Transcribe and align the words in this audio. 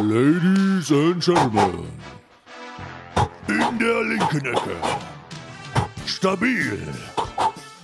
Ladies 0.00 0.90
and 0.92 1.20
Gentlemen, 1.22 1.86
in 3.48 3.78
der 3.78 4.02
linken 4.02 4.46
Ecke, 4.46 4.76
stabil, 6.06 6.78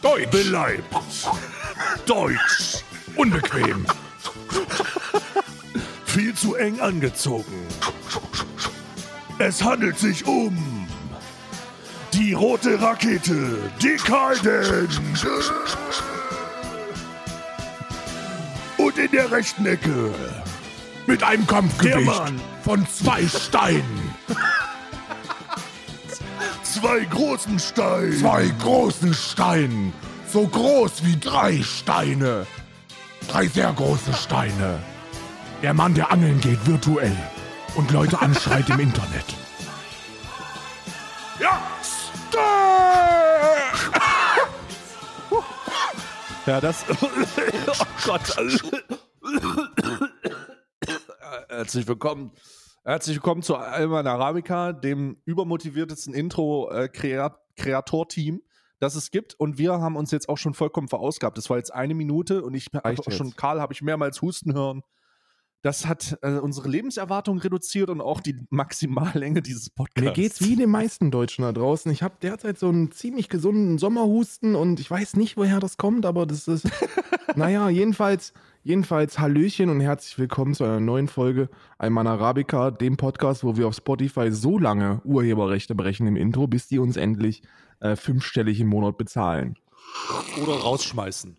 deutsch, 0.01 0.31
beleibt, 0.31 0.95
deutsch, 2.07 2.83
unbequem, 3.17 3.85
viel 6.07 6.35
zu 6.35 6.55
eng 6.55 6.81
angezogen. 6.81 7.67
Es 9.39 9.63
handelt 9.63 9.99
sich 9.99 10.27
um 10.27 10.89
die 12.15 12.33
rote 12.33 12.81
Rakete, 12.81 13.59
Decadent. 13.83 15.01
Und 18.79 18.97
in 18.97 19.11
der 19.11 19.31
rechten 19.31 19.67
Ecke 19.67 20.15
mit 21.07 21.23
einem 21.23 21.47
Kampfgewicht 21.47 22.33
von 22.65 22.87
zwei 22.89 23.27
Steinen. 23.27 24.15
Zwei 26.63 27.05
großen 27.05 27.59
Steinen. 27.59 28.19
Zwei 28.19 28.53
großen 28.61 29.15
Steinen. 29.15 29.93
So 30.33 30.47
groß 30.47 31.05
wie 31.05 31.19
drei 31.19 31.63
Steine. 31.63 32.47
Drei 33.29 33.47
sehr 33.47 33.73
große 33.73 34.13
Steine. 34.13 34.79
Der 35.63 35.75
Mann, 35.75 35.95
der 35.95 36.11
angeln 36.11 36.41
geht, 36.41 36.67
virtuell. 36.67 37.17
Und 37.75 37.91
Leute 37.91 38.21
anschreit 38.21 38.69
im 38.69 38.81
Internet. 38.81 39.25
Ja, 41.41 41.61
Ja, 46.47 46.61
das. 46.61 46.85
oh 47.01 47.87
Gott. 48.05 48.37
Herzlich 51.57 51.89
willkommen. 51.89 52.31
Herzlich 52.85 53.17
willkommen 53.17 53.41
zu 53.41 53.57
Alman 53.57 54.07
Arabica, 54.07 54.75
dem 54.75 55.17
übermotiviertesten 55.25 56.13
Intro-Kreator-Team, 56.13 58.43
das 58.79 58.95
es 58.95 59.11
gibt. 59.11 59.33
Und 59.41 59.57
wir 59.57 59.81
haben 59.81 59.97
uns 59.97 60.11
jetzt 60.11 60.29
auch 60.29 60.37
schon 60.37 60.53
vollkommen 60.53 60.89
verausgabt. 60.89 61.39
Das 61.39 61.49
war 61.49 61.57
jetzt 61.57 61.73
eine 61.73 61.95
Minute 61.95 62.45
und 62.45 62.53
ich 62.53 62.67
habe 62.75 63.11
schon. 63.11 63.35
Karl 63.37 63.63
habe 63.63 63.73
ich 63.73 63.81
mehrmals 63.81 64.21
husten 64.21 64.53
hören. 64.53 64.83
Das 65.63 65.87
hat 65.87 66.19
äh, 66.21 66.33
unsere 66.33 66.69
Lebenserwartung 66.69 67.39
reduziert 67.39 67.89
und 67.89 68.03
auch 68.03 68.21
die 68.21 68.37
Maximallänge 68.51 69.41
dieses 69.41 69.71
Podcasts. 69.71 70.05
Mir 70.05 70.13
geht's 70.13 70.43
wie 70.43 70.57
den 70.57 70.69
meisten 70.69 71.11
Deutschen 71.11 71.41
da 71.43 71.53
draußen. 71.53 71.91
Ich 71.91 72.03
habe 72.03 72.17
derzeit 72.21 72.59
so 72.59 72.69
einen 72.69 72.93
ziemlich 72.93 73.31
gesunden 73.31 73.79
Sommerhusten 73.79 74.57
und 74.57 74.79
ich 74.79 74.91
weiß 74.91 75.17
nicht, 75.17 75.39
woher 75.39 75.59
das 75.59 75.79
kommt, 75.79 76.05
aber 76.05 76.27
das 76.27 76.49
ist. 76.49 76.69
naja, 77.35 77.71
jedenfalls, 77.71 78.35
jedenfalls 78.67 79.21
Hallöchen 79.21 79.71
und 79.71 79.81
herzlich 79.81 80.19
willkommen 80.19 80.53
zu 80.53 80.65
einer 80.65 80.81
neuen 80.81 81.07
Folge 81.07 81.49
Alman 81.79 82.09
Arabica, 82.09 82.73
dem 82.73 82.97
Podcast, 82.97 83.45
wo 83.45 83.57
wir 83.57 83.69
auf 83.69 83.77
Spotify 83.77 84.33
so 84.33 84.59
lange 84.59 85.01
Urheberrechte 85.05 85.77
brechen 85.77 86.09
im 86.09 86.17
Intro, 86.17 86.49
bis 86.49 86.67
die 86.67 86.81
uns 86.81 86.97
endlich 86.97 87.43
äh, 87.79 87.95
fünfstellig 87.95 88.59
im 88.59 88.67
Monat 88.67 88.99
bezahlen. 88.99 89.57
Oder 90.43 90.55
rausschmeißen. 90.55 91.37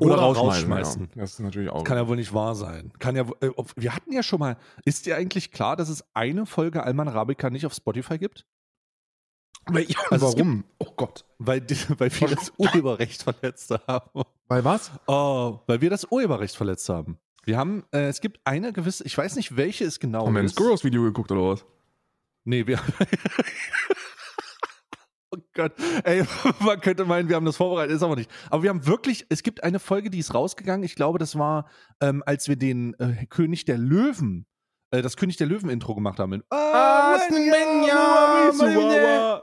Oder, 0.00 0.16
rausschmeißen. 0.16 1.02
Ja. 1.14 1.22
Das 1.22 1.32
ist 1.32 1.40
natürlich 1.40 1.70
auch. 1.70 1.82
Kann 1.82 1.96
ja 1.96 2.06
wohl 2.08 2.16
nicht 2.16 2.34
wahr 2.34 2.54
sein. 2.54 2.92
Kann 2.98 3.16
ja, 3.16 3.24
äh, 3.40 3.52
wir 3.76 3.94
hatten 3.94 4.12
ja 4.12 4.22
schon 4.22 4.40
mal, 4.40 4.58
ist 4.84 5.06
dir 5.06 5.16
eigentlich 5.16 5.52
klar, 5.52 5.76
dass 5.76 5.88
es 5.88 6.04
eine 6.12 6.44
Folge 6.44 6.84
Alman 6.84 7.08
Arabica 7.08 7.48
nicht 7.48 7.64
auf 7.64 7.72
Spotify 7.72 8.18
gibt? 8.18 8.44
Weil, 9.68 9.84
ja, 9.84 9.98
Also 10.10 10.32
warum? 10.32 10.64
Oh 10.78 10.92
Gott. 10.96 11.24
Weil, 11.38 11.62
weil 11.98 12.10
wir 12.20 12.28
das 12.28 12.52
Urheberrecht 12.56 13.22
verletzt 13.22 13.72
haben. 13.86 14.22
Bei 14.48 14.64
was? 14.64 14.90
Oh, 15.06 15.60
weil 15.66 15.80
wir 15.80 15.90
das 15.90 16.04
Urheberrecht 16.10 16.56
verletzt 16.56 16.88
haben. 16.88 17.18
Wir 17.44 17.58
haben, 17.58 17.84
äh, 17.92 18.08
es 18.08 18.20
gibt 18.20 18.40
eine 18.44 18.72
gewisse, 18.72 19.04
ich 19.04 19.16
weiß 19.16 19.36
nicht, 19.36 19.56
welche 19.56 19.84
es 19.84 20.00
genau 20.00 20.26
Haben 20.26 20.34
wir 20.34 20.40
ein 20.40 20.46
ist. 20.46 20.54
Skurros 20.56 20.82
Video 20.84 21.02
geguckt 21.02 21.30
oder 21.30 21.50
was? 21.50 21.64
Nee, 22.44 22.66
wir. 22.66 22.80
oh 25.30 25.38
Gott. 25.54 25.72
Ey, 26.04 26.24
man 26.60 26.80
könnte 26.80 27.04
meinen, 27.04 27.28
wir 27.28 27.36
haben 27.36 27.44
das 27.46 27.56
vorbereitet, 27.56 27.96
ist 27.96 28.02
aber 28.02 28.16
nicht. 28.16 28.30
Aber 28.50 28.62
wir 28.62 28.70
haben 28.70 28.86
wirklich, 28.86 29.26
es 29.28 29.42
gibt 29.42 29.62
eine 29.64 29.78
Folge, 29.78 30.10
die 30.10 30.18
ist 30.18 30.34
rausgegangen. 30.34 30.84
Ich 30.84 30.94
glaube, 30.94 31.18
das 31.18 31.38
war, 31.38 31.68
ähm, 32.00 32.22
als 32.26 32.48
wir 32.48 32.56
den 32.56 32.94
äh, 33.00 33.26
König 33.26 33.64
der 33.64 33.78
Löwen, 33.78 34.46
äh, 34.90 35.02
das 35.02 35.16
König 35.16 35.36
der 35.36 35.46
Löwen-Intro 35.48 35.94
gemacht 35.94 36.18
haben. 36.18 36.30
Mit, 36.30 36.44
Ah, 36.50 37.18
Svenja, 37.28 39.42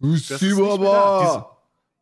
Chihuahua. 0.00 0.16
Das 0.28 0.30
ist 0.30 0.42
nicht 0.42 0.56
mehr 0.56 0.90
da. 0.90 1.20
Chihuahua. 1.20 1.54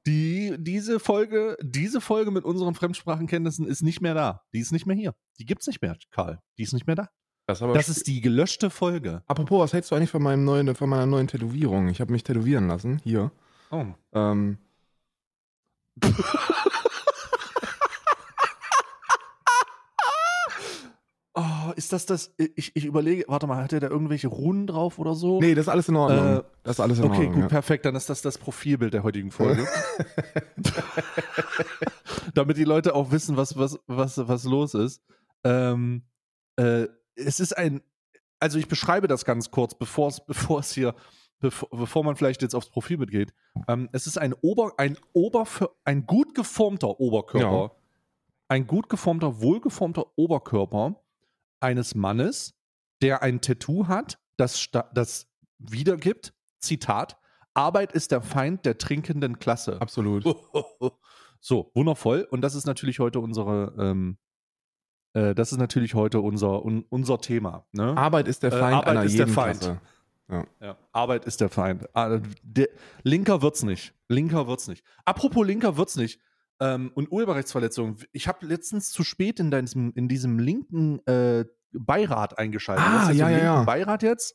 Die, 0.07 0.55
diese 0.59 1.01
Folge, 1.01 1.57
diese 1.61 2.01
Folge 2.01 2.31
mit 2.31 2.45
unseren 2.45 2.75
Fremdsprachenkenntnissen 2.75 3.67
ist 3.67 3.83
nicht 3.83 4.01
mehr 4.01 4.15
da. 4.15 4.43
Die 4.53 4.61
ist 4.61 4.71
nicht 4.71 4.87
mehr 4.87 4.95
hier. 4.95 5.15
Die 5.39 5.45
gibt's 5.45 5.67
nicht 5.67 5.83
mehr, 5.83 5.97
Karl. 6.12 6.41
Die 6.59 6.62
ist 6.62 6.73
nicht 6.73 6.87
mehr 6.87 6.95
da. 6.95 7.09
Das, 7.47 7.61
aber 7.61 7.75
Das 7.75 7.89
ist 7.89 8.07
die 8.07 8.21
gelöschte 8.21 8.71
Folge. 8.71 9.23
Apropos, 9.27 9.61
was 9.61 9.73
hältst 9.73 9.91
du 9.91 9.97
eigentlich 9.97 10.11
von, 10.11 10.23
meinem 10.23 10.45
neuen, 10.45 10.75
von 10.77 10.89
meiner 10.89 11.07
neuen 11.07 11.27
Tätowierung? 11.27 11.89
Ich 11.89 12.01
habe 12.01 12.12
mich 12.12 12.23
tätowieren 12.23 12.69
lassen, 12.69 13.01
hier. 13.03 13.33
Oh. 13.71 13.84
Ähm, 14.13 14.59
Oh, 21.39 21.66
ist 21.76 21.92
das 21.92 22.06
das? 22.06 22.34
Ich, 22.37 22.75
ich 22.75 22.84
überlege, 22.84 23.25
warte 23.28 23.47
mal, 23.47 23.62
hat 23.62 23.72
er 23.72 23.81
da 23.81 23.88
irgendwelche 23.88 24.28
Runen 24.28 24.66
drauf 24.66 24.98
oder 24.98 25.14
so? 25.14 25.41
nee, 25.41 25.54
das 25.54 25.66
ist 25.66 25.69
alles 25.69 25.88
in 25.88 25.97
Ordnung. 25.97 26.38
Äh, 26.38 26.42
das 26.64 26.76
ist 26.76 26.81
alles 26.81 26.98
in 26.98 27.04
Okay, 27.04 27.14
Ordnung. 27.16 27.32
gut, 27.34 27.42
ja. 27.42 27.48
perfekt. 27.48 27.84
Dann 27.84 27.94
ist 27.94 28.09
das 28.10 28.22
das 28.22 28.38
Profilbild 28.38 28.94
der 28.94 29.03
heutigen 29.03 29.31
Folge. 29.31 29.66
Damit 32.34 32.56
die 32.56 32.65
Leute 32.65 32.94
auch 32.94 33.10
wissen, 33.10 33.36
was, 33.36 33.56
was, 33.56 33.78
was, 33.86 34.28
was 34.28 34.44
los 34.44 34.75
ist. 34.75 35.03
Ähm, 35.44 36.03
äh, 36.56 36.86
es 37.15 37.41
ist 37.41 37.56
ein, 37.56 37.81
also 38.41 38.59
ich 38.59 38.69
beschreibe 38.69 39.09
das 39.09 39.25
ganz 39.25 39.50
kurz, 39.50 39.75
bevor 39.75 40.09
es, 40.09 40.25
bevor 40.26 40.60
es 40.60 40.72
hier, 40.72 40.94
bevor, 41.38 41.69
bevor 41.70 42.04
man 42.04 42.16
vielleicht 42.16 42.42
jetzt 42.42 42.54
aufs 42.54 42.70
Profilbild 42.70 43.10
geht. 43.10 43.34
Ähm, 43.69 43.88
es 43.92 44.06
ist 44.06 44.19
ein 44.19 44.34
Ober, 44.42 44.72
ein 44.78 44.98
Ober, 45.12 45.47
ein 45.84 46.06
gut 46.06 46.34
geformter 46.34 47.00
Oberkörper. 47.00 47.62
Ja. 47.62 47.70
Ein 48.48 48.66
gut 48.66 48.88
geformter, 48.88 49.41
wohlgeformter 49.41 50.06
Oberkörper 50.16 51.00
eines 51.61 51.94
Mannes, 51.94 52.55
der 53.03 53.22
ein 53.22 53.41
Tattoo 53.41 53.89
hat, 53.89 54.19
das, 54.37 54.69
das 54.93 55.28
wiedergibt, 55.59 56.34
Zitat, 56.59 57.19
Arbeit 57.55 57.93
ist 57.93 58.12
der 58.12 58.21
Feind 58.22 58.67
der 58.67 58.78
trinkenden 58.78 59.39
Klasse. 59.39 59.81
Absolut. 59.81 60.25
So, 61.39 61.71
wundervoll. 61.75 62.27
Und 62.31 62.41
das 62.41 62.56
ist 62.56 62.66
natürlich 62.66 62.99
heute 62.99 63.21
unsere, 63.21 63.72
ähm, 63.78 64.19
äh, 65.12 65.33
das 65.33 65.53
ist 65.53 65.59
natürlich 65.59 65.95
heute 65.95 66.21
unser, 66.21 66.65
un, 66.65 66.84
unser 66.89 67.21
Thema. 67.21 67.66
Ne? 67.71 67.97
Arbeit 67.97 68.27
ist 68.27 68.43
der 68.43 68.53
Äh, 68.53 68.59
Feind 68.59 68.75
Arbeit 68.75 68.89
einer 68.89 69.05
ist 69.05 69.19
der 69.19 69.28
Feind. 69.28 69.61
Klasse. 69.61 69.81
Ja, 70.61 70.77
Arbeit 70.91 71.25
ist 71.25 71.41
der 71.41 71.49
Feind. 71.49 71.89
Ah, 71.95 72.19
der, 72.43 72.69
linker 73.05 73.43
wird's 73.43 73.62
nicht. 73.62 73.95
Linker 74.09 74.49
wird's 74.49 74.66
nicht. 74.66 74.84
Apropos 75.05 75.47
linker 75.47 75.77
wird's 75.77 75.95
nicht. 75.95 76.21
Ähm, 76.61 76.91
und 76.94 77.11
Urheberrechtsverletzung. 77.12 77.97
Ich 78.12 78.28
habe 78.28 78.47
letztens 78.47 78.91
zu 78.91 79.05
spät 79.05 79.41
in, 79.41 79.50
diesem, 79.50 79.93
in 79.94 80.09
diesem 80.09 80.39
linken 80.39 81.05
äh, 81.06 81.44
Beirat 81.72 82.39
eingeschaltet. 82.39 82.84
Ah, 82.87 83.09
hast 83.09 83.15
ja, 83.17 83.28
ja, 83.28 83.39
ja. 83.39 83.62
Beirat 83.65 84.03
jetzt. 84.03 84.34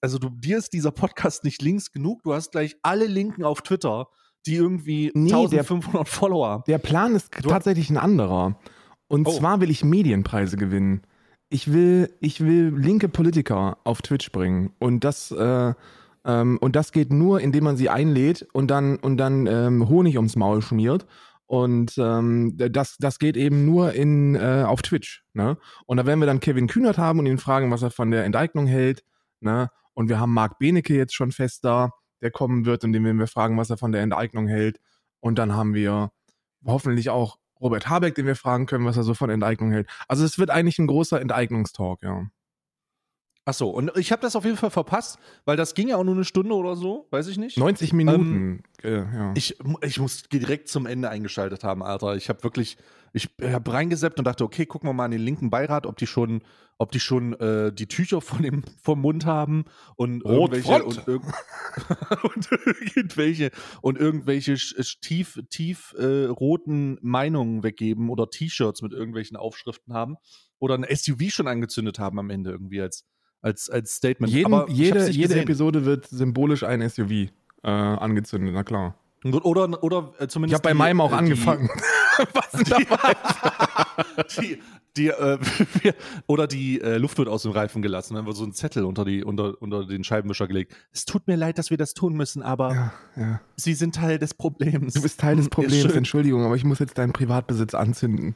Also 0.00 0.18
du, 0.18 0.30
dir 0.30 0.58
ist 0.58 0.72
dieser 0.72 0.90
Podcast 0.90 1.44
nicht 1.44 1.62
links 1.62 1.92
genug. 1.92 2.22
Du 2.22 2.32
hast 2.34 2.52
gleich 2.52 2.76
alle 2.82 3.06
Linken 3.06 3.44
auf 3.44 3.62
Twitter, 3.62 4.08
die 4.46 4.56
irgendwie 4.56 5.10
Nee, 5.14 5.28
der- 5.30 5.60
1500 5.60 6.08
Follower 6.08 6.48
haben. 6.48 6.62
Der 6.66 6.78
Plan 6.78 7.14
ist 7.14 7.28
Du- 7.42 7.48
tatsächlich 7.48 7.90
ein 7.90 7.98
anderer. 7.98 8.58
Und 9.08 9.26
Oh. 9.28 9.32
zwar 9.32 9.60
will 9.60 9.70
ich 9.70 9.84
Medienpreise 9.84 10.56
gewinnen. 10.56 11.02
Ich 11.50 11.72
will, 11.72 12.16
ich 12.20 12.40
will 12.40 12.72
linke 12.76 13.08
Politiker 13.08 13.78
auf 13.84 14.02
Twitch 14.02 14.30
bringen. 14.32 14.72
Und 14.78 15.04
das, 15.04 15.30
äh, 15.32 15.74
ähm, 16.24 16.58
und 16.60 16.76
das 16.76 16.92
geht 16.92 17.12
nur, 17.12 17.40
indem 17.40 17.64
man 17.64 17.76
sie 17.76 17.88
einlädt 17.88 18.46
und 18.52 18.70
dann, 18.70 18.96
und 18.96 19.16
dann 19.16 19.46
ähm, 19.46 19.88
Honig 19.88 20.16
ums 20.16 20.36
Maul 20.36 20.62
schmiert. 20.62 21.06
Und 21.46 21.94
ähm, 21.98 22.56
das, 22.56 22.96
das 22.98 23.18
geht 23.18 23.36
eben 23.36 23.64
nur 23.66 23.92
in, 23.92 24.36
äh, 24.36 24.64
auf 24.64 24.82
Twitch. 24.82 25.24
Ne? 25.32 25.56
Und 25.86 25.96
da 25.96 26.06
werden 26.06 26.20
wir 26.20 26.26
dann 26.26 26.38
Kevin 26.38 26.68
Kühnert 26.68 26.96
haben 26.96 27.18
und 27.18 27.26
ihn 27.26 27.38
fragen, 27.38 27.72
was 27.72 27.82
er 27.82 27.90
von 27.90 28.12
der 28.12 28.24
Enteignung 28.24 28.66
hält. 28.66 29.02
Ne? 29.40 29.68
Und 29.94 30.08
wir 30.08 30.20
haben 30.20 30.32
Marc 30.32 30.58
Benecke 30.60 30.94
jetzt 30.94 31.14
schon 31.14 31.32
fest 31.32 31.64
da, 31.64 31.90
der 32.22 32.30
kommen 32.30 32.66
wird 32.66 32.84
und 32.84 32.92
den 32.92 33.04
werden 33.04 33.18
wir 33.18 33.26
fragen, 33.26 33.56
was 33.58 33.70
er 33.70 33.78
von 33.78 33.90
der 33.90 34.02
Enteignung 34.02 34.46
hält. 34.46 34.78
Und 35.18 35.38
dann 35.38 35.54
haben 35.54 35.74
wir 35.74 36.12
hoffentlich 36.64 37.10
auch 37.10 37.36
Robert 37.60 37.88
Habeck, 37.88 38.14
den 38.14 38.26
wir 38.26 38.36
fragen 38.36 38.66
können, 38.66 38.84
was 38.84 38.96
er 38.96 39.02
so 39.02 39.14
von 39.14 39.28
Enteignung 39.28 39.72
hält. 39.72 39.88
Also 40.06 40.24
es 40.24 40.38
wird 40.38 40.50
eigentlich 40.50 40.78
ein 40.78 40.86
großer 40.86 41.20
Enteignungstalk, 41.20 42.02
ja. 42.02 42.26
Ach 43.46 43.54
so, 43.54 43.70
und 43.70 43.90
ich 43.96 44.12
habe 44.12 44.20
das 44.22 44.36
auf 44.36 44.44
jeden 44.44 44.56
Fall 44.58 44.70
verpasst, 44.70 45.18
weil 45.44 45.56
das 45.56 45.74
ging 45.74 45.88
ja 45.88 45.96
auch 45.96 46.04
nur 46.04 46.14
eine 46.14 46.24
Stunde 46.24 46.54
oder 46.54 46.76
so, 46.76 47.06
weiß 47.10 47.26
ich 47.28 47.38
nicht. 47.38 47.56
90 47.58 47.92
Minuten. 47.94 48.62
äh, 48.82 48.98
ja. 48.98 49.32
Ich, 49.34 49.56
ich 49.82 49.98
muss 49.98 50.22
direkt 50.24 50.68
zum 50.68 50.86
Ende 50.86 51.08
eingeschaltet 51.08 51.64
haben, 51.64 51.82
Alter. 51.82 52.16
Ich 52.16 52.28
habe 52.28 52.44
wirklich, 52.44 52.76
ich 53.12 53.28
habe 53.42 53.72
reingeseppt 53.72 54.18
und 54.18 54.26
dachte, 54.26 54.44
okay, 54.44 54.66
gucken 54.66 54.88
wir 54.88 54.92
mal 54.92 55.06
an 55.06 55.10
den 55.10 55.22
linken 55.22 55.48
Beirat, 55.50 55.86
ob 55.86 55.96
die 55.96 56.06
schon, 56.06 56.42
ob 56.76 56.92
die 56.92 57.00
schon 57.00 57.32
äh, 57.40 57.72
die 57.72 57.86
Tücher 57.86 58.20
von 58.20 58.42
dem, 58.42 58.62
vom 58.82 59.00
Mund 59.00 59.24
haben 59.24 59.64
und 59.96 60.22
irgendwelche 60.52 60.68
und, 60.84 61.08
irg 61.08 61.22
und 62.34 62.48
irgendwelche 62.94 63.50
und 63.80 63.98
irgendwelche 63.98 64.52
sch- 64.52 65.00
tief, 65.00 65.40
tief 65.48 65.94
äh, 65.98 66.26
roten 66.26 66.98
Meinungen 67.00 67.62
weggeben 67.62 68.10
oder 68.10 68.28
T-Shirts 68.28 68.82
mit 68.82 68.92
irgendwelchen 68.92 69.36
Aufschriften 69.36 69.94
haben 69.94 70.16
oder 70.58 70.74
ein 70.76 70.84
SUV 70.94 71.30
schon 71.30 71.48
angezündet 71.48 71.98
haben 71.98 72.18
am 72.18 72.30
Ende 72.30 72.50
irgendwie 72.50 72.80
als, 72.82 73.06
als, 73.42 73.70
als 73.70 73.96
Statement. 73.96 74.32
Jeden, 74.32 74.52
Aber 74.52 74.68
ich 74.68 74.76
jede 74.76 75.08
jede. 75.10 75.40
Episode 75.40 75.84
wird 75.84 76.06
symbolisch 76.08 76.62
ein 76.62 76.88
SUV 76.88 77.10
äh, 77.10 77.28
angezündet, 77.62 78.52
na 78.54 78.62
klar. 78.64 78.96
Oder, 79.24 79.82
oder 79.82 80.12
äh, 80.18 80.24
Ich 80.24 80.30
zumindest. 80.30 80.54
habe 80.54 80.62
bei 80.62 80.72
die, 80.72 80.78
meinem 80.78 81.00
auch 81.00 81.12
äh, 81.12 81.16
angefangen. 81.16 81.68
Was 82.32 82.50
denn 82.52 82.64
dabei? 82.88 83.16
Die, 84.40 84.58
die, 84.96 85.08
äh, 85.08 85.38
oder 86.26 86.46
die 86.46 86.80
äh, 86.80 86.96
Luft 86.98 87.18
wird 87.18 87.28
aus 87.28 87.42
dem 87.42 87.52
Reifen 87.52 87.80
gelassen. 87.82 88.14
Dann 88.14 88.26
wird 88.26 88.36
so 88.36 88.44
ein 88.44 88.52
Zettel 88.52 88.84
unter, 88.84 89.04
die, 89.04 89.22
unter, 89.22 89.60
unter 89.60 89.86
den 89.86 90.04
Scheibenwischer 90.04 90.48
gelegt. 90.48 90.74
Es 90.92 91.04
tut 91.04 91.26
mir 91.26 91.36
leid, 91.36 91.58
dass 91.58 91.70
wir 91.70 91.76
das 91.76 91.94
tun 91.94 92.14
müssen, 92.14 92.42
aber 92.42 92.74
Ja, 92.74 92.92
ja. 93.16 93.40
Sie 93.56 93.74
sind 93.74 93.94
Teil 93.94 94.18
des 94.18 94.34
Problems. 94.34 94.94
Du 94.94 95.02
bist 95.02 95.20
Teil 95.20 95.36
des 95.36 95.48
Problems. 95.48 95.94
Entschuldigung, 95.94 96.44
aber 96.44 96.56
ich 96.56 96.64
muss 96.64 96.78
jetzt 96.80 96.98
deinen 96.98 97.12
Privatbesitz 97.12 97.74
anzünden. 97.74 98.34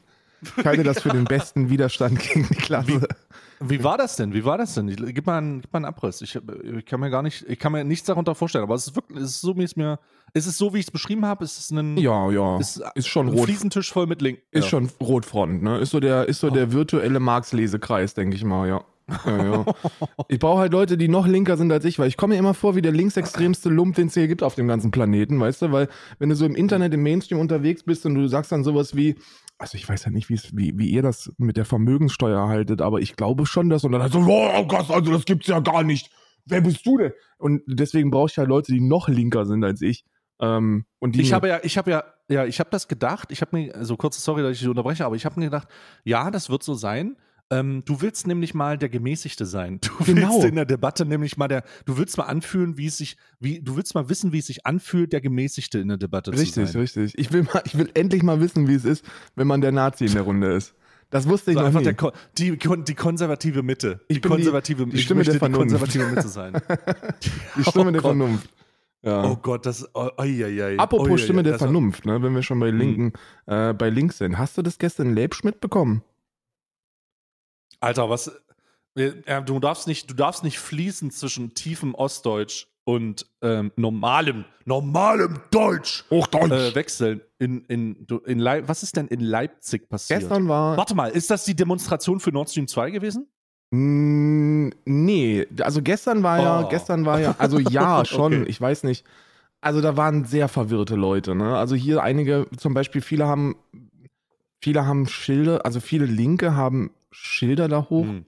Ich 0.57 0.65
halte 0.65 0.83
das 0.83 1.01
für 1.01 1.09
den 1.09 1.25
besten 1.25 1.69
Widerstand 1.69 2.19
gegen 2.19 2.47
die 2.47 2.55
Klasse. 2.55 3.07
Wie 3.59 3.83
war 3.83 3.97
das 3.97 4.15
denn? 4.15 4.33
Wie 4.33 4.43
war 4.45 4.57
das 4.57 4.73
denn? 4.73 4.87
Gib 4.87 5.25
mal 5.25 5.37
einen, 5.37 5.61
gib 5.61 5.71
mal 5.71 5.77
einen 5.77 5.85
Abriss. 5.85 6.21
Ich, 6.21 6.35
ich 6.35 6.85
kann 6.85 6.99
mir 6.99 7.09
gar 7.09 7.21
nicht, 7.21 7.45
ich 7.47 7.57
kann 7.59 7.71
mir 7.71 7.83
nichts 7.83 8.05
darunter 8.05 8.35
vorstellen, 8.35 8.63
aber 8.63 8.75
es 8.75 8.87
ist 8.87 8.95
wirklich, 8.95 9.17
es 9.19 9.31
ist 9.31 9.41
so, 9.41 9.55
wie 9.57 9.63
es 9.63 9.75
mir, 9.75 9.99
ist 10.33 10.45
es 10.47 10.57
so, 10.57 10.73
wie 10.73 10.79
ich 10.79 10.85
es 10.85 10.91
beschrieben 10.91 11.25
habe? 11.25 11.43
Ist 11.45 11.57
es 11.57 11.71
ein, 11.71 11.97
Ja, 11.97 12.29
ja. 12.31 12.59
Ist- 12.59 12.81
Ist, 12.95 13.07
schon 13.07 13.27
ein 13.27 13.33
rot. 13.33 13.45
Fliesentisch 13.45 13.91
voll 13.91 14.07
mit 14.07 14.21
Link? 14.21 14.39
Ist 14.51 14.65
ja. 14.65 14.69
schon 14.69 14.89
Rotfront, 15.01 15.63
ne? 15.63 15.77
Ist 15.79 15.91
so 15.91 15.99
der, 15.99 16.27
ist 16.27 16.39
so 16.41 16.49
der 16.49 16.71
virtuelle 16.73 17.19
Marx-Lesekreis, 17.19 18.13
denke 18.13 18.35
ich 18.35 18.43
mal, 18.43 18.67
ja. 18.67 18.83
ja, 19.25 19.43
ja. 19.45 19.65
Ich 20.27 20.39
brauche 20.39 20.59
halt 20.61 20.73
Leute, 20.73 20.97
die 20.97 21.07
noch 21.07 21.27
linker 21.27 21.57
sind 21.57 21.71
als 21.71 21.85
ich, 21.85 21.99
weil 21.99 22.07
ich 22.07 22.17
komme 22.17 22.33
mir 22.33 22.39
immer 22.39 22.53
vor 22.55 22.75
wie 22.75 22.81
der 22.81 22.91
linksextremste 22.91 23.69
Lump, 23.69 23.95
den 23.95 24.07
es 24.07 24.15
hier 24.15 24.27
gibt 24.27 24.41
auf 24.43 24.55
dem 24.55 24.67
ganzen 24.67 24.91
Planeten, 24.91 25.39
weißt 25.39 25.61
du? 25.61 25.71
Weil 25.71 25.87
wenn 26.19 26.29
du 26.29 26.35
so 26.35 26.45
im 26.45 26.55
Internet, 26.55 26.93
im 26.93 27.03
Mainstream 27.03 27.39
unterwegs 27.39 27.83
bist 27.83 28.05
und 28.05 28.15
du 28.15 28.27
sagst 28.27 28.51
dann 28.51 28.63
sowas 28.63 28.95
wie, 28.95 29.15
also 29.57 29.77
ich 29.77 29.87
weiß 29.87 30.05
ja 30.05 30.11
nicht, 30.11 30.29
wie, 30.29 30.77
wie, 30.77 30.89
ihr 30.89 31.01
das 31.01 31.31
mit 31.37 31.57
der 31.57 31.65
Vermögenssteuer 31.65 32.47
haltet, 32.47 32.81
aber 32.81 32.99
ich 32.99 33.15
glaube 33.15 33.45
schon, 33.45 33.69
dass 33.69 33.83
und 33.83 33.93
dann 33.93 34.11
so, 34.11 34.19
oh 34.19 34.65
Gott, 34.65 34.89
also 34.89 35.11
das 35.11 35.25
gibt's 35.25 35.47
ja 35.47 35.59
gar 35.59 35.83
nicht. 35.83 36.11
Wer 36.45 36.61
bist 36.61 36.85
du 36.85 36.97
denn? 36.97 37.13
Und 37.37 37.63
deswegen 37.65 38.11
brauche 38.11 38.29
ich 38.29 38.37
halt 38.37 38.49
Leute, 38.49 38.71
die 38.71 38.81
noch 38.81 39.07
linker 39.07 39.45
sind 39.45 39.63
als 39.63 39.81
ich. 39.81 40.05
Ähm, 40.39 40.85
und 40.99 41.15
die 41.15 41.21
Ich 41.21 41.33
habe 41.33 41.47
ja, 41.47 41.59
ich 41.63 41.77
habe 41.77 41.91
ja, 41.91 42.03
ja, 42.27 42.45
ich 42.45 42.59
habe 42.59 42.69
das 42.69 42.87
gedacht. 42.87 43.31
Ich 43.31 43.41
habe 43.41 43.55
mir, 43.55 43.75
also 43.75 43.95
kurze 43.97 44.21
Sorry, 44.21 44.43
dass 44.43 44.59
ich 44.59 44.67
unterbreche, 44.67 45.05
aber 45.05 45.15
ich 45.15 45.25
habe 45.25 45.39
mir 45.39 45.47
gedacht, 45.47 45.67
ja, 46.03 46.29
das 46.29 46.49
wird 46.49 46.61
so 46.61 46.73
sein. 46.73 47.15
Ähm, 47.51 47.83
du 47.85 48.01
willst 48.01 48.25
nämlich 48.25 48.55
mal 48.55 48.77
der 48.77 48.89
Gemäßigte 48.89 49.45
sein. 49.45 49.79
Du 49.81 50.03
Genau. 50.03 50.33
willst 50.33 50.45
in 50.47 50.55
der 50.55 50.65
Debatte 50.65 51.05
nämlich 51.05 51.37
mal 51.37 51.47
der, 51.47 51.63
du 51.85 51.97
willst 51.97 52.17
mal 52.17 52.23
anfühlen, 52.23 52.77
wie 52.77 52.87
es 52.87 52.97
sich, 52.97 53.17
wie, 53.39 53.61
du 53.61 53.77
willst 53.77 53.93
mal 53.93 54.09
wissen, 54.09 54.31
wie 54.33 54.39
es 54.39 54.47
sich 54.47 54.65
anfühlt, 54.65 55.13
der 55.13 55.21
Gemäßigte 55.21 55.77
in 55.77 55.89
der 55.89 55.97
Debatte 55.97 56.31
zu 56.31 56.39
Richtig, 56.39 56.69
sein. 56.69 56.81
richtig. 56.81 57.13
Ich 57.17 57.31
will, 57.31 57.43
mal, 57.43 57.61
ich 57.65 57.77
will 57.77 57.89
endlich 57.93 58.23
mal 58.23 58.39
wissen, 58.41 58.67
wie 58.67 58.73
es 58.73 58.83
ist, 58.83 59.05
wenn 59.35 59.45
man 59.45 59.61
der 59.61 59.71
Nazi 59.71 60.05
in 60.05 60.13
der 60.13 60.23
Runde 60.23 60.53
ist. 60.53 60.73
Das 61.11 61.29
wusste 61.29 61.51
ich 61.51 61.55
So 61.55 61.61
noch 61.61 61.67
einfach 61.67 61.81
nie. 61.81 61.93
der, 61.93 62.13
die, 62.37 62.57
die 62.83 62.95
konservative 62.95 63.61
Mitte. 63.61 64.01
Ich 64.07 64.17
die 64.17 64.21
die- 64.21 64.27
konservative, 64.27 64.87
die 64.87 64.95
ich 64.95 65.03
Stimme 65.03 65.23
der 65.23 65.35
Vernunft. 65.35 65.65
Die 65.65 65.69
konservative 65.69 66.07
Mitte 66.07 66.27
sein. 66.29 66.53
Die 67.57 67.63
Stimme 67.63 67.89
Oh 67.89 67.91
der 67.91 68.01
Gott. 68.01 68.01
Vernunft. 68.01 68.49
Ja. 69.03 69.23
Oh 69.23 69.35
Gott, 69.35 69.67
das, 69.67 69.87
oh, 69.93 70.09
oi, 70.17 70.43
oi, 70.45 70.63
oi. 70.63 70.77
Apropos 70.77 71.21
Stimme 71.21 71.43
der 71.43 71.53
das- 71.53 71.61
Vernunft, 71.61 72.07
ne, 72.07 72.23
wenn 72.23 72.33
wir 72.33 72.41
schon 72.41 72.59
bei 72.59 72.71
Linken, 72.71 73.13
äh, 73.45 73.71
bei 73.73 73.91
links 73.91 74.17
sind. 74.17 74.39
Hast 74.39 74.57
du 74.57 74.63
das 74.63 74.79
gestern 74.79 75.09
in 75.09 75.13
Lebsch 75.15 75.43
mitbekommen? 75.43 76.01
Alter, 77.79 78.09
was? 78.09 78.31
äh, 78.97 79.11
Ja, 79.27 79.41
du 79.41 79.59
darfst 79.59 79.87
nicht, 79.87 80.09
du 80.09 80.13
darfst 80.13 80.43
nicht 80.43 80.59
fließen 80.59 81.11
zwischen 81.11 81.53
tiefem 81.53 81.93
Ostdeutsch 81.95 82.67
und 82.83 83.25
ähm, 83.41 83.71
normalem, 83.75 84.45
normalem 84.65 85.39
Deutsch 85.51 86.03
Hochdeutsch. 86.09 86.51
äh, 86.51 86.75
wechseln. 86.75 87.21
In, 87.39 87.65
in, 87.65 88.07
in 88.25 88.39
Leip 88.39 88.67
was 88.67 88.83
ist 88.83 88.95
denn 88.95 89.07
in 89.07 89.19
Leipzig 89.21 89.89
passiert? 89.89 90.19
Gestern 90.21 90.47
war. 90.47 90.77
Warte 90.77 90.93
mal, 90.95 91.07
ist 91.09 91.29
das 91.31 91.45
die 91.45 91.55
Demonstration 91.55 92.19
für 92.19 92.31
Nord 92.31 92.49
Stream 92.49 92.67
2 92.67 92.91
gewesen? 92.91 93.27
Mm, 93.71 94.69
nee, 94.85 95.47
also 95.61 95.81
gestern 95.81 96.21
war 96.23 96.39
ja, 96.39 96.61
Oh. 96.63 96.67
gestern 96.69 97.05
war 97.05 97.19
ja, 97.19 97.35
also 97.37 97.59
ja, 97.59 98.05
schon, 98.05 98.41
Okay. 98.41 98.45
ich 98.49 98.61
weiß 98.61 98.83
nicht. 98.83 99.05
Also 99.61 99.81
da 99.81 99.97
waren 99.97 100.25
sehr 100.25 100.47
verwirrte 100.47 100.95
Leute, 100.95 101.33
ne? 101.33 101.57
Also 101.57 101.73
hier 101.75 102.03
einige, 102.03 102.45
zum 102.57 102.75
Beispiel, 102.75 103.01
viele 103.01 103.25
haben, 103.27 103.55
viele 104.61 104.85
haben 104.85 105.07
Schilder, 105.07 105.65
also 105.65 105.79
viele 105.79 106.05
Linke 106.05 106.55
haben 106.55 106.91
Schilder 107.15 107.67
da 107.67 107.89
Hm. 107.89 108.25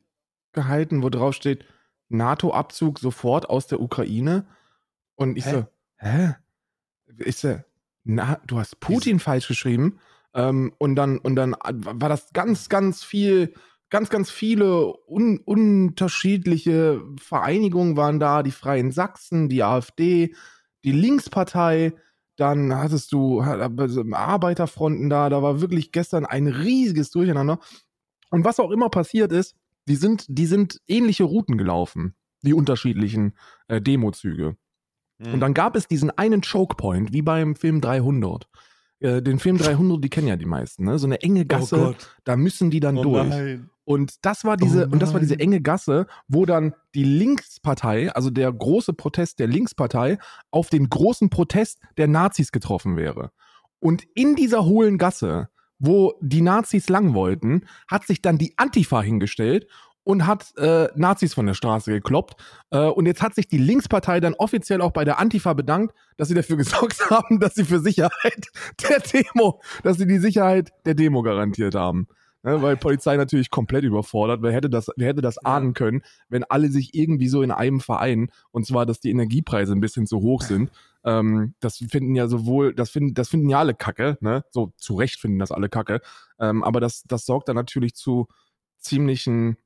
hochgehalten, 0.53 1.03
wo 1.03 1.09
drauf 1.09 1.35
steht, 1.35 1.65
NATO-Abzug 2.09 2.99
sofort 2.99 3.49
aus 3.49 3.67
der 3.67 3.81
Ukraine. 3.81 4.47
Und 5.15 5.37
ich 5.37 5.45
Hä? 5.45 5.51
so, 5.51 5.65
hä? 5.97 6.35
Ich 7.19 7.37
so, 7.37 7.59
na, 8.03 8.39
du 8.47 8.59
hast 8.59 8.79
Putin 8.79 9.19
falsch 9.19 9.47
geschrieben. 9.47 9.99
Ähm, 10.33 10.73
und 10.77 10.95
dann, 10.95 11.17
und 11.17 11.35
dann 11.35 11.55
war 11.63 12.09
das 12.09 12.31
ganz, 12.33 12.69
ganz 12.69 13.03
viel, 13.03 13.53
ganz, 13.89 14.09
ganz 14.09 14.29
viele 14.29 14.93
un 15.07 15.39
unterschiedliche 15.39 17.01
Vereinigungen 17.19 17.97
waren 17.97 18.19
da, 18.19 18.43
die 18.43 18.51
Freien 18.51 18.91
Sachsen, 18.91 19.49
die 19.49 19.63
AfD, 19.63 20.35
die 20.83 20.91
Linkspartei, 20.91 21.93
dann 22.37 22.73
hattest 22.75 23.11
du 23.11 23.41
also 23.41 24.03
Arbeiterfronten 24.11 25.09
da, 25.09 25.29
da 25.29 25.41
war 25.41 25.59
wirklich 25.59 25.91
gestern 25.91 26.25
ein 26.25 26.47
riesiges 26.47 27.09
Durcheinander. 27.09 27.59
Und 28.29 28.45
was 28.45 28.59
auch 28.59 28.71
immer 28.71 28.89
passiert 28.89 29.31
ist, 29.31 29.55
die 29.87 29.95
sind, 29.95 30.25
die 30.27 30.45
sind 30.45 30.81
ähnliche 30.87 31.23
Routen 31.23 31.57
gelaufen, 31.57 32.15
die 32.41 32.53
unterschiedlichen 32.53 33.37
äh, 33.67 33.81
Demozüge. 33.81 34.57
Hm. 35.21 35.33
Und 35.33 35.39
dann 35.39 35.53
gab 35.53 35.75
es 35.75 35.87
diesen 35.87 36.11
einen 36.11 36.41
Chokepoint, 36.41 37.13
wie 37.13 37.21
beim 37.21 37.55
Film 37.55 37.81
300. 37.81 38.47
Äh, 38.99 39.21
den 39.21 39.39
Film 39.39 39.57
300, 39.57 40.03
die 40.03 40.09
kennen 40.09 40.27
ja 40.27 40.35
die 40.35 40.45
meisten, 40.45 40.85
ne? 40.85 40.97
So 40.99 41.07
eine 41.07 41.21
enge 41.21 41.45
Gasse, 41.45 41.89
Oh 41.89 41.95
da 42.23 42.35
müssen 42.35 42.69
die 42.69 42.79
dann 42.79 42.97
Oh 42.97 43.03
durch. 43.03 43.27
nein. 43.27 43.69
Und 43.85 44.25
das 44.25 44.43
war 44.43 44.57
diese, 44.57 44.87
Oh 44.87 44.91
und 44.91 45.01
das 45.01 45.13
war 45.13 45.21
diese 45.21 45.39
enge 45.39 45.61
Gasse, 45.61 46.07
wo 46.27 46.45
dann 46.45 46.73
die 46.93 47.05
Linkspartei, 47.05 48.11
also 48.11 48.29
der 48.29 48.51
große 48.51 48.93
Protest 48.93 49.39
der 49.39 49.47
Linkspartei, 49.47 50.17
auf 50.51 50.69
den 50.69 50.89
großen 50.89 51.29
Protest 51.29 51.79
der 51.95 52.07
Nazis 52.07 52.51
getroffen 52.51 52.97
wäre. 52.97 53.31
Und 53.79 54.03
in 54.15 54.35
dieser 54.35 54.65
hohlen 54.65 54.97
Gasse, 54.97 55.49
wo 55.79 56.13
die 56.21 56.41
Nazis 56.41 56.89
lang 56.89 57.13
wollten, 57.13 57.65
hat 57.87 58.05
sich 58.07 58.21
dann 58.21 58.37
die 58.37 58.53
Antifa 58.57 59.01
hingestellt 59.01 59.67
und 60.07 60.25
hat 60.25 60.57
äh, 60.57 60.87
Nazis 60.95 61.33
von 61.33 61.47
der 61.47 61.53
Straße 61.53 61.91
gekloppt. 61.91 62.41
Äh, 62.71 62.79
und 62.79 63.07
jetzt 63.07 63.21
hat 63.21 63.35
sich 63.35 63.49
die 63.49 63.57
Linkspartei 63.57 64.21
dann 64.21 64.35
offiziell 64.35 64.81
auch 64.81 64.91
bei 64.91 65.03
der 65.03 65.19
Antifa 65.19 65.53
bedankt, 65.53 65.93
dass 66.15 66.29
sie 66.29 66.33
dafür 66.33 66.55
gesorgt 66.57 67.09
haben, 67.09 67.41
dass 67.41 67.55
sie 67.55 67.65
für 67.65 67.79
Sicherheit 67.79 68.47
der 68.89 68.99
Demo, 69.01 69.61
dass 69.83 69.97
sie 69.97 70.07
die 70.07 70.19
Sicherheit 70.19 70.71
der 70.85 70.93
Demo 70.93 71.23
garantiert 71.23 71.75
haben. 71.75 72.07
Ne, 72.47 72.61
weil 72.61 72.77
Polizei 72.77 73.17
natürlich 73.17 73.51
komplett 73.51 73.83
überfordert. 73.83 74.41
Wer 74.41 74.53
hätte 74.53 74.69
das, 74.69 74.89
wer 74.95 75.09
hätte 75.09 75.19
das 75.19 75.37
ahnen 75.37 75.73
können, 75.73 76.01
wenn 76.29 76.45
alle 76.45 76.69
sich 76.69 76.93
irgendwie 76.93 77.27
so 77.27 77.41
in 77.41 77.51
einem 77.51 77.81
vereinen, 77.81 78.29
und 78.51 78.65
zwar, 78.65 78.85
dass 78.85 79.01
die 79.01 79.09
Energiepreise 79.09 79.73
ein 79.73 79.81
bisschen 79.81 80.07
zu 80.07 80.21
hoch 80.21 80.43
sind. 80.43 80.71
Ähm, 81.03 81.55
das 81.59 81.75
finden 81.75 82.15
ja 82.15 82.29
sowohl, 82.29 82.73
das 82.73 82.89
finden, 82.89 83.15
das 83.15 83.27
finden 83.27 83.49
ja 83.49 83.59
alle 83.59 83.73
Kacke, 83.73 84.17
ne? 84.21 84.45
So 84.49 84.71
zu 84.77 84.95
Recht 84.95 85.19
finden 85.19 85.39
das 85.39 85.51
alle 85.51 85.67
Kacke. 85.67 85.99
Ähm, 86.39 86.63
aber 86.63 86.79
das, 86.79 87.03
das 87.03 87.25
sorgt 87.25 87.49
dann 87.49 87.57
natürlich 87.57 87.95
zu 87.95 88.29
ziemlichen 88.79 89.57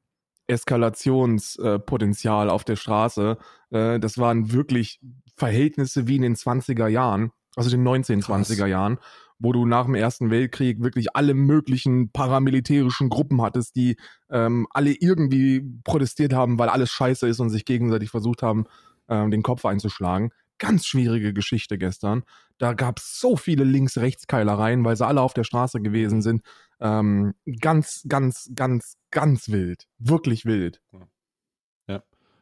Eskalationspotenzial 0.48 2.50
auf 2.50 2.64
der 2.64 2.78
Straße. 2.78 3.38
Äh, 3.70 4.00
das 4.00 4.18
waren 4.18 4.54
wirklich 4.54 5.00
Verhältnisse 5.36 6.08
wie 6.08 6.16
in 6.16 6.24
den 6.24 6.36
20er 6.36 6.88
Jahren, 6.88 7.32
also 7.56 7.70
den 7.70 7.88
1920er 7.88 8.66
Jahren, 8.66 8.98
wo 9.42 9.52
du 9.52 9.66
nach 9.66 9.86
dem 9.86 9.96
Ersten 9.96 10.30
Weltkrieg 10.30 10.82
wirklich 10.82 11.16
alle 11.16 11.34
möglichen 11.34 12.12
paramilitärischen 12.12 13.10
Gruppen 13.10 13.42
hattest, 13.42 13.76
die 13.76 13.98
ähm, 14.30 14.68
alle 14.72 14.94
irgendwie 14.94 15.62
protestiert 15.84 16.34
haben, 16.34 16.60
weil 16.60 16.70
alles 16.70 16.92
scheiße 16.92 17.28
ist 17.28 17.40
und 17.40 17.50
sich 17.50 17.66
gegenseitig 17.66 18.10
versucht 18.10 18.44
haben, 18.44 18.66
ähm, 19.10 19.32
den 19.32 19.44
Kopf 19.44 19.66
einzuschlagen. 19.66 20.32
Ganz 20.60 20.86
schwierige 20.86 21.34
Geschichte 21.34 21.78
gestern. 21.80 22.24
Da 22.60 22.74
gab 22.74 23.00
es 23.00 23.20
so 23.20 23.36
viele 23.36 23.64
Links-Rechts-Keilereien, 23.64 24.86
weil 24.86 24.96
sie 24.96 25.08
alle 25.08 25.22
auf 25.22 25.34
der 25.34 25.44
Straße 25.44 25.82
gewesen 25.82 26.22
sind. 26.22 26.44
Ähm, 26.80 27.34
ganz, 27.60 28.06
ganz, 28.08 28.52
ganz, 28.54 28.98
ganz 29.10 29.50
wild. 29.50 29.88
Wirklich 29.98 30.46
wild. 30.46 30.82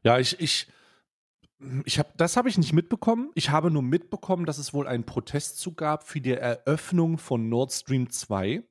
Ja, 0.03 0.19
ich, 0.19 0.39
ich, 0.39 0.67
ich 1.85 1.99
habe, 1.99 2.09
das 2.15 2.37
habe 2.37 2.49
ich 2.49 2.57
nicht 2.57 2.73
mitbekommen. 2.73 3.31
Ich 3.35 3.49
habe 3.49 3.69
nur 3.69 3.83
mitbekommen, 3.83 4.45
dass 4.45 4.57
es 4.57 4.73
wohl 4.73 4.87
einen 4.87 5.03
Protestzug 5.03 5.77
gab 5.77 6.07
für 6.07 6.21
die 6.21 6.31
Eröffnung 6.31 7.17
von 7.17 7.49
Nord 7.49 7.71
Stream 7.73 8.09
2. 8.09 8.63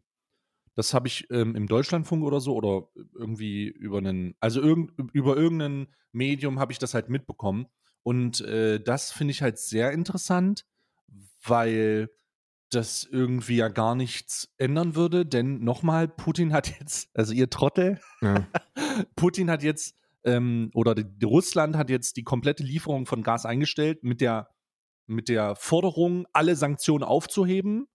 Das 0.75 0.95
habe 0.95 1.09
ich 1.09 1.31
ähm, 1.31 1.55
im 1.55 1.67
Deutschlandfunk 1.67 2.25
oder 2.25 2.41
so 2.41 2.55
oder 2.55 2.89
irgendwie 3.15 3.67
über 3.67 3.99
einen, 3.99 4.35
also 4.41 4.63
irgend, 4.63 4.93
über 5.13 5.37
irgendein 5.37 5.89
Medium 6.13 6.59
habe 6.61 6.73
ich 6.73 6.79
das 6.79 6.95
halt 6.95 7.09
mitbekommen. 7.09 7.67
Und 8.03 8.41
äh, 8.43 8.81
das 8.81 9.13
finde 9.13 9.33
ich 9.33 9.43
halt 9.43 9.59
sehr 9.59 9.93
interessant, 9.93 10.65
weil 11.45 12.11
das 12.71 13.05
irgendwie 13.11 13.57
ja 13.57 13.69
gar 13.69 13.95
nichts 13.95 14.55
ändern 14.59 14.95
würde, 14.95 15.25
denn 15.27 15.65
nochmal, 15.65 16.07
Putin 16.07 16.53
hat 16.53 16.79
jetzt, 16.81 17.11
also 17.15 17.33
ihr 17.33 17.51
Trottel, 17.51 18.01
ja. 18.21 18.47
Putin 19.17 19.51
hat 19.51 19.63
jetzt, 19.63 19.97
ähm, 20.25 20.71
oder 20.75 20.95
die, 20.95 21.05
die 21.05 21.27
Russland 21.27 21.77
hat 21.77 21.91
jetzt 21.91 22.17
die 22.17 22.25
komplette 22.25 22.63
Lieferung 22.63 23.07
von 23.07 23.23
Gas 23.23 23.47
eingestellt 23.47 24.03
mit 24.03 24.21
der, 24.21 24.49
mit 25.07 25.29
der 25.29 25.57
Forderung, 25.57 26.27
alle 26.33 26.57
Sanktionen 26.57 27.05
aufzuheben 27.05 27.87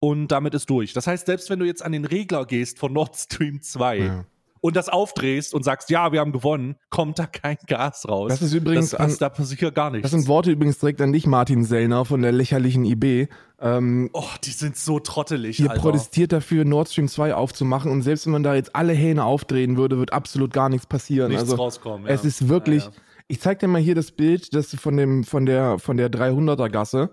und 0.00 0.28
damit 0.28 0.54
ist 0.54 0.70
durch. 0.70 0.92
Das 0.92 1.06
heißt, 1.06 1.26
selbst 1.26 1.50
wenn 1.50 1.58
du 1.58 1.66
jetzt 1.66 1.82
an 1.82 1.92
den 1.92 2.04
Regler 2.04 2.46
gehst 2.46 2.78
von 2.78 2.92
Nord 2.92 3.16
Stream 3.16 3.62
2 3.62 3.98
ja. 3.98 4.26
Und 4.60 4.76
das 4.76 4.88
aufdrehst 4.88 5.54
und 5.54 5.64
sagst, 5.64 5.90
ja, 5.90 6.12
wir 6.12 6.20
haben 6.20 6.32
gewonnen, 6.32 6.76
kommt 6.90 7.18
da 7.18 7.26
kein 7.26 7.56
Gas 7.66 8.08
raus. 8.08 8.30
Das 8.30 8.42
ist 8.42 8.54
übrigens 8.54 8.90
das, 8.90 9.00
an, 9.00 9.16
da 9.18 9.28
passiert 9.28 9.74
gar 9.74 9.90
nichts. 9.90 10.10
Das 10.10 10.10
sind 10.10 10.28
Worte 10.28 10.50
übrigens 10.50 10.78
direkt 10.78 11.00
an 11.00 11.12
dich, 11.12 11.26
Martin 11.26 11.64
Sellner 11.64 12.04
von 12.04 12.22
der 12.22 12.32
lächerlichen 12.32 12.84
IB. 12.84 13.28
Ähm, 13.60 14.10
oh, 14.12 14.24
die 14.44 14.50
sind 14.50 14.76
so 14.76 15.00
trottelig. 15.00 15.58
Ihr 15.58 15.70
Alter. 15.70 15.82
protestiert 15.82 16.32
dafür, 16.32 16.64
Nord 16.64 16.88
Stream 16.88 17.08
2 17.08 17.34
aufzumachen 17.34 17.90
und 17.90 18.02
selbst 18.02 18.26
wenn 18.26 18.32
man 18.32 18.42
da 18.42 18.54
jetzt 18.54 18.76
alle 18.76 18.92
Hähne 18.92 19.24
aufdrehen 19.24 19.76
würde, 19.76 19.98
wird 19.98 20.12
absolut 20.12 20.52
gar 20.52 20.68
nichts 20.68 20.86
passieren. 20.86 21.28
Nichts 21.28 21.44
also, 21.44 21.56
rauskommen. 21.56 22.06
Ja. 22.06 22.12
Es 22.12 22.24
ist 22.24 22.48
wirklich. 22.48 22.84
Ja, 22.84 22.90
ja. 22.90 22.96
Ich 23.30 23.40
zeig 23.40 23.58
dir 23.58 23.68
mal 23.68 23.80
hier 23.80 23.94
das 23.94 24.10
Bild, 24.12 24.54
das 24.54 24.74
von 24.74 24.96
dem 24.96 25.22
von 25.22 25.44
der 25.44 25.78
von 25.78 25.98
der 25.98 26.10
300er 26.10 26.70
Gasse. 26.70 27.10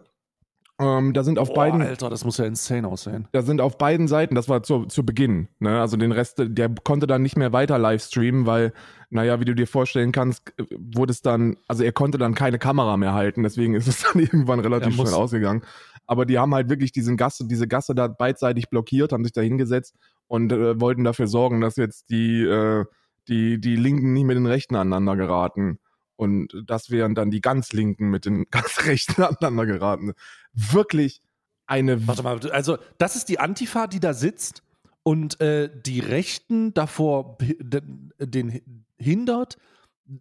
Ähm, 0.78 1.14
da 1.14 1.24
sind 1.24 1.40
auf 1.40 1.50
Boah, 1.50 1.56
beiden. 1.56 1.82
Alter, 1.82 2.10
das 2.10 2.26
muss 2.26 2.38
ja 2.38 2.46
insane 2.46 2.88
aussehen. 2.88 3.30
Da 3.32 3.42
sind 3.44 3.62
auf 3.62 3.78
beiden 3.78 4.10
Seiten, 4.10 4.36
das 4.36 4.50
war 4.50 4.62
zu, 4.62 4.86
zu 4.86 5.06
Beginn, 5.06 5.48
ne? 5.60 5.80
Also 5.80 5.96
den 5.96 6.12
Rest, 6.12 6.36
der 6.40 6.70
konnte 6.84 7.08
dann 7.08 7.22
nicht 7.22 7.38
mehr 7.38 7.54
weiter 7.54 7.80
live 7.80 8.04
streamen, 8.04 8.46
weil, 8.46 8.74
naja, 9.10 9.40
wie 9.40 9.46
du 9.46 9.56
dir 9.56 9.68
vorstellen 9.68 10.12
kannst, 10.12 10.54
wurde 10.78 11.14
es 11.14 11.22
dann, 11.22 11.56
also 11.70 11.84
er 11.84 11.94
konnte 11.94 12.18
dann 12.18 12.36
keine 12.36 12.60
Kamera 12.60 12.98
mehr 12.98 13.14
halten, 13.14 13.44
deswegen 13.44 13.74
ist 13.74 13.88
es 13.88 14.04
dann 14.14 14.22
irgendwann 14.22 14.60
relativ 14.60 14.96
schnell 14.96 15.14
ausgegangen. 15.14 15.64
Aber 16.08 16.26
die 16.26 16.38
haben 16.38 16.54
halt 16.54 16.70
wirklich 16.70 16.92
diesen 16.92 17.16
Gasse, 17.16 17.48
diese 17.48 17.68
Gasse 17.68 17.96
da 17.96 18.08
beidseitig 18.08 18.70
blockiert, 18.70 19.14
haben 19.14 19.24
sich 19.24 19.34
da 19.34 19.42
hingesetzt 19.42 19.96
und 20.28 20.52
äh, 20.52 20.80
wollten 20.80 21.06
dafür 21.06 21.28
sorgen, 21.28 21.62
dass 21.62 21.78
jetzt 21.78 22.10
die, 22.10 22.44
äh, 22.44 22.84
die, 23.30 23.62
die 23.62 23.78
Linken 23.78 24.12
nicht 24.12 24.26
mit 24.26 24.36
den 24.36 24.46
Rechten 24.46 24.76
aneinander 24.76 25.16
geraten. 25.16 25.80
Und 26.16 26.64
das 26.66 26.90
wären 26.90 27.16
dann 27.16 27.32
die 27.32 27.42
ganz 27.42 27.74
Linken 27.74 28.10
mit 28.10 28.26
den 28.26 28.46
ganz 28.52 28.86
Rechten 28.86 29.22
aneinander 29.22 29.66
geraten. 29.66 30.14
Wirklich 30.54 31.22
eine. 31.68 32.08
Warte 32.08 32.24
mal, 32.24 32.40
also 32.52 32.78
das 32.98 33.16
ist 33.16 33.30
die 33.30 33.40
Antifa, 33.40 33.88
die 33.88 34.00
da 34.00 34.14
sitzt 34.14 34.64
und 35.04 35.40
äh, 35.42 35.70
die 35.86 36.00
Rechten 36.00 36.74
davor 36.74 37.38
den 37.40 38.62
hindert, 38.98 39.58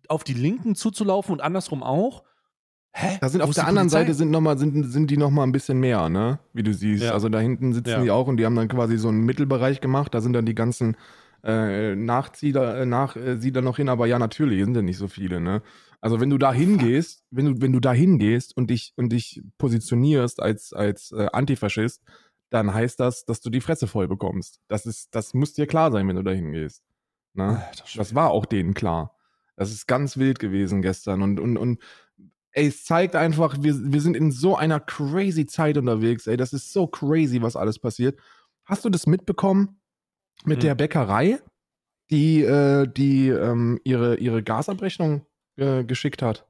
auf 0.09 0.25
die 0.25 0.35
Linken 0.35 0.75
zuzulaufen 0.75 1.33
und 1.33 1.41
andersrum 1.41 1.83
auch. 1.83 2.25
Hä? 2.93 3.19
Da 3.21 3.29
sind 3.29 3.41
auf 3.41 3.53
der 3.53 3.67
anderen 3.67 3.89
Seite 3.89 4.15
sind, 4.15 4.31
noch 4.31 4.41
mal, 4.41 4.57
sind, 4.57 4.85
sind 4.85 5.11
die 5.11 5.17
noch 5.17 5.31
mal 5.31 5.43
ein 5.43 5.51
bisschen 5.51 5.81
mehr, 5.81 6.09
ne? 6.09 6.39
Wie 6.53 6.63
du 6.63 6.73
siehst. 6.73 7.03
Ja. 7.03 7.13
Also 7.13 7.29
da 7.29 7.41
hinten 7.41 7.73
sitzen 7.73 7.91
ja. 7.91 8.03
die 8.03 8.11
auch 8.13 8.29
und 8.29 8.37
die 8.37 8.47
haben 8.47 8.55
dann 8.55 8.69
quasi 8.69 8.99
so 8.99 9.09
einen 9.09 9.25
Mittelbereich 9.25 9.81
gemacht. 9.81 10.15
Da 10.15 10.21
sind 10.21 10.33
dann 10.33 10.47
die 10.47 10.55
ganzen 10.55 10.97
äh, 11.45 11.95
Nachzieher, 11.95 12.77
äh, 12.77 12.87
Nachsiedler 12.87 13.61
noch 13.61 13.77
hin, 13.77 13.89
aber 13.89 14.07
ja, 14.07 14.19
natürlich 14.19 14.65
sind 14.65 14.75
ja 14.75 14.83
nicht 14.83 14.97
so 14.97 15.09
viele, 15.09 15.41
ne? 15.41 15.63
Also 16.01 16.21
wenn 16.21 16.31
du 16.31 16.39
da 16.39 16.53
hingehst, 16.53 17.23
wenn 17.31 17.47
du, 17.47 17.61
wenn 17.63 17.73
du 17.73 17.81
da 17.81 17.93
hingehst 17.93 18.57
und 18.57 18.71
dich, 18.71 18.93
und 18.97 19.11
dich 19.11 19.43
positionierst 19.59 20.41
als, 20.41 20.73
als 20.73 21.13
äh, 21.13 21.29
Antifaschist, 21.33 22.03
dann 22.51 22.73
heißt 22.73 23.01
das, 23.01 23.25
dass 23.25 23.41
du 23.41 23.51
die 23.51 23.61
Fresse 23.61 23.87
voll 23.87 24.07
bekommst. 24.07 24.61
Das 24.69 24.87
ist, 24.87 25.15
das 25.15 25.35
muss 25.35 25.55
dir 25.55 25.67
klar 25.67 25.91
sein, 25.91 26.07
wenn 26.09 26.17
du 26.17 26.23
da 26.23 26.31
hingehst. 26.31 26.83
Ne? 27.33 27.65
Das 27.97 28.15
war 28.15 28.31
auch 28.31 28.47
denen 28.47 28.75
klar. 28.75 29.17
Das 29.57 29.71
ist 29.71 29.87
ganz 29.87 30.17
wild 30.17 30.39
gewesen 30.39 30.83
gestern 30.83 31.23
und, 31.23 31.41
und, 31.41 31.57
und 31.57 31.81
ey, 32.53 32.69
es 32.69 32.85
zeigt 32.85 33.17
einfach, 33.17 33.57
wir, 33.61 33.75
wir 33.75 34.01
sind 34.01 34.17
in 34.17 34.31
so 34.31 34.57
einer 34.57 34.81
crazy 34.81 35.47
Zeit 35.47 35.77
unterwegs, 35.77 36.27
ey, 36.27 36.37
das 36.37 36.53
ist 36.53 36.73
so 36.73 36.87
crazy, 36.87 37.43
was 37.43 37.57
alles 37.57 37.79
passiert. 37.79 38.19
Hast 38.65 38.85
du 38.85 38.91
das 38.91 39.07
mitbekommen? 39.07 39.81
Mit 40.45 40.59
hm. 40.59 40.61
der 40.61 40.75
Bäckerei, 40.75 41.39
die, 42.11 42.43
äh, 42.43 42.87
die 42.87 43.29
ähm, 43.29 43.81
ihre, 43.85 44.17
ihre 44.17 44.43
Gasabrechnung 44.43 45.27
äh, 45.57 45.85
geschickt 45.85 46.23
hat. 46.23 46.47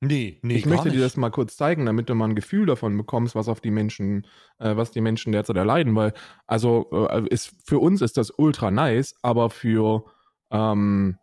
Nee, 0.00 0.38
nee. 0.42 0.56
Ich 0.56 0.66
möchte 0.66 0.88
nicht. 0.88 0.96
dir 0.96 1.00
das 1.00 1.16
mal 1.16 1.30
kurz 1.30 1.56
zeigen, 1.56 1.86
damit 1.86 2.10
du 2.10 2.14
mal 2.14 2.28
ein 2.28 2.34
Gefühl 2.34 2.66
davon 2.66 2.96
bekommst, 2.96 3.34
was 3.34 3.48
auf 3.48 3.60
die 3.60 3.70
Menschen, 3.70 4.26
äh, 4.58 4.76
was 4.76 4.90
die 4.90 5.00
Menschen 5.00 5.32
derzeit 5.32 5.56
erleiden, 5.56 5.94
weil, 5.96 6.12
also 6.46 6.90
äh, 7.10 7.26
ist, 7.30 7.54
für 7.64 7.78
uns 7.78 8.02
ist 8.02 8.18
das 8.18 8.30
ultra 8.36 8.70
nice, 8.70 9.14
aber 9.22 9.48
für, 9.48 10.04
ähm, 10.50 11.16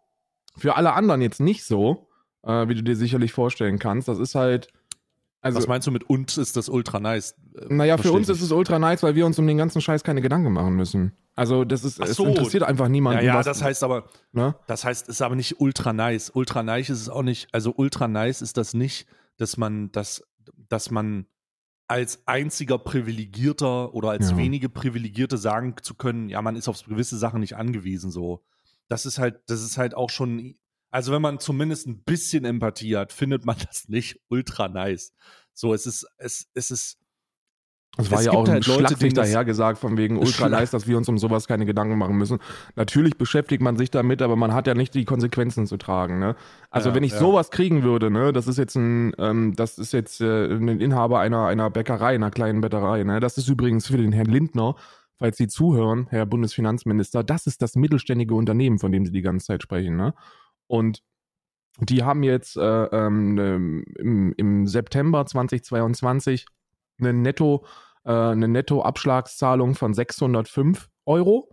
für 0.58 0.76
alle 0.76 0.94
anderen 0.94 1.22
jetzt 1.22 1.40
nicht 1.40 1.64
so, 1.64 2.10
äh, 2.44 2.68
wie 2.68 2.76
du 2.76 2.82
dir 2.82 2.96
sicherlich 2.96 3.32
vorstellen 3.32 3.78
kannst. 3.78 4.08
Das 4.08 4.20
ist 4.20 4.36
halt. 4.36 4.70
Also, 5.44 5.58
was 5.58 5.68
meinst 5.68 5.86
du 5.86 5.92
mit 5.92 6.10
uns 6.10 6.38
ist 6.38 6.56
das 6.56 6.70
ultra 6.70 7.02
nice? 7.02 7.36
Naja, 7.68 7.98
für 7.98 8.14
uns 8.14 8.30
ist 8.30 8.42
es 8.42 8.52
ultra 8.54 8.80
nice, 8.80 9.04
weil 9.04 9.14
wir 9.16 9.26
uns 9.26 9.38
um 9.38 9.46
den 9.46 9.58
ganzen 9.58 9.82
Scheiß 9.82 10.04
keine 10.04 10.22
Gedanken 10.22 10.54
machen 10.54 10.74
müssen. 10.76 11.12
Also 11.36 11.66
das 11.66 11.84
ist, 11.84 11.98
so. 11.98 12.04
es 12.04 12.18
interessiert 12.18 12.64
einfach 12.64 12.88
niemanden. 12.88 13.26
Ja, 13.26 13.36
ja, 13.36 13.44
das 13.44 13.62
heißt 13.62 13.84
aber, 13.84 14.06
ne? 14.32 14.56
das 14.68 14.86
heißt, 14.86 15.10
es 15.10 15.16
ist 15.16 15.22
aber 15.22 15.36
nicht 15.36 15.60
ultra 15.60 15.92
nice. 15.92 16.32
Ultra 16.34 16.64
nice 16.64 16.90
ist 16.90 17.02
es 17.02 17.10
auch 17.10 17.24
nicht, 17.24 17.50
also 17.52 17.74
ultra 17.76 18.08
nice 18.08 18.42
ist 18.42 18.56
das 18.56 18.74
nicht, 18.74 19.06
dass 19.38 19.58
man, 19.58 19.92
dass, 19.92 20.24
dass 20.70 20.92
man 20.92 21.26
als 21.88 22.26
einziger 22.26 22.78
Privilegierter 22.78 23.94
oder 23.94 24.12
als 24.12 24.32
ja. 24.32 24.38
wenige 24.38 24.70
Privilegierte 24.70 25.38
sagen 25.38 25.76
zu 25.82 25.96
können, 25.96 26.30
ja, 26.30 26.42
man 26.42 26.56
ist 26.56 26.70
auf 26.70 26.82
gewisse 26.86 27.18
Sachen 27.18 27.42
nicht 27.42 27.58
angewiesen, 27.58 28.12
so. 28.12 28.46
Das 28.88 29.06
ist 29.06 29.20
halt, 29.20 29.42
das 29.48 29.62
ist 29.62 29.78
halt 29.78 29.94
auch 29.96 30.10
schon, 30.10 30.56
also 30.94 31.12
wenn 31.12 31.24
man 31.24 31.40
zumindest 31.40 31.88
ein 31.88 32.04
bisschen 32.04 32.46
Empathie 32.46 32.96
hat, 32.96 33.12
findet 33.12 33.46
man 33.46 33.56
das 33.68 33.90
nicht 33.90 34.22
ultra 34.30 34.68
nice. 34.68 35.12
So, 35.52 35.74
es 35.74 35.88
ist, 35.88 36.06
es, 36.18 36.48
es 36.54 36.70
ist, 36.70 37.00
es 37.98 38.12
war 38.12 38.20
es 38.20 38.26
ja 38.26 38.32
auch 38.32 38.48
halt 38.48 38.64
schlachtig 38.64 39.14
dahergesagt, 39.14 39.80
von 39.80 39.98
wegen 39.98 40.18
Ultraleist, 40.18 40.72
dass 40.74 40.88
wir 40.88 40.98
uns 40.98 41.10
um 41.10 41.18
sowas 41.18 41.48
keine 41.48 41.66
Gedanken 41.66 41.98
machen 41.98 42.16
müssen. 42.16 42.40
Natürlich 42.76 43.18
beschäftigt 43.18 43.62
man 43.62 43.76
sich 43.76 43.90
damit, 43.90 44.22
aber 44.22 44.36
man 44.36 44.54
hat 44.54 44.68
ja 44.68 44.76
nicht 44.76 44.94
die 44.94 45.06
Konsequenzen 45.06 45.66
zu 45.66 45.78
tragen. 45.78 46.20
Ne? 46.20 46.36
Also 46.70 46.90
ja, 46.90 46.96
wenn 46.96 47.04
ich 47.04 47.14
ja. 47.14 47.20
sowas 47.20 47.50
kriegen 47.50 47.82
würde, 47.82 48.12
ne, 48.12 48.32
das 48.32 48.48
ist 48.48 48.58
jetzt 48.58 48.76
ein, 48.76 49.14
ähm, 49.18 49.56
das 49.56 49.80
ist 49.80 49.94
jetzt 49.94 50.22
äh, 50.22 50.46
ein 50.46 50.80
Inhaber 50.80 51.20
einer, 51.20 51.48
einer 51.48 51.72
Bäckerei, 51.72 52.14
einer 52.14 52.30
kleinen 52.30 52.62
Bäckerei. 52.62 53.04
Ne? 53.04 53.20
Das 53.20 53.40
ist 53.40 53.48
übrigens 53.48 53.88
für 53.88 53.98
den 53.98 54.12
Herrn 54.12 54.30
Lindner, 54.30 54.76
falls 55.18 55.38
Sie 55.38 55.48
zuhören, 55.48 56.06
Herr 56.10 56.28
Bundesfinanzminister, 56.28 57.24
das 57.24 57.48
ist 57.48 57.64
das 57.64 57.76
mittelständige 57.76 58.36
Unternehmen, 58.36 58.78
von 58.78 58.92
dem 58.92 59.06
Sie 59.06 59.12
die 59.12 59.22
ganze 59.22 59.48
Zeit 59.48 59.64
sprechen. 59.64 59.98
Ne? 59.98 60.14
Und 60.74 61.03
die 61.77 62.03
haben 62.03 62.24
jetzt 62.24 62.58
äh, 62.58 62.86
ähm, 62.86 63.86
im, 63.96 64.34
im 64.36 64.65
September 64.65 65.24
2022 65.24 66.48
eine 67.00 67.13
Netto, 67.13 67.63
äh, 68.06 68.12
eine 68.12 68.48
Nettoabschlagszahlung 68.48 69.75
von 69.75 69.94
605 69.94 70.89
Euro. 71.06 71.52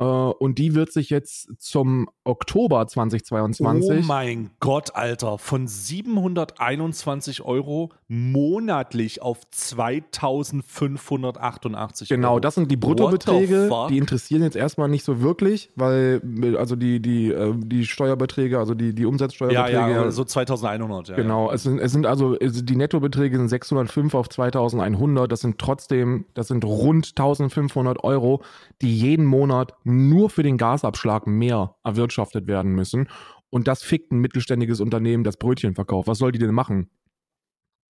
Äh, 0.00 0.04
und 0.04 0.58
die 0.58 0.74
wird 0.74 0.92
sich 0.92 1.10
jetzt 1.10 1.50
zum 1.58 2.08
Oktober 2.24 2.86
2022. 2.86 4.04
Oh 4.04 4.06
mein 4.06 4.50
Gott, 4.58 4.96
Alter. 4.96 5.36
Von 5.38 5.68
721 5.68 7.42
Euro 7.42 7.90
monatlich 8.08 9.22
auf 9.22 9.40
2588 9.50 12.08
Genau, 12.08 12.30
Euro. 12.30 12.40
das 12.40 12.54
sind 12.54 12.70
die 12.70 12.76
Bruttobeträge. 12.76 13.68
Die 13.90 13.98
interessieren 13.98 14.42
jetzt 14.42 14.56
erstmal 14.56 14.88
nicht 14.88 15.04
so 15.04 15.20
wirklich, 15.20 15.68
weil, 15.76 16.22
also 16.56 16.76
die, 16.76 17.00
die, 17.00 17.30
äh, 17.30 17.52
die 17.56 17.84
Steuerbeträge, 17.84 18.58
also 18.58 18.72
die, 18.74 18.94
die 18.94 19.04
Umsatzsteuerbeträge. 19.04 19.72
Ja, 19.72 20.04
ja, 20.04 20.10
so 20.10 20.24
2100. 20.24 21.08
Ja, 21.08 21.16
genau, 21.16 21.48
ja. 21.48 21.54
Es, 21.54 21.64
sind, 21.64 21.78
es 21.78 21.92
sind 21.92 22.06
also, 22.06 22.36
die 22.36 22.76
Nettobeträge 22.76 23.36
sind 23.36 23.48
605 23.48 24.14
auf 24.14 24.30
2100. 24.30 25.30
Das 25.30 25.40
sind 25.40 25.58
trotzdem, 25.58 26.24
das 26.32 26.48
sind 26.48 26.64
rund 26.64 27.08
1500 27.08 28.02
Euro, 28.02 28.40
die 28.80 28.96
jeden 28.96 29.26
Monat 29.26 29.74
nur 29.90 30.30
für 30.30 30.42
den 30.42 30.58
Gasabschlag 30.58 31.26
mehr 31.26 31.76
erwirtschaftet 31.84 32.46
werden 32.46 32.72
müssen. 32.72 33.08
Und 33.50 33.68
das 33.68 33.82
fickt 33.82 34.12
ein 34.12 34.18
mittelständiges 34.18 34.80
Unternehmen, 34.80 35.24
das 35.24 35.36
Brötchen 35.36 35.74
verkauft. 35.74 36.08
Was 36.08 36.18
soll 36.18 36.32
die 36.32 36.38
denn 36.38 36.54
machen? 36.54 36.90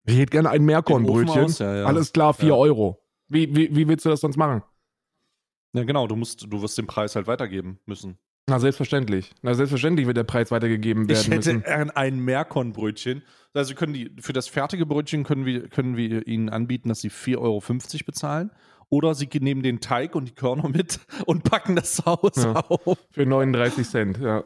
Ich 0.06 0.18
hätte 0.18 0.30
gerne 0.30 0.50
ein 0.50 0.64
Meerkornbrötchen. 0.64 1.48
Ja, 1.58 1.76
ja. 1.76 1.84
Alles 1.84 2.12
klar, 2.12 2.32
4 2.32 2.48
ja. 2.48 2.54
Euro. 2.54 3.02
Wie, 3.28 3.54
wie, 3.54 3.74
wie 3.74 3.86
willst 3.86 4.04
du 4.04 4.08
das 4.08 4.20
sonst 4.20 4.36
machen? 4.36 4.62
Ja, 5.72 5.84
genau, 5.84 6.06
du 6.06 6.16
musst, 6.16 6.46
du 6.50 6.62
wirst 6.62 6.78
den 6.78 6.86
Preis 6.86 7.14
halt 7.14 7.26
weitergeben 7.26 7.78
müssen. 7.86 8.18
Na, 8.48 8.58
selbstverständlich. 8.58 9.32
Na, 9.42 9.54
selbstverständlich 9.54 10.06
wird 10.06 10.16
der 10.16 10.24
Preis 10.24 10.50
weitergegeben 10.50 11.08
werden. 11.08 11.20
Ich 11.20 11.30
hätte 11.30 11.54
müssen. 11.54 11.90
ein 11.90 12.18
Meerkornbrötchen. 12.18 13.22
Also 13.54 13.74
können 13.74 13.92
die, 13.92 14.10
für 14.20 14.32
das 14.32 14.48
fertige 14.48 14.86
Brötchen 14.86 15.22
können 15.22 15.46
wir, 15.46 15.68
können 15.68 15.96
wir 15.96 16.26
ihnen 16.26 16.48
anbieten, 16.48 16.88
dass 16.88 17.00
sie 17.00 17.10
4,50 17.10 17.38
Euro 17.38 17.62
bezahlen. 18.04 18.50
Oder 18.90 19.14
sie 19.14 19.28
nehmen 19.40 19.62
den 19.62 19.80
Teig 19.80 20.14
und 20.14 20.26
die 20.26 20.34
Körner 20.34 20.68
mit 20.68 21.00
und 21.26 21.44
packen 21.44 21.76
das 21.76 21.94
zu 21.94 22.04
Hause 22.04 22.52
ja, 22.54 22.64
auf. 22.68 22.98
Für 23.10 23.24
39 23.24 23.88
Cent, 23.88 24.18
ja. 24.18 24.44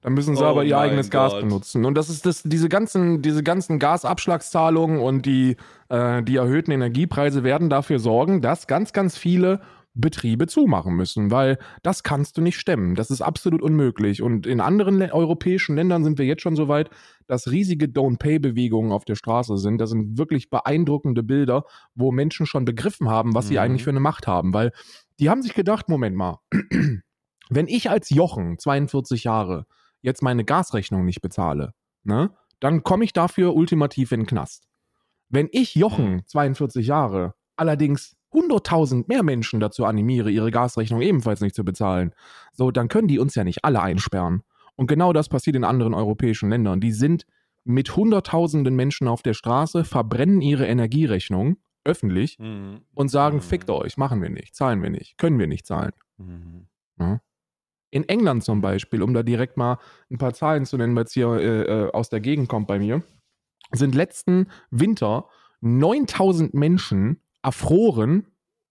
Dann 0.00 0.14
müssen 0.14 0.34
sie 0.34 0.42
oh 0.42 0.46
aber 0.46 0.64
ihr 0.64 0.76
eigenes 0.76 1.10
Gott. 1.10 1.30
Gas 1.30 1.40
benutzen. 1.40 1.84
Und 1.84 1.94
das 1.94 2.10
ist 2.10 2.26
das, 2.26 2.42
diese 2.42 2.68
ganzen, 2.68 3.22
diese 3.22 3.44
ganzen 3.44 3.78
Gasabschlagszahlungen 3.78 4.98
und 4.98 5.24
die, 5.26 5.56
äh, 5.90 6.22
die 6.24 6.36
erhöhten 6.36 6.72
Energiepreise 6.72 7.44
werden 7.44 7.70
dafür 7.70 8.00
sorgen, 8.00 8.42
dass 8.42 8.66
ganz, 8.66 8.92
ganz 8.92 9.16
viele 9.16 9.60
Betriebe 9.94 10.46
zumachen 10.46 10.94
müssen, 10.94 11.30
weil 11.30 11.58
das 11.82 12.02
kannst 12.02 12.38
du 12.38 12.40
nicht 12.42 12.58
stemmen. 12.58 12.94
Das 12.94 13.10
ist 13.10 13.20
absolut 13.20 13.60
unmöglich. 13.60 14.22
Und 14.22 14.46
in 14.46 14.60
anderen 14.60 15.02
europäischen 15.02 15.76
Ländern 15.76 16.02
sind 16.02 16.18
wir 16.18 16.24
jetzt 16.24 16.40
schon 16.42 16.56
so 16.56 16.66
weit, 16.68 16.88
dass 17.26 17.50
riesige 17.50 17.86
Don't-Pay-Bewegungen 17.86 18.90
auf 18.90 19.04
der 19.04 19.16
Straße 19.16 19.58
sind. 19.58 19.78
Das 19.80 19.90
sind 19.90 20.16
wirklich 20.16 20.48
beeindruckende 20.48 21.22
Bilder, 21.22 21.64
wo 21.94 22.10
Menschen 22.10 22.46
schon 22.46 22.64
begriffen 22.64 23.10
haben, 23.10 23.34
was 23.34 23.48
sie 23.48 23.54
Mhm. 23.54 23.60
eigentlich 23.60 23.84
für 23.84 23.90
eine 23.90 24.00
Macht 24.00 24.26
haben. 24.26 24.54
Weil 24.54 24.72
die 25.20 25.28
haben 25.28 25.42
sich 25.42 25.52
gedacht, 25.54 25.88
Moment 25.90 26.16
mal, 26.16 26.38
wenn 27.50 27.68
ich 27.68 27.90
als 27.90 28.08
Jochen, 28.10 28.58
42 28.58 29.24
Jahre, 29.24 29.66
jetzt 30.00 30.22
meine 30.22 30.44
Gasrechnung 30.44 31.04
nicht 31.04 31.20
bezahle, 31.20 31.74
ne, 32.02 32.30
dann 32.60 32.82
komme 32.82 33.04
ich 33.04 33.12
dafür 33.12 33.54
ultimativ 33.54 34.12
in 34.12 34.20
den 34.20 34.26
Knast. 34.26 34.68
Wenn 35.28 35.48
ich 35.52 35.74
Jochen, 35.74 36.22
42 36.26 36.86
Jahre, 36.86 37.34
allerdings 37.56 38.16
100.000 38.32 39.04
mehr 39.08 39.22
Menschen 39.22 39.60
dazu 39.60 39.84
animiere, 39.84 40.30
ihre 40.30 40.50
Gasrechnung 40.50 41.02
ebenfalls 41.02 41.40
nicht 41.40 41.54
zu 41.54 41.64
bezahlen, 41.64 42.12
so, 42.52 42.70
dann 42.70 42.88
können 42.88 43.08
die 43.08 43.18
uns 43.18 43.34
ja 43.34 43.44
nicht 43.44 43.64
alle 43.64 43.82
einsperren. 43.82 44.42
Und 44.76 44.86
genau 44.86 45.12
das 45.12 45.28
passiert 45.28 45.56
in 45.56 45.64
anderen 45.64 45.94
europäischen 45.94 46.48
Ländern. 46.50 46.80
Die 46.80 46.92
sind 46.92 47.26
mit 47.64 47.94
Hunderttausenden 47.94 48.74
Menschen 48.74 49.06
auf 49.06 49.22
der 49.22 49.34
Straße, 49.34 49.84
verbrennen 49.84 50.40
ihre 50.40 50.66
Energierechnung 50.66 51.58
öffentlich 51.84 52.38
Mhm. 52.38 52.80
und 52.94 53.08
sagen, 53.08 53.36
Mhm. 53.36 53.40
fickt 53.42 53.70
euch, 53.70 53.96
machen 53.96 54.22
wir 54.22 54.30
nicht, 54.30 54.54
zahlen 54.54 54.82
wir 54.82 54.90
nicht, 54.90 55.18
können 55.18 55.38
wir 55.38 55.46
nicht 55.46 55.66
zahlen. 55.66 55.92
Mhm. 56.18 56.66
In 57.90 58.08
England 58.08 58.42
zum 58.42 58.62
Beispiel, 58.62 59.02
um 59.02 59.12
da 59.12 59.22
direkt 59.22 59.56
mal 59.58 59.78
ein 60.10 60.16
paar 60.16 60.32
Zahlen 60.32 60.64
zu 60.64 60.78
nennen, 60.78 60.96
weil 60.96 61.04
es 61.04 61.12
hier 61.12 61.28
äh, 61.34 61.62
äh, 61.84 61.92
aus 61.92 62.08
der 62.08 62.20
Gegend 62.20 62.48
kommt 62.48 62.66
bei 62.66 62.78
mir, 62.78 63.02
sind 63.72 63.94
letzten 63.94 64.46
Winter 64.70 65.28
9000 65.60 66.54
Menschen 66.54 67.20
erfroren 67.42 68.26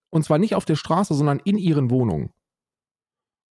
und 0.10 0.24
zwar 0.24 0.38
nicht 0.38 0.56
auf 0.56 0.66
der 0.66 0.76
Straße, 0.76 1.14
sondern 1.14 1.40
in 1.40 1.58
ihren 1.58 1.90
Wohnungen. 1.90 2.32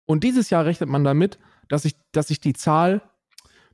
Und 0.05 0.23
dieses 0.23 0.49
Jahr 0.49 0.65
rechnet 0.65 0.89
man 0.89 1.03
damit, 1.03 1.39
dass 1.69 1.83
sich, 1.83 1.95
dass 2.11 2.27
sich 2.27 2.39
die 2.39 2.53
Zahl, 2.53 3.01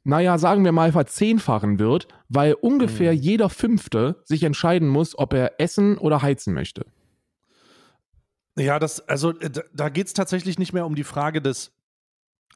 naja, 0.04 0.38
sagen 0.38 0.64
wir 0.64 0.72
mal, 0.72 0.92
verzehnfachen 0.92 1.80
wird, 1.80 2.08
weil 2.30 2.54
ungefähr 2.54 3.14
Mhm. 3.14 3.20
jeder 3.20 3.50
Fünfte 3.50 4.22
sich 4.24 4.44
entscheiden 4.44 4.88
muss, 4.88 5.18
ob 5.18 5.34
er 5.34 5.60
essen 5.60 5.98
oder 5.98 6.22
heizen 6.22 6.54
möchte. 6.54 6.86
Ja, 8.58 8.80
das, 8.80 9.02
also 9.08 9.38
äh, 9.40 9.52
da 9.74 9.90
geht 9.90 10.08
es 10.08 10.14
tatsächlich 10.14 10.58
nicht 10.58 10.74
mehr 10.74 10.86
um 10.86 10.96
die 10.96 11.04
Frage 11.04 11.42
des, 11.42 11.72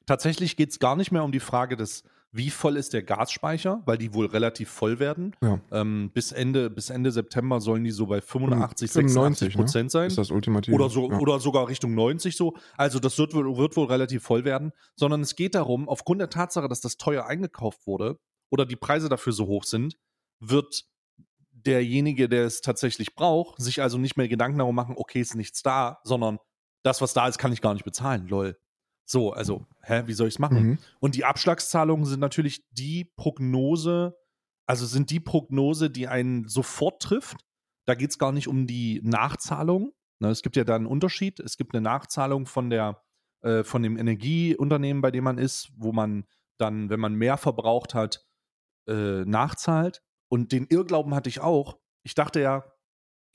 tatsächlich 0.05 0.57
geht 0.57 0.69
es 0.69 0.79
gar 0.79 0.95
nicht 0.95 1.12
mehr 1.12 1.24
um 1.24 1.31
die 1.31 1.39
Frage 1.39 1.75
des, 1.75 2.03
wie 2.33 2.50
voll 2.50 2.77
ist 2.77 2.93
der 2.93 3.03
Gasspeicher, 3.03 3.81
weil 3.85 3.97
die 3.97 4.13
wohl 4.13 4.25
relativ 4.25 4.69
voll 4.69 5.00
werden. 5.00 5.35
Ja. 5.43 5.59
Ähm, 5.71 6.11
bis, 6.13 6.31
Ende, 6.31 6.69
bis 6.69 6.89
Ende 6.89 7.11
September 7.11 7.59
sollen 7.59 7.83
die 7.83 7.91
so 7.91 8.05
bei 8.07 8.21
85, 8.21 8.89
95, 8.89 9.50
86 9.50 9.55
Prozent 9.55 9.91
sein. 9.91 10.07
Ist 10.07 10.17
das 10.17 10.31
ultimativ? 10.31 10.73
Oder, 10.73 10.89
so, 10.89 11.11
ja. 11.11 11.19
oder 11.19 11.39
sogar 11.39 11.67
Richtung 11.67 11.93
90 11.93 12.38
so. 12.38 12.55
Also 12.77 13.00
das 13.00 13.17
wird, 13.17 13.33
wohl- 13.33 13.57
wird 13.57 13.75
wohl 13.75 13.88
relativ 13.88 14.23
voll 14.23 14.45
werden. 14.45 14.71
Sondern 14.95 15.21
es 15.21 15.35
geht 15.35 15.55
darum, 15.55 15.89
aufgrund 15.89 16.21
der 16.21 16.29
Tatsache, 16.29 16.69
dass 16.69 16.79
das 16.79 16.95
teuer 16.97 17.25
eingekauft 17.25 17.85
wurde 17.85 18.17
oder 18.50 18.65
die 18.65 18.77
Preise 18.77 19.09
dafür 19.09 19.33
so 19.33 19.47
hoch 19.47 19.65
sind, 19.65 19.97
wird 20.39 20.85
derjenige, 21.51 22.29
der 22.29 22.45
es 22.45 22.61
tatsächlich 22.61 23.13
braucht, 23.15 23.61
sich 23.61 23.81
also 23.81 23.97
nicht 23.97 24.17
mehr 24.17 24.27
Gedanken 24.27 24.57
darum 24.57 24.75
machen, 24.75 24.95
okay, 24.97 25.19
ist 25.19 25.35
nichts 25.35 25.61
da, 25.61 26.00
sondern 26.03 26.39
das, 26.83 27.01
was 27.01 27.13
da 27.13 27.27
ist, 27.27 27.38
kann 27.38 27.53
ich 27.53 27.61
gar 27.61 27.73
nicht 27.73 27.83
bezahlen, 27.85 28.27
lol. 28.27 28.57
So, 29.05 29.34
also, 29.34 29.65
hä, 29.81 30.03
wie 30.05 30.13
soll 30.13 30.27
ich 30.27 30.36
es 30.36 30.39
machen? 30.39 30.63
Mhm. 30.63 30.77
Und 31.00 31.15
die 31.15 31.25
Abschlagszahlungen 31.25 32.05
sind 32.05 32.20
natürlich 32.20 32.63
die 32.72 33.05
Prognose, 33.15 34.17
also 34.65 34.86
sind 34.86 35.10
die 35.10 35.20
Prognose, 35.20 35.89
die 35.89 36.08
einen 36.08 36.48
sofort 36.48 37.01
trifft. 37.01 37.38
Da 37.86 37.96
geht 37.96 38.12
es 38.12 38.20
gar 38.20 38.31
nicht 38.31 38.48
um 38.48 38.67
die 38.67 39.01
Nachzahlung. 39.03 39.91
Ne, 40.20 40.29
es 40.29 40.43
gibt 40.43 40.55
ja 40.55 40.63
da 40.63 40.75
einen 40.75 40.86
Unterschied. 40.86 41.39
Es 41.39 41.58
gibt 41.58 41.74
eine 41.74 41.81
Nachzahlung 41.81 42.46
von 42.46 42.70
der, 42.70 43.03
äh, 43.41 43.63
von 43.63 43.81
dem 43.84 43.98
Energieunternehmen, 43.98 45.01
bei 45.01 45.12
dem 45.12 45.24
man 45.24 45.38
ist, 45.38 45.72
wo 45.75 45.91
man 45.91 46.25
dann, 46.58 46.89
wenn 46.89 47.00
man 47.00 47.15
mehr 47.15 47.38
verbraucht 47.38 47.96
hat, 47.96 48.25
äh, 48.88 49.25
nachzahlt. 49.25 50.03
Und 50.29 50.51
den 50.51 50.67
Irrglauben 50.67 51.15
hatte 51.15 51.29
ich 51.29 51.41
auch. 51.41 51.79
Ich 52.03 52.15
dachte 52.15 52.39
ja, 52.39 52.63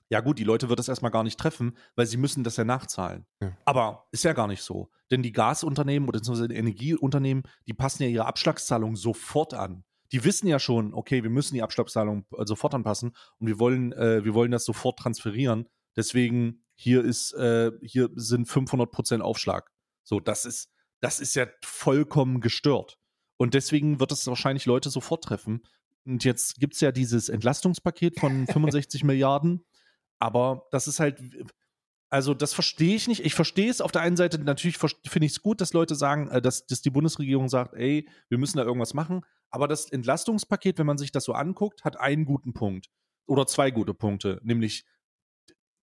ja 0.09 0.21
gut, 0.21 0.39
die 0.39 0.45
Leute 0.45 0.69
wird 0.69 0.79
das 0.79 0.89
erstmal 0.89 1.11
gar 1.11 1.25
nicht 1.25 1.39
treffen, 1.39 1.77
weil 1.97 2.07
sie 2.07 2.17
müssen 2.17 2.45
das 2.45 2.57
ja 2.57 2.65
nachzahlen. 2.65 3.27
Ja. 3.41 3.57
Aber 3.65 4.07
ist 4.13 4.25
ja 4.25 4.33
gar 4.33 4.47
nicht 4.47 4.63
so. 4.63 4.89
Denn 5.11 5.23
die 5.23 5.33
Gasunternehmen 5.33 6.09
oder 6.09 6.19
beziehungsweise 6.19 6.49
die 6.49 6.57
Energieunternehmen, 6.57 7.45
die 7.67 7.75
passen 7.75 8.05
ja 8.05 8.09
ihre 8.09 8.27
Abschlagszahlung 8.27 8.97
sofort 8.97 9.55
an. 9.55 9.85
Die 10.13 10.23
wissen 10.23 10.47
ja 10.47 10.61
schon, 10.61 10.95
okay, 10.95 11.25
wir 11.25 11.31
müssen 11.31 11.55
die 11.55 11.63
Abschlagszahlung 11.63 12.25
äh, 12.37 12.47
sofort 12.47 12.75
anpassen 12.75 13.17
und 13.39 13.49
wir 13.49 13.59
wollen, 13.59 13.93
äh, 13.93 14.25
wir 14.25 14.35
wollen 14.35 14.53
das 14.53 14.65
sofort 14.65 14.99
transferieren. 14.99 15.69
Deswegen 15.97 16.63
hier 16.75 17.05
ist, 17.05 17.33
äh, 17.33 17.73
hier 17.83 18.11
sind 18.15 18.47
500 18.47 18.91
Prozent 18.91 19.23
Aufschlag. 19.23 19.71
So, 20.05 20.21
das 20.21 20.45
ist, 20.45 20.71
das 21.01 21.19
ist 21.19 21.35
ja 21.35 21.47
vollkommen 21.65 22.41
gestört. 22.41 22.99
Und 23.37 23.55
deswegen 23.55 23.99
wird 23.99 24.13
es 24.13 24.27
wahrscheinlich 24.27 24.67
Leute 24.67 24.91
sofort 24.91 25.25
treffen. 25.25 25.63
Und 26.05 26.25
jetzt 26.25 26.61
gibt 26.61 26.75
es 26.75 26.81
ja 26.81 26.93
dieses 26.93 27.29
Entlastungspaket 27.29 28.21
von 28.21 28.47
65 28.53 29.03
Milliarden. 29.03 29.65
Aber 30.19 30.67
das 30.71 30.89
ist 30.89 31.01
halt, 31.01 31.21
also 32.09 32.35
das 32.35 32.55
verstehe 32.55 32.97
ich 32.97 33.09
nicht. 33.09 33.25
Ich 33.25 33.35
verstehe 33.35 33.71
es 33.71 33.81
auf 33.81 33.93
der 33.93 34.03
einen 34.03 34.17
Seite, 34.17 34.39
natürlich 34.39 34.79
finde 34.79 35.27
ich 35.27 35.33
es 35.33 35.43
gut, 35.43 35.61
dass 35.61 35.73
Leute 35.73 35.95
sagen, 35.95 36.29
äh, 36.29 36.41
dass, 36.41 36.67
dass 36.67 36.83
die 36.83 36.91
Bundesregierung 36.91 37.49
sagt, 37.49 37.75
ey, 37.75 38.09
wir 38.29 38.39
müssen 38.39 38.59
da 38.59 38.65
irgendwas 38.65 38.95
machen. 38.95 39.23
Aber 39.51 39.69
das 39.69 39.91
Entlastungspaket, 39.91 40.79
wenn 40.79 40.87
man 40.87 40.99
sich 40.99 41.13
das 41.13 41.25
so 41.25 41.33
anguckt, 41.33 41.85
hat 41.85 41.99
einen 41.99 42.25
guten 42.25 42.53
Punkt. 42.53 42.89
Oder 43.27 43.47
zwei 43.47 43.71
gute 43.71 43.95
Punkte, 43.95 44.41
nämlich, 44.45 44.85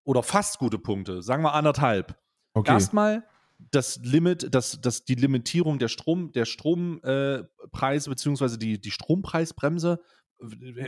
oder 0.03 0.21
fast 0.21 0.59
gute 0.59 0.77
Punkte, 0.77 1.21
sagen 1.21 1.43
wir 1.43 1.53
anderthalb. 1.53 2.19
Okay. 2.53 2.71
Erstmal 2.71 3.23
das 3.71 3.99
Limit, 4.03 4.53
das, 4.53 4.79
das, 4.81 5.05
die 5.05 5.15
Limitierung 5.15 5.79
der 5.79 5.87
Strom, 5.87 6.31
der 6.31 6.45
Strompreise, 6.45 8.09
äh, 8.09 8.09
beziehungsweise 8.09 8.57
die, 8.57 8.79
die 8.79 8.91
Strompreisbremse, 8.91 10.01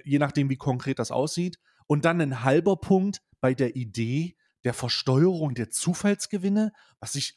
je 0.03 0.19
nachdem, 0.19 0.49
wie 0.49 0.57
konkret 0.57 0.99
das 0.99 1.11
aussieht. 1.11 1.59
Und 1.93 2.05
dann 2.05 2.19
ein 2.21 2.43
halber 2.43 2.75
Punkt 2.77 3.21
bei 3.39 3.53
der 3.53 3.75
Idee 3.75 4.35
der 4.63 4.73
Versteuerung 4.73 5.53
der 5.53 5.69
Zufallsgewinne, 5.69 6.71
was 6.99 7.13
ich, 7.13 7.35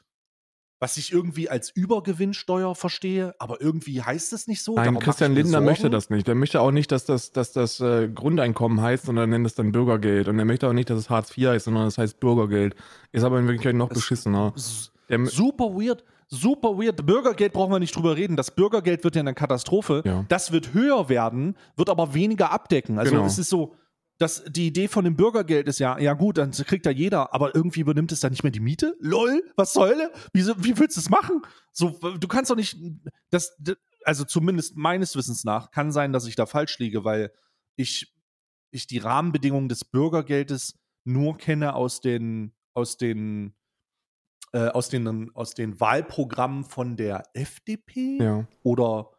was 0.80 0.96
ich 0.96 1.12
irgendwie 1.12 1.50
als 1.50 1.68
Übergewinnsteuer 1.70 2.74
verstehe, 2.74 3.34
aber 3.38 3.60
irgendwie 3.60 4.00
heißt 4.02 4.32
es 4.32 4.46
nicht 4.46 4.62
so. 4.62 4.76
Nein, 4.76 4.86
Darum 4.86 5.00
Christian 5.00 5.34
Lindner 5.34 5.60
möchte 5.60 5.90
das 5.90 6.08
nicht. 6.08 6.26
Der 6.26 6.34
möchte 6.34 6.62
auch 6.62 6.70
nicht, 6.70 6.90
dass 6.90 7.04
das, 7.04 7.32
dass 7.32 7.52
das 7.52 7.80
äh, 7.80 8.08
Grundeinkommen 8.08 8.80
heißt, 8.80 9.04
sondern 9.04 9.28
nennt 9.28 9.44
es 9.46 9.54
dann 9.54 9.72
Bürgergeld. 9.72 10.28
Und 10.28 10.38
er 10.38 10.46
möchte 10.46 10.66
auch 10.68 10.72
nicht, 10.72 10.88
dass 10.88 10.98
es 11.00 11.10
Hartz 11.10 11.36
IV 11.36 11.48
heißt, 11.48 11.66
sondern 11.66 11.86
es 11.86 11.98
heißt 11.98 12.18
Bürgergeld. 12.18 12.76
Ist 13.12 13.24
aber 13.24 13.38
in 13.38 13.44
Wirklichkeit 13.46 13.74
noch 13.74 13.90
Es- 13.90 13.96
beschissener. 13.98 14.54
Der, 15.10 15.26
Super 15.26 15.66
weird. 15.74 16.02
Super 16.28 16.78
weird. 16.78 17.04
Bürgergeld 17.04 17.52
brauchen 17.52 17.72
wir 17.72 17.78
nicht 17.78 17.94
drüber 17.94 18.16
reden. 18.16 18.36
Das 18.36 18.50
Bürgergeld 18.50 19.04
wird 19.04 19.16
ja 19.16 19.20
eine 19.20 19.34
Katastrophe. 19.34 20.02
Ja. 20.06 20.24
Das 20.28 20.50
wird 20.52 20.72
höher 20.74 21.08
werden, 21.10 21.56
wird 21.76 21.90
aber 21.90 22.14
weniger 22.14 22.50
abdecken. 22.50 22.98
Also 22.98 23.12
Genau. 23.12 23.26
es 23.26 23.38
ist 23.38 23.50
so, 23.50 23.74
dass 24.18 24.44
die 24.48 24.66
Idee 24.66 24.88
von 24.88 25.04
dem 25.04 25.16
Bürgergeld 25.16 25.68
ist 25.68 25.78
ja, 25.78 25.98
ja 25.98 26.14
gut, 26.14 26.38
dann 26.38 26.52
kriegt 26.52 26.86
da 26.86 26.90
jeder, 26.90 27.34
aber 27.34 27.54
irgendwie 27.54 27.80
übernimmt 27.80 28.12
es 28.12 28.20
dann 28.20 28.30
nicht 28.32 28.42
mehr 28.42 28.50
die 28.52 28.60
Miete? 28.60 28.96
Lol, 28.98 29.42
was 29.56 29.74
soll? 29.74 30.10
Wie, 30.32 30.40
so- 30.40 30.54
wie 30.64 30.78
willst 30.78 30.96
du 30.96 31.00
das 31.00 31.10
machen? 31.10 31.42
So, 31.72 31.90
du 31.90 32.28
kannst 32.28 32.50
doch 32.50 32.56
nicht, 32.56 32.78
das, 33.30 33.56
also 34.04 34.24
zumindest 34.24 34.76
meines 34.76 35.16
Wissens 35.16 35.44
nach, 35.44 35.70
kann 35.70 35.92
sein, 35.92 36.12
dass 36.12 36.26
ich 36.26 36.34
da 36.34 36.46
falsch 36.46 36.78
liege, 36.78 37.04
weil 37.04 37.30
ich, 37.76 38.14
ich 38.70 38.86
die 38.86 38.98
Rahmenbedingungen 38.98 39.68
des 39.68 39.84
Bürgergeldes 39.84 40.78
nur 41.04 41.36
kenne 41.36 41.74
aus 41.74 42.00
den, 42.00 42.54
aus 42.72 42.96
den, 42.96 43.54
äh, 44.52 44.68
aus 44.68 44.88
den, 44.88 45.34
aus 45.34 45.52
den 45.52 45.78
Wahlprogrammen 45.78 46.64
von 46.64 46.96
der 46.96 47.24
FDP 47.34 48.18
ja. 48.18 48.48
oder 48.62 49.10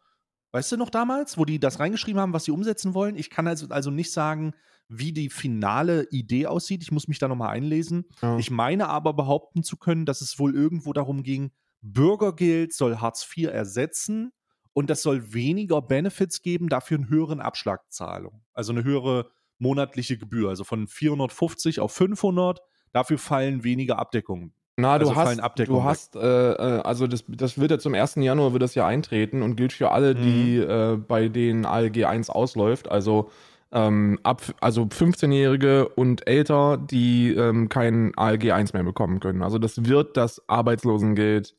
weißt 0.54 0.72
du 0.72 0.78
noch 0.78 0.90
damals, 0.90 1.38
wo 1.38 1.46
die 1.46 1.60
das 1.60 1.80
reingeschrieben 1.80 2.20
haben, 2.20 2.34
was 2.34 2.46
sie 2.46 2.52
umsetzen 2.52 2.96
wollen? 2.96 3.16
Ich 3.16 3.30
kann 3.30 3.48
also, 3.48 3.68
also 3.70 3.92
nicht 3.92 4.12
sagen, 4.12 4.54
wie 4.90 5.12
die 5.12 5.30
finale 5.30 6.08
Idee 6.12 6.48
aussieht. 6.48 6.82
Ich 6.82 6.92
muss 6.92 7.08
mich 7.08 7.20
da 7.20 7.28
nochmal 7.28 7.50
einlesen. 7.50 8.06
Ja. 8.22 8.38
Ich 8.38 8.52
meine 8.52 8.88
aber 8.90 9.14
behaupten 9.14 9.64
zu 9.64 9.78
können, 9.78 10.06
dass 10.06 10.22
es 10.22 10.40
wohl 10.40 10.56
irgendwo 10.56 10.94
darum 10.94 11.24
ging, 11.24 11.52
Bürgergeld 11.82 12.74
soll 12.74 12.98
Hartz 12.98 13.28
IV 13.36 13.50
ersetzen 13.50 14.32
und 14.74 14.90
das 14.90 15.02
soll 15.02 15.34
weniger 15.34 15.82
Benefits 15.82 16.42
geben, 16.42 16.70
dafür 16.70 16.98
eine 16.98 17.10
höheren 17.10 17.40
Abschlagzahlung. 17.40 18.42
Also 18.54 18.72
eine 18.72 18.84
höhere 18.84 19.30
monatliche 19.58 20.18
Gebühr. 20.18 20.50
Also 20.50 20.64
von 20.64 20.88
450 20.88 21.80
auf 21.80 21.92
500. 21.92 22.62
Dafür 22.94 23.18
fallen 23.18 23.64
weniger 23.64 23.98
Abdeckungen. 24.00 24.54
Na, 24.78 25.00
du 25.00 25.10
Also 25.10 25.16
hast, 25.16 25.40
du 25.68 25.84
hast, 25.84 26.16
äh, 26.16 26.20
äh, 26.52 26.82
also 26.82 27.08
das, 27.08 27.24
das 27.28 27.58
wird 27.58 27.72
ja 27.72 27.80
zum 27.80 27.96
1. 27.96 28.16
Januar 28.18 28.54
wird 28.54 28.62
das 28.62 28.76
ja 28.76 28.86
eintreten 28.86 29.42
und 29.42 29.56
gilt 29.56 29.74
für 29.74 29.90
alle, 29.92 30.14
die 30.14 30.58
Mhm. 30.60 30.70
äh, 30.70 30.98
bei 30.98 31.30
denen 31.30 31.66
ALG 31.66 32.06
1 32.06 32.30
ausläuft. 32.30 32.88
Also 32.88 33.32
ähm, 33.72 34.20
ab, 34.24 34.42
also 34.62 34.84
15-Jährige 34.84 35.90
und 35.90 36.28
älter, 36.28 36.78
die 36.78 37.34
ähm, 37.34 37.70
kein 37.70 38.18
ALG 38.18 38.52
1 38.52 38.74
mehr 38.74 38.84
bekommen 38.84 39.20
können. 39.20 39.44
Also 39.44 39.60
das 39.60 39.86
wird 39.86 40.18
das 40.18 40.42
Arbeitslosengeld 40.48 41.56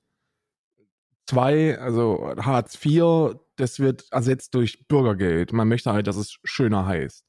2, 1.27 1.79
also 1.79 2.35
Hartz 2.38 2.79
IV, 2.85 3.37
das 3.57 3.81
wird 3.81 4.07
ersetzt 4.11 4.55
durch 4.55 4.88
Bürgergeld. 4.88 5.53
Man 5.53 5.68
möchte 5.68 5.92
halt, 5.92 6.07
dass 6.07 6.16
es 6.16 6.38
schöner 6.44 6.87
heißt. 6.87 7.25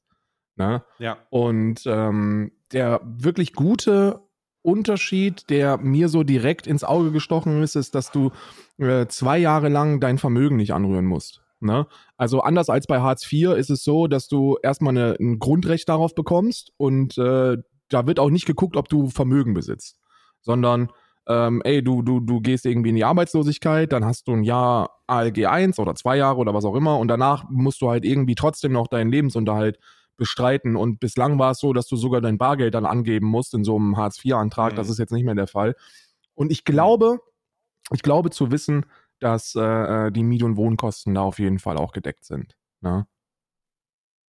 Ne? 0.56 0.82
Ja. 0.98 1.18
Und 1.28 1.82
ähm, 1.86 2.52
der 2.72 3.00
wirklich 3.04 3.52
gute 3.52 4.20
Unterschied, 4.62 5.48
der 5.50 5.78
mir 5.78 6.08
so 6.08 6.22
direkt 6.22 6.66
ins 6.66 6.84
Auge 6.84 7.12
gestochen 7.12 7.62
ist, 7.62 7.76
ist, 7.76 7.94
dass 7.94 8.10
du 8.10 8.30
äh, 8.78 9.06
zwei 9.06 9.38
Jahre 9.38 9.68
lang 9.68 10.00
dein 10.00 10.18
Vermögen 10.18 10.56
nicht 10.56 10.72
anrühren 10.72 11.06
musst. 11.06 11.42
Ne? 11.60 11.86
Also 12.16 12.40
anders 12.40 12.68
als 12.68 12.86
bei 12.86 13.00
Hartz 13.00 13.30
IV 13.30 13.50
ist 13.50 13.70
es 13.70 13.84
so, 13.84 14.06
dass 14.06 14.28
du 14.28 14.56
erstmal 14.62 14.96
eine, 14.96 15.16
ein 15.20 15.38
Grundrecht 15.38 15.88
darauf 15.88 16.14
bekommst 16.14 16.72
und 16.76 17.18
äh, 17.18 17.56
da 17.88 18.06
wird 18.06 18.20
auch 18.20 18.30
nicht 18.30 18.46
geguckt, 18.46 18.76
ob 18.76 18.88
du 18.88 19.08
Vermögen 19.08 19.54
besitzt, 19.54 19.98
sondern 20.40 20.90
ähm, 21.28 21.60
ey, 21.64 21.82
du, 21.82 22.02
du, 22.02 22.20
du 22.20 22.40
gehst 22.40 22.66
irgendwie 22.66 22.90
in 22.90 22.96
die 22.96 23.04
Arbeitslosigkeit, 23.04 23.92
dann 23.92 24.04
hast 24.04 24.28
du 24.28 24.32
ein 24.32 24.42
Jahr 24.42 25.00
ALG 25.06 25.46
1 25.46 25.78
oder 25.78 25.94
zwei 25.94 26.16
Jahre 26.16 26.38
oder 26.38 26.54
was 26.54 26.64
auch 26.64 26.74
immer 26.74 26.98
und 26.98 27.08
danach 27.08 27.44
musst 27.50 27.82
du 27.82 27.90
halt 27.90 28.04
irgendwie 28.04 28.34
trotzdem 28.34 28.72
noch 28.72 28.88
deinen 28.88 29.10
Lebensunterhalt 29.10 29.78
bestreiten. 30.20 30.76
Und 30.76 31.00
bislang 31.00 31.38
war 31.38 31.52
es 31.52 31.58
so, 31.58 31.72
dass 31.72 31.88
du 31.88 31.96
sogar 31.96 32.20
dein 32.20 32.38
Bargeld 32.38 32.74
dann 32.74 32.86
angeben 32.86 33.26
musst 33.26 33.54
in 33.54 33.64
so 33.64 33.76
einem 33.76 33.96
Hartz-IV-Antrag. 33.96 34.72
Mhm. 34.72 34.76
Das 34.76 34.88
ist 34.88 34.98
jetzt 34.98 35.12
nicht 35.12 35.24
mehr 35.24 35.34
der 35.34 35.48
Fall. 35.48 35.74
Und 36.34 36.52
ich 36.52 36.64
glaube, 36.64 37.20
ich 37.90 38.02
glaube 38.02 38.30
zu 38.30 38.52
wissen, 38.52 38.84
dass 39.20 39.54
äh, 39.54 39.60
äh, 39.60 40.10
die 40.10 40.22
Miet- 40.22 40.42
und 40.42 40.56
Wohnkosten 40.56 41.14
da 41.14 41.22
auf 41.22 41.38
jeden 41.38 41.58
Fall 41.58 41.76
auch 41.76 41.92
gedeckt 41.92 42.24
sind. 42.24 42.56
Ne? 42.80 43.06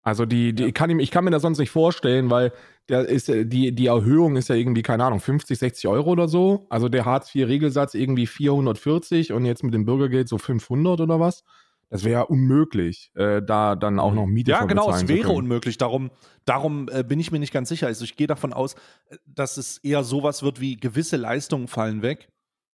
Also 0.04 0.26
die, 0.26 0.54
die 0.54 0.64
ja. 0.64 0.70
ich, 0.70 0.74
kann, 0.74 1.00
ich 1.00 1.12
kann 1.12 1.24
mir 1.24 1.32
das 1.32 1.44
sonst 1.44 1.60
nicht 1.60 1.70
vorstellen, 1.70 2.30
weil 2.30 2.52
der 2.90 3.08
ist, 3.08 3.28
die, 3.28 3.74
die 3.74 3.86
Erhöhung 3.86 4.36
ist 4.36 4.50
ja 4.50 4.56
irgendwie, 4.56 4.82
keine 4.82 5.06
Ahnung, 5.06 5.20
50, 5.20 5.58
60 5.58 5.88
Euro 5.88 6.10
oder 6.10 6.28
so. 6.28 6.66
Also 6.70 6.90
der 6.90 7.06
Hartz-IV-Regelsatz 7.06 7.94
irgendwie 7.94 8.26
440 8.26 9.32
und 9.32 9.46
jetzt 9.46 9.64
mit 9.64 9.74
dem 9.74 9.86
Bürgergeld 9.86 10.28
so 10.28 10.38
500 10.38 11.02
oder 11.02 11.20
was. 11.20 11.44
Das 11.90 12.06
wäre 12.06 12.14
ja 12.14 12.22
unmöglich, 12.22 13.12
äh, 13.16 13.42
da 13.44 13.76
dann 13.76 14.00
auch 14.00 14.14
noch 14.14 14.26
Miete 14.26 14.52
Ja, 14.52 14.64
genau, 14.64 14.90
es 14.92 15.10
wäre 15.10 15.30
unmöglich. 15.30 15.78
Darum, 15.78 16.10
darum 16.46 16.88
äh, 16.90 17.04
bin 17.04 17.20
ich 17.20 17.34
mir 17.34 17.40
nicht 17.40 17.52
ganz 17.52 17.68
sicher. 17.68 17.88
Also 17.88 18.06
ich 18.06 18.16
gehe 18.16 18.28
davon 18.28 18.54
aus, 18.54 18.76
äh, 19.10 19.18
dass 19.26 19.58
es 19.58 19.78
eher 19.80 20.04
sowas 20.04 20.42
wird 20.42 20.62
wie 20.62 20.78
gewisse 20.78 21.18
Leistungen 21.18 21.68
fallen 21.68 22.02
weg 22.02 22.30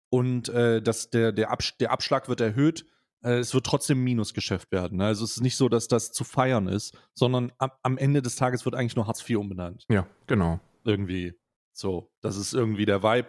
und 0.10 0.50
äh, 0.50 0.82
dass 0.82 1.10
der, 1.10 1.32
der, 1.32 1.52
Absch 1.52 1.78
der 1.78 1.92
Abschlag 1.92 2.30
wird 2.30 2.42
erhöht. 2.42 2.86
Äh, 3.24 3.40
es 3.40 3.54
wird 3.54 3.66
trotzdem 3.66 4.00
ein 4.00 4.04
Minusgeschäft 4.04 4.72
werden. 4.72 5.00
Ne? 5.00 5.06
Also 5.06 5.26
es 5.26 5.38
ist 5.38 5.42
nicht 5.42 5.58
so, 5.58 5.70
dass 5.70 5.88
das 5.88 6.12
zu 6.12 6.24
feiern 6.24 6.68
ist, 6.68 6.98
sondern 7.14 7.52
am, 7.58 7.72
am 7.84 7.98
Ende 7.98 8.22
des 8.22 8.36
Tages 8.36 8.66
wird 8.66 8.76
eigentlich 8.76 8.96
nur 8.96 9.08
Hartz 9.08 9.28
IV 9.28 9.38
umbenannt. 9.38 9.86
Ja, 9.90 10.08
genau. 10.28 10.60
Irgendwie. 10.84 11.34
So, 11.74 12.12
das 12.22 12.38
ist 12.38 12.54
irgendwie 12.54 12.86
der 12.86 13.04
Vibe. 13.04 13.28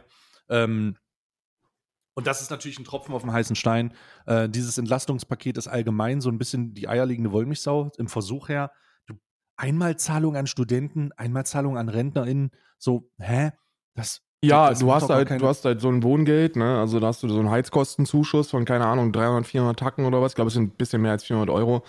Ähm, 0.48 0.96
und 2.14 2.26
das 2.26 2.42
ist 2.42 2.50
natürlich 2.50 2.78
ein 2.78 2.84
Tropfen 2.84 3.14
auf 3.14 3.22
dem 3.22 3.32
heißen 3.32 3.54
Stein. 3.54 3.94
Äh, 4.26 4.48
dieses 4.48 4.76
Entlastungspaket 4.78 5.56
ist 5.56 5.68
allgemein 5.68 6.20
so 6.20 6.30
ein 6.30 6.38
bisschen 6.38 6.74
die 6.74 6.88
eierlegende 6.88 7.30
Wollmilchsau 7.30 7.92
im 7.96 8.08
Versuch 8.08 8.48
her. 8.48 8.72
Du, 9.06 9.14
Einmalzahlung 9.56 10.34
an 10.34 10.46
Studenten, 10.46 11.12
Einmalzahlung 11.12 11.78
an 11.78 11.88
RentnerInnen, 11.88 12.50
so, 12.78 13.10
hä? 13.18 13.52
Das 13.94 14.22
ja, 14.42 14.72
du 14.72 14.92
hast 14.92 15.09
halt, 15.09 15.31
du 15.31 15.46
hast 15.46 15.64
halt 15.64 15.81
so 15.81 15.88
ein 15.88 16.03
Wohngeld, 16.03 16.57
ne? 16.57 16.79
Also 16.79 17.01
da 17.01 17.09
hast 17.09 17.22
du 17.22 17.29
so 17.29 17.38
einen 17.38 17.51
Heizkostenzuschuss 17.51 18.51
von, 18.51 18.64
keine 18.64 18.87
Ahnung, 18.87 19.12
300, 19.12 19.46
400 19.46 19.79
Tacken 19.79 20.05
oder 20.05 20.22
was. 20.22 20.33
Ich 20.33 20.37
glaube, 20.37 20.48
es 20.48 20.55
sind 20.55 20.74
ein 20.74 20.77
bisschen 20.77 21.03
mehr 21.03 21.12
als 21.12 21.24
400 21.24 21.51
Euro. 21.51 21.83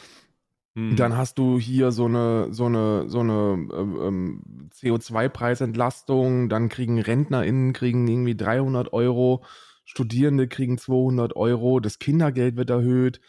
Hm. 0.75 0.95
Dann 0.95 1.15
hast 1.15 1.37
du 1.37 1.59
hier 1.59 1.91
so 1.91 2.05
eine, 2.05 2.47
so 2.51 2.65
eine, 2.65 3.07
so 3.07 3.19
eine 3.19 3.67
ähm, 3.73 3.99
ähm 4.01 4.41
CO2-Preisentlastung. 4.73 6.49
Dann 6.49 6.69
kriegen 6.69 6.99
RentnerInnen 6.99 7.73
kriegen 7.73 8.07
irgendwie 8.07 8.35
300 8.35 8.93
Euro. 8.93 9.43
Studierende 9.85 10.47
kriegen 10.47 10.77
200 10.77 11.35
Euro. 11.35 11.79
Das 11.79 11.99
Kindergeld 11.99 12.55
wird 12.55 12.69
erhöht. 12.69 13.19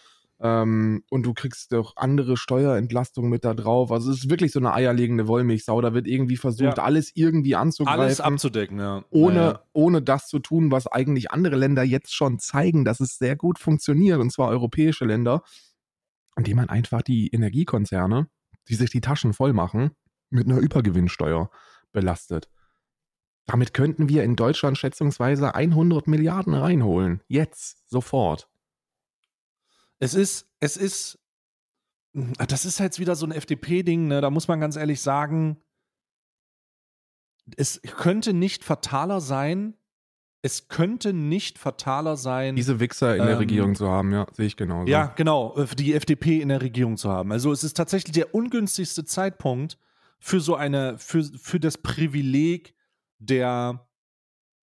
Ähm, 0.42 1.05
und 1.11 1.24
du 1.24 1.35
kriegst 1.35 1.74
auch 1.74 1.96
andere 1.96 2.38
Steuerentlastungen 2.38 3.31
mit 3.31 3.44
da 3.44 3.53
drauf. 3.53 3.92
Also 3.92 4.11
es 4.11 4.24
ist 4.24 4.31
wirklich 4.31 4.53
so 4.53 4.59
eine 4.59 4.72
eierlegende 4.72 5.29
Wollmilchsau. 5.29 5.81
Da 5.83 5.92
wird 5.92 6.07
irgendwie 6.07 6.38
versucht, 6.38 6.79
ja. 6.79 6.83
alles 6.85 7.12
irgendwie 7.14 7.57
anzugreifen. 7.57 8.00
Alles 8.00 8.20
abzudecken, 8.20 8.79
ja. 8.79 9.05
Ohne, 9.11 9.37
ja. 9.38 9.62
ohne 9.74 10.00
das 10.00 10.29
zu 10.29 10.38
tun, 10.38 10.70
was 10.70 10.87
eigentlich 10.87 11.31
andere 11.31 11.57
Länder 11.57 11.83
jetzt 11.83 12.14
schon 12.14 12.38
zeigen, 12.38 12.87
dass 12.87 13.00
es 13.00 13.18
sehr 13.18 13.37
gut 13.37 13.59
funktioniert, 13.59 14.18
und 14.18 14.33
zwar 14.33 14.48
europäische 14.48 15.05
Länder, 15.05 15.42
indem 16.37 16.57
man 16.57 16.70
einfach 16.70 17.03
die 17.03 17.29
Energiekonzerne, 17.29 18.29
die 18.68 18.74
sich 18.74 18.90
die 18.90 19.03
Taschen 19.03 19.35
voll 19.35 19.53
machen, 19.53 19.90
mit 20.31 20.46
einer 20.46 20.59
Übergewinnsteuer 20.59 21.50
belastet. 21.92 22.48
Damit 23.46 23.74
könnten 23.74 24.09
wir 24.09 24.24
in 24.24 24.37
Deutschland 24.37 24.79
schätzungsweise 24.79 25.55
100 25.55 26.07
Milliarden 26.07 26.55
reinholen. 26.55 27.20
Jetzt, 27.26 27.88
sofort. 27.90 28.50
Es 30.01 30.15
ist, 30.15 30.51
es 30.59 30.77
ist, 30.77 31.19
hm, 32.15 32.33
das 32.49 32.65
ist 32.65 32.81
halt 32.81 32.99
wieder 32.99 33.15
so 33.15 33.27
ein 33.27 33.33
FDP-Ding, 33.33 34.09
ne? 34.09 34.21
Da 34.21 34.31
muss 34.31 34.49
man 34.49 34.59
ganz 34.59 34.77
ehrlich 34.77 35.01
sagen, 35.01 35.59
es 37.57 37.81
könnte 37.83 38.33
nicht 38.33 38.65
fataler 38.65 39.21
sein, 39.21 39.75
es 40.43 40.69
könnte 40.69 41.13
nicht 41.13 41.59
fataler 41.59 42.17
sein. 42.17 42.57
Diese 42.57 42.81
Wichser 42.81 43.15
in 43.15 43.21
ähm, 43.23 43.29
der 43.29 43.39
Regierung 43.39 43.75
zu 43.75 43.89
haben, 43.89 44.11
ja, 44.13 44.27
sehe 44.33 44.47
ich 44.47 44.57
genauso. 44.57 44.91
Ja, 44.91 45.13
genau, 45.17 45.57
äh, 45.57 45.67
die 45.77 45.95
FDP 45.95 46.41
in 46.41 46.49
der 46.49 46.63
Regierung 46.63 46.97
zu 46.97 47.11
haben. 47.11 47.31
Also 47.31 47.53
es 47.53 47.63
ist 47.63 47.77
tatsächlich 47.77 48.13
der 48.13 48.35
ungünstigste 48.35 49.05
Zeitpunkt 49.05 49.79
für 50.19 50.41
so 50.41 50.55
eine, 50.55 50.97
für, 50.99 51.25
für 51.25 51.61
das 51.61 51.79
Privileg 51.79 52.75
der 53.19 53.87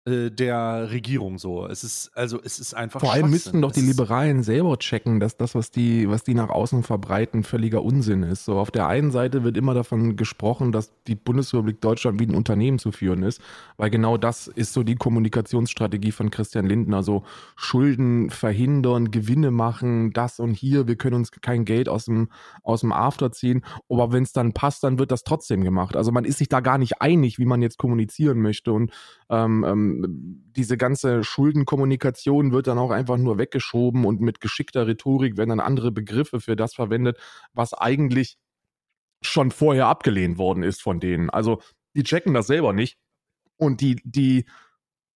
der 0.03 0.89
Regierung 0.89 1.37
so. 1.37 1.67
Es 1.67 1.83
ist 1.83 2.09
also 2.15 2.39
es 2.43 2.57
ist 2.57 2.73
einfach 2.73 2.99
Vor 3.01 3.13
allem 3.13 3.29
müssten 3.29 3.61
doch 3.61 3.71
die 3.71 3.81
Liberalen 3.81 4.41
selber 4.41 4.79
checken, 4.79 5.19
dass 5.19 5.37
das 5.37 5.53
was 5.53 5.69
die 5.69 6.09
was 6.09 6.23
die 6.23 6.33
nach 6.33 6.49
außen 6.49 6.81
verbreiten 6.81 7.43
völliger 7.43 7.83
Unsinn 7.83 8.23
ist. 8.23 8.45
So 8.45 8.57
auf 8.57 8.71
der 8.71 8.87
einen 8.87 9.11
Seite 9.11 9.43
wird 9.43 9.57
immer 9.57 9.75
davon 9.75 10.15
gesprochen, 10.15 10.71
dass 10.71 10.91
die 11.05 11.13
Bundesrepublik 11.13 11.81
Deutschland 11.81 12.19
wie 12.19 12.25
ein 12.25 12.33
Unternehmen 12.33 12.79
zu 12.79 12.91
führen 12.91 13.21
ist, 13.21 13.41
weil 13.77 13.91
genau 13.91 14.17
das 14.17 14.47
ist 14.47 14.73
so 14.73 14.81
die 14.81 14.95
Kommunikationsstrategie 14.95 16.11
von 16.11 16.31
Christian 16.31 16.65
Lindner, 16.65 17.03
so 17.03 17.23
Schulden 17.55 18.31
verhindern, 18.31 19.11
Gewinne 19.11 19.51
machen, 19.51 20.13
das 20.13 20.39
und 20.39 20.55
hier, 20.55 20.87
wir 20.87 20.95
können 20.95 21.17
uns 21.17 21.29
kein 21.29 21.63
Geld 21.63 21.87
aus 21.87 22.05
dem 22.05 22.29
aus 22.63 22.81
dem 22.81 22.91
After 22.91 23.31
ziehen, 23.31 23.63
aber 23.87 24.11
wenn 24.11 24.23
es 24.23 24.33
dann 24.33 24.53
passt, 24.53 24.83
dann 24.83 24.97
wird 24.97 25.11
das 25.11 25.23
trotzdem 25.23 25.63
gemacht. 25.63 25.95
Also 25.95 26.11
man 26.11 26.25
ist 26.25 26.39
sich 26.39 26.49
da 26.49 26.59
gar 26.59 26.79
nicht 26.79 27.03
einig, 27.03 27.37
wie 27.37 27.45
man 27.45 27.61
jetzt 27.61 27.77
kommunizieren 27.77 28.41
möchte 28.41 28.73
und 28.73 28.91
ähm, 29.29 29.63
ähm, 29.91 30.43
diese 30.55 30.77
ganze 30.77 31.23
Schuldenkommunikation 31.23 32.51
wird 32.51 32.67
dann 32.67 32.77
auch 32.77 32.91
einfach 32.91 33.17
nur 33.17 33.37
weggeschoben 33.37 34.05
und 34.05 34.21
mit 34.21 34.41
geschickter 34.41 34.87
Rhetorik 34.87 35.37
werden 35.37 35.49
dann 35.49 35.59
andere 35.59 35.91
Begriffe 35.91 36.39
für 36.39 36.55
das 36.55 36.73
verwendet, 36.73 37.17
was 37.53 37.73
eigentlich 37.73 38.37
schon 39.21 39.51
vorher 39.51 39.87
abgelehnt 39.87 40.37
worden 40.37 40.63
ist 40.63 40.81
von 40.81 40.99
denen. 40.99 41.29
Also 41.29 41.61
die 41.95 42.03
checken 42.03 42.33
das 42.33 42.47
selber 42.47 42.73
nicht 42.73 42.97
und 43.57 43.81
die, 43.81 44.01
die 44.03 44.45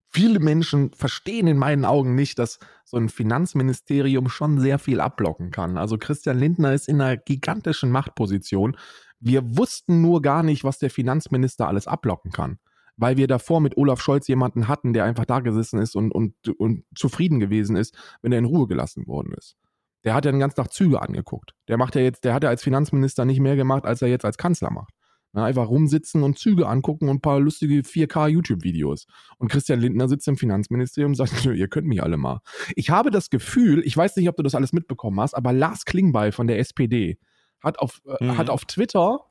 viele 0.09 0.39
Menschen 0.39 0.91
verstehen 0.93 1.47
in 1.47 1.57
meinen 1.57 1.83
Augen 1.83 2.15
nicht, 2.15 2.39
dass 2.39 2.59
so 2.85 2.97
ein 2.97 3.09
Finanzministerium 3.09 4.29
schon 4.29 4.59
sehr 4.59 4.79
viel 4.79 5.01
abblocken 5.01 5.51
kann. 5.51 5.77
Also 5.77 5.97
Christian 5.97 6.39
Lindner 6.39 6.73
ist 6.73 6.87
in 6.87 7.01
einer 7.01 7.17
gigantischen 7.17 7.91
Machtposition. 7.91 8.77
Wir 9.19 9.57
wussten 9.57 10.01
nur 10.01 10.21
gar 10.21 10.43
nicht, 10.43 10.63
was 10.63 10.77
der 10.77 10.89
Finanzminister 10.89 11.67
alles 11.67 11.87
abblocken 11.87 12.31
kann 12.31 12.59
weil 12.97 13.17
wir 13.17 13.27
davor 13.27 13.61
mit 13.61 13.77
Olaf 13.77 14.01
Scholz 14.01 14.27
jemanden 14.27 14.67
hatten, 14.67 14.93
der 14.93 15.03
einfach 15.03 15.25
da 15.25 15.39
gesessen 15.39 15.79
ist 15.79 15.95
und, 15.95 16.11
und, 16.11 16.33
und 16.57 16.85
zufrieden 16.95 17.39
gewesen 17.39 17.75
ist, 17.75 17.97
wenn 18.21 18.31
er 18.31 18.39
in 18.39 18.45
Ruhe 18.45 18.67
gelassen 18.67 19.07
worden 19.07 19.33
ist. 19.37 19.57
Der 20.03 20.13
hat 20.13 20.25
ja 20.25 20.31
den 20.31 20.39
ganzen 20.39 20.57
Tag 20.57 20.71
Züge 20.71 21.01
angeguckt. 21.01 21.55
Der 21.67 21.77
macht 21.77 21.95
ja 21.95 22.01
jetzt, 22.01 22.23
der 22.23 22.33
hat 22.33 22.43
ja 22.43 22.49
als 22.49 22.63
Finanzminister 22.63 23.25
nicht 23.25 23.39
mehr 23.39 23.55
gemacht, 23.55 23.85
als 23.85 24.01
er 24.01 24.07
jetzt 24.07 24.23
als 24.23 24.37
Kanzler 24.37 24.71
macht. 24.71 24.93
Na, 25.33 25.43
einfach 25.43 25.67
rumsitzen 25.67 26.23
und 26.23 26.39
Züge 26.39 26.65
angucken 26.67 27.09
und 27.09 27.17
ein 27.17 27.21
paar 27.21 27.41
lustige 27.41 27.81
4K 27.81 28.29
YouTube-Videos. 28.29 29.05
Und 29.37 29.51
Christian 29.51 29.81
Lindner 29.81 30.07
sitzt 30.07 30.29
im 30.29 30.37
Finanzministerium 30.37 31.11
und 31.11 31.15
sagt, 31.15 31.43
ihr 31.45 31.67
könnt 31.67 31.87
mich 31.87 32.01
alle 32.01 32.15
mal. 32.15 32.39
Ich 32.75 32.89
habe 32.89 33.11
das 33.11 33.29
Gefühl, 33.29 33.81
ich 33.85 33.97
weiß 33.97 34.15
nicht, 34.15 34.29
ob 34.29 34.37
du 34.37 34.43
das 34.43 34.55
alles 34.55 34.71
mitbekommen 34.71 35.19
hast, 35.19 35.33
aber 35.33 35.51
Lars 35.51 35.83
Klingbeil 35.83 36.31
von 36.31 36.47
der 36.47 36.59
SPD 36.59 37.19
hat 37.61 37.79
auf, 37.79 38.01
äh, 38.05 38.23
mhm. 38.23 38.37
hat 38.37 38.49
auf 38.49 38.63
Twitter 38.63 39.25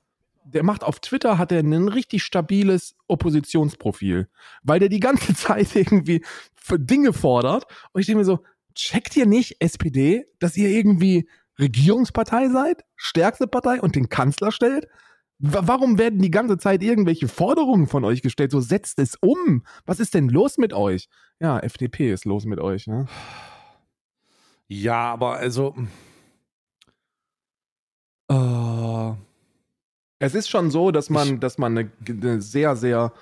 der 0.45 0.63
macht 0.63 0.85
auf 0.85 1.01
Twitter, 1.01 1.39
hat 1.39 1.53
er 1.53 1.61
ein 1.61 1.89
richtig 1.89 2.23
stabiles 2.23 2.95
Oppositionsprofil, 3.09 4.29
weil 4.63 4.79
der 4.79 4.89
die 4.89 5.01
ganze 5.01 5.35
Zeit 5.35 5.75
irgendwie 5.75 6.25
Dinge 6.71 7.13
fordert. 7.13 7.65
Und 7.93 8.01
ich 8.01 8.07
denke 8.07 8.19
mir 8.19 8.25
so, 8.25 8.41
checkt 8.75 9.17
ihr 9.17 9.27
nicht, 9.27 9.57
SPD, 9.61 10.27
dass 10.39 10.57
ihr 10.57 10.69
irgendwie 10.69 11.29
Regierungspartei 11.59 12.49
seid, 12.49 12.85
stärkste 12.97 13.47
Partei 13.47 13.81
und 13.81 13.97
den 13.97 14.09
Kanzler 14.09 14.53
stellt? 14.53 14.89
Warum 15.39 15.99
werden 15.99 16.21
die 16.21 16.31
ganze 16.31 16.59
Zeit 16.59 16.83
irgendwelche 16.83 17.29
Forderungen 17.29 17.87
von 17.87 18.05
euch 18.05 18.23
gestellt? 18.23 18.51
So 18.51 18.61
setzt 18.61 18.99
es 18.99 19.17
um. 19.17 19.65
Was 19.85 20.01
ist 20.01 20.15
denn 20.15 20.29
los 20.29 20.59
mit 20.59 20.73
euch? 20.73 21.09
Ja, 21.41 21.59
FDP 21.59 22.13
ist 22.13 22.25
los 22.25 22.45
mit 22.45 22.61
euch. 22.61 22.87
Ne? 22.87 23.07
Ja, 24.69 25.13
aber 25.13 25.35
also. 25.35 25.75
Uh, 28.31 29.14
es 30.25 30.35
ist 30.35 30.49
schon 30.49 30.71
so, 30.71 30.91
dass 30.91 31.11
man, 31.11 31.41
dass 31.41 31.59
man 31.59 31.79
eine, 31.79 31.91
eine, 32.09 32.41
sehr, 32.41 32.77
sehr, 32.77 33.13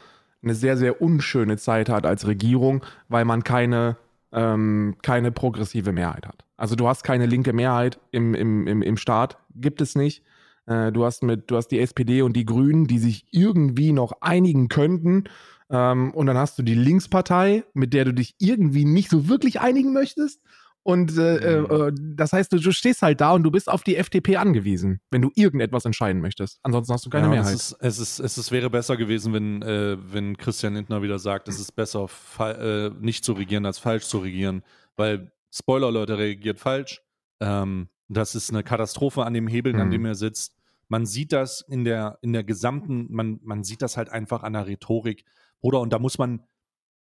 eine 0.43 0.55
sehr, 0.55 0.77
sehr 0.77 1.01
unschöne 1.03 1.57
Zeit 1.57 1.89
hat 1.89 2.07
als 2.07 2.27
Regierung, 2.27 2.85
weil 3.09 3.25
man 3.25 3.45
keine, 3.45 3.97
ähm, 4.33 4.97
keine 5.03 5.33
progressive 5.33 5.93
Mehrheit 5.93 6.27
hat. 6.27 6.45
Also 6.57 6.77
du 6.77 6.87
hast 6.89 7.03
keine 7.03 7.27
linke 7.27 7.53
Mehrheit 7.53 7.99
im, 8.11 8.35
im, 8.35 8.67
im, 8.67 8.83
im 8.83 8.97
Staat, 8.97 9.39
gibt 9.55 9.81
es 9.81 9.95
nicht. 9.95 10.23
Äh, 10.67 10.93
du 10.93 11.05
hast 11.05 11.23
mit, 11.23 11.51
du 11.51 11.57
hast 11.57 11.69
die 11.69 11.81
SPD 11.81 12.23
und 12.23 12.35
die 12.35 12.47
Grünen, 12.47 12.87
die 12.87 12.99
sich 12.99 13.27
irgendwie 13.31 13.93
noch 13.93 14.13
einigen 14.21 14.69
könnten. 14.69 15.25
Ähm, 15.71 16.13
und 16.13 16.27
dann 16.27 16.37
hast 16.37 16.59
du 16.59 16.63
die 16.63 16.75
Linkspartei, 16.75 17.65
mit 17.75 17.95
der 17.95 18.05
du 18.05 18.15
dich 18.15 18.35
irgendwie 18.39 18.85
nicht 18.85 19.11
so 19.11 19.29
wirklich 19.29 19.61
einigen 19.61 19.93
möchtest. 19.93 20.41
Und 20.85 21.17
äh, 21.17 21.61
Mhm. 21.61 21.67
äh, 21.71 21.93
das 22.17 22.33
heißt, 22.33 22.53
du, 22.53 22.59
du 22.59 22.73
stehst 22.73 23.03
halt 23.03 23.21
da 23.21 23.33
und 23.33 23.45
du 23.45 23.51
bist 23.53 23.69
auf 23.69 23.85
die 23.85 23.97
FDP 23.97 24.37
angewiesen, 24.37 25.01
wenn 25.11 25.23
du 25.23 25.31
irgendetwas 25.37 25.85
entscheiden 25.85 26.21
möchtest. 26.21 26.59
Ansonsten 26.65 26.93
hast 26.93 27.07
du 27.07 27.11
keine 27.11 27.27
ja, 27.27 27.31
Mehrheit. 27.31 27.55
Es, 27.55 27.71
ist, 27.73 27.77
es, 27.81 27.99
ist, 27.99 28.19
es 28.19 28.39
ist, 28.39 28.51
wäre 28.51 28.69
besser 28.69 28.97
gewesen, 28.97 29.33
wenn, 29.33 29.63
äh, 29.63 29.97
wenn 30.13 30.37
Christian 30.37 30.75
Lindner 30.75 31.01
wieder 31.03 31.19
sagt, 31.21 31.47
es 31.49 31.61
ist 31.61 31.73
besser, 31.77 32.09
äh, 32.41 32.91
nicht 33.01 33.25
zu 33.25 33.33
regieren, 33.35 33.65
als 33.65 33.79
falsch 33.79 34.07
zu 34.07 34.19
regieren. 34.19 34.63
Weil, 34.97 35.31
Spoiler, 35.53 35.91
Leute, 35.93 36.19
reagiert 36.19 36.59
falsch. 36.59 37.01
Ähm, 37.41 37.89
das 38.09 38.35
ist 38.35 38.51
eine 38.51 38.63
Katastrophe 38.65 39.25
an 39.25 39.35
dem 39.35 39.47
Hebeln, 39.47 39.79
an 39.81 39.87
Mhm. 39.89 39.93
dem 39.93 40.05
er 40.07 40.15
sitzt. 40.17 40.57
Man 40.89 41.07
sieht 41.07 41.33
das 41.33 41.61
in 41.69 41.85
der, 41.85 42.19
in 42.23 42.33
der 42.33 42.43
gesamten, 42.45 43.07
man, 43.11 43.39
man 43.43 43.63
sieht 43.63 43.83
das 43.83 43.97
halt 43.97 44.09
einfach 44.11 44.43
an 44.43 44.53
der 44.55 44.67
Rhetorik. 44.67 45.25
Bruder, 45.61 45.81
und 45.81 45.93
da 45.93 45.99
muss 45.99 46.19
man, 46.19 46.43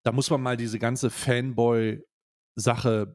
da 0.04 0.12
muss 0.12 0.30
man 0.30 0.42
mal 0.42 0.58
diese 0.58 0.80
ganze 0.80 1.10
Fanboy-Sache 1.10 2.04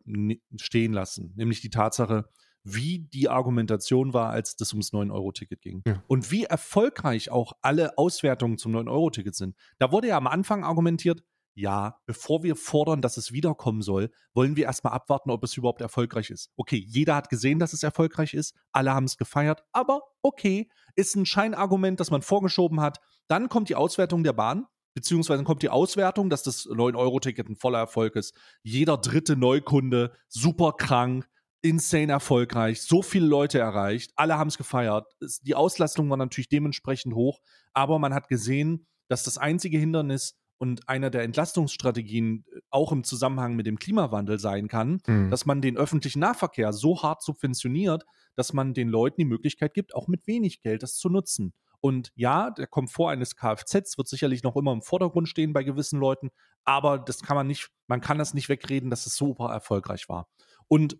ni- 0.05 0.43
stehen 0.57 0.93
lassen. 0.93 1.33
Nämlich 1.37 1.61
die 1.61 1.71
Tatsache, 1.71 2.29
wie 2.65 3.01
die 3.01 3.29
Argumentation 3.29 4.15
war, 4.15 4.31
als 4.31 4.57
das 4.57 4.73
ums 4.73 4.93
9-Euro-Ticket 4.93 5.61
ging. 5.61 5.83
Ja. 5.87 6.03
Und 6.07 6.31
wie 6.31 6.45
erfolgreich 6.45 7.31
auch 7.31 7.53
alle 7.61 7.99
Auswertungen 7.99 8.57
zum 8.57 8.75
9-Euro-Ticket 8.75 9.35
sind. 9.35 9.55
Da 9.79 9.93
wurde 9.93 10.09
ja 10.09 10.17
am 10.17 10.27
Anfang 10.27 10.65
argumentiert, 10.65 11.23
ja, 11.57 12.01
bevor 12.07 12.43
wir 12.43 12.57
fordern, 12.57 13.01
dass 13.01 13.17
es 13.17 13.33
wiederkommen 13.33 13.83
soll, 13.83 14.11
wollen 14.33 14.57
wir 14.57 14.65
erstmal 14.65 14.93
abwarten, 14.93 15.31
ob 15.31 15.45
es 15.45 15.57
überhaupt 15.57 15.83
erfolgreich 15.83 16.31
ist. 16.31 16.51
Okay, 16.57 16.83
jeder 16.85 17.15
hat 17.15 17.29
gesehen, 17.29 17.61
dass 17.61 17.73
es 17.73 17.85
erfolgreich 17.85 18.35
ist, 18.35 18.57
alle 18.73 18.93
haben 18.93 19.05
es 19.05 19.17
gefeiert, 19.17 19.63
aber 19.73 20.03
okay, 20.23 20.69
ist 20.97 21.15
ein 21.15 21.27
Scheinargument, 21.27 22.01
das 22.01 22.11
man 22.11 22.23
vorgeschoben 22.23 22.81
hat. 22.81 22.99
Dann 23.29 23.49
kommt 23.49 23.69
die 23.69 23.77
Auswertung 23.77 24.25
der 24.25 24.33
Bahn, 24.33 24.67
beziehungsweise 24.95 25.45
kommt 25.45 25.63
die 25.63 25.69
Auswertung, 25.69 26.31
dass 26.31 26.43
das 26.43 26.67
9-Euro-Ticket 26.67 27.49
ein 27.49 27.57
voller 27.57 27.79
Erfolg 27.79 28.17
ist. 28.17 28.35
Jeder 28.63 28.97
dritte 28.97 29.37
Neukunde, 29.37 30.13
super 30.29 30.73
krank, 30.73 31.29
insane 31.63 32.13
erfolgreich, 32.13 32.83
so 32.83 33.03
viele 33.03 33.27
Leute 33.27 33.59
erreicht, 33.59 34.13
alle 34.17 34.37
haben 34.39 34.49
es 34.49 34.59
gefeiert. 34.59 35.07
Die 35.43 35.55
Auslastung 35.55 36.11
war 36.11 36.17
natürlich 36.19 36.49
dementsprechend 36.49 37.15
hoch, 37.15 37.41
aber 37.73 37.99
man 37.99 38.13
hat 38.15 38.29
gesehen, 38.29 38.87
dass 39.09 39.25
das 39.25 39.39
einzige 39.39 39.79
Hindernis 39.79 40.37
und 40.59 40.89
einer 40.89 41.11
der 41.11 41.23
Entlastungsstrategien 41.25 42.45
äh, 42.53 42.61
auch 42.71 42.93
im 42.93 43.03
Zusammenhang 43.05 43.57
mit 43.57 43.67
dem 43.67 43.79
Klimawandel 43.79 44.39
sein 44.39 44.69
kann, 44.69 45.01
Mhm. 45.07 45.31
dass 45.31 45.47
man 45.47 45.61
den 45.61 45.77
öffentlichen 45.77 46.21
Nahverkehr 46.21 46.73
so 46.73 47.03
hart 47.03 47.23
subventioniert, 47.23 48.05
dass 48.37 48.53
man 48.53 48.75
den 48.75 48.89
Leuten 48.89 49.17
die 49.21 49.25
Möglichkeit 49.27 49.75
gibt, 49.75 49.95
auch 49.95 50.07
mit 50.07 50.27
wenig 50.27 50.61
Geld 50.61 50.83
das 50.83 50.97
zu 50.97 51.09
nutzen. 51.09 51.53
Und 51.85 52.13
ja, 52.15 52.51
der 52.51 52.67
Komfort 52.67 53.11
eines 53.11 53.37
Kfz 53.37 53.99
wird 53.99 54.09
sicherlich 54.09 54.43
noch 54.43 54.57
immer 54.57 54.73
im 54.73 54.81
Vordergrund 54.81 55.29
stehen 55.29 55.53
bei 55.53 55.63
gewissen 55.63 56.01
Leuten, 56.01 56.31
aber 56.65 56.99
das 56.99 57.21
kann 57.21 57.37
man 57.37 57.47
nicht, 57.47 57.69
man 57.89 58.01
kann 58.01 58.17
das 58.17 58.33
nicht 58.33 58.49
wegreden, 58.49 58.89
dass 58.89 59.05
es 59.05 59.17
super 59.17 59.53
erfolgreich 59.53 60.09
war. 60.09 60.27
Und 60.67 60.97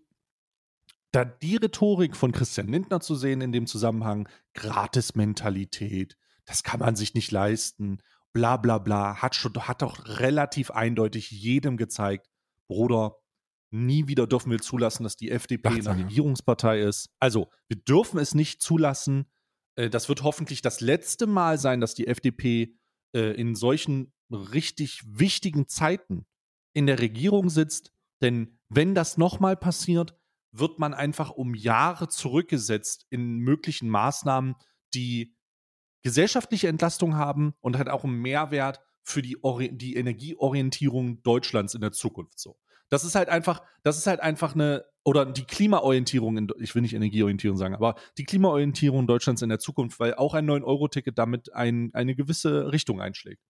da 1.09 1.25
die 1.25 1.55
Rhetorik 1.55 2.15
von 2.15 2.31
Christian 2.31 2.67
Lindner 2.67 2.99
zu 2.99 3.15
sehen 3.15 3.41
in 3.41 3.51
dem 3.51 3.65
Zusammenhang, 3.65 4.29
Gratis-Mentalität, 4.53 6.17
das 6.45 6.61
kann 6.61 6.81
man 6.81 6.95
sich 6.95 7.15
nicht 7.15 7.31
leisten, 7.31 7.97
bla 8.31 8.55
bla 8.57 8.77
bla, 8.77 9.23
hat, 9.23 9.33
schon, 9.33 9.55
hat 9.55 9.81
doch 9.81 10.19
relativ 10.19 10.69
eindeutig 10.69 11.31
jedem 11.31 11.77
gezeigt, 11.77 12.29
Bruder, 12.67 13.15
nie 13.71 14.07
wieder 14.07 14.27
dürfen 14.27 14.51
wir 14.51 14.59
zulassen, 14.59 15.03
dass 15.03 15.15
die 15.15 15.31
FDP 15.31 15.67
eine 15.67 15.77
Achtsam, 15.77 15.97
ja. 15.97 16.05
Regierungspartei 16.05 16.81
ist. 16.81 17.09
Also, 17.19 17.49
wir 17.69 17.77
dürfen 17.77 18.19
es 18.19 18.35
nicht 18.35 18.61
zulassen. 18.61 19.25
Äh, 19.75 19.89
Das 19.89 20.09
wird 20.09 20.23
hoffentlich 20.23 20.61
das 20.61 20.81
letzte 20.81 21.27
Mal 21.27 21.57
sein, 21.57 21.81
dass 21.81 21.93
die 21.95 22.07
FDP 22.07 22.75
äh, 23.13 23.31
in 23.39 23.55
solchen 23.55 24.13
richtig 24.29 25.01
wichtigen 25.05 25.67
Zeiten 25.67 26.25
in 26.73 26.87
der 26.87 26.99
Regierung 26.99 27.49
sitzt. 27.49 27.91
Denn 28.21 28.59
wenn 28.69 28.95
das 28.95 29.17
nochmal 29.17 29.55
passiert, 29.55 30.15
wird 30.51 30.79
man 30.79 30.93
einfach 30.93 31.31
um 31.31 31.53
Jahre 31.53 32.07
zurückgesetzt 32.07 33.05
in 33.09 33.39
möglichen 33.39 33.89
Maßnahmen, 33.89 34.55
die 34.93 35.35
gesellschaftliche 36.01 36.67
Entlastung 36.67 37.15
haben 37.15 37.53
und 37.61 37.77
halt 37.77 37.89
auch 37.89 38.03
einen 38.03 38.21
Mehrwert 38.21 38.79
für 39.03 39.21
die, 39.21 39.37
die 39.71 39.95
Energieorientierung 39.95 41.21
Deutschlands 41.23 41.73
in 41.73 41.81
der 41.81 41.91
Zukunft 41.91 42.39
so. 42.39 42.57
Das 42.89 43.03
ist 43.03 43.15
halt 43.15 43.29
einfach, 43.29 43.61
das 43.83 43.97
ist 43.97 44.07
halt 44.07 44.19
einfach 44.19 44.53
eine, 44.53 44.85
oder 45.03 45.25
die 45.25 45.45
Klimaorientierung, 45.45 46.37
in, 46.37 46.47
ich 46.59 46.73
will 46.75 46.81
nicht 46.81 46.93
Energieorientierung 46.93 47.57
sagen, 47.57 47.75
aber 47.75 47.95
die 48.17 48.25
Klimaorientierung 48.25 49.07
Deutschlands 49.07 49.41
in 49.41 49.49
der 49.49 49.59
Zukunft, 49.59 49.99
weil 49.99 50.15
auch 50.15 50.33
ein 50.33 50.49
9-Euro-Ticket 50.49 51.17
damit 51.17 51.53
ein, 51.53 51.91
eine 51.93 52.15
gewisse 52.15 52.71
Richtung 52.71 53.01
einschlägt. 53.01 53.41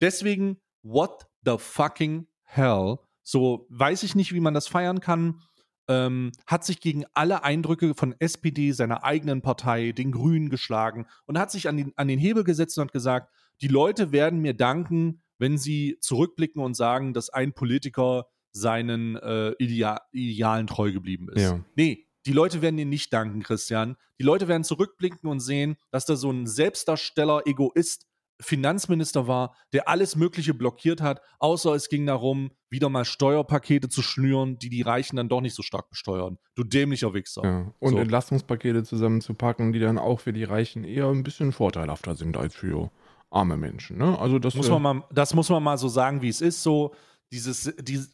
Deswegen, 0.00 0.60
what 0.82 1.26
the 1.44 1.56
fucking 1.58 2.26
hell? 2.42 2.98
So 3.22 3.66
weiß 3.70 4.02
ich 4.02 4.14
nicht, 4.14 4.32
wie 4.32 4.40
man 4.40 4.54
das 4.54 4.68
feiern 4.68 5.00
kann. 5.00 5.42
Ähm, 5.90 6.32
hat 6.46 6.64
sich 6.64 6.80
gegen 6.80 7.04
alle 7.14 7.44
Eindrücke 7.44 7.94
von 7.94 8.14
SPD, 8.18 8.72
seiner 8.72 9.04
eigenen 9.04 9.40
Partei, 9.40 9.92
den 9.92 10.12
Grünen 10.12 10.50
geschlagen 10.50 11.06
und 11.24 11.38
hat 11.38 11.50
sich 11.50 11.66
an 11.66 11.78
den, 11.78 11.92
an 11.96 12.08
den 12.08 12.18
Hebel 12.18 12.44
gesetzt 12.44 12.76
und 12.76 12.84
hat 12.84 12.92
gesagt, 12.92 13.32
die 13.62 13.68
Leute 13.68 14.12
werden 14.12 14.40
mir 14.40 14.54
danken, 14.54 15.22
wenn 15.38 15.56
sie 15.56 15.96
zurückblicken 16.00 16.62
und 16.62 16.74
sagen, 16.74 17.14
dass 17.14 17.30
ein 17.30 17.54
Politiker 17.54 18.26
seinen 18.58 19.16
äh, 19.16 19.52
Idea 19.58 20.00
Idealen 20.12 20.66
treu 20.66 20.92
geblieben 20.92 21.28
ist. 21.34 21.42
Ja. 21.42 21.60
Nee, 21.76 22.06
die 22.26 22.32
Leute 22.32 22.60
werden 22.60 22.76
dir 22.76 22.86
nicht 22.86 23.12
danken, 23.12 23.42
Christian. 23.42 23.96
Die 24.18 24.24
Leute 24.24 24.48
werden 24.48 24.64
zurückblicken 24.64 25.30
und 25.30 25.40
sehen, 25.40 25.76
dass 25.90 26.04
da 26.04 26.16
so 26.16 26.30
ein 26.30 26.46
Selbstdarsteller, 26.46 27.42
Egoist, 27.46 28.06
Finanzminister 28.40 29.26
war, 29.26 29.56
der 29.72 29.88
alles 29.88 30.14
Mögliche 30.14 30.54
blockiert 30.54 31.00
hat, 31.00 31.20
außer 31.40 31.74
es 31.74 31.88
ging 31.88 32.06
darum, 32.06 32.52
wieder 32.70 32.88
mal 32.88 33.04
Steuerpakete 33.04 33.88
zu 33.88 34.02
schnüren, 34.02 34.58
die 34.58 34.68
die 34.68 34.82
Reichen 34.82 35.16
dann 35.16 35.28
doch 35.28 35.40
nicht 35.40 35.54
so 35.54 35.62
stark 35.62 35.90
besteuern. 35.90 36.38
Du 36.54 36.62
dämlicher 36.62 37.14
Wichser. 37.14 37.42
Ja. 37.44 37.74
Und 37.80 37.92
So. 37.92 37.98
Entlastungspakete 37.98 38.84
zusammenzupacken, 38.84 39.72
die 39.72 39.80
dann 39.80 39.98
auch 39.98 40.20
für 40.20 40.32
die 40.32 40.44
Reichen 40.44 40.84
eher 40.84 41.08
ein 41.08 41.24
bisschen 41.24 41.50
vorteilhafter 41.50 42.14
sind 42.14 42.36
als 42.36 42.54
für 42.54 42.90
arme 43.30 43.56
Menschen. 43.56 43.98
Ne? 43.98 44.18
Also 44.18 44.38
das 44.38 44.54
muss 44.54 44.68
äh, 44.68 44.72
man 44.72 44.82
mal, 44.82 45.04
das 45.12 45.34
muss 45.34 45.48
man 45.48 45.62
mal 45.62 45.78
so 45.78 45.88
sagen, 45.88 46.22
wie 46.22 46.28
es 46.28 46.40
ist. 46.40 46.62
So, 46.62 46.94
dieses, 47.32 47.74
die, 47.80 48.04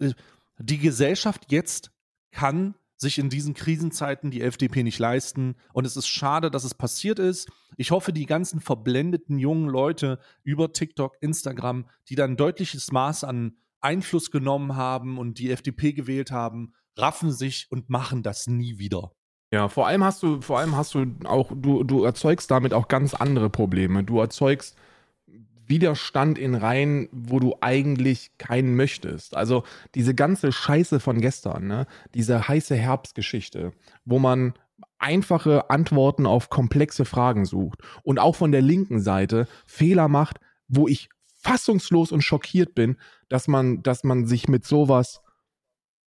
die 0.59 0.79
Gesellschaft 0.79 1.50
jetzt 1.50 1.90
kann 2.31 2.74
sich 2.96 3.18
in 3.18 3.29
diesen 3.29 3.55
Krisenzeiten 3.55 4.31
die 4.31 4.42
FDP 4.42 4.83
nicht 4.83 4.98
leisten. 4.98 5.57
Und 5.72 5.87
es 5.87 5.96
ist 5.96 6.09
schade, 6.09 6.50
dass 6.50 6.64
es 6.64 6.74
passiert 6.74 7.18
ist. 7.18 7.48
Ich 7.77 7.90
hoffe, 7.90 8.12
die 8.12 8.27
ganzen 8.27 8.61
verblendeten 8.61 9.38
jungen 9.38 9.68
Leute 9.68 10.18
über 10.42 10.72
TikTok, 10.72 11.16
Instagram, 11.20 11.87
die 12.09 12.14
dann 12.14 12.33
ein 12.33 12.37
deutliches 12.37 12.92
Maß 12.92 13.24
an 13.24 13.57
Einfluss 13.81 14.31
genommen 14.31 14.77
haben 14.77 15.18
und 15.18 15.38
die 15.38 15.50
FDP 15.50 15.92
gewählt 15.92 16.31
haben, 16.31 16.72
raffen 16.96 17.33
sich 17.33 17.66
und 17.70 17.90
machen 17.90 18.22
das 18.22 18.46
nie 18.46 18.79
wieder. 18.79 19.12
Ja, 19.53 19.68
vor 19.68 19.87
allem 19.87 20.03
hast 20.03 20.22
du, 20.22 20.40
vor 20.40 20.59
allem 20.59 20.77
hast 20.77 20.94
du 20.94 21.07
auch, 21.24 21.53
du, 21.55 21.85
du 21.85 22.05
erzeugst 22.05 22.50
damit 22.50 22.72
auch 22.72 22.88
ganz 22.88 23.14
andere 23.14 23.50
Probleme. 23.50 24.03
Du 24.03 24.18
erzeugst 24.18 24.77
Widerstand 25.66 26.38
in 26.38 26.55
Reihen, 26.55 27.09
wo 27.12 27.40
du 27.40 27.57
eigentlich 27.61 28.33
keinen 28.38 28.77
möchtest. 28.77 29.37
Also 29.37 29.64
diese 29.94 30.14
ganze 30.14 30.53
Scheiße 30.53 31.00
von 31.00 31.20
gestern, 31.20 31.66
ne? 31.66 31.87
diese 32.14 32.48
heiße 32.48 32.74
Herbstgeschichte, 32.74 33.72
wo 34.05 34.18
man 34.18 34.55
einfache 34.98 35.70
Antworten 35.70 36.27
auf 36.27 36.50
komplexe 36.50 37.05
Fragen 37.05 37.44
sucht 37.44 37.81
und 38.03 38.18
auch 38.18 38.37
von 38.37 38.53
der 38.53 38.62
linken 38.62 39.00
Seite 39.00 39.46
Fehler 39.66 40.09
macht, 40.09 40.38
wo 40.68 40.88
ich 40.88 41.09
fassungslos 41.35 42.11
und 42.11 42.22
schockiert 42.22 42.74
bin, 42.74 42.96
dass 43.29 43.48
man, 43.48 43.83
dass 43.83 44.03
man 44.05 44.27
sich 44.27 44.48
mit 44.48 44.64
sowas 44.64 45.20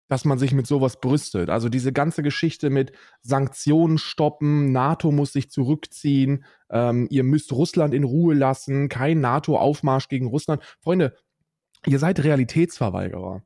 dass 0.07 0.25
man 0.25 0.37
sich 0.37 0.53
mit 0.53 0.67
sowas 0.67 0.99
brüstet. 0.99 1.49
Also 1.49 1.69
diese 1.69 1.91
ganze 1.91 2.21
Geschichte 2.23 2.69
mit 2.69 2.91
Sanktionen 3.21 3.97
stoppen, 3.97 4.71
NATO 4.71 5.11
muss 5.11 5.33
sich 5.33 5.49
zurückziehen, 5.49 6.45
ähm, 6.69 7.07
ihr 7.09 7.23
müsst 7.23 7.51
Russland 7.51 7.93
in 7.93 8.03
Ruhe 8.03 8.35
lassen, 8.35 8.89
kein 8.89 9.19
NATO-Aufmarsch 9.19 10.07
gegen 10.07 10.27
Russland. 10.27 10.63
Freunde, 10.81 11.15
ihr 11.85 11.99
seid 11.99 12.23
Realitätsverweigerer. 12.23 13.43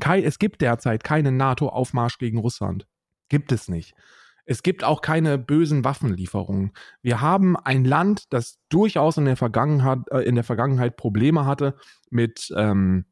Kein, 0.00 0.24
es 0.24 0.38
gibt 0.38 0.60
derzeit 0.60 1.04
keinen 1.04 1.36
NATO-Aufmarsch 1.36 2.18
gegen 2.18 2.38
Russland. 2.38 2.86
Gibt 3.28 3.52
es 3.52 3.68
nicht. 3.68 3.94
Es 4.50 4.62
gibt 4.62 4.82
auch 4.82 5.02
keine 5.02 5.36
bösen 5.36 5.84
Waffenlieferungen. 5.84 6.72
Wir 7.02 7.20
haben 7.20 7.56
ein 7.56 7.84
Land, 7.84 8.32
das 8.32 8.58
durchaus 8.70 9.18
in 9.18 9.26
der 9.26 9.36
Vergangenheit, 9.36 9.98
äh, 10.10 10.20
in 10.20 10.36
der 10.36 10.44
Vergangenheit 10.44 10.96
Probleme 10.96 11.44
hatte 11.44 11.76
mit, 12.10 12.50
ähm, 12.56 13.04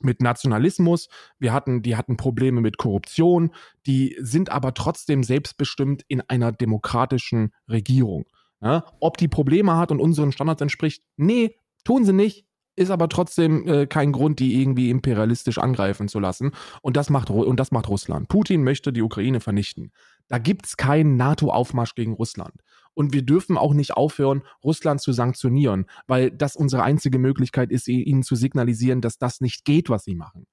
mit 0.00 0.20
Nationalismus. 0.20 1.08
Wir 1.38 1.52
hatten, 1.52 1.82
die 1.82 1.96
hatten 1.96 2.16
Probleme 2.16 2.60
mit 2.60 2.78
Korruption. 2.78 3.50
Die 3.86 4.16
sind 4.20 4.50
aber 4.50 4.74
trotzdem 4.74 5.22
selbstbestimmt 5.22 6.02
in 6.08 6.20
einer 6.22 6.52
demokratischen 6.52 7.52
Regierung. 7.68 8.26
Ja? 8.60 8.84
Ob 9.00 9.16
die 9.16 9.28
Probleme 9.28 9.76
hat 9.76 9.90
und 9.90 10.00
unseren 10.00 10.32
Standards 10.32 10.62
entspricht? 10.62 11.02
Nee, 11.16 11.56
tun 11.84 12.04
sie 12.04 12.12
nicht. 12.12 12.46
Ist 12.78 12.90
aber 12.90 13.08
trotzdem 13.08 13.66
äh, 13.66 13.86
kein 13.86 14.12
Grund, 14.12 14.38
die 14.38 14.60
irgendwie 14.60 14.90
imperialistisch 14.90 15.56
angreifen 15.56 16.08
zu 16.08 16.20
lassen. 16.20 16.50
Und 16.82 16.98
das 16.98 17.08
macht, 17.08 17.30
und 17.30 17.58
das 17.58 17.70
macht 17.70 17.88
Russland. 17.88 18.28
Putin 18.28 18.64
möchte 18.64 18.92
die 18.92 19.00
Ukraine 19.00 19.40
vernichten. 19.40 19.92
Da 20.28 20.36
gibt's 20.36 20.76
keinen 20.76 21.16
NATO-Aufmarsch 21.16 21.94
gegen 21.94 22.12
Russland. 22.12 22.52
Und 22.96 23.12
wir 23.12 23.22
dürfen 23.22 23.58
auch 23.58 23.74
nicht 23.74 23.92
aufhören, 23.92 24.42
Russland 24.64 25.00
zu 25.02 25.12
sanktionieren, 25.12 25.86
weil 26.06 26.30
das 26.30 26.56
unsere 26.56 26.82
einzige 26.82 27.18
Möglichkeit 27.18 27.70
ist, 27.70 27.88
ihnen 27.88 28.22
zu 28.22 28.36
signalisieren, 28.36 29.02
dass 29.02 29.18
das 29.18 29.40
nicht 29.40 29.64
geht, 29.64 29.90
was 29.90 30.04
sie 30.04 30.14
machen. 30.14 30.46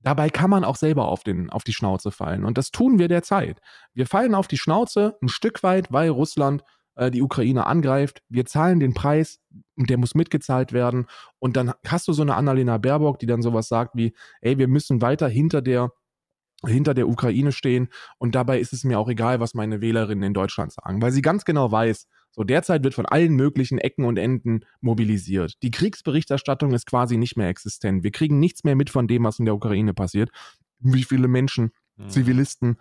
Dabei 0.00 0.28
kann 0.28 0.50
man 0.50 0.64
auch 0.64 0.76
selber 0.76 1.08
auf, 1.08 1.22
den, 1.22 1.50
auf 1.50 1.64
die 1.64 1.72
Schnauze 1.72 2.10
fallen. 2.10 2.44
Und 2.44 2.58
das 2.58 2.70
tun 2.70 2.98
wir 2.98 3.08
derzeit. 3.08 3.60
Wir 3.94 4.06
fallen 4.06 4.34
auf 4.34 4.48
die 4.48 4.58
Schnauze 4.58 5.16
ein 5.22 5.28
Stück 5.28 5.62
weit, 5.62 5.92
weil 5.92 6.10
Russland 6.10 6.64
äh, 6.96 7.10
die 7.10 7.22
Ukraine 7.22 7.66
angreift. 7.66 8.22
Wir 8.28 8.44
zahlen 8.44 8.80
den 8.80 8.92
Preis 8.92 9.38
der 9.76 9.98
muss 9.98 10.14
mitgezahlt 10.14 10.72
werden. 10.72 11.06
Und 11.38 11.56
dann 11.56 11.72
hast 11.86 12.08
du 12.08 12.12
so 12.12 12.22
eine 12.22 12.34
Annalena 12.34 12.78
Baerbock, 12.78 13.18
die 13.18 13.26
dann 13.26 13.42
sowas 13.42 13.68
sagt 13.68 13.96
wie, 13.96 14.14
ey, 14.40 14.58
wir 14.58 14.68
müssen 14.68 15.02
weiter 15.02 15.28
hinter 15.28 15.62
der 15.62 15.92
hinter 16.66 16.94
der 16.94 17.08
Ukraine 17.08 17.52
stehen 17.52 17.88
und 18.18 18.34
dabei 18.34 18.60
ist 18.60 18.72
es 18.72 18.84
mir 18.84 18.98
auch 18.98 19.08
egal, 19.08 19.40
was 19.40 19.54
meine 19.54 19.80
Wählerinnen 19.80 20.24
in 20.24 20.34
Deutschland 20.34 20.72
sagen, 20.72 21.02
weil 21.02 21.12
sie 21.12 21.22
ganz 21.22 21.44
genau 21.44 21.70
weiß, 21.70 22.06
so 22.32 22.42
derzeit 22.42 22.82
wird 22.82 22.94
von 22.94 23.06
allen 23.06 23.34
möglichen 23.34 23.78
Ecken 23.78 24.04
und 24.04 24.16
Enden 24.16 24.64
mobilisiert. 24.80 25.54
Die 25.62 25.70
Kriegsberichterstattung 25.70 26.72
ist 26.72 26.86
quasi 26.86 27.16
nicht 27.16 27.36
mehr 27.36 27.48
existent. 27.48 28.02
Wir 28.02 28.10
kriegen 28.10 28.40
nichts 28.40 28.64
mehr 28.64 28.74
mit 28.74 28.90
von 28.90 29.06
dem, 29.06 29.24
was 29.24 29.38
in 29.38 29.44
der 29.44 29.54
Ukraine 29.54 29.94
passiert. 29.94 30.30
Wie 30.80 31.04
viele 31.04 31.28
Menschen, 31.28 31.70
hm. 31.96 32.08
Zivilisten 32.08 32.76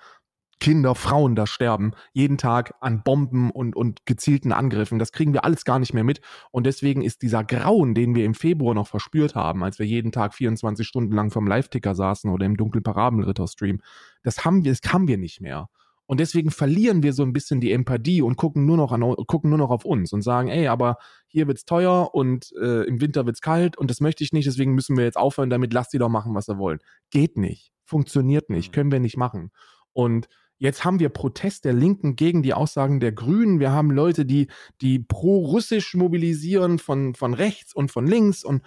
Kinder, 0.64 0.96
Frauen 0.96 1.36
da 1.36 1.46
sterben, 1.46 1.92
jeden 2.14 2.38
Tag 2.38 2.74
an 2.80 3.04
Bomben 3.04 3.52
und, 3.52 3.76
und 3.76 4.06
gezielten 4.06 4.54
Angriffen. 4.54 4.98
Das 4.98 5.12
kriegen 5.12 5.34
wir 5.34 5.44
alles 5.44 5.66
gar 5.66 5.78
nicht 5.78 5.94
mehr 5.94 6.06
mit. 6.06 6.22
Und 6.52 6.66
deswegen 6.66 7.02
ist 7.02 7.22
dieser 7.22 7.44
Grauen, 7.44 7.94
den 7.94 8.16
wir 8.16 8.24
im 8.24 8.34
Februar 8.34 8.74
noch 8.74 8.88
verspürt 8.88 9.36
haben, 9.36 9.62
als 9.62 9.78
wir 9.78 9.86
jeden 9.86 10.14
Tag 10.14 10.34
24 10.34 10.88
Stunden 10.88 11.12
lang 11.12 11.32
vom 11.32 11.48
Live-Ticker 11.48 11.96
saßen 11.96 12.32
oder 12.32 12.46
im 12.46 12.56
dunklen 12.56 12.82
Parabelritter-Stream, 12.82 13.82
das 14.24 14.46
haben 14.46 14.64
wir, 14.64 14.72
das 14.72 14.94
haben 14.94 15.10
wir 15.10 15.18
nicht 15.18 15.42
mehr. 15.42 15.68
Und 16.06 16.22
deswegen 16.22 16.50
verlieren 16.50 17.04
wir 17.04 17.12
so 17.12 17.24
ein 17.24 17.34
bisschen 17.34 17.60
die 17.60 17.74
Empathie 17.74 18.22
und 18.22 18.38
gucken 18.38 18.66
nur 18.66 18.78
noch 18.78 18.94
an, 18.94 19.02
gucken 19.28 19.50
nur 19.50 19.60
noch 19.60 19.70
auf 19.70 19.84
uns 19.84 20.14
und 20.14 20.22
sagen, 20.22 20.48
ey, 20.48 20.68
aber 20.68 20.96
hier 21.28 21.46
wird's 21.48 21.66
teuer 21.66 22.16
und 22.16 22.54
äh, 22.62 22.84
im 22.84 23.02
Winter 23.02 23.26
wird's 23.26 23.42
kalt 23.42 23.78
und 23.78 23.92
das 23.92 24.00
möchte 24.00 24.24
ich 24.24 24.32
nicht, 24.32 24.48
deswegen 24.48 24.76
müssen 24.76 24.96
wir 24.96 25.04
jetzt 25.04 25.18
aufhören 25.18 25.50
damit, 25.50 25.74
lasst 25.74 25.92
die 25.92 25.98
doch 25.98 26.08
machen, 26.08 26.34
was 26.36 26.46
sie 26.46 26.58
wollen. 26.58 26.80
Geht 27.10 27.36
nicht. 27.36 27.74
Funktioniert 27.84 28.50
nicht. 28.50 28.72
Mhm. 28.72 28.74
Können 28.74 28.92
wir 28.94 29.02
nicht 29.02 29.18
machen. 29.18 29.52
Und 29.92 30.30
Jetzt 30.58 30.86
haben 30.86 31.00
wir 31.00 31.10
Protest 31.10 31.66
der 31.66 31.74
Linken 31.74 32.16
gegen 32.16 32.42
die 32.44 32.54
Aussagen 32.54 33.00
der 33.00 33.12
Grünen. 33.12 33.60
Wir 33.60 33.72
haben 33.72 33.92
Leute, 33.92 34.26
die, 34.26 34.48
die 34.82 35.00
pro-russisch 35.00 35.94
mobilisieren 35.94 36.80
von, 36.80 37.16
von 37.16 37.34
rechts 37.34 37.74
und 37.74 37.92
von 37.92 38.08
links. 38.08 38.44
Und 38.44 38.62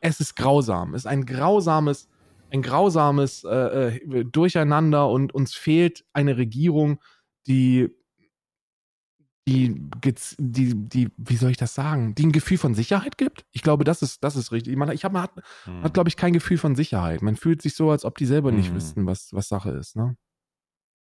es 0.00 0.20
ist 0.20 0.36
grausam. 0.36 0.94
Es 0.94 1.02
ist 1.02 1.06
ein 1.06 1.26
grausames, 1.26 2.08
ein 2.50 2.62
grausames 2.62 3.44
äh, 3.44 3.96
äh 3.96 4.24
Durcheinander 4.24 5.08
und 5.10 5.34
uns 5.34 5.54
fehlt 5.54 6.04
eine 6.12 6.36
Regierung, 6.36 6.98
die, 7.46 7.90
die, 9.46 9.82
die, 10.38 10.74
die, 10.74 11.08
wie 11.16 11.36
soll 11.36 11.50
ich 11.50 11.56
das 11.56 11.74
sagen, 11.74 12.14
die 12.14 12.26
ein 12.26 12.32
Gefühl 12.32 12.56
von 12.56 12.74
Sicherheit 12.74 13.18
gibt. 13.18 13.44
Ich 13.52 13.62
glaube, 13.62 13.84
das 13.84 14.00
ist, 14.00 14.24
das 14.24 14.36
ist 14.36 14.52
richtig. 14.52 14.72
Ich, 14.72 14.78
meine, 14.78 14.94
ich 14.94 15.04
habe, 15.04 15.12
man 15.12 15.24
hat, 15.24 15.32
hm. 15.64 15.82
hat 15.82 15.94
glaube 15.94 16.08
ich, 16.08 16.16
kein 16.16 16.32
Gefühl 16.32 16.56
von 16.56 16.74
Sicherheit. 16.74 17.20
Man 17.20 17.36
fühlt 17.36 17.60
sich 17.60 17.74
so, 17.74 17.90
als 17.90 18.04
ob 18.04 18.16
die 18.16 18.26
selber 18.26 18.50
hm. 18.50 18.56
nicht 18.56 18.74
wüssten, 18.74 19.06
was, 19.06 19.32
was 19.32 19.48
Sache 19.48 19.70
ist. 19.72 19.96
Ne? 19.96 20.16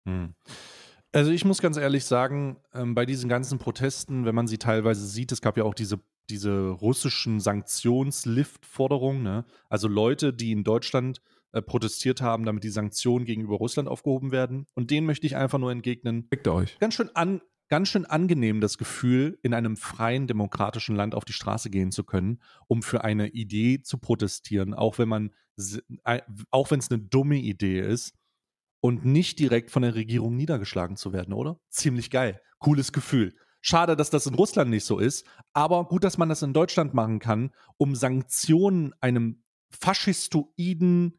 Hm. 0.09 0.35
Also 1.13 1.31
ich 1.31 1.45
muss 1.45 1.63
ganz 1.63 1.77
ehrlich 1.77 2.05
sagen, 2.05 2.59
ähm, 2.75 2.95
bei 2.95 3.07
diesen 3.07 3.29
ganzen 3.29 3.59
Protesten, 3.59 4.25
wenn 4.25 4.35
man 4.35 4.47
sie 4.47 4.59
teilweise 4.59 5.07
sieht, 5.07 5.33
es 5.33 5.41
gab 5.41 5.57
ja 5.57 5.65
auch 5.65 5.75
diese, 5.75 6.01
diese 6.29 6.69
russischen 6.69 7.41
Sanktionslift-Forderungen, 7.41 9.23
ne? 9.23 9.45
also 9.71 9.89
Leute, 9.89 10.35
die 10.35 10.53
in 10.53 10.65
Deutschland 10.65 11.23
äh, 11.53 11.63
protestiert 11.63 12.21
haben, 12.21 12.45
damit 12.45 12.63
die 12.63 12.69
Sanktionen 12.69 13.25
gegenüber 13.25 13.57
Russland 13.57 13.89
aufgehoben 13.89 14.33
werden. 14.33 14.67
Und 14.75 14.91
denen 14.91 15.07
möchte 15.07 15.27
ich 15.27 15.37
einfach 15.37 15.59
nur 15.59 15.73
entgegnen. 15.73 16.27
Fickt 16.29 16.47
euch. 16.49 16.79
Ganz 16.79 16.93
schön, 16.93 17.09
an, 17.15 17.41
ganz 17.69 17.89
schön 17.89 18.05
angenehm 18.05 18.61
das 18.61 18.77
Gefühl, 18.77 19.39
in 19.43 19.55
einem 19.55 19.79
freien, 19.79 20.27
demokratischen 20.27 20.95
Land 20.95 21.15
auf 21.15 21.25
die 21.25 21.33
Straße 21.33 21.71
gehen 21.71 21.91
zu 21.91 22.05
können, 22.05 22.43
um 22.67 22.83
für 22.83 23.03
eine 23.03 23.29
Idee 23.29 23.81
zu 23.81 23.97
protestieren, 23.97 24.75
auch 24.75 24.99
wenn 24.99 25.09
man, 25.09 25.31
auch 26.51 26.71
wenn 26.71 26.81
es 26.81 26.91
eine 26.91 27.01
dumme 27.01 27.37
Idee 27.37 27.81
ist 27.81 28.15
und 28.81 29.05
nicht 29.05 29.39
direkt 29.39 29.71
von 29.71 29.83
der 29.83 29.95
Regierung 29.95 30.37
niedergeschlagen 30.37 30.97
zu 30.97 31.13
werden, 31.13 31.35
oder? 31.35 31.61
Ziemlich 31.69 32.11
geil. 32.11 32.41
Cooles 32.59 32.93
Gefühl. 32.93 33.35
Schade, 33.61 33.97
dass 33.97 34.11
das 34.11 34.27
in 34.27 34.35
Russland 34.35 34.71
nicht 34.71 34.85
so 34.85 34.99
ist, 34.99 35.27
aber 35.53 35.87
gut, 35.87 36.05
dass 36.05 36.19
man 36.19 36.29
das 36.29 36.43
in 36.43 36.53
Deutschland 36.53 36.95
machen 36.95 37.19
kann, 37.19 37.51
um 37.77 37.97
Sanktionen 37.97 38.95
einem 39.01 39.43
faschistoiden 39.71 41.19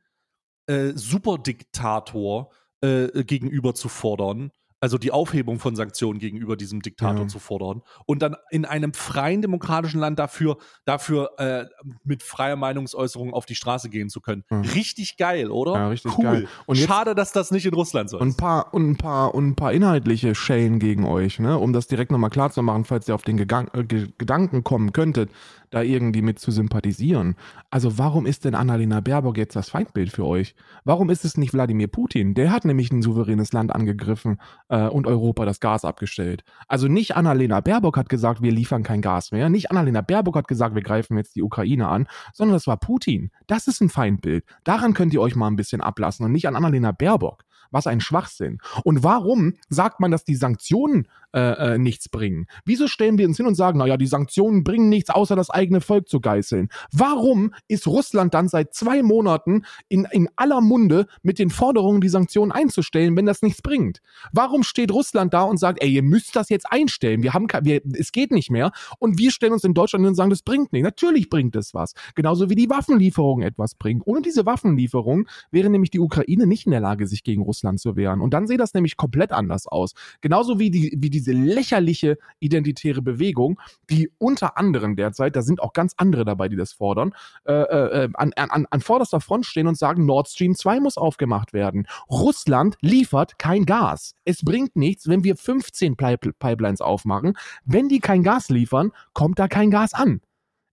äh, 0.67 0.93
Superdiktator 0.95 2.51
äh, 2.81 3.23
gegenüber 3.23 3.75
zu 3.75 3.89
fordern, 3.89 4.51
also 4.79 4.97
die 4.97 5.11
Aufhebung 5.11 5.59
von 5.59 5.75
Sanktionen 5.75 6.19
gegenüber 6.19 6.55
diesem 6.55 6.81
Diktator 6.81 7.23
ja. 7.23 7.27
zu 7.27 7.39
fordern 7.39 7.81
und 8.05 8.21
dann 8.21 8.35
in 8.49 8.65
einem 8.65 8.93
freien 8.93 9.41
demokratischen 9.41 9.99
Land 9.99 10.19
dafür, 10.19 10.57
dafür 10.85 11.31
äh, 11.37 11.65
mit 12.03 12.23
freier 12.23 12.55
Meinungsäußerung 12.55 13.33
auf 13.33 13.45
die 13.45 13.55
Straße 13.55 13.89
gehen 13.89 14.09
zu 14.09 14.21
können. 14.21 14.43
Ja. 14.49 14.61
Richtig 14.61 15.17
geil, 15.17 15.51
oder? 15.51 15.73
Ja, 15.73 15.87
richtig 15.89 16.17
cool. 16.17 16.23
geil. 16.23 16.47
Und 16.65 16.77
Schade, 16.77 17.15
dass 17.15 17.31
das 17.31 17.51
nicht 17.51 17.65
in 17.65 17.73
Russland 17.73 18.09
so 18.09 18.17
ist. 18.17 18.21
Und 18.21 18.29
ein 18.29 18.37
paar, 18.37 18.73
und 18.73 18.89
ein 18.89 18.97
paar, 18.97 19.35
und 19.35 19.47
ein 19.49 19.55
paar 19.55 19.73
inhaltliche 19.73 20.35
Schellen 20.35 20.79
gegen 20.79 21.05
euch, 21.05 21.39
ne? 21.39 21.57
um 21.57 21.73
das 21.73 21.87
direkt 21.87 22.11
nochmal 22.11 22.29
klar 22.29 22.51
zu 22.51 22.61
machen, 22.61 22.85
falls 22.85 23.07
ihr 23.07 23.15
auf 23.15 23.23
den 23.23 23.37
Gegang 23.37 23.69
äh, 23.73 23.83
Gedanken 23.83 24.63
kommen 24.63 24.93
könntet 24.93 25.29
da 25.69 25.81
irgendwie 25.81 26.21
mit 26.21 26.39
zu 26.39 26.51
sympathisieren. 26.51 27.35
Also 27.69 27.97
warum 27.97 28.25
ist 28.25 28.45
denn 28.45 28.55
Annalena 28.55 28.99
Baerbock 28.99 29.37
jetzt 29.37 29.55
das 29.55 29.69
Feindbild 29.69 30.11
für 30.11 30.25
euch? 30.25 30.55
Warum 30.83 31.09
ist 31.09 31.25
es 31.25 31.37
nicht 31.37 31.53
Wladimir 31.53 31.87
Putin? 31.87 32.33
Der 32.33 32.51
hat 32.51 32.65
nämlich 32.65 32.91
ein 32.91 33.01
souveränes 33.01 33.53
Land 33.53 33.73
angegriffen 33.73 34.39
äh, 34.69 34.87
und 34.87 35.07
Europa 35.07 35.45
das 35.45 35.59
Gas 35.59 35.85
abgestellt. 35.85 36.43
Also 36.67 36.87
nicht 36.87 37.15
Annalena 37.15 37.61
Baerbock 37.61 37.97
hat 37.97 38.09
gesagt, 38.09 38.41
wir 38.41 38.51
liefern 38.51 38.83
kein 38.83 39.01
Gas 39.01 39.31
mehr. 39.31 39.49
Nicht 39.49 39.71
Annalena 39.71 40.01
Baerbock 40.01 40.35
hat 40.35 40.47
gesagt, 40.47 40.75
wir 40.75 40.83
greifen 40.83 41.17
jetzt 41.17 41.35
die 41.35 41.43
Ukraine 41.43 41.87
an, 41.87 42.07
sondern 42.33 42.55
das 42.55 42.67
war 42.67 42.77
Putin. 42.77 43.31
Das 43.47 43.67
ist 43.67 43.81
ein 43.81 43.89
Feindbild. 43.89 44.45
Daran 44.63 44.93
könnt 44.93 45.13
ihr 45.13 45.21
euch 45.21 45.35
mal 45.35 45.47
ein 45.47 45.55
bisschen 45.55 45.81
ablassen 45.81 46.25
und 46.25 46.31
nicht 46.31 46.47
an 46.47 46.55
Annalena 46.55 46.91
Baerbock. 46.91 47.43
Was 47.71 47.85
ein 47.85 48.01
Schwachsinn. 48.01 48.57
Und 48.83 49.03
warum 49.03 49.53
sagt 49.69 49.99
man, 49.99 50.09
dass 50.09 50.23
die 50.23 50.35
Sanktionen 50.35 51.07
äh, 51.33 51.73
äh, 51.73 51.77
nichts 51.77 52.09
bringen? 52.09 52.47
Wieso 52.65 52.87
stellen 52.87 53.17
wir 53.17 53.27
uns 53.27 53.37
hin 53.37 53.45
und 53.45 53.55
sagen, 53.55 53.79
naja, 53.79 53.97
die 53.97 54.07
Sanktionen 54.07 54.63
bringen 54.63 54.89
nichts, 54.89 55.09
außer 55.09 55.35
das 55.35 55.49
eigene 55.49 55.81
Volk 55.81 56.07
zu 56.07 56.19
geißeln? 56.19 56.69
Warum 56.91 57.53
ist 57.67 57.87
Russland 57.87 58.33
dann 58.33 58.47
seit 58.47 58.73
zwei 58.73 59.03
Monaten 59.03 59.63
in, 59.87 60.07
in 60.11 60.29
aller 60.35 60.61
Munde 60.61 61.07
mit 61.21 61.39
den 61.39 61.49
Forderungen, 61.49 62.01
die 62.01 62.09
Sanktionen 62.09 62.51
einzustellen, 62.51 63.15
wenn 63.15 63.25
das 63.25 63.41
nichts 63.41 63.61
bringt? 63.61 64.01
Warum 64.31 64.63
steht 64.63 64.91
Russland 64.91 65.33
da 65.33 65.43
und 65.43 65.57
sagt, 65.57 65.81
ey, 65.81 65.89
ihr 65.89 66.03
müsst 66.03 66.35
das 66.35 66.49
jetzt 66.49 66.71
einstellen, 66.71 67.23
wir 67.23 67.33
haben 67.33 67.47
wir, 67.61 67.81
es 67.93 68.11
geht 68.11 68.31
nicht 68.31 68.51
mehr 68.51 68.71
und 68.99 69.17
wir 69.17 69.31
stellen 69.31 69.53
uns 69.53 69.63
in 69.63 69.73
Deutschland 69.73 70.03
hin 70.03 70.09
und 70.09 70.15
sagen, 70.15 70.29
das 70.29 70.41
bringt 70.41 70.73
nichts. 70.73 70.85
Natürlich 70.85 71.29
bringt 71.29 71.55
es 71.55 71.73
was. 71.73 71.93
Genauso 72.15 72.49
wie 72.49 72.55
die 72.55 72.69
Waffenlieferung 72.69 73.41
etwas 73.41 73.75
bringt. 73.75 74.03
Ohne 74.05 74.21
diese 74.21 74.45
Waffenlieferung 74.45 75.27
wäre 75.51 75.69
nämlich 75.69 75.91
die 75.91 75.99
Ukraine 75.99 76.47
nicht 76.47 76.65
in 76.65 76.71
der 76.71 76.81
Lage, 76.81 77.07
sich 77.07 77.23
gegen 77.23 77.41
Russland 77.41 77.79
zu 77.79 77.95
wehren. 77.95 78.21
Und 78.21 78.33
dann 78.33 78.47
sieht 78.47 78.59
das 78.59 78.73
nämlich 78.73 78.97
komplett 78.97 79.31
anders 79.31 79.67
aus. 79.67 79.93
Genauso 80.21 80.59
wie 80.59 80.71
die, 80.71 80.95
wie 80.97 81.09
die 81.09 81.18
diese 81.19 81.33
lächerliche 81.33 82.17
identitäre 82.39 83.01
Bewegung, 83.01 83.59
die 83.89 84.09
unter 84.17 84.57
anderem 84.57 84.95
derzeit, 84.95 85.35
da 85.35 85.41
sind 85.41 85.61
auch 85.61 85.73
ganz 85.73 85.93
andere 85.97 86.23
dabei, 86.23 86.47
die 86.47 86.55
das 86.55 86.71
fordern, 86.71 87.13
äh, 87.45 87.53
äh, 87.53 88.09
an, 88.13 88.31
an, 88.35 88.65
an 88.69 88.81
vorderster 88.81 89.19
Front 89.19 89.45
stehen 89.45 89.67
und 89.67 89.77
sagen, 89.77 90.05
Nord 90.05 90.29
Stream 90.29 90.55
2 90.55 90.79
muss 90.79 90.97
aufgemacht 90.97 91.53
werden. 91.53 91.87
Russland 92.09 92.77
liefert 92.81 93.37
kein 93.37 93.65
Gas. 93.65 94.15
Es 94.23 94.43
bringt 94.43 94.75
nichts, 94.75 95.07
wenn 95.07 95.23
wir 95.23 95.35
15 95.35 95.97
Pipelines 95.97 96.81
aufmachen. 96.81 97.33
Wenn 97.65 97.89
die 97.89 97.99
kein 97.99 98.23
Gas 98.23 98.49
liefern, 98.49 98.91
kommt 99.13 99.39
da 99.39 99.47
kein 99.47 99.71
Gas 99.71 99.93
an. 99.93 100.21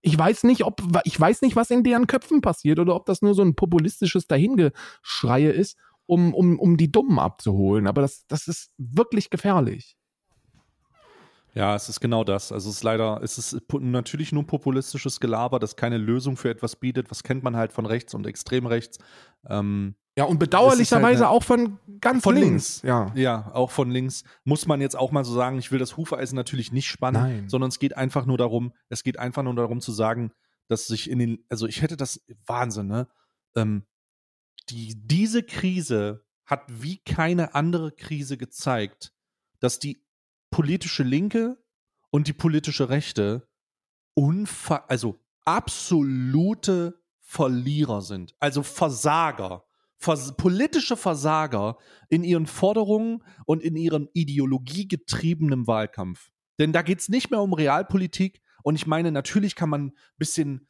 Ich 0.01 0.17
weiß 0.17 0.43
nicht, 0.43 0.63
ob 0.63 0.81
ich 1.03 1.19
weiß 1.19 1.41
nicht, 1.41 1.57
was 1.57 1.69
in 1.71 1.83
deren 1.83 2.07
Köpfen 2.07 2.39
passiert 2.39 2.79
oder 2.79 2.95
ob 2.95 3.05
das 3.05 3.21
nur 3.21 3.33
so 3.33 3.41
ein 3.41 3.55
populistisches 3.55 4.27
Dahingeschreie 4.27 5.49
ist, 5.49 5.75
um, 6.05 6.33
um, 6.33 6.57
um 6.57 6.77
die 6.77 6.91
Dummen 6.91 7.19
abzuholen. 7.19 7.87
Aber 7.87 8.01
das, 8.01 8.25
das 8.27 8.47
ist 8.47 8.71
wirklich 8.77 9.29
gefährlich. 9.29 9.96
Ja, 11.57 11.75
es 11.75 11.89
ist 11.89 11.99
genau 11.99 12.23
das. 12.23 12.51
Also 12.51 12.69
es 12.69 12.77
ist 12.77 12.83
leider, 12.83 13.19
es 13.23 13.39
ist 13.39 13.57
natürlich 13.79 14.31
nur 14.31 14.45
populistisches 14.45 15.19
Gelaber, 15.19 15.57
das 15.57 15.75
keine 15.75 15.97
Lösung 15.97 16.37
für 16.37 16.51
etwas 16.51 16.75
bietet. 16.75 17.09
Was 17.09 17.23
kennt 17.23 17.43
man 17.43 17.55
halt 17.55 17.73
von 17.73 17.87
rechts 17.87 18.13
und 18.13 18.27
extrem 18.27 18.67
rechts? 18.67 18.99
Ähm, 19.49 19.95
ja, 20.15 20.25
und 20.25 20.37
bedauerlicherweise 20.37 21.25
halt 21.25 21.33
auch 21.33 21.43
von 21.43 21.79
ganz 21.99 22.21
von 22.21 22.35
links. 22.35 22.47
links. 22.49 22.81
Ja. 22.83 23.11
ja, 23.15 23.51
auch 23.55 23.71
von 23.71 23.89
links. 23.89 24.23
Muss 24.43 24.67
man 24.67 24.81
jetzt 24.81 24.95
auch 24.95 25.11
mal 25.11 25.25
so 25.25 25.33
sagen, 25.33 25.57
ich 25.57 25.71
will 25.71 25.79
das 25.79 25.97
Hufeisen 25.97 26.35
natürlich 26.35 26.71
nicht 26.71 26.87
spannen, 26.87 27.21
Nein. 27.21 27.49
sondern 27.49 27.69
es 27.69 27.79
geht 27.79 27.97
einfach 27.97 28.27
nur 28.27 28.37
darum, 28.37 28.71
es 28.89 29.03
geht 29.03 29.17
einfach 29.17 29.41
nur 29.41 29.55
darum 29.55 29.81
zu 29.81 29.91
sagen, 29.91 30.31
dass 30.67 30.85
sich 30.85 31.09
in 31.09 31.17
den, 31.17 31.43
also 31.49 31.65
ich 31.65 31.81
hätte 31.81 31.97
das, 31.97 32.23
Wahnsinn, 32.45 32.85
ne? 32.85 33.07
Ähm, 33.55 33.87
die, 34.69 34.93
diese 34.95 35.41
Krise 35.41 36.23
hat 36.45 36.65
wie 36.67 36.97
keine 36.99 37.55
andere 37.55 37.91
Krise 37.91 38.37
gezeigt, 38.37 39.11
dass 39.59 39.79
die 39.79 40.06
politische 40.49 41.03
Linke 41.03 41.57
und 42.09 42.27
die 42.27 42.33
politische 42.33 42.89
Rechte 42.89 43.47
unfa 44.13 44.85
also 44.87 45.19
absolute 45.45 46.99
Verlierer 47.19 48.01
sind, 48.01 48.35
also 48.39 48.63
Versager, 48.63 49.65
Vers 49.97 50.35
politische 50.37 50.95
Versager 50.95 51.77
in 52.09 52.23
ihren 52.23 52.45
Forderungen 52.45 53.23
und 53.45 53.63
in 53.63 53.75
ihrem 53.75 54.09
ideologiegetriebenen 54.13 55.67
Wahlkampf. 55.67 56.29
Denn 56.59 56.71
da 56.71 56.81
geht 56.81 56.99
es 56.99 57.09
nicht 57.09 57.31
mehr 57.31 57.41
um 57.41 57.53
Realpolitik. 57.53 58.41
Und 58.63 58.75
ich 58.75 58.87
meine, 58.87 59.11
natürlich 59.11 59.55
kann 59.55 59.69
man 59.69 59.87
ein 59.87 59.93
bisschen, 60.17 60.67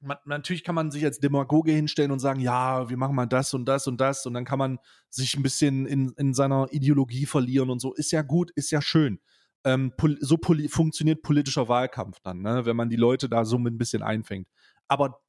man, 0.00 0.16
natürlich 0.24 0.64
kann 0.64 0.74
man 0.74 0.90
sich 0.90 1.04
als 1.04 1.18
Demagoge 1.18 1.72
hinstellen 1.72 2.10
und 2.10 2.18
sagen, 2.20 2.40
ja, 2.40 2.88
wir 2.88 2.96
machen 2.96 3.16
mal 3.16 3.26
das 3.26 3.54
und 3.54 3.64
das 3.66 3.86
und 3.86 4.00
das. 4.00 4.26
Und 4.26 4.34
dann 4.34 4.44
kann 4.44 4.58
man 4.58 4.78
sich 5.10 5.36
ein 5.36 5.42
bisschen 5.42 5.86
in, 5.86 6.10
in 6.16 6.34
seiner 6.34 6.68
Ideologie 6.70 7.26
verlieren 7.26 7.70
und 7.70 7.80
so. 7.80 7.94
Ist 7.94 8.12
ja 8.12 8.22
gut, 8.22 8.50
ist 8.52 8.70
ja 8.70 8.80
schön. 8.80 9.20
Ähm, 9.64 9.92
so 10.20 10.36
poli 10.38 10.68
funktioniert 10.68 11.22
politischer 11.22 11.68
Wahlkampf 11.68 12.20
dann, 12.20 12.42
ne? 12.42 12.64
wenn 12.64 12.76
man 12.76 12.90
die 12.90 12.96
Leute 12.96 13.28
da 13.28 13.44
so 13.44 13.58
mit 13.58 13.74
ein 13.74 13.78
bisschen 13.78 14.02
einfängt. 14.02 14.48
Aber 14.86 15.20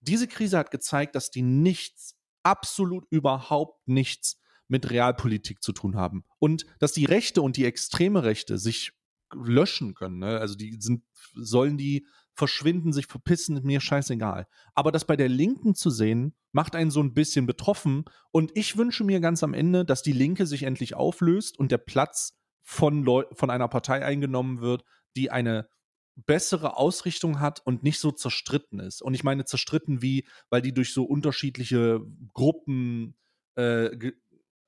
diese 0.00 0.26
Krise 0.26 0.58
hat 0.58 0.70
gezeigt, 0.70 1.14
dass 1.14 1.30
die 1.30 1.42
nichts, 1.42 2.16
absolut 2.42 3.06
überhaupt 3.10 3.86
nichts 3.88 4.40
mit 4.68 4.90
Realpolitik 4.90 5.62
zu 5.62 5.72
tun 5.72 5.96
haben. 5.96 6.24
Und 6.38 6.66
dass 6.80 6.92
die 6.92 7.04
Rechte 7.04 7.42
und 7.42 7.56
die 7.56 7.64
extreme 7.64 8.24
Rechte 8.24 8.58
sich 8.58 8.92
löschen 9.32 9.94
können. 9.94 10.18
Ne? 10.18 10.38
Also 10.38 10.56
die 10.56 10.76
sind, 10.80 11.04
sollen 11.34 11.78
die 11.78 12.06
verschwinden, 12.36 12.92
sich 12.92 13.06
verpissen, 13.06 13.62
mir 13.64 13.80
scheißegal. 13.80 14.46
Aber 14.74 14.92
das 14.92 15.06
bei 15.06 15.16
der 15.16 15.28
Linken 15.28 15.74
zu 15.74 15.90
sehen, 15.90 16.34
macht 16.52 16.76
einen 16.76 16.90
so 16.90 17.00
ein 17.00 17.14
bisschen 17.14 17.46
betroffen. 17.46 18.04
Und 18.30 18.52
ich 18.54 18.76
wünsche 18.76 19.04
mir 19.04 19.20
ganz 19.20 19.42
am 19.42 19.54
Ende, 19.54 19.84
dass 19.84 20.02
die 20.02 20.12
Linke 20.12 20.46
sich 20.46 20.64
endlich 20.64 20.94
auflöst 20.94 21.58
und 21.58 21.72
der 21.72 21.78
Platz 21.78 22.34
von, 22.62 23.02
Leu 23.02 23.24
von 23.32 23.50
einer 23.50 23.68
Partei 23.68 24.04
eingenommen 24.04 24.60
wird, 24.60 24.84
die 25.16 25.30
eine 25.30 25.68
bessere 26.14 26.76
Ausrichtung 26.76 27.40
hat 27.40 27.60
und 27.64 27.82
nicht 27.82 28.00
so 28.00 28.10
zerstritten 28.10 28.80
ist. 28.80 29.02
Und 29.02 29.14
ich 29.14 29.24
meine 29.24 29.44
zerstritten 29.44 30.02
wie, 30.02 30.26
weil 30.50 30.62
die 30.62 30.72
durch 30.72 30.92
so 30.92 31.04
unterschiedliche 31.04 32.00
Gruppen 32.34 33.16
äh, 33.54 34.12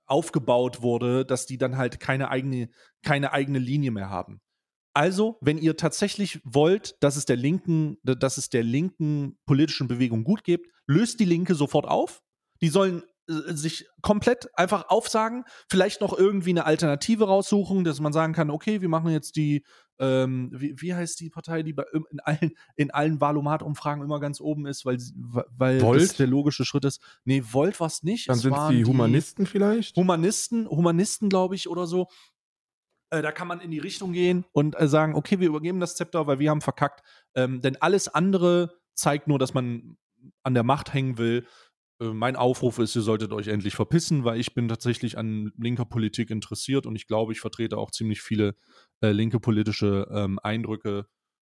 aufgebaut 0.07 0.81
wurde, 0.81 1.25
dass 1.27 1.47
die 1.47 1.59
dann 1.59 1.77
halt 1.77 2.01
keine 2.01 2.31
eigene, 2.31 2.71
keine 3.03 3.33
eigene 3.33 3.59
Linie 3.59 3.91
mehr 3.91 4.09
haben. 4.09 4.41
Also, 4.99 5.39
wenn 5.41 5.59
ihr 5.59 5.77
tatsächlich 5.77 6.41
wollt, 6.43 6.97
dass 6.99 7.15
es 7.15 7.25
der 7.25 7.37
linken, 7.37 7.99
dass 8.03 8.37
es 8.37 8.49
der 8.49 8.65
linken 8.65 9.39
politischen 9.47 9.87
Bewegung 9.87 10.25
gut 10.25 10.43
geht, 10.43 10.67
löst 10.89 11.21
die 11.21 11.25
Linke 11.25 11.55
sofort 11.55 11.87
auf. 11.87 12.21
Die 12.63 12.69
sollen 12.69 13.05
äh, 13.29 13.55
sich 13.55 13.87
komplett 14.03 14.49
einfach 14.59 14.89
aufsagen, 14.89 15.45
vielleicht 15.71 16.01
noch 16.01 16.19
irgendwie 16.19 16.51
eine 16.51 16.67
Alternative 16.67 17.29
raussuchen, 17.29 17.85
dass 17.85 18.01
man 18.01 18.13
sagen 18.13 18.33
kann, 18.33 18.51
okay, 18.51 18.81
wir 18.81 18.89
machen 18.89 19.13
jetzt 19.13 19.37
die, 19.37 19.65
ähm, 20.01 20.51
wie, 20.53 20.75
wie 20.79 20.93
heißt 20.93 21.21
die 21.21 21.31
Partei, 21.31 21.63
die 21.63 21.75
bei, 21.75 21.85
in 22.11 22.19
allen, 22.19 22.51
in 22.75 22.91
allen 22.91 23.21
Wahlomat-Umfragen 23.21 24.03
immer 24.03 24.19
ganz 24.19 24.41
oben 24.41 24.67
ist, 24.67 24.85
weil, 24.85 24.99
weil 25.57 25.81
Volt? 25.81 26.03
das 26.03 26.17
der 26.17 26.27
logische 26.27 26.65
Schritt 26.65 26.85
ist. 26.85 27.01
Nee, 27.25 27.45
Volt 27.53 27.79
was 27.79 28.03
nicht. 28.03 28.29
Dann 28.29 28.39
sind 28.39 28.53
es 28.53 28.69
die 28.71 28.85
Humanisten 28.85 29.47
vielleicht? 29.47 29.97
Humanisten, 29.97 30.69
Humanisten, 30.69 31.29
glaube 31.29 31.55
ich, 31.55 31.69
oder 31.69 31.87
so. 31.87 32.09
Äh, 33.11 33.23
da 33.23 33.33
kann 33.33 33.49
man 33.49 33.61
in 33.61 33.71
die 33.71 33.79
Richtung 33.79 34.13
gehen 34.13 34.45
und 34.53 34.79
äh, 34.79 34.89
sagen, 34.89 35.15
okay, 35.15 35.41
wir 35.41 35.49
übergeben 35.49 35.81
das 35.81 35.97
Zepter, 35.97 36.27
weil 36.27 36.39
wir 36.39 36.51
haben 36.51 36.61
verkackt. 36.61 37.03
Ähm, 37.35 37.61
denn 37.61 37.77
alles 37.81 38.09
andere 38.09 38.79
zeigt 38.95 39.29
nur, 39.29 39.39
dass 39.39 39.55
man 39.55 39.97
an 40.43 40.55
der 40.55 40.65
Macht 40.65 40.93
hängen 40.93 41.19
will. 41.19 41.47
Äh, 42.01 42.07
mein 42.07 42.37
Aufruf 42.37 42.79
ist, 42.79 42.95
ihr 42.97 43.03
solltet 43.03 43.33
euch 43.33 43.49
endlich 43.49 43.75
verpissen, 43.75 44.25
weil 44.25 44.39
ich 44.39 44.55
bin 44.55 44.69
tatsächlich 44.69 45.17
an 45.17 45.53
linker 45.57 45.87
Politik 45.87 46.31
interessiert 46.31 46.87
und 46.87 46.97
ich 46.97 47.07
glaube, 47.07 47.33
ich 47.33 47.41
vertrete 47.41 47.79
auch 47.79 47.91
ziemlich 47.91 48.21
viele 48.21 48.55
äh, 49.01 49.11
linke 49.11 49.41
politische 49.41 50.09
ähm, 50.11 50.39
Eindrücke, 50.43 51.07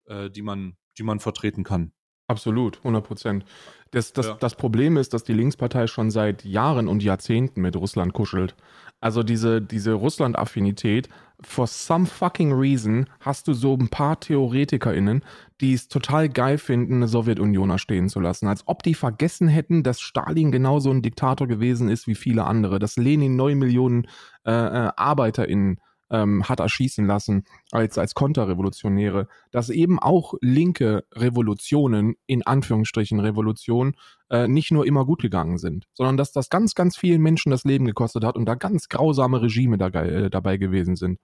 äh, 0.06 0.30
die, 0.30 0.42
man, 0.42 0.76
die 0.96 1.02
man 1.02 1.18
vertreten 1.20 1.64
kann. 1.64 1.92
Absolut, 2.28 2.76
100 2.78 3.04
Prozent. 3.04 3.44
Das, 3.90 4.12
das, 4.12 4.26
ja. 4.26 4.36
das 4.38 4.54
Problem 4.54 4.98
ist, 4.98 5.14
dass 5.14 5.24
die 5.24 5.32
Linkspartei 5.32 5.86
schon 5.86 6.10
seit 6.10 6.44
Jahren 6.44 6.86
und 6.86 7.02
Jahrzehnten 7.02 7.62
mit 7.62 7.74
Russland 7.74 8.12
kuschelt. 8.12 8.54
Also 9.00 9.22
diese, 9.22 9.62
diese 9.62 9.94
Russland-Affinität, 9.94 11.08
for 11.40 11.66
some 11.66 12.06
fucking 12.06 12.52
reason 12.52 13.08
hast 13.20 13.46
du 13.46 13.52
so 13.52 13.74
ein 13.74 13.88
paar 13.88 14.18
TheoretikerInnen, 14.18 15.24
die 15.60 15.72
es 15.72 15.88
total 15.88 16.28
geil 16.28 16.58
finden, 16.58 16.96
eine 16.96 17.08
Sowjetunion 17.08 17.70
erstehen 17.70 18.08
zu 18.08 18.20
lassen. 18.20 18.48
Als 18.48 18.66
ob 18.66 18.82
die 18.82 18.94
vergessen 18.94 19.48
hätten, 19.48 19.82
dass 19.82 20.00
Stalin 20.00 20.50
genauso 20.50 20.90
ein 20.90 21.02
Diktator 21.02 21.46
gewesen 21.46 21.88
ist 21.88 22.06
wie 22.06 22.14
viele 22.14 22.44
andere, 22.44 22.78
dass 22.78 22.96
Lenin 22.96 23.36
neun 23.36 23.58
Millionen 23.58 24.06
äh, 24.44 24.50
äh, 24.50 24.90
ArbeiterInnen 24.96 25.80
ähm, 26.10 26.44
hat 26.48 26.60
erschießen 26.60 27.06
lassen 27.06 27.44
als, 27.70 27.98
als 27.98 28.14
Konterrevolutionäre, 28.14 29.28
dass 29.50 29.70
eben 29.70 29.98
auch 29.98 30.34
linke 30.40 31.04
Revolutionen, 31.12 32.16
in 32.26 32.46
Anführungsstrichen 32.46 33.20
Revolutionen, 33.20 33.94
äh, 34.30 34.48
nicht 34.48 34.70
nur 34.70 34.86
immer 34.86 35.04
gut 35.04 35.22
gegangen 35.22 35.58
sind, 35.58 35.86
sondern 35.94 36.16
dass 36.16 36.32
das 36.32 36.50
ganz, 36.50 36.74
ganz 36.74 36.96
vielen 36.96 37.22
Menschen 37.22 37.50
das 37.50 37.64
Leben 37.64 37.86
gekostet 37.86 38.24
hat 38.24 38.36
und 38.36 38.46
da 38.46 38.54
ganz 38.54 38.88
grausame 38.88 39.42
Regime 39.42 39.78
da, 39.78 39.88
äh, 39.88 40.30
dabei 40.30 40.56
gewesen 40.56 40.96
sind. 40.96 41.18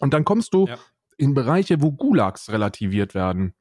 Und 0.00 0.14
dann 0.14 0.24
kommst 0.24 0.54
du 0.54 0.66
ja. 0.66 0.76
in 1.16 1.34
Bereiche, 1.34 1.82
wo 1.82 1.92
Gulags 1.92 2.50
relativiert 2.50 3.14
werden. 3.14 3.54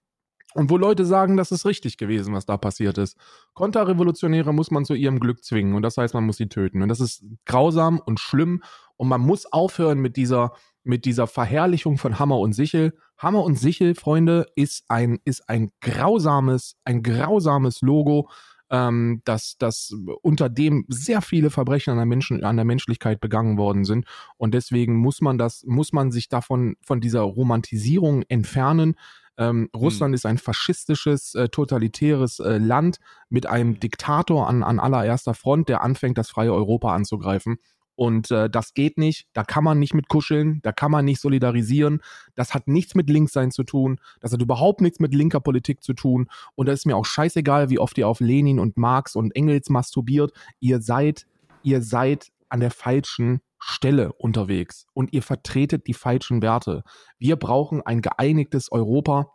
Und 0.56 0.72
wo 0.72 0.78
Leute 0.78 1.06
sagen, 1.06 1.38
das 1.38 1.52
ist 1.52 1.66
richtig 1.66 1.98
gewesen, 1.98 2.34
was 2.34 2.48
da 2.48 2.58
passiert 2.58 2.98
ist. 2.98 3.16
Konterrevolutionäre 3.54 4.52
muss 4.52 4.72
man 4.72 4.84
zu 4.84 4.96
ihrem 4.96 5.20
Glück 5.20 5.44
zwingen 5.44 5.76
und 5.76 5.84
das 5.84 5.98
heißt, 5.98 6.16
man 6.16 6.26
muss 6.26 6.38
sie 6.38 6.50
töten. 6.50 6.82
Und 6.82 6.90
das 6.90 7.00
ist 7.00 7.24
grausam 7.46 8.02
und 8.04 8.20
schlimm 8.20 8.64
und 9.00 9.08
man 9.08 9.22
muss 9.22 9.46
aufhören 9.46 10.00
mit 10.00 10.18
dieser, 10.18 10.52
mit 10.84 11.06
dieser 11.06 11.26
Verherrlichung 11.26 11.98
von 11.98 12.20
Hammer 12.20 12.38
und 12.38 12.52
Sichel. 12.52 12.98
Hammer 13.18 13.46
und 13.46 13.58
Sichel, 13.58 13.96
Freunde, 13.96 14.46
ist 14.56 14.84
ein, 14.90 15.20
ist 15.24 15.48
ein 15.48 15.72
grausames, 15.80 16.76
ein 16.84 17.02
grausames 17.02 17.82
Logo, 17.82 18.30
ähm, 18.70 19.22
dass, 19.24 19.58
dass 19.58 19.96
unter 20.22 20.50
dem 20.50 20.84
sehr 20.90 21.22
viele 21.22 21.50
Verbrechen 21.50 21.92
an 21.92 21.98
der, 21.98 22.06
Menschen, 22.06 22.44
an 22.44 22.58
der 22.58 22.66
Menschlichkeit 22.66 23.22
begangen 23.22 23.58
worden 23.58 23.86
sind. 23.86 24.06
Und 24.36 24.54
deswegen 24.54 24.98
muss 24.98 25.22
man 25.22 25.38
das, 25.38 25.64
muss 25.66 25.94
man 25.94 26.12
sich 26.12 26.28
davon, 26.28 26.76
von 26.82 27.00
dieser 27.00 27.22
Romantisierung 27.22 28.24
entfernen. 28.24 28.96
Ähm, 29.38 29.70
Russland 29.74 30.12
hm. 30.12 30.16
ist 30.16 30.26
ein 30.26 30.38
faschistisches, 30.38 31.36
äh, 31.36 31.48
totalitäres 31.48 32.40
äh, 32.40 32.58
Land 32.58 33.00
mit 33.30 33.46
einem 33.46 33.80
Diktator 33.80 34.50
an, 34.50 34.62
an 34.62 34.78
allererster 34.78 35.36
Front, 35.36 35.70
der 35.70 35.84
anfängt, 35.84 36.18
das 36.18 36.30
freie 36.30 36.54
Europa 36.54 36.94
anzugreifen. 36.94 37.60
Und 38.00 38.32
äh, 38.32 38.50
das 38.50 38.74
geht 38.74 38.98
nicht, 38.98 39.28
da 39.34 39.44
kann 39.44 39.66
man 39.66 39.78
nicht 39.78 39.94
mit 39.94 40.08
kuscheln, 40.08 40.62
da 40.64 40.72
kann 40.72 40.90
man 40.90 41.04
nicht 41.04 41.20
solidarisieren. 41.20 42.02
Das 42.34 42.54
hat 42.54 42.70
nichts 42.70 42.96
mit 42.96 43.10
Linkssein 43.10 43.52
zu 43.52 43.66
tun, 43.66 44.00
das 44.22 44.32
hat 44.32 44.42
überhaupt 44.42 44.80
nichts 44.80 45.02
mit 45.02 45.14
linker 45.14 45.42
Politik 45.42 45.84
zu 45.84 45.92
tun. 45.92 46.30
Und 46.56 46.68
da 46.68 46.72
ist 46.72 46.86
mir 46.86 46.96
auch 46.96 47.04
scheißegal, 47.04 47.70
wie 47.70 47.78
oft 47.78 47.98
ihr 47.98 48.08
auf 48.08 48.22
Lenin 48.22 48.58
und 48.58 48.78
Marx 48.78 49.18
und 49.18 49.36
Engels 49.36 49.70
masturbiert. 49.70 50.32
Ihr 50.62 50.82
seid, 50.82 51.28
ihr 51.62 51.82
seid 51.82 52.32
an 52.48 52.62
der 52.62 52.72
falschen 52.72 53.42
Stelle 53.60 54.14
unterwegs 54.14 54.88
und 54.94 55.12
ihr 55.12 55.22
vertretet 55.22 55.86
die 55.86 55.94
falschen 55.94 56.42
Werte. 56.42 56.84
Wir 57.18 57.36
brauchen 57.36 57.82
ein 57.82 58.02
geeinigtes 58.02 58.72
Europa 58.72 59.30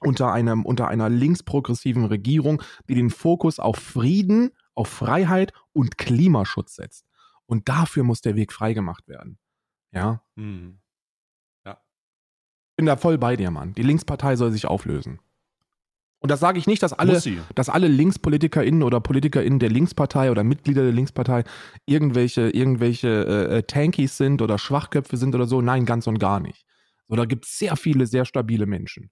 unter 0.00 0.32
einem, 0.32 0.64
unter 0.64 0.88
einer 0.88 1.10
linksprogressiven 1.10 2.06
Regierung, 2.06 2.62
die 2.88 2.94
den 2.94 3.10
Fokus 3.10 3.58
auf 3.58 3.76
Frieden, 3.76 4.52
auf 4.74 4.88
Freiheit 4.88 5.52
und 5.74 5.98
Klimaschutz 5.98 6.76
setzt. 6.76 7.04
Und 7.46 7.68
dafür 7.68 8.02
muss 8.02 8.20
der 8.20 8.34
Weg 8.36 8.52
freigemacht 8.52 9.08
werden. 9.08 9.38
Ja. 9.92 10.22
Mhm. 10.34 10.80
Ja. 11.64 11.80
Bin 12.76 12.86
da 12.86 12.96
voll 12.96 13.18
bei 13.18 13.36
dir, 13.36 13.50
Mann. 13.50 13.74
Die 13.74 13.82
Linkspartei 13.82 14.36
soll 14.36 14.52
sich 14.52 14.66
auflösen. 14.66 15.20
Und 16.18 16.30
das 16.30 16.40
sage 16.40 16.58
ich 16.58 16.66
nicht, 16.66 16.82
dass 16.82 16.92
alle, 16.92 17.22
dass 17.54 17.68
alle 17.68 17.88
LinkspolitikerInnen 17.88 18.82
oder 18.82 19.00
PolitikerInnen 19.00 19.58
der 19.58 19.68
Linkspartei 19.68 20.30
oder 20.30 20.44
Mitglieder 20.44 20.82
der 20.82 20.92
Linkspartei 20.92 21.44
irgendwelche, 21.84 22.48
irgendwelche 22.50 23.08
äh, 23.08 23.58
äh 23.58 23.62
Tankies 23.62 24.16
sind 24.16 24.42
oder 24.42 24.58
Schwachköpfe 24.58 25.16
sind 25.18 25.34
oder 25.34 25.46
so. 25.46 25.60
Nein, 25.60 25.84
ganz 25.84 26.06
und 26.06 26.18
gar 26.18 26.40
nicht. 26.40 26.64
So, 27.06 27.16
da 27.16 27.26
gibt 27.26 27.44
es 27.44 27.58
sehr 27.58 27.76
viele, 27.76 28.06
sehr 28.06 28.24
stabile 28.24 28.66
Menschen. 28.66 29.10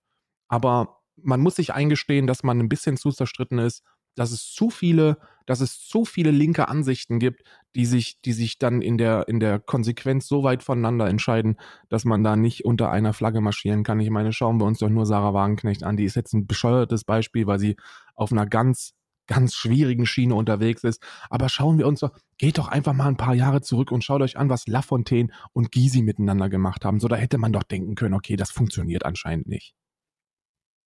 Aber 0.49 1.03
man 1.17 1.41
muss 1.41 1.57
sich 1.57 1.73
eingestehen, 1.73 2.27
dass 2.27 2.43
man 2.43 2.59
ein 2.59 2.69
bisschen 2.69 2.97
zu 2.97 3.13
zerstritten 3.13 3.59
ist 3.59 3.85
dass 4.15 4.31
es 4.31 4.53
zu 4.53 4.71
viele, 4.71 5.19
dass 5.47 5.61
es 5.61 5.81
zu 5.81 6.05
viele 6.05 6.31
linke 6.31 6.69
Ansichten 6.69 7.19
gibt, 7.19 7.43
die 7.75 7.87
sich, 7.87 8.21
die 8.23 8.33
sich 8.33 8.59
dann 8.59 8.83
in 8.83 8.99
der, 8.99 9.29
in 9.29 9.41
der 9.41 9.59
Konsequenz 9.59 10.27
so 10.29 10.43
weit 10.43 10.63
voneinander 10.63 11.09
entscheiden, 11.09 11.57
dass 11.89 12.05
man 12.05 12.23
da 12.23 12.37
nicht 12.37 12.65
unter 12.65 12.91
einer 12.91 13.13
Flagge 13.13 13.41
marschieren 13.41 13.83
kann. 13.83 14.01
Ich 14.01 14.11
meine, 14.11 14.33
schauen 14.33 14.61
wir 14.61 14.65
uns 14.65 14.79
doch 14.79 14.89
nur 14.89 15.07
Sarah 15.07 15.35
Wagenknecht 15.35 15.83
an. 15.83 15.97
Die 15.97 16.05
ist 16.05 16.15
jetzt 16.17 16.33
ein 16.33 16.47
bescheuertes 16.47 17.05
Beispiel, 17.05 17.47
weil 17.47 17.59
sie 17.59 17.77
auf 18.15 18.33
einer 18.33 18.47
ganz, 18.47 18.95
ganz 19.27 19.55
schwierigen 19.55 20.07
Schiene 20.07 20.35
unterwegs 20.35 20.85
ist. 20.85 21.03
Aber 21.31 21.49
schauen 21.49 21.79
wir 21.79 21.87
uns 21.89 22.01
doch, 22.01 22.13
geht 22.39 22.59
doch 22.59 22.69
einfach 22.69 22.93
mal 22.93 23.09
ein 23.09 23.17
paar 23.17 23.35
Jahre 23.35 23.61
zurück 23.61 23.91
und 23.91 24.05
schaut 24.05 24.23
euch 24.23 24.37
an, 24.37 24.49
was 24.49 24.67
Lafontaine 24.67 25.33
und 25.53 25.73
Gysi 25.73 26.03
miteinander 26.03 26.49
gemacht 26.49 26.85
haben. 26.85 27.01
So, 27.01 27.09
da 27.09 27.17
hätte 27.17 27.39
man 27.39 27.53
doch 27.53 27.65
denken 27.65 27.97
können, 27.97 28.15
okay, 28.15 28.37
das 28.37 28.51
funktioniert 28.51 29.05
anscheinend 29.05 29.49
nicht. 29.49 29.75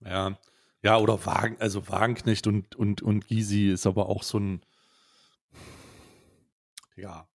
Ja, 0.00 0.38
ja, 0.82 0.98
oder 0.98 1.24
Wagen, 1.26 1.56
also 1.58 1.88
Wagenknecht 1.88 2.46
und, 2.46 2.76
und, 2.76 3.02
und 3.02 3.26
Gysi 3.26 3.68
ist 3.68 3.86
aber 3.86 4.08
auch 4.08 4.22
so 4.22 4.38
ein. 4.38 4.62
Ja. 6.96 7.28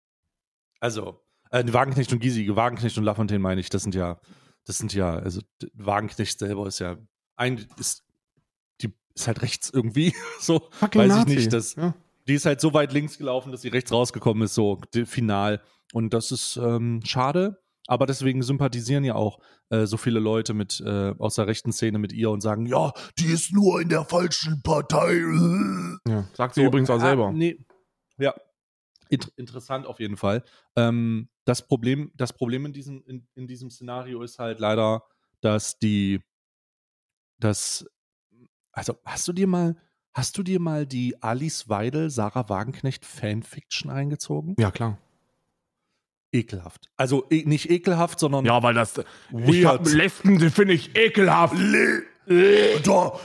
Also, 0.79 1.21
äh, 1.51 1.63
Wagenknecht 1.71 2.11
und 2.13 2.19
Gysi, 2.19 2.55
Wagenknecht 2.55 2.97
und 2.97 3.03
Lafontaine 3.03 3.39
meine 3.39 3.61
ich, 3.61 3.69
das 3.69 3.83
sind 3.83 3.95
ja, 3.95 4.19
das 4.65 4.77
sind 4.77 4.93
ja, 4.93 5.15
also 5.15 5.41
Wagenknecht 5.73 6.39
selber 6.39 6.67
ist 6.67 6.79
ja 6.79 6.97
ein, 7.35 7.67
ist, 7.77 8.03
die 8.81 8.93
ist 9.15 9.27
halt 9.27 9.41
rechts 9.41 9.69
irgendwie, 9.69 10.13
so, 10.39 10.67
Fucking 10.71 11.01
weiß 11.01 11.09
Nazi. 11.09 11.31
ich 11.31 11.37
nicht, 11.37 11.53
das, 11.53 11.75
ja. 11.75 11.93
die 12.27 12.35
ist 12.35 12.45
halt 12.45 12.61
so 12.61 12.73
weit 12.73 12.93
links 12.93 13.17
gelaufen, 13.17 13.51
dass 13.51 13.61
sie 13.61 13.69
rechts 13.69 13.91
rausgekommen 13.91 14.43
ist, 14.43 14.53
so 14.53 14.79
final. 15.05 15.61
Und 15.93 16.13
das 16.13 16.31
ist 16.31 16.57
ähm, 16.57 17.01
schade, 17.03 17.61
aber 17.91 18.05
deswegen 18.05 18.41
sympathisieren 18.41 19.03
ja 19.03 19.15
auch 19.15 19.37
äh, 19.69 19.85
so 19.85 19.97
viele 19.97 20.21
Leute 20.21 20.53
mit 20.53 20.79
äh, 20.79 21.13
aus 21.19 21.35
der 21.35 21.47
rechten 21.47 21.73
Szene 21.73 21.99
mit 21.99 22.13
ihr 22.13 22.31
und 22.31 22.39
sagen, 22.39 22.65
ja, 22.65 22.93
Die 23.19 23.25
ist 23.25 23.51
nur 23.51 23.81
in 23.81 23.89
der 23.89 24.05
falschen 24.05 24.61
Partei. 24.63 25.11
Ja, 26.07 26.25
sagt 26.33 26.55
sie 26.55 26.61
So, 26.61 26.67
übrigens 26.67 26.89
auch 26.89 26.95
ah, 26.95 26.99
selber. 27.01 27.31
nee. 27.33 27.57
Ja. 28.17 28.33
Int 29.09 29.33
interessant 29.35 29.85
auf 29.85 29.99
jeden 29.99 30.15
Fall. 30.15 30.41
Ähm, 30.77 31.27
das 31.43 31.67
Problem, 31.67 32.13
das 32.15 32.31
Problem 32.31 32.65
in 32.65 32.71
diesem, 32.71 33.03
in, 33.05 33.27
in 33.35 33.45
diesem 33.45 33.69
Szenario 33.69 34.21
ist 34.21 34.39
halt 34.39 34.61
leider, 34.61 35.03
dass 35.41 35.77
die, 35.77 36.21
dass, 37.39 37.85
also 38.71 38.95
hast 39.03 39.27
du 39.27 39.33
dir 39.33 39.47
mal, 39.47 39.75
hast 40.13 40.37
du 40.37 40.43
dir 40.43 40.61
mal 40.61 40.85
die 40.87 41.21
Alice 41.21 41.67
Weidel, 41.67 42.09
Sarah 42.09 42.47
Wagenknecht 42.47 43.03
Fanfiction 43.05 43.91
eingezogen? 43.91 44.55
Ja, 44.57 44.71
klar. 44.71 44.97
Ekelhaft. 46.33 46.89
Also 46.97 47.25
e 47.29 47.43
nicht 47.45 47.69
ekelhaft, 47.69 48.19
sondern 48.19 48.45
Ja, 48.45 48.63
weil 48.63 48.73
das. 48.73 48.93
Ich 49.47 49.65
hab- 49.65 49.85
Lesben, 49.85 50.37
die 50.39 50.49
finde 50.49 50.73
ich 50.73 50.95
ekelhaft. 50.95 51.55
Da, 52.83 53.19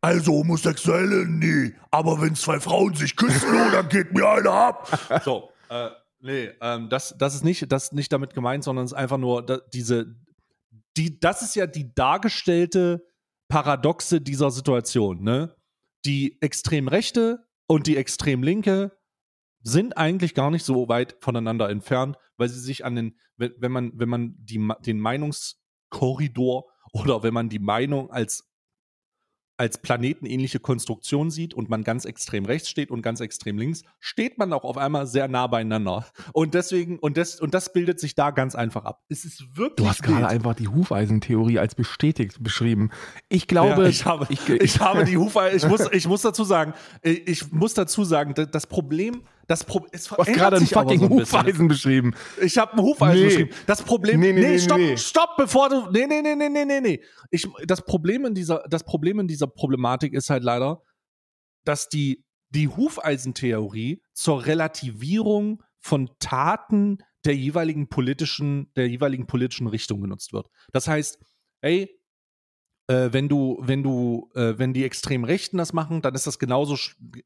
also 0.00 0.32
Homosexuelle, 0.32 1.26
nee. 1.26 1.74
Aber 1.90 2.20
wenn 2.20 2.34
zwei 2.34 2.60
Frauen 2.60 2.94
sich 2.94 3.16
küssen, 3.16 3.48
oh, 3.50 3.70
dann 3.72 3.88
geht 3.88 4.12
mir 4.12 4.28
einer 4.28 4.52
ab. 4.52 5.20
So, 5.24 5.50
äh, 5.70 5.88
nee, 6.20 6.50
ähm, 6.60 6.88
das, 6.88 7.14
das 7.18 7.34
ist 7.34 7.44
nicht, 7.44 7.70
das 7.72 7.84
ist 7.84 7.92
nicht 7.94 8.12
damit 8.12 8.34
gemeint, 8.34 8.62
sondern 8.64 8.84
es 8.84 8.92
ist 8.92 8.98
einfach 8.98 9.18
nur 9.18 9.44
da, 9.44 9.58
diese, 9.72 10.14
die, 10.96 11.18
das 11.18 11.42
ist 11.42 11.56
ja 11.56 11.66
die 11.66 11.92
dargestellte 11.94 13.04
Paradoxe 13.48 14.20
dieser 14.20 14.50
Situation, 14.50 15.22
ne? 15.22 15.54
Die 16.04 16.40
extrem 16.40 16.88
rechte 16.88 17.46
und 17.66 17.86
die 17.86 17.96
extrem 17.96 18.42
linke 18.42 18.92
sind 19.62 19.96
eigentlich 19.96 20.34
gar 20.34 20.50
nicht 20.50 20.64
so 20.64 20.88
weit 20.88 21.16
voneinander 21.20 21.68
entfernt, 21.70 22.16
weil 22.36 22.48
sie 22.48 22.60
sich 22.60 22.84
an 22.84 22.96
den, 22.96 23.18
wenn, 23.36 23.52
wenn 23.58 23.72
man, 23.72 23.92
wenn 23.94 24.08
man 24.08 24.34
die, 24.38 24.68
den 24.84 25.00
Meinungskorridor 25.00 26.64
oder 26.92 27.22
wenn 27.22 27.34
man 27.34 27.48
die 27.48 27.58
Meinung 27.60 28.10
als 28.10 28.48
als 29.58 29.78
planetenähnliche 29.78 30.58
Konstruktion 30.58 31.30
sieht 31.30 31.54
und 31.54 31.68
man 31.68 31.84
ganz 31.84 32.04
extrem 32.04 32.46
rechts 32.46 32.68
steht 32.68 32.90
und 32.90 33.00
ganz 33.02 33.20
extrem 33.20 33.58
links, 33.58 33.82
steht 34.00 34.36
man 34.36 34.52
auch 34.52 34.64
auf 34.64 34.76
einmal 34.76 35.06
sehr 35.06 35.28
nah 35.28 35.46
beieinander. 35.46 36.06
Und 36.32 36.54
deswegen, 36.54 36.98
und 36.98 37.16
das, 37.16 37.38
und 37.38 37.54
das 37.54 37.72
bildet 37.72 38.00
sich 38.00 38.16
da 38.16 38.32
ganz 38.32 38.56
einfach 38.56 38.84
ab. 38.84 39.04
Es 39.08 39.24
ist 39.24 39.56
wirklich. 39.56 39.76
Du 39.76 39.86
hast 39.88 40.02
gerade 40.02 40.22
wild. 40.22 40.30
einfach 40.30 40.54
die 40.54 40.66
Hufeisentheorie 40.66 41.60
als 41.60 41.76
bestätigt 41.76 42.42
beschrieben. 42.42 42.90
Ich 43.28 43.46
glaube, 43.46 43.82
ja, 43.82 43.88
ich 43.88 44.04
habe, 44.04 44.26
ich, 44.30 44.48
ich, 44.48 44.80
habe 44.80 45.04
die 45.04 45.18
Hufe, 45.18 45.50
ich 45.54 45.68
muss, 45.68 45.88
ich 45.92 46.08
muss 46.08 46.22
dazu 46.22 46.42
sagen, 46.42 46.72
ich, 47.02 47.28
ich 47.28 47.52
muss 47.52 47.74
dazu 47.74 48.02
sagen, 48.04 48.34
da- 48.34 48.46
das 48.46 48.66
Problem, 48.66 49.22
das 49.52 49.64
Pro, 49.64 49.86
es 49.92 50.04
du 50.04 50.16
hast 50.16 50.32
gerade 50.32 50.56
ein 50.56 50.60
sich 50.60 50.74
aber 50.74 50.88
fucking 50.88 51.00
so 51.00 51.04
ein. 51.06 51.20
Hufeisen 51.20 51.68
beschrieben. 51.68 52.14
Ich 52.40 52.56
habe 52.56 52.72
einen 52.72 52.82
Hufeisen 52.82 53.20
Nee. 53.20 53.26
beschrieben. 53.26 53.50
Das 53.66 53.82
Problem, 53.82 54.18
Nee, 54.18 54.32
nee, 54.32 54.40
nee, 54.40 54.48
nee, 54.52 54.58
stopp, 54.58 54.78
nee. 54.78 54.96
stopp, 54.96 55.36
bevor 55.36 55.68
du, 55.68 55.90
nee, 55.90 56.06
nee, 56.06 56.22
nee, 56.22 56.34
nee, 56.34 56.48
nee, 56.48 56.64
nee, 56.64 56.80
nee. 56.80 57.02
Ich, 57.30 57.46
das 57.66 57.84
Problem 57.84 58.24
in 58.24 58.32
dieser, 58.34 58.64
das 58.70 58.82
Problem 58.82 59.20
in 59.20 59.28
dieser 59.28 59.46
Problematik 59.48 60.14
ist 60.14 60.30
halt 60.30 60.42
leider, 60.42 60.82
dass 61.64 61.90
die, 61.90 62.24
die 62.48 62.68
Hufeisentheorie 62.68 64.02
zur 64.14 64.46
Relativierung 64.46 65.62
von 65.80 66.08
Taten 66.18 66.98
der 67.26 67.36
jeweiligen 67.36 67.88
politischen, 67.90 68.72
der 68.74 68.88
jeweiligen 68.88 69.26
politischen 69.26 69.66
Richtung 69.66 70.00
genutzt 70.00 70.32
wird. 70.32 70.46
Das 70.72 70.88
heißt, 70.88 71.18
ey, 71.60 71.90
äh, 72.92 73.12
wenn 73.12 73.28
du, 73.28 73.58
wenn 73.62 73.82
du, 73.82 74.30
äh, 74.34 74.58
wenn 74.58 74.72
die 74.74 74.84
extrem 74.84 75.24
Rechten 75.24 75.56
das 75.58 75.72
machen, 75.72 76.02
dann 76.02 76.14
ist 76.14 76.26
das 76.26 76.38
genauso, 76.38 76.76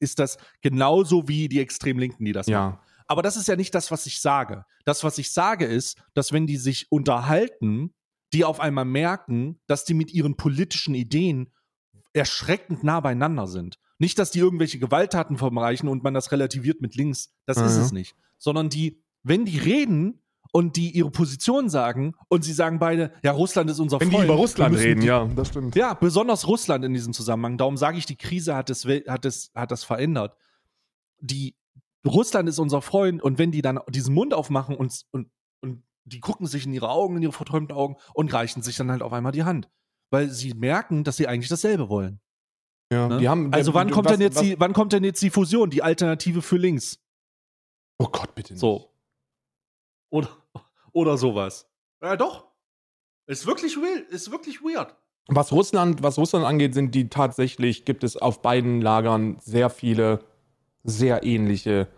ist 0.01 0.19
das 0.19 0.39
genauso 0.63 1.29
wie 1.29 1.49
die 1.49 1.61
extrem 1.61 1.99
Linken, 1.99 2.25
die 2.25 2.33
das 2.33 2.47
machen. 2.47 2.75
Ja, 2.75 2.81
Aber 3.09 3.23
das 3.23 3.37
ist 3.37 3.49
ja 3.49 3.57
nicht 3.57 3.75
das, 3.75 3.91
was 3.91 4.07
ich 4.07 4.21
sage. 4.21 4.65
Das, 4.85 5.03
was 5.05 5.19
ich 5.19 5.33
sage, 5.33 5.65
ist, 5.65 5.99
dass 6.15 6.33
wenn 6.33 6.47
die 6.47 6.57
sich 6.57 6.91
unterhalten, 6.91 7.93
die 8.33 8.45
auf 8.45 8.61
einmal 8.61 8.85
merken, 8.85 9.61
dass 9.67 9.85
die 9.85 9.95
mit 9.95 10.13
ihren 10.13 10.37
politischen 10.37 10.95
Ideen 10.95 11.53
erschreckend 12.13 12.83
nah 12.83 13.01
beieinander 13.01 13.47
sind. 13.47 13.79
Nicht, 13.99 14.19
dass 14.19 14.31
die 14.31 14.41
irgendwelche 14.41 14.79
Gewalttaten 14.79 15.37
verreichen 15.39 15.89
und 15.89 16.03
man 16.03 16.15
das 16.15 16.33
relativiert 16.33 16.81
mit 16.81 16.95
links. 16.97 17.31
Das 17.47 17.57
ist 17.59 17.77
Mhm. 17.77 17.83
es 17.83 17.93
nicht. 17.93 18.17
Sondern 18.39 18.69
die, 18.69 19.03
wenn 19.23 19.45
die 19.45 19.59
reden 19.59 20.21
und 20.53 20.77
die 20.77 20.91
ihre 20.91 21.11
Position 21.11 21.69
sagen 21.69 22.15
und 22.29 22.45
sie 22.45 22.53
sagen 22.53 22.79
beide, 22.79 23.13
ja, 23.23 23.33
Russland 23.33 23.71
ist 23.71 23.79
unser 23.81 24.01
wenn 24.01 24.09
die 24.11 24.15
Freund. 24.17 24.29
über 24.29 24.35
Russland 24.37 24.71
wir 24.73 24.77
müssen 24.79 24.87
reden, 24.89 25.01
die- 25.01 25.07
ja, 25.07 25.25
das 25.27 25.49
stimmt. 25.49 25.77
ja, 25.77 25.95
besonders 25.95 26.47
Russland 26.47 26.85
in 26.85 26.93
diesem 26.95 27.13
Zusammenhang. 27.13 27.59
Darum 27.59 27.77
sage 27.77 27.99
ich, 27.99 28.07
die 28.07 28.17
Krise 28.17 28.55
hat 28.57 28.71
es, 28.71 28.87
wel- 28.87 29.07
hat 29.09 29.25
es, 29.25 29.51
hat 29.55 29.71
das 29.71 29.85
verändert. 29.85 30.37
Die 31.21 31.55
Russland 32.07 32.49
ist 32.49 32.59
unser 32.59 32.83
Freund 32.83 33.23
und 33.23 33.39
wenn 33.39 33.51
die 33.53 33.63
dann 33.63 33.81
diesen 33.89 34.15
Mund 34.15 34.33
aufmachen 34.35 34.77
und, 34.77 35.03
und, 35.11 35.29
und 35.61 35.83
die 36.05 36.21
gucken 36.21 36.47
sich 36.47 36.65
in 36.67 36.73
ihre 36.73 36.89
Augen, 36.89 37.17
in 37.17 37.23
ihre 37.23 37.33
verträumten 37.33 37.77
Augen 37.77 37.97
und 38.15 38.33
reichen 38.33 38.63
sich 38.63 38.77
dann 38.77 38.91
halt 38.91 39.03
auf 39.03 39.13
einmal 39.13 39.33
die 39.33 39.43
Hand. 39.45 39.69
Weil 40.11 40.31
sie 40.31 40.55
merken, 40.55 41.03
dass 41.03 41.17
sie 41.17 41.27
eigentlich 41.27 41.49
dasselbe 41.49 41.89
wollen. 41.89 42.21
Ja, 42.93 43.09
Ne? 43.09 43.19
die 43.19 43.29
haben, 43.29 43.53
also 43.53 43.75
wann 43.75 43.91
kommt 43.91 44.05
was- 44.07 44.13
denn 44.13 44.21
jetzt 44.21 44.37
was- 44.37 44.43
die, 44.45 44.55
wann 44.61 44.73
kommt 44.73 44.93
denn 44.93 45.03
jetzt 45.03 45.21
die 45.21 45.31
Fusion, 45.31 45.69
die 45.71 45.83
Alternative 45.83 46.43
für 46.43 46.57
links? 46.57 47.01
Oh 47.99 48.07
Gott, 48.07 48.33
bitte 48.37 48.53
nicht. 48.53 48.61
So. 48.61 48.93
Oder, 50.11 50.29
oder 50.93 51.17
sowas. 51.17 51.69
Ja, 52.03 52.17
doch. 52.17 52.47
Ist 53.27 53.47
wirklich 53.47 53.77
wild, 53.77 54.09
ist 54.11 54.31
wirklich 54.31 54.63
weird. 54.63 54.95
Was 55.29 55.51
Russland, 55.51 56.03
was 56.03 56.19
Russland 56.19 56.45
angeht, 56.45 56.75
sind 56.75 56.95
die 56.95 57.09
tatsächlich, 57.09 57.85
gibt 57.85 58.05
es 58.05 58.17
auf 58.17 58.43
beiden 58.43 58.81
Lagern 58.81 59.39
sehr 59.41 59.71
viele 59.71 60.21
sehr 60.85 61.25
ähnliche 61.25 61.89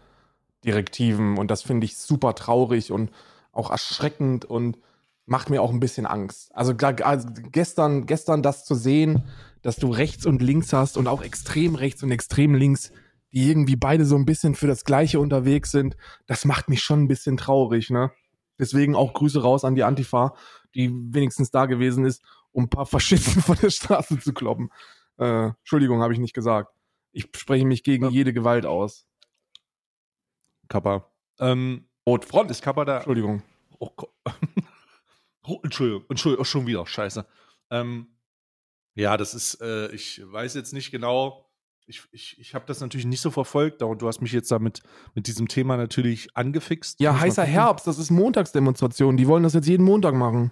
Direktiven 0.64 1.36
und 1.36 1.50
das 1.50 1.62
finde 1.62 1.84
ich 1.84 1.98
super 1.98 2.34
traurig 2.34 2.90
und 2.90 3.10
auch 3.52 3.70
erschreckend 3.70 4.46
und 4.46 4.78
macht 5.26 5.50
mir 5.50 5.62
auch 5.62 5.70
ein 5.70 5.80
bisschen 5.80 6.06
Angst. 6.06 6.50
Also, 6.54 6.72
also 6.72 7.28
gestern, 7.52 8.06
gestern 8.06 8.42
das 8.42 8.64
zu 8.64 8.74
sehen, 8.74 9.24
dass 9.62 9.76
du 9.76 9.90
rechts 9.90 10.24
und 10.24 10.40
links 10.40 10.72
hast 10.72 10.96
und 10.96 11.06
auch 11.06 11.22
extrem 11.22 11.74
rechts 11.74 12.02
und 12.02 12.10
extrem 12.10 12.54
links, 12.54 12.92
die 13.32 13.48
irgendwie 13.50 13.76
beide 13.76 14.04
so 14.04 14.16
ein 14.16 14.24
bisschen 14.24 14.54
für 14.54 14.66
das 14.66 14.84
Gleiche 14.84 15.20
unterwegs 15.20 15.70
sind, 15.70 15.96
das 16.26 16.44
macht 16.44 16.68
mich 16.68 16.82
schon 16.82 17.02
ein 17.04 17.08
bisschen 17.08 17.36
traurig, 17.36 17.90
ne? 17.90 18.10
Deswegen 18.58 18.96
auch 18.96 19.12
Grüße 19.12 19.40
raus 19.42 19.64
an 19.64 19.74
die 19.74 19.84
Antifa, 19.84 20.34
die 20.74 20.90
wenigstens 20.90 21.50
da 21.50 21.66
gewesen 21.66 22.04
ist, 22.04 22.22
um 22.50 22.64
ein 22.64 22.70
paar 22.70 22.86
Faschisten 22.86 23.42
von 23.42 23.56
der 23.56 23.70
Straße 23.70 24.18
zu 24.18 24.32
kloppen. 24.32 24.70
Äh, 25.18 25.48
Entschuldigung, 25.58 26.00
habe 26.02 26.12
ich 26.12 26.18
nicht 26.18 26.34
gesagt. 26.34 26.72
Ich 27.12 27.28
spreche 27.36 27.64
mich 27.66 27.82
gegen 27.84 28.04
Ja. 28.06 28.10
jede 28.10 28.32
Gewalt 28.32 28.66
aus. 28.66 29.06
Kappa. 30.68 31.10
Ähm, 31.38 31.88
Rotfront. 32.06 32.50
ist 32.50 32.62
Kappa 32.62 32.84
da? 32.84 32.96
Entschuldigung. 32.96 33.42
Oh 33.78 33.90
Gott. 33.96 34.10
Oh, 35.50 35.60
Entschuldigung, 35.62 36.04
Entschuldigung, 36.10 36.44
schon 36.44 36.66
wieder, 36.66 36.86
scheiße. 36.86 37.24
Ähm, 37.70 38.08
ja, 38.94 39.16
das 39.16 39.32
ist, 39.32 39.62
äh, 39.62 39.90
ich 39.92 40.20
weiß 40.22 40.52
jetzt 40.52 40.74
nicht 40.74 40.90
genau, 40.90 41.47
ich, 41.88 42.02
ich, 42.12 42.36
ich 42.38 42.54
habe 42.54 42.64
das 42.66 42.80
natürlich 42.80 43.06
nicht 43.06 43.20
so 43.20 43.30
verfolgt 43.30 43.82
und 43.82 44.02
du 44.02 44.08
hast 44.08 44.20
mich 44.20 44.32
jetzt 44.32 44.50
damit 44.50 44.82
mit 45.14 45.26
diesem 45.26 45.48
Thema 45.48 45.76
natürlich 45.76 46.36
angefixt. 46.36 47.00
Ja, 47.00 47.18
heißer. 47.18 47.44
Herbst, 47.44 47.86
das 47.86 47.98
ist 47.98 48.10
Montagsdemonstration. 48.10 49.16
Die 49.16 49.26
wollen 49.26 49.42
das 49.42 49.54
jetzt 49.54 49.66
jeden 49.66 49.84
Montag 49.84 50.14
machen. 50.14 50.50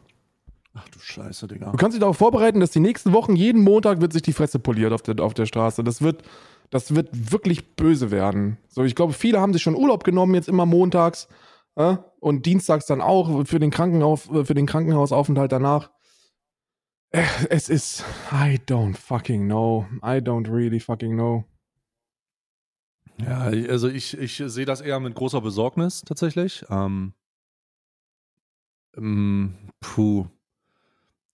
Ach 0.75 0.89
du 0.89 0.99
Scheiße, 0.99 1.47
Digga. 1.47 1.71
Du 1.71 1.77
kannst 1.77 1.95
dich 1.95 2.01
darauf 2.01 2.17
vorbereiten, 2.17 2.61
dass 2.61 2.71
die 2.71 2.81
nächsten 2.81 3.13
Wochen 3.13 3.37
jeden 3.37 3.63
Montag 3.63 4.01
wird 4.01 4.13
sich 4.13 4.23
die 4.23 4.33
Fresse 4.33 4.59
poliert 4.59 4.93
auf 4.93 5.03
der, 5.03 5.21
auf 5.21 5.35
der 5.35 5.47
Straße. 5.47 5.85
Das 5.85 6.01
wird, 6.01 6.23
das 6.71 6.95
wird 6.95 7.33
wirklich 7.33 7.77
böse 7.77 8.11
werden. 8.11 8.59
So, 8.69 8.85
ich 8.85 8.95
glaube, 8.95 9.13
viele 9.13 9.41
haben 9.41 9.53
sich 9.53 9.63
schon 9.63 9.75
Urlaub 9.75 10.05
genommen, 10.05 10.35
jetzt 10.35 10.49
immer 10.49 10.67
montags 10.67 11.29
äh, 11.77 11.97
und 12.21 12.47
dienstags 12.47 12.87
dann 12.87 13.01
auch 13.01 13.47
für 13.47 13.59
den, 13.59 13.71
Krankenhaus, 13.71 14.23
für 14.23 14.55
den 14.55 14.67
Krankenhausaufenthalt 14.67 15.53
danach. 15.53 15.91
Es 17.13 17.69
ist, 17.69 18.05
I 18.31 18.59
don't 18.67 18.97
fucking 18.97 19.47
know. 19.47 19.87
I 20.03 20.19
don't 20.19 20.51
really 20.51 20.81
fucking 20.81 21.15
know. 21.15 21.45
Ja, 23.19 23.45
also 23.45 23.89
ich, 23.89 24.17
ich 24.19 24.43
sehe 24.45 24.67
das 24.67 24.81
eher 24.81 25.01
mit 25.01 25.15
großer 25.15 25.41
Besorgnis 25.41 26.03
tatsächlich. 26.03 26.65
Ähm, 26.69 27.15
ähm, 28.97 29.55
puh. 29.81 30.27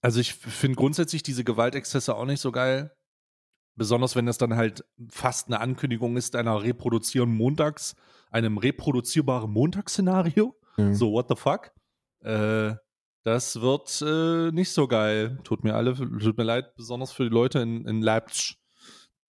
Also 0.00 0.20
ich 0.20 0.34
finde 0.34 0.76
grundsätzlich 0.76 1.22
diese 1.22 1.44
Gewaltexzesse 1.44 2.14
auch 2.14 2.26
nicht 2.26 2.40
so 2.40 2.52
geil. 2.52 2.92
Besonders 3.74 4.14
wenn 4.16 4.26
das 4.26 4.38
dann 4.38 4.54
halt 4.54 4.84
fast 5.08 5.46
eine 5.46 5.60
Ankündigung 5.60 6.16
ist 6.16 6.36
einer 6.36 6.62
reproduzierenden 6.62 7.36
Montags, 7.36 7.96
einem 8.30 8.58
reproduzierbaren 8.58 9.50
Montagsszenario. 9.50 10.54
Ja. 10.76 10.92
So, 10.94 11.12
what 11.12 11.26
the 11.28 11.36
fuck? 11.36 11.72
Äh, 12.20 12.74
das 13.24 13.60
wird 13.60 14.02
äh, 14.06 14.50
nicht 14.52 14.70
so 14.70 14.88
geil. 14.88 15.38
Tut 15.44 15.64
mir 15.64 15.74
alle, 15.74 15.94
tut 15.94 16.36
mir 16.36 16.44
leid, 16.44 16.74
besonders 16.76 17.12
für 17.12 17.24
die 17.24 17.34
Leute 17.34 17.60
in, 17.60 17.86
in 17.86 18.02
Leipzig, 18.02 18.58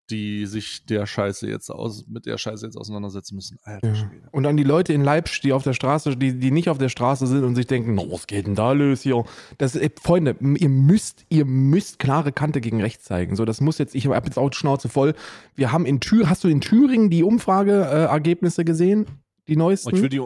die 0.10 0.46
sich 0.46 0.86
der 0.86 1.06
Scheiße 1.06 1.48
jetzt 1.48 1.70
aus, 1.70 2.06
mit 2.08 2.26
der 2.26 2.38
Scheiße 2.38 2.66
jetzt 2.66 2.76
auseinandersetzen 2.76 3.36
müssen. 3.36 3.58
Alter 3.64 3.94
Ja. 3.94 4.10
Und 4.32 4.46
an 4.46 4.58
die 4.58 4.64
Leute 4.64 4.94
in 4.94 5.04
Leipzig, 5.04 5.42
die 5.42 5.54
auf 5.54 5.64
der 5.64 5.74
Straße, 5.74 6.18
die, 6.18 6.38
die 6.38 6.52
nicht 6.52 6.70
auf 6.70 6.78
der 6.78 6.90
Straße 6.90 7.26
sind 7.26 7.44
und 7.44 7.56
sich 7.56 7.68
denken, 7.68 7.96
"No, 7.96 8.12
was 8.12 8.28
geht 8.28 8.46
denn 8.46 8.56
da 8.56 8.74
los 8.74 9.02
hier? 9.02 9.24
Das, 9.60 9.76
äh, 9.76 9.90
Freunde, 10.02 10.36
ihr 10.42 10.70
müsst, 10.70 11.26
ihr 11.30 11.46
müsst 11.46 12.00
klare 12.00 12.32
Kante 12.32 12.62
gegen 12.62 12.82
rechts 12.82 13.06
zeigen. 13.06 13.36
So, 13.36 13.46
das 13.46 13.62
muss 13.62 13.78
jetzt, 13.78 13.96
ich 13.96 14.08
habe 14.08 14.26
jetzt 14.26 14.38
auch 14.38 14.50
die 14.50 14.58
Schnauze 14.58 14.90
voll. 14.90 15.14
Wir 15.56 15.72
haben 15.72 15.86
in 15.86 16.00
Thüringen, 16.02 16.30
hast 16.30 16.44
du 16.44 16.48
in 16.48 16.62
Thüringen 16.62 17.10
die 17.10 17.24
Umfrageergebnisse 17.24 18.66
gesehen? 18.66 19.06
Die 19.48 19.56
neuesten? 19.56 19.90
Und 19.90 19.96
ich 19.96 20.02
will 20.02 20.10
die, 20.10 20.22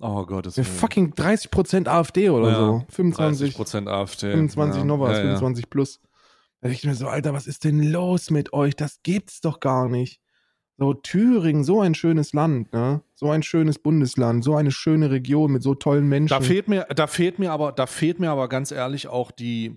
Oh 0.00 0.24
Gott, 0.26 0.46
das 0.46 0.58
Eine 0.58 0.64
fucking 0.64 1.14
30% 1.14 1.88
AfD 1.88 2.30
oder 2.30 2.50
Ja, 2.50 2.56
so. 2.58 2.84
25, 2.90 3.56
30% 3.56 3.88
AfD. 3.88 4.30
25 4.32 4.78
ja. 4.80 4.84
noch 4.84 5.00
was, 5.00 5.18
ja, 5.18 5.24
ja. 5.24 5.30
25 5.30 5.70
plus. 5.70 6.00
Da 6.60 6.68
denke 6.68 6.78
ich 6.78 6.84
mir 6.84 6.94
so, 6.94 7.08
Alter, 7.08 7.32
was 7.32 7.46
ist 7.46 7.64
denn 7.64 7.82
los 7.82 8.30
mit 8.30 8.52
euch? 8.52 8.74
Das 8.74 9.02
gibt's 9.02 9.40
doch 9.40 9.60
gar 9.60 9.88
nicht. 9.88 10.20
So, 10.76 10.92
Thüringen, 10.92 11.62
so 11.62 11.80
ein 11.80 11.94
schönes 11.94 12.32
Land, 12.32 12.72
ne? 12.72 13.02
So 13.14 13.30
ein 13.30 13.44
schönes 13.44 13.78
Bundesland, 13.78 14.42
so 14.42 14.56
eine 14.56 14.72
schöne 14.72 15.10
Region 15.10 15.52
mit 15.52 15.62
so 15.62 15.74
tollen 15.74 16.08
Menschen. 16.08 16.36
Da 16.36 16.40
fehlt 16.40 16.66
mir, 16.68 16.86
da 16.94 17.06
fehlt 17.06 17.38
mir 17.38 17.52
aber, 17.52 17.70
da 17.70 17.86
fehlt 17.86 18.18
mir 18.18 18.30
aber 18.30 18.48
ganz 18.48 18.72
ehrlich 18.72 19.06
auch 19.06 19.30
die, 19.30 19.76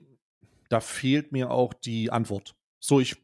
da 0.70 0.80
fehlt 0.80 1.32
mir 1.32 1.52
auch 1.52 1.74
die 1.74 2.12
Antwort. 2.12 2.56
So, 2.80 3.00
ich, 3.00 3.16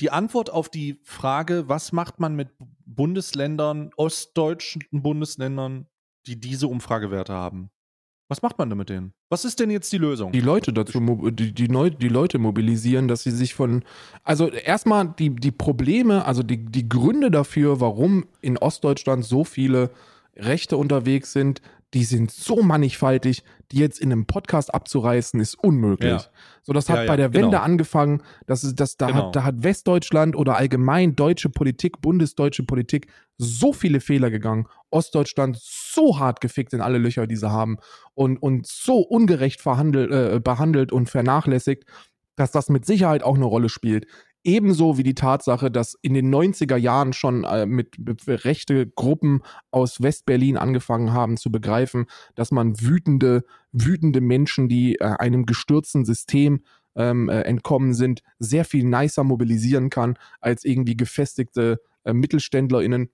die 0.00 0.10
Antwort 0.10 0.48
auf 0.48 0.70
die 0.70 1.00
Frage, 1.02 1.68
was 1.68 1.92
macht 1.92 2.18
man 2.18 2.34
mit 2.34 2.48
Bundesländern, 2.86 3.90
ostdeutschen 3.96 4.82
Bundesländern, 4.90 5.86
die 6.26 6.40
diese 6.40 6.68
Umfragewerte 6.68 7.32
haben? 7.32 7.70
Was 8.28 8.40
macht 8.40 8.56
man 8.56 8.70
denn 8.70 8.78
mit 8.78 8.88
denen? 8.88 9.12
Was 9.28 9.44
ist 9.44 9.60
denn 9.60 9.70
jetzt 9.70 9.92
die 9.92 9.98
Lösung? 9.98 10.32
die 10.32 10.40
Leute 10.40 10.72
dazu, 10.72 11.00
die, 11.30 11.52
die, 11.52 11.68
Neu 11.68 11.90
die 11.90 12.08
Leute 12.08 12.38
mobilisieren, 12.38 13.06
dass 13.06 13.24
sie 13.24 13.30
sich 13.30 13.54
von, 13.54 13.84
also 14.24 14.48
erstmal 14.48 15.08
die, 15.18 15.36
die 15.36 15.50
Probleme, 15.50 16.24
also 16.24 16.42
die, 16.42 16.64
die 16.64 16.88
Gründe 16.88 17.30
dafür, 17.30 17.80
warum 17.80 18.24
in 18.40 18.56
Ostdeutschland 18.56 19.24
so 19.24 19.44
viele 19.44 19.90
Rechte 20.34 20.78
unterwegs 20.78 21.34
sind, 21.34 21.60
die 21.94 22.04
sind 22.04 22.30
so 22.30 22.62
mannigfaltig, 22.62 23.44
die 23.70 23.78
jetzt 23.78 24.00
in 24.00 24.10
einem 24.12 24.26
Podcast 24.26 24.72
abzureißen, 24.72 25.40
ist 25.40 25.54
unmöglich. 25.54 26.10
Ja. 26.10 26.24
So, 26.62 26.72
das 26.72 26.88
hat 26.88 26.96
Ja, 26.96 27.02
ja, 27.02 27.08
bei 27.08 27.16
der 27.16 27.34
Wende 27.34 27.50
genau. 27.50 27.62
angefangen, 27.62 28.22
das 28.46 28.64
ist, 28.64 28.80
das, 28.80 28.96
da, 28.96 29.08
Genau. 29.08 29.26
hat, 29.26 29.36
da 29.36 29.44
hat 29.44 29.62
Westdeutschland 29.62 30.34
oder 30.34 30.56
allgemein 30.56 31.16
deutsche 31.16 31.50
Politik, 31.50 32.00
bundesdeutsche 32.00 32.62
Politik 32.64 33.08
so 33.36 33.72
viele 33.72 34.00
Fehler 34.00 34.30
gegangen. 34.30 34.66
Ostdeutschland 34.90 35.58
so 35.60 36.18
hart 36.18 36.40
gefickt 36.40 36.72
in 36.72 36.80
alle 36.80 36.98
Löcher, 36.98 37.26
die 37.26 37.36
sie 37.36 37.50
haben 37.50 37.76
und, 38.14 38.38
und 38.38 38.66
so 38.66 38.98
ungerecht 38.98 39.60
verhandelt, 39.60 40.10
äh, 40.10 40.40
behandelt 40.40 40.92
und 40.92 41.10
vernachlässigt, 41.10 41.84
dass 42.36 42.52
das 42.52 42.70
mit 42.70 42.86
Sicherheit 42.86 43.22
auch 43.22 43.36
eine 43.36 43.44
Rolle 43.44 43.68
spielt. 43.68 44.06
Ebenso 44.44 44.98
wie 44.98 45.04
die 45.04 45.14
Tatsache, 45.14 45.70
dass 45.70 45.96
in 46.02 46.14
den 46.14 46.34
90er 46.34 46.76
Jahren 46.76 47.12
schon 47.12 47.44
äh, 47.44 47.64
mit, 47.64 47.98
mit 47.98 48.26
rechte 48.26 48.88
Gruppen 48.88 49.42
aus 49.70 50.02
Westberlin 50.02 50.56
angefangen 50.56 51.12
haben 51.12 51.36
zu 51.36 51.52
begreifen, 51.52 52.06
dass 52.34 52.50
man 52.50 52.80
wütende, 52.80 53.44
wütende 53.70 54.20
Menschen, 54.20 54.68
die 54.68 54.96
äh, 54.96 55.04
einem 55.04 55.46
gestürzten 55.46 56.04
System 56.04 56.62
ähm, 56.96 57.28
äh, 57.28 57.42
entkommen 57.42 57.94
sind, 57.94 58.22
sehr 58.38 58.64
viel 58.64 58.84
nicer 58.84 59.24
mobilisieren 59.24 59.90
kann 59.90 60.18
als 60.40 60.64
irgendwie 60.64 60.96
gefestigte 60.96 61.80
äh, 62.04 62.12
MittelständlerInnen. 62.12 63.10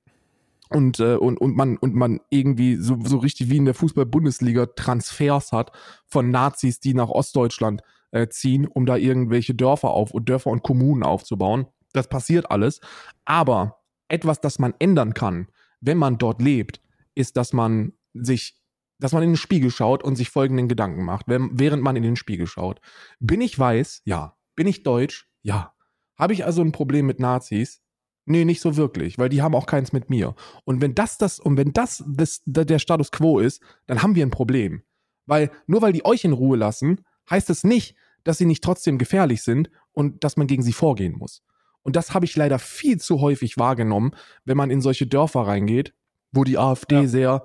Und, 0.70 1.00
äh, 1.00 1.14
und, 1.14 1.38
und, 1.38 1.56
man, 1.56 1.78
und 1.78 1.94
man 1.94 2.20
irgendwie 2.28 2.76
so, 2.76 2.98
so 3.02 3.18
richtig 3.18 3.50
wie 3.50 3.56
in 3.56 3.64
der 3.64 3.74
Fußball-Bundesliga 3.74 4.66
Transfers 4.66 5.52
hat 5.52 5.72
von 6.06 6.30
Nazis, 6.30 6.80
die 6.80 6.92
nach 6.92 7.08
Ostdeutschland 7.08 7.82
äh, 8.10 8.28
ziehen, 8.28 8.66
um 8.66 8.86
da 8.86 8.96
irgendwelche 8.96 9.54
Dörfer 9.54 9.90
auf 9.90 10.12
und 10.12 10.28
Dörfer 10.28 10.50
und 10.50 10.62
Kommunen 10.62 11.02
aufzubauen. 11.02 11.66
Das 11.92 12.08
passiert 12.08 12.50
alles. 12.50 12.80
Aber 13.24 13.82
etwas, 14.08 14.40
das 14.40 14.58
man 14.58 14.74
ändern 14.78 15.14
kann, 15.14 15.48
wenn 15.80 15.98
man 15.98 16.18
dort 16.18 16.42
lebt, 16.42 16.80
ist, 17.14 17.36
dass 17.36 17.52
man 17.52 17.92
sich, 18.14 18.60
dass 18.98 19.12
man 19.12 19.22
in 19.22 19.30
den 19.30 19.36
Spiegel 19.36 19.70
schaut 19.70 20.02
und 20.02 20.16
sich 20.16 20.30
folgenden 20.30 20.68
Gedanken 20.68 21.04
macht, 21.04 21.26
während 21.28 21.82
man 21.82 21.96
in 21.96 22.02
den 22.02 22.16
Spiegel 22.16 22.46
schaut. 22.46 22.80
Bin 23.20 23.40
ich 23.40 23.58
weiß? 23.58 24.02
Ja. 24.04 24.36
Bin 24.56 24.66
ich 24.66 24.82
deutsch? 24.82 25.28
Ja. 25.42 25.74
Habe 26.16 26.32
ich 26.32 26.44
also 26.44 26.62
ein 26.62 26.72
Problem 26.72 27.06
mit 27.06 27.20
Nazis? 27.20 27.80
Nee, 28.24 28.44
nicht 28.44 28.60
so 28.60 28.76
wirklich, 28.76 29.18
weil 29.18 29.30
die 29.30 29.40
haben 29.40 29.54
auch 29.54 29.66
keins 29.66 29.92
mit 29.92 30.10
mir. 30.10 30.34
Und 30.64 30.82
wenn 30.82 30.94
das 30.94 31.16
das, 31.16 31.40
und 31.40 31.56
wenn 31.56 31.72
das, 31.72 32.04
das 32.06 32.42
der 32.44 32.78
Status 32.78 33.10
quo 33.10 33.38
ist, 33.38 33.62
dann 33.86 34.02
haben 34.02 34.16
wir 34.16 34.26
ein 34.26 34.30
Problem. 34.30 34.82
Weil 35.24 35.50
nur 35.66 35.80
weil 35.80 35.92
die 35.92 36.04
euch 36.04 36.24
in 36.24 36.32
Ruhe 36.32 36.56
lassen, 36.56 37.04
heißt 37.30 37.50
es 37.50 37.64
nicht, 37.64 37.94
dass 38.24 38.38
sie 38.38 38.46
nicht 38.46 38.62
trotzdem 38.64 38.98
gefährlich 38.98 39.42
sind 39.42 39.70
und 39.92 40.24
dass 40.24 40.36
man 40.36 40.46
gegen 40.46 40.62
sie 40.62 40.72
vorgehen 40.72 41.16
muss. 41.16 41.42
Und 41.82 41.96
das 41.96 42.12
habe 42.14 42.24
ich 42.26 42.36
leider 42.36 42.58
viel 42.58 42.98
zu 43.00 43.20
häufig 43.20 43.56
wahrgenommen, 43.58 44.12
wenn 44.44 44.56
man 44.56 44.70
in 44.70 44.80
solche 44.80 45.06
Dörfer 45.06 45.42
reingeht, 45.42 45.94
wo 46.32 46.44
die 46.44 46.58
AfD 46.58 46.96
Ja. 46.96 47.06
sehr 47.06 47.44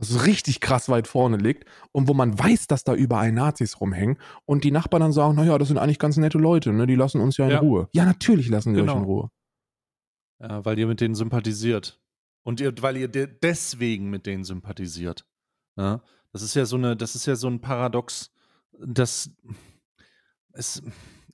also 0.00 0.20
richtig 0.20 0.60
krass 0.60 0.88
weit 0.88 1.08
vorne 1.08 1.38
liegt 1.38 1.64
und 1.90 2.06
wo 2.06 2.14
man 2.14 2.38
weiß, 2.38 2.68
dass 2.68 2.84
da 2.84 2.94
überall 2.94 3.32
Nazis 3.32 3.80
rumhängen 3.80 4.18
und 4.44 4.62
die 4.62 4.70
Nachbarn 4.70 5.00
dann 5.00 5.12
sagen, 5.12 5.34
naja, 5.34 5.58
das 5.58 5.66
sind 5.66 5.78
eigentlich 5.78 5.98
ganz 5.98 6.16
nette 6.18 6.38
Leute, 6.38 6.72
ne? 6.72 6.86
die 6.86 6.94
lassen 6.94 7.20
uns 7.20 7.36
ja 7.36 7.46
in 7.46 7.50
Ja. 7.50 7.58
Ruhe. 7.58 7.88
Ja, 7.92 8.04
natürlich 8.04 8.48
lassen 8.48 8.74
die 8.74 8.80
euch 8.80 8.86
Genau. 8.86 8.98
in 8.98 9.04
Ruhe. 9.04 9.30
Ja, 10.40 10.64
weil 10.64 10.78
ihr 10.78 10.86
mit 10.86 11.00
denen 11.00 11.16
sympathisiert. 11.16 12.00
Und 12.44 12.60
ihr, 12.60 12.72
weil 12.80 12.96
ihr 12.96 13.08
de 13.08 13.26
deswegen 13.42 14.08
mit 14.08 14.24
denen 14.26 14.44
sympathisiert. 14.44 15.26
Ja? 15.76 16.00
Das 16.32 16.42
ist 16.42 16.54
ja 16.54 16.64
so 16.64 16.76
eine, 16.76 16.96
das 16.96 17.16
ist 17.16 17.26
ja 17.26 17.34
so 17.34 17.48
ein 17.48 17.60
Paradox, 17.60 18.30
das 18.86 19.30
es 20.52 20.82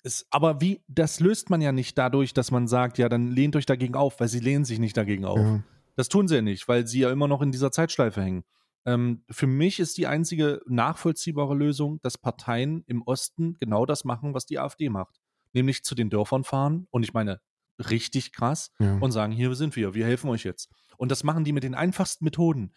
ist, 0.02 0.26
aber 0.30 0.60
wie, 0.60 0.82
das 0.86 1.18
löst 1.20 1.48
man 1.48 1.62
ja 1.62 1.72
nicht 1.72 1.96
dadurch, 1.96 2.34
dass 2.34 2.50
man 2.50 2.68
sagt, 2.68 2.98
ja, 2.98 3.08
dann 3.08 3.30
lehnt 3.30 3.56
euch 3.56 3.64
dagegen 3.64 3.94
auf, 3.94 4.20
weil 4.20 4.28
sie 4.28 4.40
lehnen 4.40 4.64
sich 4.66 4.78
nicht 4.78 4.96
dagegen 4.96 5.24
auf. 5.24 5.38
Ja. 5.38 5.62
Das 5.96 6.08
tun 6.08 6.28
sie 6.28 6.36
ja 6.36 6.42
nicht, 6.42 6.68
weil 6.68 6.86
sie 6.86 7.00
ja 7.00 7.10
immer 7.10 7.26
noch 7.26 7.40
in 7.40 7.52
dieser 7.52 7.72
Zeitschleife 7.72 8.20
hängen. 8.20 8.44
Ähm, 8.84 9.24
für 9.30 9.46
mich 9.46 9.80
ist 9.80 9.96
die 9.96 10.06
einzige 10.06 10.60
nachvollziehbare 10.66 11.54
Lösung, 11.54 12.00
dass 12.02 12.18
Parteien 12.18 12.84
im 12.86 13.00
Osten 13.02 13.56
genau 13.60 13.86
das 13.86 14.04
machen, 14.04 14.34
was 14.34 14.44
die 14.44 14.58
AfD 14.58 14.90
macht. 14.90 15.20
Nämlich 15.54 15.84
zu 15.84 15.94
den 15.94 16.10
Dörfern 16.10 16.44
fahren 16.44 16.86
und 16.90 17.02
ich 17.02 17.14
meine, 17.14 17.40
richtig 17.78 18.32
krass 18.32 18.72
Ja. 18.78 18.98
und 18.98 19.12
sagen, 19.12 19.32
hier 19.32 19.54
sind 19.54 19.74
wir, 19.74 19.94
wir 19.94 20.04
helfen 20.04 20.28
euch 20.28 20.44
jetzt. 20.44 20.68
Und 20.98 21.10
das 21.10 21.24
machen 21.24 21.44
die 21.44 21.52
mit 21.52 21.64
den 21.64 21.74
einfachsten 21.74 22.24
Methoden. 22.24 22.74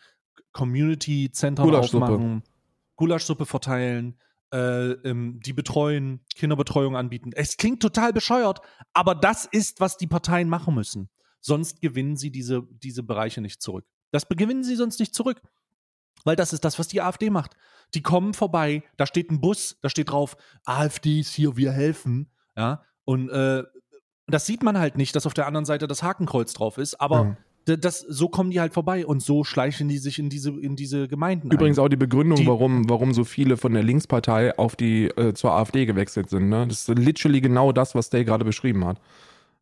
Community-Zentren 0.53 1.75
aufmachen, 1.75 2.43
Gulaschsuppe 2.95 3.45
verteilen, 3.45 4.17
äh, 4.53 4.91
ähm, 4.91 5.39
die 5.43 5.53
betreuen, 5.53 6.21
Kinderbetreuung 6.35 6.95
anbieten. 6.95 7.31
Es 7.33 7.57
klingt 7.57 7.81
total 7.81 8.13
bescheuert, 8.13 8.61
aber 8.93 9.15
das 9.15 9.45
ist, 9.45 9.79
was 9.79 9.97
die 9.97 10.07
Parteien 10.07 10.49
machen 10.49 10.73
müssen. 10.75 11.09
Sonst 11.41 11.81
gewinnen 11.81 12.17
sie 12.17 12.31
diese, 12.31 12.63
diese 12.71 13.03
Bereiche 13.03 13.41
nicht 13.41 13.61
zurück. 13.61 13.85
Das 14.11 14.27
gewinnen 14.27 14.63
sie 14.63 14.75
sonst 14.75 14.99
nicht 14.99 15.13
zurück. 15.13 15.41
Weil 16.23 16.35
das 16.35 16.51
ist 16.51 16.65
das, 16.65 16.79
was 16.79 16.87
die 16.87 17.01
AfD 17.01 17.29
macht. 17.29 17.55
Die 17.93 18.01
kommen 18.01 18.33
vorbei, 18.33 18.83
da 18.97 19.05
steht 19.05 19.31
ein 19.31 19.39
Bus, 19.39 19.77
da 19.81 19.89
steht 19.89 20.11
drauf, 20.11 20.35
AfD 20.65 21.19
ist 21.19 21.33
hier, 21.33 21.55
wir 21.55 21.71
helfen. 21.71 22.31
Ja, 22.55 22.83
und 23.05 23.29
äh, 23.29 23.63
das 24.25 24.45
sieht 24.45 24.63
man 24.63 24.77
halt 24.77 24.97
nicht, 24.97 25.15
dass 25.15 25.25
auf 25.25 25.33
der 25.33 25.47
anderen 25.47 25.65
Seite 25.65 25.87
das 25.87 26.03
Hakenkreuz 26.03 26.53
drauf 26.53 26.77
ist, 26.77 26.99
aber 26.99 27.23
Ja. 27.23 27.37
Das, 27.75 27.99
so 27.99 28.29
kommen 28.29 28.51
die 28.51 28.59
halt 28.59 28.73
vorbei 28.73 29.05
und 29.05 29.21
so 29.21 29.43
schleichen 29.43 29.89
die 29.89 29.97
sich 29.97 30.19
in 30.19 30.29
diese, 30.29 30.51
in 30.51 30.75
diese 30.75 31.07
Gemeinden 31.07 31.51
Übrigens 31.51 31.77
ein. 31.79 31.85
auch 31.85 31.89
die 31.89 31.97
Begründung, 31.97 32.37
Die- 32.37 32.47
warum, 32.47 32.89
warum 32.89 33.13
so 33.13 33.23
viele 33.25 33.57
von 33.57 33.73
der 33.73 33.83
Linkspartei 33.83 34.57
auf 34.57 34.75
die 34.75 35.05
äh, 35.07 35.33
zur 35.33 35.51
AfD 35.51 35.85
gewechselt 35.85 36.29
sind. 36.29 36.47
Ne? 36.49 36.65
Das 36.67 36.87
ist 36.87 36.97
literally 36.97 37.41
genau 37.41 37.71
das, 37.71 37.93
was 37.95 38.09
Day 38.09 38.23
gerade 38.23 38.45
beschrieben 38.45 38.85
hat. 38.85 39.01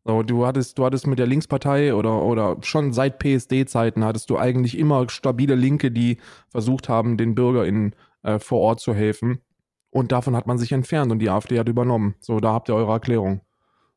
So, 0.04 0.22
du 0.22 0.46
hattest, 0.46 0.78
du 0.78 0.84
hattest 0.84 1.08
mit 1.08 1.18
der 1.18 1.26
Linkspartei 1.26 1.92
oder, 1.92 2.22
oder 2.22 2.58
schon 2.62 2.92
seit 2.92 3.18
PSD-Zeiten 3.18 4.04
hattest 4.04 4.30
du 4.30 4.38
eigentlich 4.38 4.78
immer 4.78 5.08
stabile 5.08 5.56
Linke, 5.56 5.90
die 5.90 6.18
versucht 6.48 6.88
haben, 6.88 7.16
den 7.16 7.34
BürgerInnen 7.34 7.96
äh, 8.22 8.38
vor 8.38 8.60
Ort 8.60 8.78
zu 8.80 8.94
helfen. 8.94 9.40
Und 9.90 10.12
davon 10.12 10.36
hat 10.36 10.46
man 10.46 10.58
sich 10.58 10.70
entfernt 10.70 11.10
und 11.10 11.18
die 11.18 11.30
AfD 11.30 11.58
hat 11.58 11.68
übernommen. 11.68 12.14
So, 12.20 12.38
da 12.38 12.52
habt 12.52 12.68
ihr 12.68 12.74
eure 12.76 12.92
Erklärung. 12.92 13.40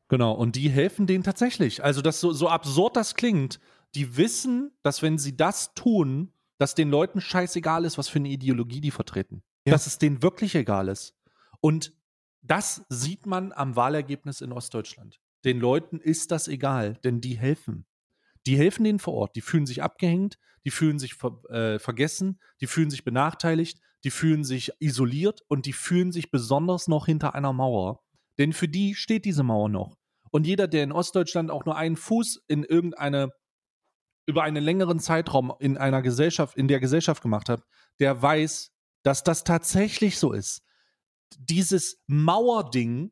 Genau, 0.07 0.31
und 0.33 0.55
die 0.55 0.69
helfen 0.69 1.05
denen 1.05 1.23
tatsächlich. 1.23 1.83
Also, 1.83 2.01
das 2.01 2.19
so, 2.19 2.31
so 2.31 2.47
absurd 2.49 2.95
das 2.95 3.13
klingt, 3.13 3.59
die 3.95 4.17
wissen, 4.17 4.71
dass 4.83 5.01
wenn 5.01 5.17
sie 5.17 5.35
das 5.35 5.73
tun, 5.73 6.33
dass 6.57 6.75
den 6.75 6.89
Leuten 6.89 7.21
scheißegal 7.21 7.85
ist, 7.85 7.97
was 7.97 8.09
für 8.09 8.19
eine 8.19 8.29
Ideologie 8.29 8.81
die 8.81 8.91
vertreten. 8.91 9.43
Ja. 9.65 9.71
Dass 9.71 9.87
es 9.87 9.97
denen 9.97 10.21
wirklich 10.21 10.55
egal 10.55 10.87
ist. 10.87 11.15
Und 11.61 11.93
das 12.41 12.85
sieht 12.89 13.25
man 13.25 13.51
am 13.51 13.75
Wahlergebnis 13.75 14.41
in 14.41 14.51
Ostdeutschland. 14.51 15.19
Den 15.45 15.59
Leuten 15.59 15.99
ist 15.99 16.31
das 16.31 16.47
egal, 16.47 16.95
denn 17.03 17.21
die 17.21 17.37
helfen. 17.37 17.85
Die 18.45 18.57
helfen 18.57 18.83
denen 18.83 18.99
vor 18.99 19.13
Ort. 19.13 19.35
Die 19.35 19.41
fühlen 19.41 19.65
sich 19.65 19.83
abgehängt, 19.83 20.37
die 20.65 20.71
fühlen 20.71 20.99
sich 20.99 21.15
ver 21.15 21.41
äh, 21.49 21.79
vergessen, 21.79 22.39
die 22.61 22.67
fühlen 22.67 22.89
sich 22.89 23.03
benachteiligt, 23.03 23.79
die 24.03 24.11
fühlen 24.11 24.43
sich 24.43 24.71
isoliert 24.79 25.41
und 25.47 25.65
die 25.65 25.73
fühlen 25.73 26.11
sich 26.11 26.31
besonders 26.31 26.87
noch 26.87 27.05
hinter 27.05 27.35
einer 27.35 27.53
Mauer. 27.53 28.03
Denn 28.37 28.53
für 28.53 28.67
die 28.67 28.95
steht 28.95 29.25
diese 29.25 29.43
Mauer 29.43 29.69
noch. 29.69 29.97
Und 30.31 30.45
jeder, 30.45 30.67
der 30.67 30.83
in 30.83 30.91
Ostdeutschland 30.91 31.51
auch 31.51 31.65
nur 31.65 31.75
einen 31.75 31.95
Fuß 31.95 32.43
in 32.47 32.63
irgendeine, 32.63 33.31
über 34.29 34.43
einen 34.43 34.63
längeren 34.63 34.99
Zeitraum 34.99 35.51
in 35.59 35.77
einer 35.77 36.01
Gesellschaft, 36.01 36.55
in 36.55 36.67
der 36.67 36.79
Gesellschaft 36.79 37.21
gemacht 37.23 37.49
hat, 37.49 37.63
der 37.99 38.21
weiß, 38.21 38.71
dass 39.03 39.23
das 39.23 39.43
tatsächlich 39.43 40.19
so 40.19 40.31
ist. 40.31 40.61
Dieses 41.37 42.01
Mauerding, 42.07 43.11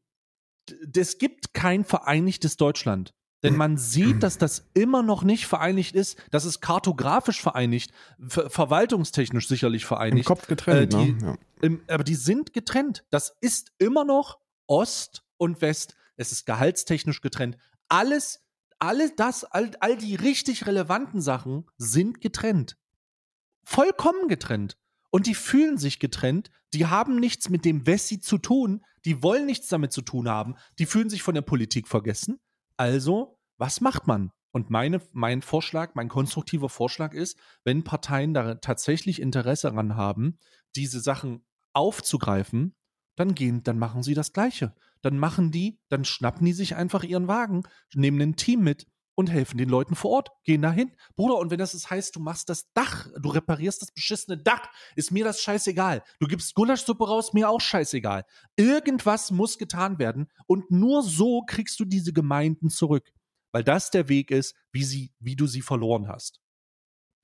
es 0.95 1.18
gibt 1.18 1.53
kein 1.53 1.84
vereinigtes 1.84 2.55
Deutschland. 2.57 3.13
Denn 3.43 3.55
man 3.55 3.78
sieht, 3.93 4.22
dass 4.24 4.38
das 4.38 4.70
immer 4.74 5.01
noch 5.03 5.24
nicht 5.24 5.47
vereinigt 5.47 5.95
ist. 5.95 6.18
Das 6.32 6.45
ist 6.45 6.61
kartografisch 6.61 7.41
vereinigt, 7.41 7.91
ver 8.28 8.49
verwaltungstechnisch 8.49 9.47
sicherlich 9.47 9.84
Im 9.84 9.88
vereinigt. 9.88 10.26
Kopf 10.26 10.47
getrennt, 10.47 10.93
Äh, 10.93 10.97
die- 11.05 11.13
ne? 11.13 11.20
Ja. 11.22 11.38
Im, 11.61 11.82
aber 11.88 12.03
die 12.03 12.15
sind 12.15 12.53
getrennt. 12.53 13.03
Das 13.09 13.36
ist 13.41 13.72
immer 13.80 14.03
noch 14.05 14.39
Ost 14.68 15.24
und 15.38 15.61
West. 15.61 15.95
Es 16.15 16.32
ist 16.32 16.45
gehaltstechnisch 16.45 17.22
getrennt. 17.22 17.57
Alles, 17.89 18.43
alle 18.80 19.11
das, 19.15 19.43
all, 19.43 19.71
all 19.80 19.97
die 19.97 20.15
richtig 20.15 20.65
relevanten 20.67 21.21
Sachen 21.21 21.65
sind 21.78 22.21
getrennt. 22.21 22.78
Vollkommen 23.63 24.28
getrennt. 24.28 24.78
Und 25.09 25.25
die 25.25 25.36
fühlen 25.36 25.78
sich 25.78 25.99
getrennt, 25.99 26.51
die 26.73 26.86
haben 26.86 27.19
nichts 27.19 27.49
mit 27.49 27.65
dem 27.65 27.88
Wessi 27.88 28.19
zu 28.19 28.38
tun, 28.38 28.84
die 29.05 29.23
wollen 29.23 29.45
nichts 29.45 29.67
damit 29.69 29.93
zu 29.93 30.01
tun 30.01 30.28
haben, 30.28 30.55
die 30.80 30.86
fühlen 30.86 31.09
sich 31.09 31.23
von 31.23 31.34
der 31.34 31.41
Politik 31.41 31.88
vergessen. 31.88 32.39
Also, 32.75 33.39
was 33.57 33.82
macht 33.82 34.05
man? 34.05 34.32
Und 34.51 34.69
meine, 34.69 35.01
mein 35.11 35.41
Vorschlag, 35.41 35.95
mein 35.95 36.09
konstruktiver 36.09 36.69
Vorschlag 36.69 37.13
ist, 37.13 37.38
wenn 37.63 37.84
Parteien 37.84 38.34
da 38.34 38.55
tatsächlich 38.55 39.21
Interesse 39.21 39.69
daran 39.69 39.95
haben, 39.95 40.39
diese 40.75 40.99
Sachen 40.99 41.45
aufzugreifen, 41.73 42.75
dann 43.15 43.36
gehen, 43.36 43.63
dann 43.63 43.80
machen 43.80 44.03
sie 44.03 44.13
das 44.13 44.34
Gleiche. 44.34 44.73
Dann 45.01 45.17
machen 45.17 45.51
die, 45.51 45.79
dann 45.89 46.05
schnappen 46.05 46.45
die 46.45 46.53
sich 46.53 46.75
einfach 46.75 47.03
ihren 47.03 47.27
Wagen, 47.27 47.63
nehmen 47.93 48.21
ein 48.21 48.35
Team 48.35 48.61
mit 48.61 48.87
und 49.17 49.31
helfen 49.31 49.57
den 49.57 49.69
Leuten 49.69 49.95
vor 49.95 50.11
Ort, 50.11 50.29
gehen 50.43 50.61
dahin. 50.61 50.91
Bruder, 51.15 51.37
und 51.37 51.49
wenn 51.49 51.57
das 51.57 51.73
ist, 51.73 51.89
heißt, 51.89 52.15
du 52.15 52.19
machst 52.19 52.49
das 52.49 52.71
Dach, 52.73 53.07
du 53.19 53.29
reparierst 53.29 53.81
das 53.81 53.91
beschissene 53.91 54.37
Dach, 54.37 54.69
ist 54.95 55.11
mir 55.11 55.23
das 55.23 55.41
scheißegal. 55.41 56.03
Du 56.19 56.27
gibst 56.27 56.53
Gulaschsuppe 56.53 57.07
raus, 57.07 57.33
mir 57.33 57.49
auch 57.49 57.59
scheißegal. 57.59 58.25
Irgendwas 58.57 59.31
muss 59.31 59.57
getan 59.57 59.97
werden 59.97 60.27
und 60.45 60.69
nur 60.69 61.01
so 61.01 61.41
kriegst 61.41 61.79
du 61.79 61.85
diese 61.85 62.13
Gemeinden 62.13 62.69
zurück. 62.69 63.11
Weil 63.51 63.63
das 63.63 63.89
der 63.89 64.07
Weg 64.07 64.29
ist, 64.29 64.55
wie, 64.71 64.83
sie, 64.83 65.11
wie 65.19 65.35
du 65.35 65.47
sie 65.47 65.63
verloren 65.63 66.07
hast. 66.07 66.39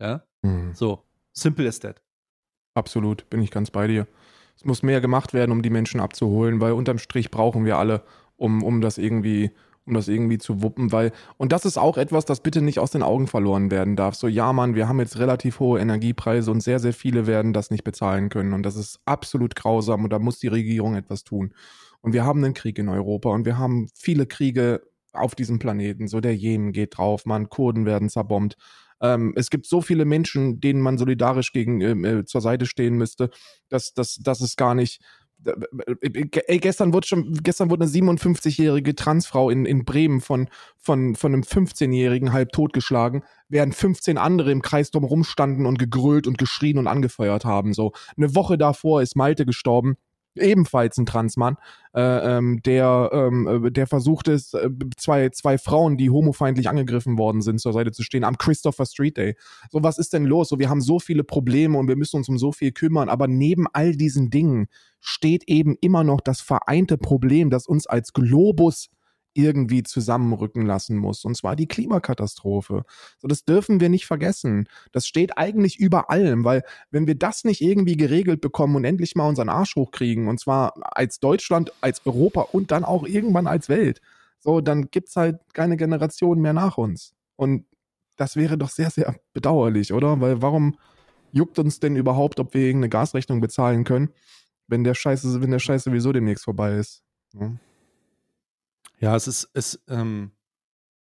Ja? 0.01 0.25
Mhm. 0.41 0.73
So, 0.73 1.07
simple 1.31 1.67
as 1.67 1.79
that. 1.79 2.01
Absolut, 2.73 3.29
bin 3.29 3.41
ich 3.43 3.51
ganz 3.51 3.69
bei 3.69 3.85
dir. 3.85 4.07
Es 4.55 4.65
muss 4.65 4.83
mehr 4.83 5.01
gemacht 5.01 5.33
werden, 5.33 5.51
um 5.51 5.61
die 5.61 5.69
Menschen 5.69 5.99
abzuholen, 5.99 6.61
weil 6.61 6.73
unterm 6.73 6.97
Strich 6.97 7.31
brauchen 7.31 7.65
wir 7.65 7.77
alle, 7.77 8.03
um, 8.37 8.63
um 8.63 8.81
das 8.81 8.97
irgendwie, 8.97 9.51
um 9.85 9.93
das 9.93 10.07
irgendwie 10.07 10.37
zu 10.37 10.61
wuppen, 10.61 10.91
weil, 10.91 11.11
und 11.37 11.51
das 11.51 11.65
ist 11.65 11.77
auch 11.77 11.97
etwas, 11.97 12.25
das 12.25 12.41
bitte 12.41 12.61
nicht 12.61 12.79
aus 12.79 12.91
den 12.91 13.03
Augen 13.03 13.27
verloren 13.27 13.71
werden 13.71 13.95
darf. 13.95 14.15
So, 14.15 14.27
ja, 14.27 14.53
Mann, 14.53 14.75
wir 14.75 14.87
haben 14.87 14.99
jetzt 14.99 15.17
relativ 15.19 15.59
hohe 15.59 15.79
Energiepreise 15.79 16.51
und 16.51 16.61
sehr, 16.61 16.79
sehr 16.79 16.93
viele 16.93 17.27
werden 17.27 17.53
das 17.53 17.71
nicht 17.71 17.83
bezahlen 17.83 18.29
können. 18.29 18.53
Und 18.53 18.63
das 18.63 18.75
ist 18.75 18.99
absolut 19.05 19.55
grausam 19.55 20.03
und 20.03 20.11
da 20.11 20.19
muss 20.19 20.39
die 20.39 20.47
Regierung 20.47 20.95
etwas 20.95 21.23
tun. 21.23 21.53
Und 22.01 22.13
wir 22.13 22.25
haben 22.25 22.43
einen 22.43 22.53
Krieg 22.53 22.77
in 22.79 22.89
Europa 22.89 23.29
und 23.29 23.45
wir 23.45 23.57
haben 23.57 23.87
viele 23.95 24.25
Kriege 24.25 24.81
auf 25.13 25.35
diesem 25.35 25.59
Planeten. 25.59 26.07
So, 26.07 26.19
der 26.19 26.35
Jemen 26.35 26.71
geht 26.71 26.97
drauf, 26.97 27.25
man, 27.25 27.49
Kurden 27.49 27.85
werden 27.85 28.09
zerbombt. 28.09 28.57
Ähm, 29.03 29.33
es 29.35 29.49
gibt 29.49 29.67
so 29.67 29.81
viele 29.81 30.05
Menschen, 30.05 30.61
denen 30.61 30.81
man 30.81 30.97
solidarisch 30.97 31.51
gegen 31.51 31.81
ähm, 31.81 32.05
äh, 32.05 32.25
zur 32.25 32.41
Seite 32.41 32.65
stehen 32.65 32.95
müsste, 32.95 33.29
dass, 33.69 33.93
dass, 33.93 34.15
dass 34.15 34.41
es 34.41 34.55
gar 34.55 34.73
nicht. 34.73 35.01
Ey, 35.99 36.59
gestern 36.59 36.93
wurde 36.93 37.05
schon, 37.05 37.33
gestern 37.43 37.69
wurde 37.69 37.83
eine 37.83 37.91
57-jährige 37.91 38.95
Transfrau 38.95 39.49
in, 39.49 39.65
in 39.65 39.83
Bremen 39.83 40.21
von, 40.21 40.47
von, 40.77 41.15
von 41.15 41.33
einem 41.33 41.41
15-Jährigen 41.41 42.31
halb 42.31 42.53
totgeschlagen, 42.53 43.23
während 43.49 43.75
15 43.75 44.17
andere 44.17 44.53
im 44.53 44.61
Kreis 44.61 44.89
drumherum 44.89 45.25
standen 45.25 45.65
und 45.65 45.77
gegrölt 45.77 46.27
und 46.27 46.37
geschrien 46.37 46.77
und 46.77 46.87
angefeuert 46.87 47.43
haben. 47.43 47.73
So, 47.73 47.91
eine 48.15 48.33
Woche 48.35 48.57
davor 48.57 49.01
ist 49.01 49.17
Malte 49.17 49.45
gestorben 49.45 49.97
ebenfalls 50.35 50.97
ein 50.97 51.05
Transmann, 51.05 51.57
äh, 51.93 52.01
ähm, 52.37 52.61
der, 52.63 53.09
ähm, 53.13 53.65
äh, 53.65 53.71
der 53.71 53.87
versucht 53.87 54.27
es, 54.27 54.53
äh, 54.53 54.69
zwei, 54.97 55.29
zwei 55.29 55.57
Frauen, 55.57 55.97
die 55.97 56.09
homofeindlich 56.09 56.69
angegriffen 56.69 57.17
worden 57.17 57.41
sind, 57.41 57.59
zur 57.59 57.73
Seite 57.73 57.91
zu 57.91 58.03
stehen 58.03 58.23
am 58.23 58.37
Christopher 58.37 58.85
Street 58.85 59.17
Day. 59.17 59.35
So, 59.71 59.83
was 59.83 59.97
ist 59.97 60.13
denn 60.13 60.25
los? 60.25 60.49
So, 60.49 60.59
wir 60.59 60.69
haben 60.69 60.81
so 60.81 60.99
viele 60.99 61.23
Probleme 61.23 61.77
und 61.77 61.87
wir 61.87 61.95
müssen 61.95 62.17
uns 62.17 62.29
um 62.29 62.37
so 62.37 62.51
viel 62.51 62.71
kümmern, 62.71 63.09
aber 63.09 63.27
neben 63.27 63.67
all 63.73 63.95
diesen 63.95 64.29
Dingen 64.29 64.67
steht 64.99 65.43
eben 65.47 65.75
immer 65.81 66.03
noch 66.03 66.21
das 66.21 66.41
vereinte 66.41 66.97
Problem, 66.97 67.49
das 67.49 67.67
uns 67.67 67.87
als 67.87 68.13
Globus 68.13 68.89
irgendwie 69.33 69.83
zusammenrücken 69.83 70.65
lassen 70.65 70.97
muss. 70.97 71.25
Und 71.25 71.35
zwar 71.35 71.55
die 71.55 71.67
Klimakatastrophe. 71.67 72.83
So, 73.19 73.27
das 73.27 73.45
dürfen 73.45 73.79
wir 73.79 73.89
nicht 73.89 74.05
vergessen. 74.05 74.67
Das 74.91 75.07
steht 75.07 75.37
eigentlich 75.37 75.79
über 75.79 76.09
allem, 76.09 76.43
weil 76.43 76.63
wenn 76.91 77.07
wir 77.07 77.15
das 77.15 77.43
nicht 77.43 77.61
irgendwie 77.61 77.97
geregelt 77.97 78.41
bekommen 78.41 78.75
und 78.75 78.85
endlich 78.85 79.15
mal 79.15 79.27
unseren 79.27 79.49
Arsch 79.49 79.75
hochkriegen, 79.75 80.27
und 80.27 80.39
zwar 80.39 80.73
als 80.95 81.19
Deutschland, 81.19 81.71
als 81.81 82.05
Europa 82.05 82.41
und 82.51 82.71
dann 82.71 82.83
auch 82.83 83.05
irgendwann 83.05 83.47
als 83.47 83.69
Welt, 83.69 84.01
so, 84.39 84.61
dann 84.61 84.91
gibt's 84.91 85.15
halt 85.15 85.39
keine 85.53 85.77
Generation 85.77 86.41
mehr 86.41 86.53
nach 86.53 86.77
uns. 86.77 87.13
Und 87.35 87.65
das 88.17 88.35
wäre 88.35 88.57
doch 88.57 88.69
sehr, 88.69 88.89
sehr 88.89 89.15
bedauerlich, 89.33 89.93
oder? 89.93 90.19
Weil 90.21 90.41
warum 90.41 90.77
juckt 91.31 91.57
uns 91.59 91.79
denn 91.79 91.95
überhaupt, 91.95 92.39
ob 92.39 92.53
wir 92.53 92.61
irgendeine 92.61 92.89
Gasrechnung 92.89 93.41
bezahlen 93.41 93.85
können, 93.85 94.09
wenn 94.67 94.83
der 94.83 94.93
Scheiße, 94.93 95.41
wenn 95.41 95.51
der 95.51 95.59
Scheiß 95.59 95.85
sowieso 95.85 96.11
demnächst 96.11 96.43
vorbei 96.43 96.75
ist? 96.75 97.03
Ja. 97.33 97.53
Ja, 98.99 99.15
es 99.15 99.27
ist, 99.27 99.49
es, 99.53 99.83
ähm, 99.87 100.31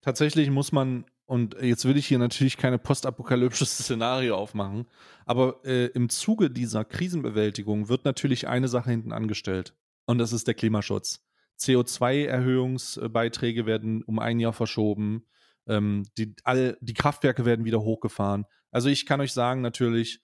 tatsächlich 0.01 0.51
muss 0.51 0.73
man, 0.73 1.05
und 1.27 1.57
jetzt 1.63 1.85
will 1.85 1.97
ich 1.97 2.07
hier 2.07 2.19
natürlich 2.19 2.57
keine 2.57 2.79
postapokalyptisches 2.79 3.79
Szenario 3.79 4.37
aufmachen, 4.37 4.87
aber 5.25 5.65
äh, 5.65 5.87
im 5.87 6.09
Zuge 6.09 6.51
dieser 6.51 6.85
Krisenbewältigung 6.85 7.89
wird 7.89 8.05
natürlich 8.05 8.49
eine 8.49 8.69
Sache 8.69 8.91
hinten 8.91 9.13
angestellt. 9.13 9.75
Und 10.07 10.19
das 10.19 10.33
ist 10.33 10.47
der 10.47 10.55
Klimaschutz. 10.55 11.25
CO2-Erhöhungsbeiträge 11.59 13.67
werden 13.67 14.03
um 14.03 14.19
ein 14.19 14.41
Jahr 14.41 14.53
verschoben. 14.53 15.27
Ähm, 15.67 16.05
die, 16.19 16.35
all, 16.45 16.77
die 16.81 16.95
Kraftwerke 16.95 17.45
werden 17.45 17.65
wieder 17.65 17.83
hochgefahren. 17.83 18.47
Also 18.73 18.89
ich 18.89 19.07
kann 19.07 19.21
euch 19.21 19.33
sagen, 19.33 19.61
natürlich, 19.61 20.21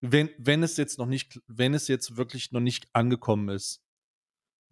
wenn, 0.00 0.30
wenn 0.38 0.62
es 0.62 0.78
jetzt 0.78 0.98
noch 0.98 1.06
nicht, 1.06 1.40
wenn 1.46 1.74
es 1.74 1.88
jetzt 1.88 2.16
wirklich 2.16 2.52
noch 2.52 2.60
nicht 2.60 2.88
angekommen 2.92 3.50
ist, 3.50 3.82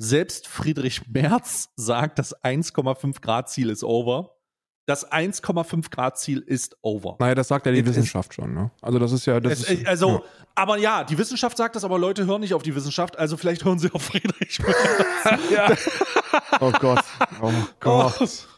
selbst 0.02 0.48
Friedrich 0.48 1.06
Merz 1.08 1.68
sagt, 1.76 2.18
das 2.18 2.34
1,5 2.42 3.20
Grad 3.20 3.50
Ziel 3.50 3.68
ist 3.68 3.84
over. 3.84 4.30
Das 4.86 5.08
1,5 5.12 5.90
Grad 5.90 6.18
Ziel 6.18 6.38
ist 6.40 6.74
over. 6.80 7.16
Naja, 7.20 7.34
das 7.34 7.48
sagt 7.48 7.66
ja 7.66 7.72
die 7.72 7.80
Es- 7.80 7.86
Wissenschaft 7.86 8.32
schon, 8.34 8.54
ne? 8.54 8.70
Also 8.80 8.98
das 8.98 9.12
ist 9.12 9.26
ja, 9.26 9.38
das 9.38 9.60
Es, 9.60 9.68
ist, 9.70 9.86
also, 9.86 10.08
ja. 10.10 10.22
aber 10.54 10.78
ja, 10.78 11.04
die 11.04 11.18
Wissenschaft 11.18 11.56
sagt 11.58 11.76
das, 11.76 11.84
aber 11.84 11.98
Leute 11.98 12.24
hören 12.26 12.40
nicht 12.40 12.54
auf 12.54 12.62
die 12.62 12.74
Wissenschaft, 12.74 13.18
also 13.18 13.36
vielleicht 13.36 13.64
hören 13.64 13.78
sie 13.78 13.92
auf 13.92 14.02
Friedrich 14.02 14.58
Merz. 15.50 15.90
Oh 16.60 16.72
Gott. 16.72 17.04
Oh 17.42 17.52
Gott. 17.80 18.48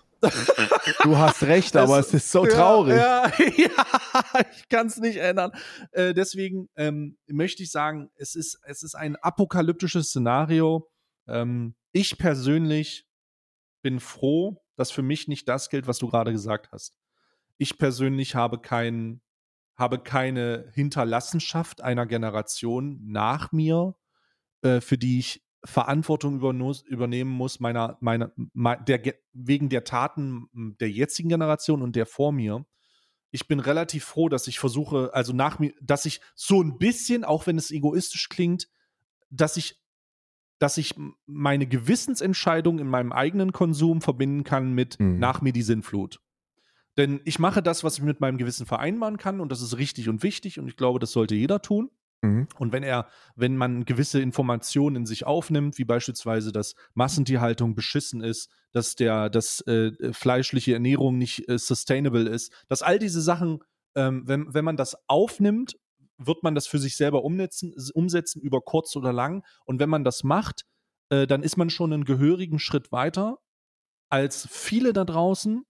Du 1.02 1.18
hast 1.18 1.42
recht, 1.42 1.74
aber 1.76 1.96
Das- 1.96 2.08
es 2.08 2.14
ist 2.14 2.30
so 2.32 2.46
traurig. 2.46 2.96
Ja, 2.96 3.26
ja, 3.38 3.46
ja 3.56 4.44
ich 4.56 4.68
kann 4.68 4.86
es 4.86 4.98
nicht 4.98 5.16
ändern. 5.16 5.50
Äh, 5.90 6.14
deswegen 6.14 6.68
ähm, 6.76 7.18
möchte 7.26 7.62
ich 7.62 7.70
sagen, 7.72 8.10
es 8.16 8.34
ist, 8.36 8.58
es 8.64 8.82
ist 8.82 8.94
ein 8.94 9.16
apokalyptisches 9.16 10.08
Szenario. 10.08 10.88
Ähm, 11.26 11.74
ich 11.92 12.18
persönlich 12.18 13.06
bin 13.82 14.00
froh, 14.00 14.64
dass 14.76 14.90
für 14.90 15.02
mich 15.02 15.28
nicht 15.28 15.48
das 15.48 15.70
gilt, 15.70 15.86
was 15.86 15.98
du 15.98 16.08
gerade 16.08 16.32
gesagt 16.32 16.72
hast. 16.72 16.96
Ich 17.58 17.78
persönlich 17.78 18.34
habe 18.34 18.60
kein, 18.60 19.20
habe 19.76 19.98
keine 19.98 20.70
Hinterlassenschaft 20.74 21.80
einer 21.82 22.06
Generation 22.06 23.00
nach 23.04 23.52
mir, 23.52 23.94
äh, 24.62 24.80
für 24.80 24.98
die 24.98 25.18
ich 25.18 25.44
Verantwortung 25.64 26.36
übernehmen 26.86 27.30
muss, 27.30 27.60
meiner, 27.60 27.96
meiner, 28.00 28.32
mei- 28.52 28.76
der, 28.76 28.98
Ge- 28.98 29.18
wegen 29.32 29.68
der 29.68 29.84
Taten 29.84 30.48
der 30.80 30.90
jetzigen 30.90 31.28
Generation 31.28 31.82
und 31.82 31.94
der 31.94 32.06
vor 32.06 32.32
mir. 32.32 32.66
Ich 33.30 33.46
bin 33.46 33.60
relativ 33.60 34.04
froh, 34.04 34.28
dass 34.28 34.48
ich 34.48 34.58
versuche, 34.58 35.14
also 35.14 35.32
nach 35.32 35.58
mir, 35.58 35.72
dass 35.80 36.04
ich 36.04 36.20
so 36.34 36.62
ein 36.62 36.78
bisschen, 36.78 37.24
auch 37.24 37.46
wenn 37.46 37.58
es 37.58 37.70
egoistisch 37.70 38.28
klingt, 38.28 38.68
dass 39.30 39.56
ich, 39.56 39.80
dass 40.62 40.78
ich 40.78 40.94
meine 41.26 41.66
Gewissensentscheidung 41.66 42.78
in 42.78 42.86
meinem 42.86 43.10
eigenen 43.10 43.50
Konsum 43.50 44.00
verbinden 44.00 44.44
kann 44.44 44.72
mit 44.72 45.00
Mhm. 45.00 45.18
nach 45.18 45.42
mir 45.42 45.52
die 45.52 45.62
Sinnflut. 45.62 46.20
Denn 46.96 47.20
ich 47.24 47.38
mache 47.40 47.62
das, 47.62 47.82
was 47.82 47.98
ich 47.98 48.04
mit 48.04 48.20
meinem 48.20 48.38
Gewissen 48.38 48.64
vereinbaren 48.64 49.16
kann 49.16 49.40
und 49.40 49.50
das 49.50 49.60
ist 49.60 49.76
richtig 49.78 50.08
und 50.08 50.22
wichtig 50.22 50.60
und 50.60 50.68
ich 50.68 50.76
glaube, 50.76 51.00
das 51.00 51.10
sollte 51.10 51.34
jeder 51.34 51.62
tun. 51.62 51.90
Mhm. 52.22 52.46
Und 52.58 52.70
wenn 52.72 52.84
er, 52.84 53.08
wenn 53.34 53.56
man 53.56 53.84
gewisse 53.84 54.20
Informationen 54.20 54.94
in 54.96 55.06
sich 55.06 55.26
aufnimmt, 55.26 55.78
wie 55.78 55.84
beispielsweise, 55.84 56.52
dass 56.52 56.76
Massentierhaltung 56.94 57.74
beschissen 57.74 58.20
ist, 58.20 58.48
dass 58.70 58.94
der, 58.94 59.30
dass 59.30 59.62
äh, 59.66 60.12
fleischliche 60.12 60.74
Ernährung 60.74 61.18
nicht 61.18 61.48
äh, 61.48 61.58
sustainable 61.58 62.28
ist, 62.28 62.52
dass 62.68 62.82
all 62.82 63.00
diese 63.00 63.20
Sachen, 63.20 63.64
ähm, 63.96 64.22
wenn, 64.26 64.54
wenn 64.54 64.64
man 64.64 64.76
das 64.76 64.96
aufnimmt, 65.08 65.76
wird 66.26 66.42
man 66.42 66.54
das 66.54 66.66
für 66.66 66.78
sich 66.78 66.96
selber 66.96 67.24
umsetzen, 67.24 67.74
umsetzen 67.94 68.40
über 68.40 68.60
kurz 68.60 68.96
oder 68.96 69.12
lang. 69.12 69.44
Und 69.64 69.78
wenn 69.80 69.90
man 69.90 70.04
das 70.04 70.24
macht, 70.24 70.64
äh, 71.10 71.26
dann 71.26 71.42
ist 71.42 71.56
man 71.56 71.70
schon 71.70 71.92
einen 71.92 72.04
gehörigen 72.04 72.58
Schritt 72.58 72.92
weiter 72.92 73.38
als 74.08 74.46
viele 74.50 74.92
da 74.92 75.04
draußen. 75.04 75.64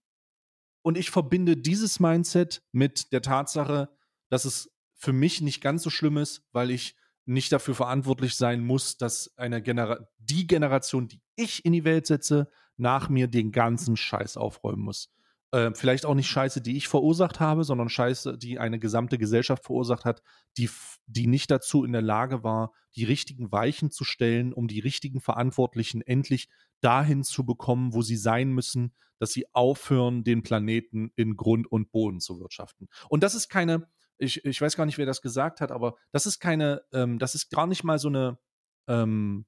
Und 0.81 0.97
ich 0.97 1.11
verbinde 1.11 1.55
dieses 1.55 1.99
Mindset 1.99 2.61
mit 2.71 3.13
der 3.13 3.21
Tatsache, 3.21 3.89
dass 4.29 4.43
es 4.45 4.69
für 4.95 5.13
mich 5.13 5.41
nicht 5.41 5.61
ganz 5.61 5.83
so 5.83 5.89
schlimm 5.89 6.17
ist, 6.17 6.43
weil 6.51 6.71
ich 6.71 6.95
nicht 7.25 7.51
dafür 7.51 7.75
verantwortlich 7.75 8.35
sein 8.35 8.61
muss, 8.65 8.97
dass 8.97 9.33
eine 9.37 9.61
Genera 9.61 10.07
die 10.17 10.45
Generation, 10.45 11.07
die 11.07 11.21
ich 11.35 11.63
in 11.63 11.71
die 11.71 11.85
Welt 11.85 12.05
setze, 12.05 12.49
nach 12.75 13.07
mir 13.09 13.27
den 13.27 13.51
ganzen 13.51 13.95
Scheiß 13.95 14.35
aufräumen 14.35 14.83
muss. 14.83 15.09
Äh, 15.53 15.71
vielleicht 15.75 16.07
auch 16.07 16.15
nicht 16.15 16.29
Scheiße, 16.29 16.61
die 16.61 16.75
ich 16.77 16.87
verursacht 16.87 17.39
habe, 17.39 17.63
sondern 17.63 17.87
Scheiße, 17.87 18.39
die 18.39 18.57
eine 18.57 18.79
gesamte 18.79 19.19
Gesellschaft 19.19 19.63
verursacht 19.65 20.03
hat, 20.03 20.23
die, 20.57 20.67
die 21.05 21.27
nicht 21.27 21.51
dazu 21.51 21.83
in 21.83 21.91
der 21.91 22.01
Lage 22.01 22.43
war, 22.43 22.73
die 22.95 23.03
richtigen 23.03 23.51
Weichen 23.51 23.91
zu 23.91 24.03
stellen, 24.03 24.51
um 24.51 24.67
die 24.67 24.79
richtigen 24.79 25.21
Verantwortlichen 25.21 26.01
endlich 26.01 26.49
dahin 26.81 27.23
zu 27.23 27.45
bekommen, 27.45 27.93
wo 27.93 28.01
sie 28.01 28.15
sein 28.15 28.49
müssen, 28.49 28.95
dass 29.19 29.31
sie 29.31 29.45
aufhören, 29.53 30.23
den 30.23 30.41
Planeten 30.41 31.11
in 31.15 31.37
Grund 31.37 31.71
und 31.71 31.91
Boden 31.91 32.19
zu 32.19 32.39
wirtschaften. 32.39 32.87
Und 33.07 33.21
das 33.21 33.35
ist 33.35 33.47
keine, 33.47 33.87
ich, 34.17 34.43
ich 34.45 34.59
weiß 34.59 34.75
gar 34.75 34.87
nicht, 34.87 34.97
wer 34.97 35.05
das 35.05 35.21
gesagt 35.21 35.61
hat, 35.61 35.71
aber 35.71 35.97
das 36.11 36.25
ist 36.25 36.39
keine, 36.39 36.81
ähm, 36.93 37.19
das 37.19 37.35
ist 37.35 37.51
gar 37.51 37.67
nicht 37.67 37.83
mal 37.83 37.99
so 37.99 38.07
eine, 38.07 38.39
ähm, 38.87 39.45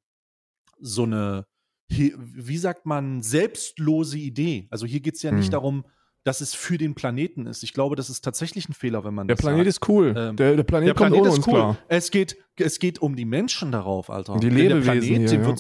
so 0.78 1.02
eine, 1.02 1.48
wie 1.88 2.58
sagt 2.58 2.86
man, 2.86 3.22
selbstlose 3.22 4.18
Idee. 4.18 4.68
Also 4.72 4.86
hier 4.86 5.00
geht 5.02 5.16
es 5.16 5.22
ja 5.22 5.32
nicht 5.32 5.46
Hm. 5.46 5.52
darum, 5.52 5.86
dass 6.24 6.42
es 6.42 6.56
für 6.56 6.78
den 6.80 6.96
Planeten 6.96 7.46
ist. 7.46 7.62
Ich 7.64 7.74
glaube, 7.74 7.96
das 7.96 8.10
ist 8.10 8.22
tatsächlich 8.24 8.68
ein 8.68 8.74
Fehler, 8.74 9.04
wenn 9.04 9.14
man 9.14 9.28
Der 9.28 9.36
das 9.36 9.44
Planet 9.44 9.60
sagt. 9.60 9.68
ist 9.68 9.90
cool. 9.90 10.14
Ähm, 10.18 10.36
der, 10.36 10.56
der 10.56 10.64
Planet 10.64 10.88
Der 10.88 10.94
kommt 10.96 11.10
Planet 11.12 11.22
ohne 11.22 11.30
ist 11.30 11.38
uns 11.38 11.48
cool. 11.48 11.54
klar. 11.54 11.78
Es 11.88 12.10
geht, 12.10 12.38
es 12.56 12.80
geht 12.80 13.00
um 13.00 13.16
die 13.16 13.26
Menschen 13.26 13.72
darauf, 13.72 14.10
Alter. 14.10 14.34
Die 14.40 14.48
Denn 14.50 14.56
der 14.58 14.64
Lebewesen 14.80 14.84
Planet, 14.84 15.04
hier, 15.30 15.40
den, 15.40 15.44
ja. 15.44 15.56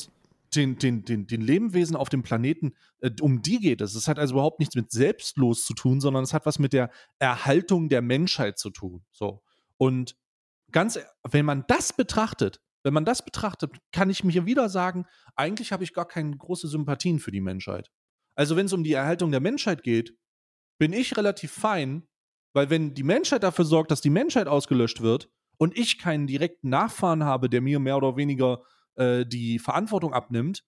den, 0.55 0.77
den, 0.79 1.05
den, 1.05 1.27
den 1.27 1.41
Lebewesen 1.41 1.95
auf 1.95 2.09
dem 2.09 2.23
Planeten, 2.23 2.73
äh, 3.01 3.11
um 3.21 3.43
die 3.43 3.59
geht 3.59 3.81
es. 3.81 3.93
Es 3.93 4.07
hat 4.07 4.17
also 4.17 4.33
überhaupt 4.33 4.59
nichts 4.59 4.73
mit 4.75 4.89
selbstlos 4.91 5.65
zu 5.65 5.75
tun, 5.75 6.01
sondern 6.01 6.23
es 6.23 6.33
hat 6.33 6.47
was 6.47 6.57
mit 6.57 6.73
der 6.73 6.89
Erhaltung 7.19 7.87
der 7.87 8.01
Menschheit 8.01 8.57
zu 8.57 8.71
tun. 8.71 9.03
So. 9.11 9.43
Und 9.77 10.15
ganz, 10.71 10.95
e- 10.95 11.03
wenn 11.29 11.45
man 11.45 11.63
das 11.67 11.93
betrachtet, 11.93 12.59
wenn 12.85 12.93
man 12.93 13.03
das 13.03 13.25
betrachtet, 13.25 13.75
kann 13.91 14.11
ich 14.11 14.23
mir 14.23 14.45
wieder 14.45 14.69
sagen, 14.69 15.07
eigentlich 15.35 15.71
habe 15.71 15.83
ich 15.83 15.91
gar 15.91 16.07
keine 16.07 16.37
große 16.37 16.67
Sympathien 16.67 17.17
für 17.17 17.31
die 17.31 17.41
Menschheit. 17.41 17.89
Also 18.35 18.55
wenn 18.55 18.67
es 18.67 18.73
um 18.73 18.83
die 18.83 18.93
Erhaltung 18.93 19.31
der 19.31 19.39
Menschheit 19.39 19.81
geht, 19.81 20.15
bin 20.77 20.93
ich 20.93 21.17
relativ 21.17 21.51
fein, 21.51 22.07
weil 22.53 22.69
wenn 22.69 22.93
die 22.93 23.01
Menschheit 23.01 23.41
dafür 23.41 23.65
sorgt, 23.65 23.89
dass 23.89 24.01
die 24.01 24.11
Menschheit 24.11 24.47
ausgelöscht 24.47 25.01
wird 25.01 25.31
und 25.57 25.75
ich 25.75 25.97
keinen 25.97 26.27
direkten 26.27 26.69
Nachfahren 26.69 27.23
habe, 27.23 27.49
der 27.49 27.61
mir 27.61 27.79
mehr 27.79 27.97
oder 27.97 28.17
weniger 28.17 28.61
äh, 28.97 29.25
die 29.25 29.57
Verantwortung 29.57 30.13
abnimmt, 30.13 30.63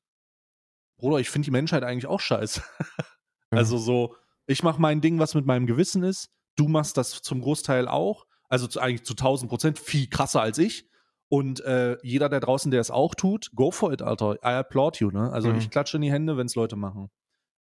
Bruder, 1.00 1.20
ich 1.20 1.30
finde 1.30 1.46
die 1.46 1.52
Menschheit 1.52 1.84
eigentlich 1.84 2.08
auch 2.08 2.20
scheiße. 2.20 2.64
Also 3.50 3.78
so, 3.78 4.14
ich 4.46 4.62
mache 4.62 4.82
mein 4.82 5.00
Ding, 5.00 5.20
was 5.20 5.34
mit 5.34 5.46
meinem 5.46 5.68
Gewissen 5.68 6.04
ist. 6.04 6.30
Du 6.58 6.68
machst 6.68 6.98
das 6.98 7.22
zum 7.22 7.40
Großteil 7.40 7.88
auch. 7.88 8.26
Also 8.50 8.68
zu, 8.68 8.82
eigentlich 8.82 9.06
zu 9.06 9.14
1000 9.14 9.50
Prozent 9.50 9.80
viel 9.80 10.10
krasser 10.10 10.42
als 10.42 10.58
ich. 10.58 10.90
Und 11.30 11.60
äh, 11.66 11.98
jeder 12.04 12.30
da 12.30 12.40
draußen, 12.40 12.72
der 12.72 12.80
es 12.82 12.90
auch 12.92 13.14
tut, 13.16 13.52
go 13.54 13.72
for 13.72 13.92
it, 13.92 14.02
Alter. 14.02 14.36
I 14.44 14.60
applaud 14.60 14.98
you, 14.98 15.12
ne? 15.12 15.32
Also 15.32 15.52
Mhm. 15.52 15.58
ich 15.58 15.70
klatsche 15.70 15.98
in 15.98 16.02
die 16.04 16.12
Hände, 16.12 16.38
wenn 16.38 16.46
es 16.48 16.56
Leute 16.56 16.76
machen. 16.78 17.10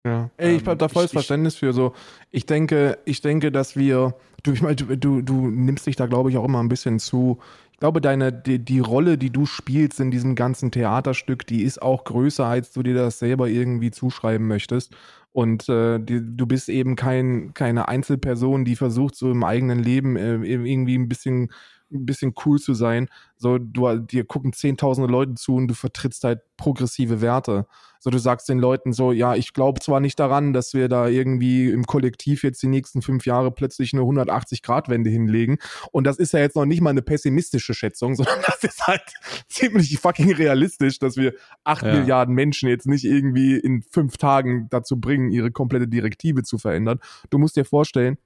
Ja. 0.06 0.30
Ey, 0.36 0.54
ich 0.54 0.62
Ähm, 0.62 0.68
habe 0.68 0.76
da 0.76 0.88
volles 0.88 1.10
Verständnis 1.10 1.56
für. 1.56 1.72
So, 1.72 1.92
ich 2.30 2.46
denke, 2.46 2.98
ich 3.04 3.22
denke, 3.22 3.50
dass 3.50 3.74
wir, 3.74 4.14
du, 4.44 4.52
ich 4.52 4.62
meine, 4.62 4.76
du, 4.76 4.96
du, 4.96 5.20
du 5.20 5.48
nimmst 5.50 5.86
dich 5.86 5.96
da, 5.96 6.06
glaube 6.06 6.30
ich, 6.30 6.36
auch 6.36 6.44
immer 6.44 6.62
ein 6.62 6.68
bisschen 6.68 7.00
zu. 7.00 7.38
Ich 7.72 7.78
glaube, 7.78 8.00
deine, 8.00 8.32
die, 8.32 8.60
die 8.64 8.78
Rolle, 8.78 9.18
die 9.18 9.30
du 9.30 9.46
spielst 9.46 9.98
in 9.98 10.12
diesem 10.12 10.36
ganzen 10.36 10.70
Theaterstück, 10.70 11.44
die 11.46 11.62
ist 11.64 11.82
auch 11.82 12.04
größer, 12.04 12.46
als 12.46 12.72
du 12.72 12.84
dir 12.84 12.94
das 12.94 13.18
selber 13.18 13.48
irgendwie 13.48 13.90
zuschreiben 13.90 14.46
möchtest. 14.46 14.94
Und 15.32 15.68
äh, 15.68 15.98
die, 15.98 16.20
du 16.22 16.46
bist 16.46 16.68
eben 16.68 16.94
kein, 16.96 17.52
keine 17.52 17.88
Einzelperson, 17.88 18.64
die 18.64 18.76
versucht, 18.76 19.16
so 19.16 19.30
im 19.30 19.42
eigenen 19.44 19.80
Leben 19.80 20.16
äh, 20.16 20.36
irgendwie 20.36 20.96
ein 20.96 21.08
bisschen, 21.08 21.50
ein 21.96 22.06
bisschen 22.06 22.34
cool 22.44 22.58
zu 22.58 22.74
sein. 22.74 23.08
So, 23.36 23.58
du, 23.58 23.98
dir 23.98 24.24
gucken 24.24 24.52
zehntausende 24.52 25.10
Leute 25.10 25.34
zu 25.34 25.56
und 25.56 25.68
du 25.68 25.74
vertrittst 25.74 26.24
halt 26.24 26.40
progressive 26.56 27.20
Werte. 27.20 27.66
So, 28.00 28.10
du 28.10 28.18
sagst 28.18 28.48
den 28.48 28.58
Leuten 28.58 28.92
so, 28.92 29.12
ja, 29.12 29.34
ich 29.34 29.52
glaube 29.52 29.80
zwar 29.80 30.00
nicht 30.00 30.18
daran, 30.18 30.52
dass 30.52 30.74
wir 30.74 30.88
da 30.88 31.08
irgendwie 31.08 31.70
im 31.70 31.84
Kollektiv 31.86 32.44
jetzt 32.44 32.62
die 32.62 32.68
nächsten 32.68 33.02
fünf 33.02 33.26
Jahre 33.26 33.50
plötzlich 33.50 33.92
eine 33.92 34.02
180-Grad-Wende 34.02 35.10
hinlegen. 35.10 35.58
Und 35.92 36.06
das 36.06 36.18
ist 36.18 36.32
ja 36.32 36.40
jetzt 36.40 36.56
noch 36.56 36.66
nicht 36.66 36.80
mal 36.80 36.90
eine 36.90 37.02
pessimistische 37.02 37.74
Schätzung, 37.74 38.14
sondern 38.16 38.38
das 38.46 38.62
ist 38.64 38.86
halt 38.86 39.02
ziemlich 39.48 39.98
fucking 39.98 40.32
realistisch, 40.32 40.98
dass 40.98 41.16
wir 41.16 41.34
acht 41.64 41.84
Ja. 41.84 41.94
Milliarden 41.94 42.34
Menschen 42.34 42.68
jetzt 42.68 42.86
nicht 42.86 43.04
irgendwie 43.04 43.56
in 43.56 43.82
fünf 43.82 44.16
Tagen 44.16 44.68
dazu 44.70 45.00
bringen, 45.00 45.30
ihre 45.30 45.50
komplette 45.50 45.88
Direktive 45.88 46.42
zu 46.42 46.58
verändern. 46.58 47.00
Du 47.30 47.38
musst 47.38 47.56
dir 47.56 47.64
vorstellen, 47.64 48.18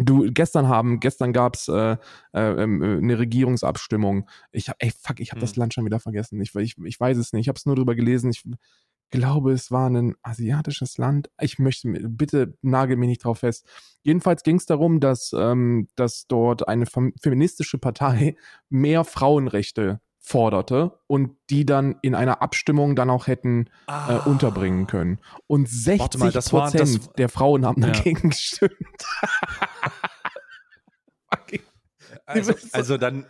Du, 0.00 0.30
gestern 0.32 0.68
haben, 0.68 1.00
gestern 1.00 1.32
gab's 1.32 1.68
äh, 1.68 1.96
äh, 2.32 2.62
ähm, 2.62 2.82
äh, 2.82 2.96
eine 2.98 3.18
Regierungsabstimmung. 3.18 4.28
Ich 4.52 4.68
hab, 4.68 4.76
ey, 4.78 4.90
fuck, 4.90 5.18
ich 5.20 5.30
habe 5.32 5.40
das 5.40 5.54
Hm. 5.56 5.60
Land 5.60 5.74
schon 5.74 5.84
wieder 5.84 5.98
vergessen. 6.00 6.40
Ich, 6.40 6.54
ich, 6.54 6.76
ich 6.84 7.00
weiß 7.00 7.16
es 7.18 7.32
nicht. 7.32 7.42
Ich 7.42 7.48
habe 7.48 7.56
es 7.58 7.66
nur 7.66 7.74
drüber 7.76 7.94
gelesen. 7.94 8.30
Ich 8.30 8.44
glaube, 9.10 9.52
es 9.52 9.70
war 9.70 9.88
ein 9.90 10.14
asiatisches 10.22 10.98
Land. 10.98 11.30
Ich 11.40 11.58
möchte, 11.58 11.88
bitte 11.88 12.56
nagel 12.62 12.96
mich 12.96 13.08
nicht 13.08 13.24
drauf 13.24 13.38
fest. 13.40 13.66
Jedenfalls 14.02 14.42
ging 14.42 14.56
es 14.56 14.66
darum, 14.66 15.00
dass, 15.00 15.34
ähm, 15.36 15.88
dass 15.96 16.26
dort 16.28 16.68
eine 16.68 16.86
fem- 16.86 17.14
feministische 17.20 17.78
Partei 17.78 18.36
mehr 18.68 19.04
Frauenrechte 19.04 20.00
forderte 20.20 20.98
und 21.06 21.30
die 21.48 21.64
dann 21.64 21.96
in 22.02 22.14
einer 22.14 22.42
Abstimmung 22.42 22.94
dann 22.96 23.08
auch 23.08 23.28
hätten 23.28 23.70
äh, 23.86 24.18
unterbringen 24.28 24.86
können. 24.86 25.20
Und 25.46 25.70
60 25.70 26.00
Ah. 26.00 26.02
Warte 26.02 26.18
mal, 26.18 26.34
war- 26.34 26.42
Prozent 26.70 26.98
das- 27.06 27.12
der 27.14 27.28
Frauen 27.30 27.64
haben 27.64 27.80
Ja. 27.80 27.92
dagegen 27.92 28.28
gestimmt. 28.28 28.74
Also, 32.28 32.52
also 32.72 32.96
dann, 32.98 33.24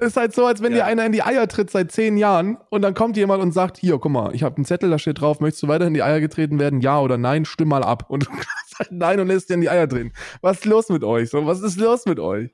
ist 0.00 0.16
halt 0.16 0.34
so, 0.34 0.46
als 0.46 0.62
wenn 0.62 0.72
dir 0.72 0.78
Ja. 0.78 0.84
einer 0.86 1.04
in 1.04 1.12
die 1.12 1.22
Eier 1.22 1.46
tritt 1.46 1.70
seit 1.70 1.92
zehn 1.92 2.16
Jahren 2.16 2.56
und 2.70 2.82
dann 2.82 2.94
kommt 2.94 3.16
jemand 3.16 3.42
und 3.42 3.52
sagt, 3.52 3.76
hier, 3.76 3.98
guck 3.98 4.10
mal, 4.10 4.34
ich 4.34 4.42
habe 4.42 4.56
einen 4.56 4.64
Zettel, 4.64 4.90
da 4.90 4.98
steht 4.98 5.20
drauf, 5.20 5.40
möchtest 5.40 5.62
du 5.62 5.68
weiter 5.68 5.86
in 5.86 5.94
die 5.94 6.02
Eier 6.02 6.20
getreten 6.20 6.58
werden? 6.58 6.80
Ja 6.80 7.00
oder 7.00 7.18
nein? 7.18 7.44
Stimm 7.44 7.68
mal 7.68 7.84
ab. 7.84 8.06
Und 8.08 8.26
du 8.26 8.30
sagst 8.32 8.78
halt 8.78 8.92
nein 8.92 9.20
und 9.20 9.28
lässt 9.28 9.50
dir 9.50 9.54
in 9.54 9.60
die 9.60 9.68
Eier 9.70 9.86
drehen. 9.86 10.12
Was 10.40 10.58
ist 10.58 10.64
los 10.64 10.88
mit 10.88 11.04
euch? 11.04 11.28
So, 11.30 11.44
was 11.46 11.60
ist 11.60 11.78
los 11.78 12.06
mit 12.06 12.18
euch? 12.18 12.50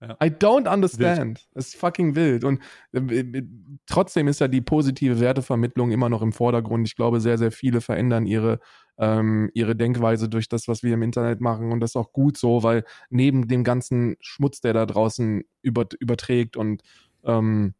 Ja. 0.00 0.16
I 0.22 0.30
don't 0.30 0.72
understand. 0.72 1.46
Das 1.52 1.68
ist 1.68 1.76
fucking 1.76 2.14
wild. 2.14 2.44
Und 2.44 2.60
äh, 2.92 2.98
äh, 2.98 3.42
trotzdem 3.86 4.28
ist 4.28 4.40
ja 4.40 4.48
die 4.48 4.62
positive 4.62 5.20
Wertevermittlung 5.20 5.90
immer 5.90 6.08
noch 6.08 6.22
im 6.22 6.32
Vordergrund. 6.32 6.88
Ich 6.88 6.96
glaube, 6.96 7.20
sehr, 7.20 7.36
sehr 7.36 7.52
viele 7.52 7.82
verändern 7.82 8.26
ihre, 8.26 8.60
ähm, 8.96 9.50
ihre 9.52 9.76
Denkweise 9.76 10.30
durch 10.30 10.48
das, 10.48 10.68
was 10.68 10.82
wir 10.82 10.94
im 10.94 11.02
Internet 11.02 11.42
machen. 11.42 11.70
Und 11.70 11.80
das 11.80 11.90
ist 11.90 11.96
auch 11.96 12.12
gut 12.12 12.38
so, 12.38 12.62
weil 12.62 12.84
neben 13.10 13.46
dem 13.46 13.62
ganzen 13.62 14.16
Schmutz, 14.20 14.62
der 14.62 14.72
da 14.72 14.86
draußen 14.86 15.42
über, 15.60 15.86
überträgt 16.00 16.56
und 16.56 16.82
ähm, 17.24 17.74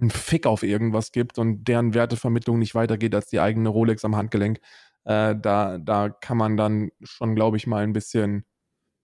einen 0.00 0.10
Fick 0.10 0.46
auf 0.46 0.62
irgendwas 0.64 1.12
gibt 1.12 1.38
und 1.38 1.64
deren 1.68 1.94
Wertevermittlung 1.94 2.58
nicht 2.58 2.74
weitergeht 2.74 3.14
als 3.14 3.26
die 3.26 3.40
eigene 3.40 3.68
Rolex 3.68 4.04
am 4.04 4.16
Handgelenk, 4.16 4.58
äh, 5.04 5.36
da, 5.36 5.78
da 5.78 6.08
kann 6.08 6.36
man 6.36 6.56
dann 6.56 6.90
schon, 7.02 7.34
glaube 7.36 7.56
ich, 7.56 7.66
mal 7.66 7.84
ein 7.84 7.92
bisschen, 7.92 8.44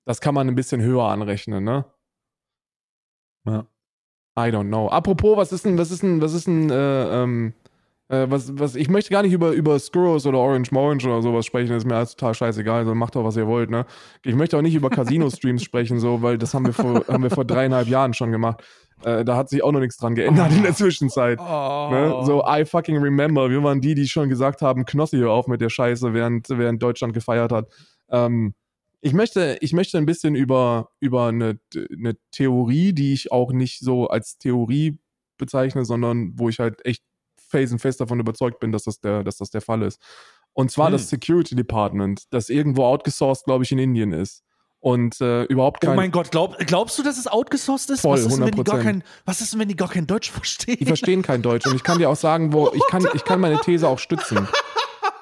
das 0.04 0.20
kann 0.20 0.34
man 0.34 0.48
ein 0.48 0.56
bisschen 0.56 0.82
höher 0.82 1.04
anrechnen, 1.04 1.64
ne? 1.64 1.86
Ja. 3.46 3.66
I 4.38 4.50
don't 4.50 4.68
know. 4.68 4.88
Apropos, 4.88 5.36
was 5.36 5.52
ist 5.52 5.64
denn, 5.64 5.76
was 5.76 5.90
ist 5.90 6.02
denn, 6.02 6.22
was 6.22 6.32
ist 6.32 6.46
denn, 6.46 6.70
äh, 6.70 7.22
ähm, 7.22 7.52
äh, 8.08 8.26
was, 8.30 8.58
was, 8.58 8.76
ich 8.76 8.88
möchte 8.88 9.10
gar 9.10 9.22
nicht 9.22 9.32
über, 9.32 9.50
über 9.52 9.78
Skurros 9.78 10.26
oder 10.26 10.38
Orange 10.38 10.72
Morange 10.72 11.04
oder 11.04 11.20
sowas 11.20 11.44
sprechen, 11.44 11.68
das 11.68 11.78
ist 11.78 11.88
mir 11.88 11.96
alles 11.96 12.16
total 12.16 12.34
scheißegal, 12.34 12.80
also 12.80 12.94
macht 12.94 13.14
doch, 13.14 13.24
was 13.24 13.36
ihr 13.36 13.46
wollt, 13.46 13.70
ne? 13.70 13.84
Ich 14.24 14.34
möchte 14.34 14.56
auch 14.56 14.62
nicht 14.62 14.74
über 14.74 14.88
Casino-Streams 14.88 15.62
sprechen, 15.64 15.98
so, 15.98 16.22
weil 16.22 16.38
das 16.38 16.54
haben 16.54 16.64
wir 16.64 16.72
vor, 16.72 17.04
haben 17.08 17.22
wir 17.22 17.30
vor 17.30 17.44
dreieinhalb 17.44 17.88
Jahren 17.88 18.14
schon 18.14 18.32
gemacht. 18.32 18.62
Äh, 19.04 19.24
da 19.24 19.36
hat 19.36 19.50
sich 19.50 19.62
auch 19.62 19.72
noch 19.72 19.80
nichts 19.80 19.96
dran 19.96 20.14
geändert 20.14 20.52
in 20.52 20.62
der 20.62 20.74
Zwischenzeit. 20.74 21.38
Ne? 21.38 22.12
Oh. 22.14 22.24
So, 22.24 22.44
I 22.46 22.64
fucking 22.64 22.98
remember. 22.98 23.50
Wir 23.50 23.62
waren 23.62 23.80
die, 23.80 23.94
die 23.94 24.06
schon 24.06 24.28
gesagt 24.28 24.62
haben, 24.62 24.84
Knossi, 24.84 25.18
hör 25.18 25.32
auf 25.32 25.46
mit 25.46 25.60
der 25.60 25.70
Scheiße, 25.70 26.14
während, 26.14 26.48
während 26.48 26.82
Deutschland 26.82 27.12
gefeiert 27.12 27.50
hat. 27.50 27.68
Ähm, 28.10 28.54
ich 29.02 29.12
möchte, 29.12 29.58
ich 29.60 29.72
möchte 29.72 29.98
ein 29.98 30.06
bisschen 30.06 30.34
über, 30.34 30.90
über 31.00 31.26
eine, 31.26 31.58
eine 31.74 32.16
Theorie, 32.30 32.92
die 32.92 33.12
ich 33.12 33.32
auch 33.32 33.52
nicht 33.52 33.80
so 33.80 34.06
als 34.06 34.38
Theorie 34.38 34.98
bezeichne, 35.38 35.84
sondern 35.84 36.32
wo 36.38 36.48
ich 36.48 36.60
halt 36.60 36.84
echt 36.86 37.02
felsenfest 37.48 38.00
davon 38.00 38.20
überzeugt 38.20 38.60
bin, 38.60 38.70
dass 38.72 38.84
das 38.84 39.00
der, 39.00 39.24
dass 39.24 39.36
das 39.38 39.50
der 39.50 39.60
Fall 39.60 39.82
ist. 39.82 40.00
Und 40.54 40.70
zwar 40.70 40.86
Hm. 40.86 40.92
das 40.92 41.08
Security 41.08 41.56
Department, 41.56 42.22
das 42.30 42.48
irgendwo 42.48 42.84
outgesourced, 42.84 43.44
glaube 43.44 43.64
ich, 43.64 43.72
in 43.72 43.78
Indien 43.78 44.12
ist. 44.12 44.44
Und 44.78 45.20
äh, 45.20 45.44
überhaupt 45.44 45.84
Oh 45.84 45.86
kein. 45.88 45.96
mein 45.96 46.10
Gott, 46.10 46.30
glaub, 46.32 46.58
glaubst 46.58 46.98
du, 46.98 47.02
dass 47.02 47.16
es 47.18 47.26
outgesourced 47.28 47.90
ist? 47.90 48.00
Voll, 48.00 48.14
was, 48.18 48.26
ist 48.26 48.36
denn, 48.36 48.44
wenn 48.46 48.52
die 48.52 48.64
gar 48.64 48.78
100%. 48.78 48.82
kein, 48.82 49.04
was 49.24 49.40
ist 49.40 49.52
denn, 49.52 49.60
wenn 49.60 49.68
die 49.68 49.76
gar 49.76 49.88
kein 49.88 50.06
Deutsch 50.06 50.30
verstehen? 50.32 50.76
Die 50.78 50.84
verstehen 50.84 51.22
kein 51.22 51.42
Deutsch. 51.42 51.66
Und 51.66 51.74
ich 51.76 51.82
kann 51.82 51.98
dir 51.98 52.08
auch 52.10 52.16
sagen, 52.16 52.52
wo 52.52 52.70
ich 52.74 52.82
kann, 52.88 53.06
ich 53.14 53.24
kann 53.24 53.40
meine 53.40 53.58
These 53.60 53.86
auch 53.88 53.98
stützen. 53.98 54.46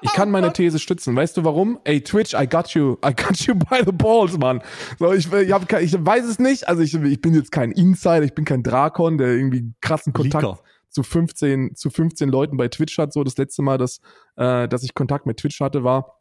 Ich 0.02 0.12
kann 0.12 0.30
meine 0.30 0.52
These 0.52 0.78
stützen. 0.78 1.14
Weißt 1.16 1.36
du 1.36 1.44
warum? 1.44 1.78
Ey, 1.84 2.02
Twitch, 2.02 2.34
I 2.34 2.48
got 2.48 2.70
you. 2.70 2.96
I 3.04 3.14
got 3.14 3.38
you 3.40 3.54
by 3.70 3.82
the 3.84 3.92
balls, 3.92 4.38
Mann. 4.38 4.62
So, 4.98 5.12
ich, 5.12 5.32
ich, 5.32 5.52
hab, 5.52 5.70
ich 5.80 5.92
weiß 5.92 6.24
es 6.24 6.38
nicht. 6.38 6.68
Also 6.68 6.82
ich, 6.82 6.94
ich 6.94 7.20
bin 7.20 7.34
jetzt 7.34 7.52
kein 7.52 7.72
Insider, 7.72 8.22
ich 8.22 8.34
bin 8.34 8.44
kein 8.44 8.62
Drakon, 8.62 9.18
der 9.18 9.28
irgendwie 9.28 9.72
krassen 9.80 10.12
Kontakt 10.12 10.44
Leaker. 10.44 10.58
zu 10.88 11.02
15, 11.02 11.74
zu 11.76 11.90
15 11.90 12.28
Leuten 12.28 12.56
bei 12.56 12.68
Twitch 12.68 12.98
hat. 12.98 13.12
So 13.12 13.24
das 13.24 13.36
letzte 13.36 13.62
Mal, 13.62 13.78
dass, 13.78 14.00
äh, 14.36 14.68
dass 14.68 14.82
ich 14.82 14.94
Kontakt 14.94 15.26
mit 15.26 15.38
Twitch 15.38 15.60
hatte, 15.60 15.84
war, 15.84 16.19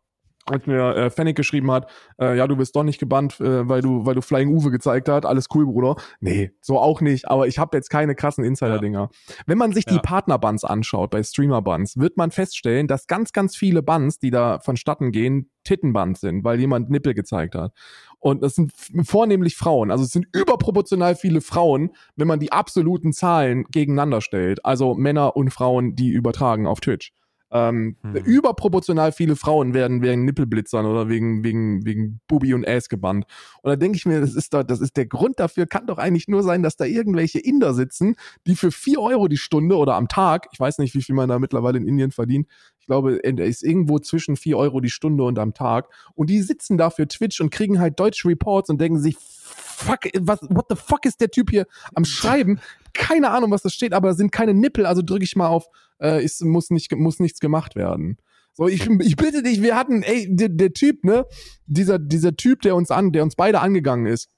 als 0.51 0.65
mir 0.65 0.95
äh, 0.95 1.09
Fennec 1.09 1.35
geschrieben 1.35 1.71
hat, 1.71 1.89
äh, 2.19 2.37
ja, 2.37 2.47
du 2.47 2.55
bist 2.55 2.75
doch 2.75 2.83
nicht 2.83 2.99
gebannt, 2.99 3.39
äh, 3.39 3.67
weil 3.67 3.81
du, 3.81 4.05
weil 4.05 4.15
du 4.15 4.21
Flying 4.21 4.49
Uwe 4.49 4.71
gezeigt 4.71 5.09
hat. 5.09 5.25
Alles 5.25 5.47
cool, 5.53 5.65
Bruder. 5.65 5.95
Nee, 6.19 6.51
so 6.61 6.79
auch 6.79 7.01
nicht. 7.01 7.27
Aber 7.29 7.47
ich 7.47 7.59
habe 7.59 7.77
jetzt 7.77 7.89
keine 7.89 8.15
krassen 8.15 8.43
Insider-Dinger. 8.43 9.09
Wenn 9.45 9.57
man 9.57 9.73
sich 9.73 9.85
die 9.85 9.95
Ja. 9.95 10.01
Partnerbands 10.01 10.63
anschaut 10.63 11.11
bei 11.11 11.23
Streamer-Bands, 11.23 11.97
wird 11.97 12.17
man 12.17 12.31
feststellen, 12.31 12.87
dass 12.87 13.07
ganz, 13.07 13.33
ganz 13.33 13.55
viele 13.55 13.83
Bands, 13.83 14.19
die 14.19 14.31
da 14.31 14.59
vonstatten 14.59 15.11
gehen, 15.11 15.49
Tittenbands 15.63 16.21
sind, 16.21 16.43
weil 16.43 16.59
jemand 16.59 16.89
Nippel 16.89 17.13
gezeigt 17.13 17.55
hat. 17.55 17.73
Und 18.19 18.43
das 18.43 18.55
sind 18.55 18.71
vornehmlich 19.03 19.55
Frauen. 19.55 19.91
Also 19.91 20.03
es 20.03 20.11
sind 20.11 20.27
überproportional 20.33 21.15
viele 21.15 21.41
Frauen, 21.41 21.91
wenn 22.15 22.27
man 22.27 22.39
die 22.39 22.51
absoluten 22.51 23.13
Zahlen 23.13 23.65
gegeneinander 23.71 24.21
stellt. 24.21 24.65
Also 24.65 24.95
Männer 24.95 25.35
und 25.35 25.51
Frauen, 25.51 25.95
die 25.95 26.09
übertragen 26.09 26.67
auf 26.67 26.79
Twitch. 26.81 27.13
Ähm, 27.51 27.95
Hm. 28.01 28.15
Überproportional 28.15 29.11
viele 29.11 29.35
Frauen 29.35 29.73
werden 29.73 30.01
wegen 30.01 30.25
Nippelblitzern 30.25 30.85
oder 30.85 31.09
wegen, 31.09 31.43
wegen, 31.43 31.85
wegen 31.85 32.21
Bubi 32.27 32.53
und 32.53 32.67
Ass 32.67 32.89
gebannt. 32.89 33.25
Und 33.61 33.69
da 33.69 33.75
denke 33.75 33.97
ich 33.97 34.05
mir, 34.05 34.21
das 34.21 34.35
ist 34.35 34.53
doch, 34.53 34.63
das 34.63 34.79
ist 34.81 34.97
der 34.97 35.05
Grund 35.05 35.39
dafür, 35.39 35.65
kann 35.65 35.87
doch 35.87 35.97
eigentlich 35.97 36.27
nur 36.27 36.43
sein, 36.43 36.63
dass 36.63 36.75
da 36.75 36.85
irgendwelche 36.85 37.39
Inder 37.39 37.73
sitzen, 37.73 38.15
die 38.47 38.55
für 38.55 38.71
4 38.71 38.99
Euro 39.01 39.27
die 39.27 39.37
Stunde 39.37 39.77
oder 39.77 39.95
am 39.95 40.07
Tag, 40.07 40.47
ich 40.51 40.59
weiß 40.59 40.77
nicht, 40.79 40.93
wie 40.95 41.01
viel 41.01 41.15
man 41.15 41.29
da 41.29 41.39
mittlerweile 41.39 41.77
in 41.77 41.87
Indien 41.87 42.11
verdient, 42.11 42.47
glaube, 42.89 43.17
ist 43.17 43.63
irgendwo 43.63 43.99
zwischen 43.99 44.35
4 44.35 44.57
Euro 44.57 44.81
die 44.81 44.89
Stunde 44.89 45.23
und 45.23 45.37
am 45.37 45.53
Tag. 45.53 45.89
Und 46.15 46.29
die 46.29 46.41
sitzen 46.41 46.77
da 46.77 46.89
für 46.89 47.07
Twitch 47.07 47.39
und 47.39 47.51
kriegen 47.51 47.79
halt 47.79 47.99
deutsche 47.99 48.27
Reports 48.27 48.69
und 48.69 48.81
denken 48.81 48.99
sich, 48.99 49.15
fuck, 49.19 49.99
was, 50.19 50.39
what 50.49 50.65
the 50.69 50.75
fuck 50.75 51.05
ist 51.05 51.21
der 51.21 51.29
Typ 51.29 51.51
hier 51.51 51.67
am 51.93 52.03
Schreiben? 52.03 52.59
Keine 52.93 53.29
Ahnung, 53.29 53.51
was 53.51 53.61
das 53.61 53.73
steht, 53.73 53.93
aber 53.93 54.13
sind 54.15 54.31
keine 54.31 54.53
Nippel, 54.53 54.85
also 54.85 55.01
drücke 55.03 55.23
ich 55.23 55.35
mal 55.35 55.47
auf, 55.47 55.67
äh, 56.01 56.23
ist, 56.23 56.43
muss, 56.43 56.71
nicht, 56.71 56.91
muss 56.95 57.19
nichts 57.19 57.39
gemacht 57.39 57.75
werden. 57.75 58.17
So, 58.53 58.67
ich, 58.67 58.89
ich 58.89 59.15
bitte 59.15 59.43
dich, 59.43 59.61
wir 59.61 59.75
hatten, 59.75 60.01
ey, 60.01 60.27
der, 60.29 60.49
der 60.49 60.73
Typ, 60.73 61.03
ne, 61.03 61.25
dieser, 61.67 61.99
dieser 61.99 62.35
Typ, 62.35 62.61
der 62.63 62.75
uns 62.75 62.89
an, 62.89 63.11
der 63.11 63.23
uns 63.23 63.35
beide 63.35 63.61
angegangen 63.61 64.07
ist 64.07 64.29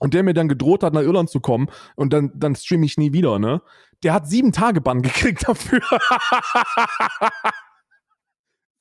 und 0.00 0.12
der 0.12 0.24
mir 0.24 0.34
dann 0.34 0.48
gedroht 0.48 0.82
hat, 0.82 0.92
nach 0.92 1.02
Irland 1.02 1.30
zu 1.30 1.38
kommen 1.38 1.68
und 1.94 2.12
dann, 2.12 2.32
dann 2.34 2.56
streame 2.56 2.84
ich 2.84 2.98
nie 2.98 3.12
wieder, 3.12 3.38
ne, 3.38 3.62
der 4.02 4.12
hat 4.12 4.28
sieben 4.28 4.52
Tage 4.52 4.80
Bann 4.80 5.02
gekriegt 5.02 5.48
dafür. 5.48 5.80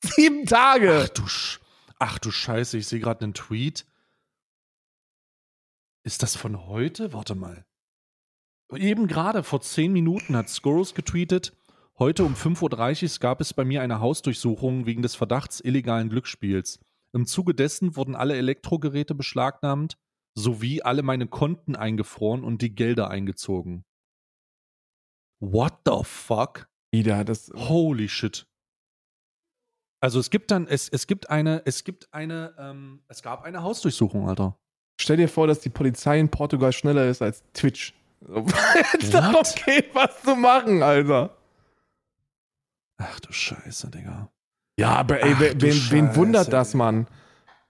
sieben 0.04 0.46
Tage! 0.46 1.04
Ach 1.04 1.10
du, 1.10 1.28
Sch 1.28 1.60
Ach 2.00 2.18
du 2.18 2.32
Scheiße, 2.32 2.78
ich 2.78 2.88
sehe 2.88 3.00
gerade 3.00 3.24
einen 3.24 3.34
Tweet. 3.34 3.86
Ist 6.04 6.24
das 6.24 6.36
von 6.36 6.66
heute? 6.66 7.14
Warte 7.14 7.36
mal. 7.36 7.66
Eben 8.74 9.08
gerade 9.08 9.44
vor 9.44 9.62
zehn 9.62 9.92
Minuten 9.92 10.36
hat 10.36 10.50
Scorus 10.50 10.96
getweetet, 10.96 11.56
heute 12.00 12.24
um 12.24 12.34
5.30 12.34 13.14
Uhr 13.14 13.20
gab 13.20 13.42
es 13.42 13.54
bei 13.54 13.66
mir 13.66 13.82
eine 13.82 14.00
Hausdurchsuchung 14.00 14.86
wegen 14.86 15.02
des 15.02 15.16
Verdachts 15.16 15.60
illegalen 15.60 16.10
Glücksspiels. 16.10 16.80
Im 17.14 17.26
Zuge 17.26 17.54
dessen 17.54 17.96
wurden 17.96 18.16
alle 18.16 18.38
Elektrogeräte 18.38 19.14
beschlagnahmt, 19.14 19.98
sowie 20.34 20.82
alle 20.82 21.04
meine 21.04 21.28
Konten 21.28 21.76
eingefroren 21.76 22.44
und 22.44 22.62
die 22.62 22.74
Gelder 22.74 23.10
eingezogen. 23.10 23.84
What 25.40 25.82
the 25.86 26.04
fuck? 26.04 26.70
Wieder, 26.92 27.26
das, 27.26 27.52
Holy 27.54 28.08
shit. 28.08 28.48
Also 30.02 30.20
es 30.20 30.32
gibt 30.32 30.50
dann, 30.50 30.68
es, 30.68 30.90
es 30.90 31.06
gibt 31.06 31.30
eine, 31.30 31.62
es 31.66 31.84
gibt 31.84 32.12
eine, 32.12 32.54
ähm, 32.58 33.02
es 33.08 33.22
gab 33.22 33.44
eine 33.44 33.62
Hausdurchsuchung, 33.62 34.28
Alter. 34.28 34.58
stell 35.00 35.18
dir 35.18 35.30
vor, 35.30 35.46
dass 35.46 35.60
die 35.60 35.70
Polizei 35.70 36.20
in 36.20 36.28
Portugal 36.28 36.74
schneller 36.74 37.08
ist 37.08 37.22
als 37.22 37.44
Twitch. 37.54 37.94
Jetzt 38.94 39.14
darum 39.14 39.44
geht, 39.66 39.94
was 39.94 40.22
zu 40.24 40.36
machen, 40.36 40.82
Alter. 40.82 41.38
Ach 42.98 43.20
du 43.20 43.32
Scheiße, 43.32 43.90
Digga. 43.90 44.30
Ja, 44.78 44.96
aber 44.96 45.22
ey, 45.22 45.34
Ach 45.36 45.40
wen, 45.40 45.92
wen, 45.92 46.16
wundert 46.16 46.52
das. 46.52 46.74
Mann? 46.74 47.08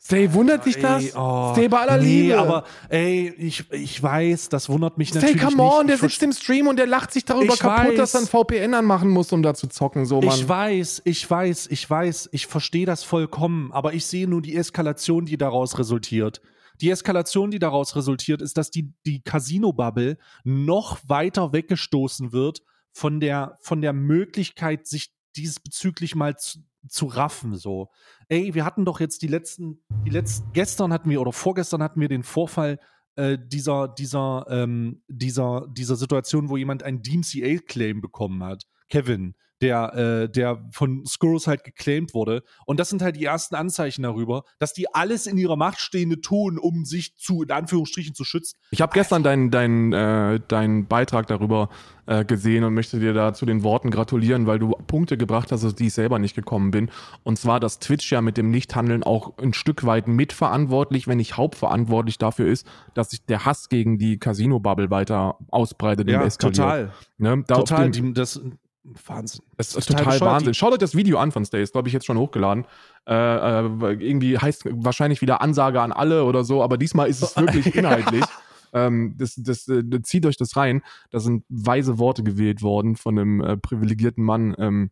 Stay, 0.03 0.33
wundert 0.33 0.65
dich 0.65 0.79
das? 0.79 1.03
Ey, 1.03 1.13
oh, 1.15 1.51
Stay 1.53 1.67
bei 1.67 1.79
aller 1.79 1.97
nee, 1.99 2.21
Liebe. 2.23 2.39
aber 2.39 2.63
ey, 2.89 3.29
ich, 3.37 3.69
ich 3.71 4.01
weiß, 4.01 4.49
das 4.49 4.67
wundert 4.67 4.97
mich 4.97 5.09
Stay, 5.09 5.19
natürlich 5.19 5.41
come 5.43 5.61
on, 5.61 5.85
nicht. 5.85 5.89
der 5.89 6.07
Ich 6.07 6.13
sitzt 6.13 6.23
im 6.23 6.33
Stream 6.33 6.67
und 6.67 6.77
der 6.77 6.87
lacht 6.87 7.13
sich 7.13 7.23
darüber 7.23 7.53
Ich 7.53 7.59
kaputt, 7.59 7.99
dass 7.99 8.15
er 8.15 8.21
weiß. 8.21 8.33
ein 8.33 8.45
VPN 8.45 8.73
anmachen 8.73 9.09
muss, 9.09 9.31
um 9.31 9.43
da 9.43 9.53
zu 9.53 9.67
zocken, 9.67 10.05
so, 10.07 10.19
Mann. 10.19 10.35
Ich 10.35 10.49
weiß, 10.49 11.03
ich 11.05 11.29
weiß, 11.29 11.67
ich 11.69 11.87
weiß, 11.87 12.29
ich 12.31 12.47
verstehe 12.47 12.87
das 12.87 13.03
vollkommen, 13.03 13.71
aber 13.71 13.93
ich 13.93 14.07
sehe 14.07 14.27
nur 14.27 14.41
die 14.41 14.55
Eskalation, 14.55 15.25
die 15.25 15.37
daraus 15.37 15.77
resultiert. 15.77 16.41
Die 16.81 16.89
Eskalation, 16.89 17.51
die 17.51 17.59
daraus 17.59 17.95
resultiert, 17.95 18.41
ist, 18.41 18.57
dass 18.57 18.71
die, 18.71 18.91
die 19.05 19.21
Casino-Bubble 19.21 20.17
noch 20.43 20.97
weiter 21.07 21.53
weggestoßen 21.53 22.31
wird 22.33 22.63
von 22.91 23.19
der, 23.19 23.59
von 23.61 23.81
der 23.83 23.93
Möglichkeit, 23.93 24.87
sich 24.87 25.13
diesbezüglich 25.35 26.15
mal 26.15 26.35
zu, 26.37 26.59
zu 26.87 27.05
raffen, 27.05 27.55
so. 27.55 27.89
Ey, 28.27 28.53
wir 28.53 28.65
hatten 28.65 28.85
doch 28.85 28.99
jetzt 28.99 29.21
die 29.21 29.27
letzten, 29.27 29.81
die 30.05 30.09
letzten, 30.09 30.51
gestern 30.53 30.93
hatten 30.93 31.09
wir 31.09 31.21
oder 31.21 31.33
vorgestern 31.33 31.83
hatten 31.83 31.99
wir 31.99 32.07
den 32.07 32.23
Vorfall 32.23 32.79
äh, 33.15 33.37
dieser, 33.39 33.87
dieser, 33.87 34.45
ähm, 34.49 35.03
dieser, 35.07 35.67
dieser 35.69 35.95
Situation, 35.95 36.49
wo 36.49 36.57
jemand 36.57 36.83
einen 36.83 37.01
DMCA-Claim 37.01 38.01
bekommen 38.01 38.43
hat. 38.43 38.63
Kevin, 38.89 39.35
der, 39.61 39.93
äh, 39.93 40.29
der 40.29 40.63
von 40.71 41.05
Skurrus 41.05 41.47
halt 41.47 41.63
geclaimed 41.63 42.13
wurde. 42.13 42.43
Und 42.65 42.79
das 42.79 42.89
sind 42.89 43.01
halt 43.01 43.15
die 43.15 43.25
ersten 43.25 43.55
Anzeichen 43.55 44.03
darüber, 44.03 44.43
dass 44.59 44.73
die 44.73 44.93
alles 44.93 45.27
in 45.27 45.37
ihrer 45.37 45.55
Macht 45.55 45.79
Stehende 45.79 46.19
tun, 46.21 46.57
um 46.57 46.85
sich 46.85 47.15
zu, 47.17 47.43
in 47.43 47.51
Anführungsstrichen, 47.51 48.15
zu 48.15 48.23
schützen. 48.23 48.57
Ich 48.71 48.81
habe 48.81 48.93
gestern 48.93 49.23
deinen 49.23 49.51
deinen 49.51 49.93
äh, 49.93 50.39
deinen 50.47 50.87
Beitrag 50.87 51.27
darüber 51.27 51.69
äh, 52.07 52.25
gesehen 52.25 52.63
und 52.63 52.73
möchte 52.73 52.99
dir 52.99 53.13
da 53.13 53.33
zu 53.33 53.45
den 53.45 53.63
Worten 53.63 53.91
gratulieren, 53.91 54.47
weil 54.47 54.59
du 54.59 54.71
Punkte 54.87 55.17
gebracht 55.17 55.51
hast, 55.51 55.63
auf 55.63 55.73
die 55.73 55.87
ich 55.87 55.93
selber 55.93 56.17
nicht 56.19 56.35
gekommen 56.35 56.71
bin. 56.71 56.89
Und 57.23 57.37
zwar, 57.37 57.59
dass 57.59 57.79
Twitch 57.79 58.11
ja 58.11 58.21
mit 58.21 58.37
dem 58.37 58.49
Nichthandeln 58.49 59.03
auch 59.03 59.37
ein 59.37 59.53
Stück 59.53 59.85
weit 59.85 60.07
mitverantwortlich, 60.07 61.07
wenn 61.07 61.17
nicht 61.17 61.37
hauptverantwortlich 61.37 62.17
dafür 62.17 62.47
ist, 62.47 62.65
dass 62.95 63.11
sich 63.11 63.25
der 63.25 63.45
Hass 63.45 63.69
gegen 63.69 63.97
die 63.97 64.17
Casino-Bubble 64.17 64.89
weiter 64.89 65.37
ausbreitet 65.49 66.07
und 66.09 66.15
eskaliert. 66.15 66.55
total. 66.57 66.91
Ne? 67.17 67.43
Da 67.47 67.55
Total. 67.55 67.91
dem- 67.91 68.07
Die, 68.07 68.13
das, 68.13 68.41
Wahnsinn. 68.83 69.41
Das 69.57 69.75
ist 69.75 69.87
Total 69.87 70.05
total. 70.05 70.21
Wahnsinn. 70.21 70.53
Schaut 70.53 70.73
euch 70.73 70.79
das 70.79 70.95
Video 70.95 71.19
an 71.19 71.31
von 71.31 71.45
Stay, 71.45 71.61
ist 71.61 71.73
glaube 71.73 71.87
ich 71.87 71.93
jetzt 71.93 72.05
schon 72.05 72.17
hochgeladen. 72.17 72.65
Äh, 73.07 73.13
äh, 73.13 73.93
irgendwie 73.99 74.37
heißt 74.37 74.63
wahrscheinlich 74.71 75.21
wieder 75.21 75.41
Ansage 75.41 75.81
an 75.81 75.91
alle 75.91 76.23
oder 76.25 76.43
so, 76.43 76.63
aber 76.63 76.77
diesmal 76.77 77.07
ist 77.07 77.21
es 77.21 77.35
wirklich 77.35 77.75
inhaltlich. 77.75 78.25
Ähm, 78.73 79.15
das, 79.17 79.35
das, 79.35 79.67
äh, 79.67 79.83
zieht 80.01 80.25
euch 80.25 80.37
das 80.37 80.55
rein. 80.55 80.81
Da 81.11 81.19
sind 81.19 81.43
weise 81.49 81.99
Worte 81.99 82.23
gewählt 82.23 82.61
worden 82.61 82.95
von 82.95 83.19
einem 83.19 83.41
äh, 83.41 83.57
privilegierten 83.57 84.23
Mann 84.23 84.55
ähm, 84.57 84.91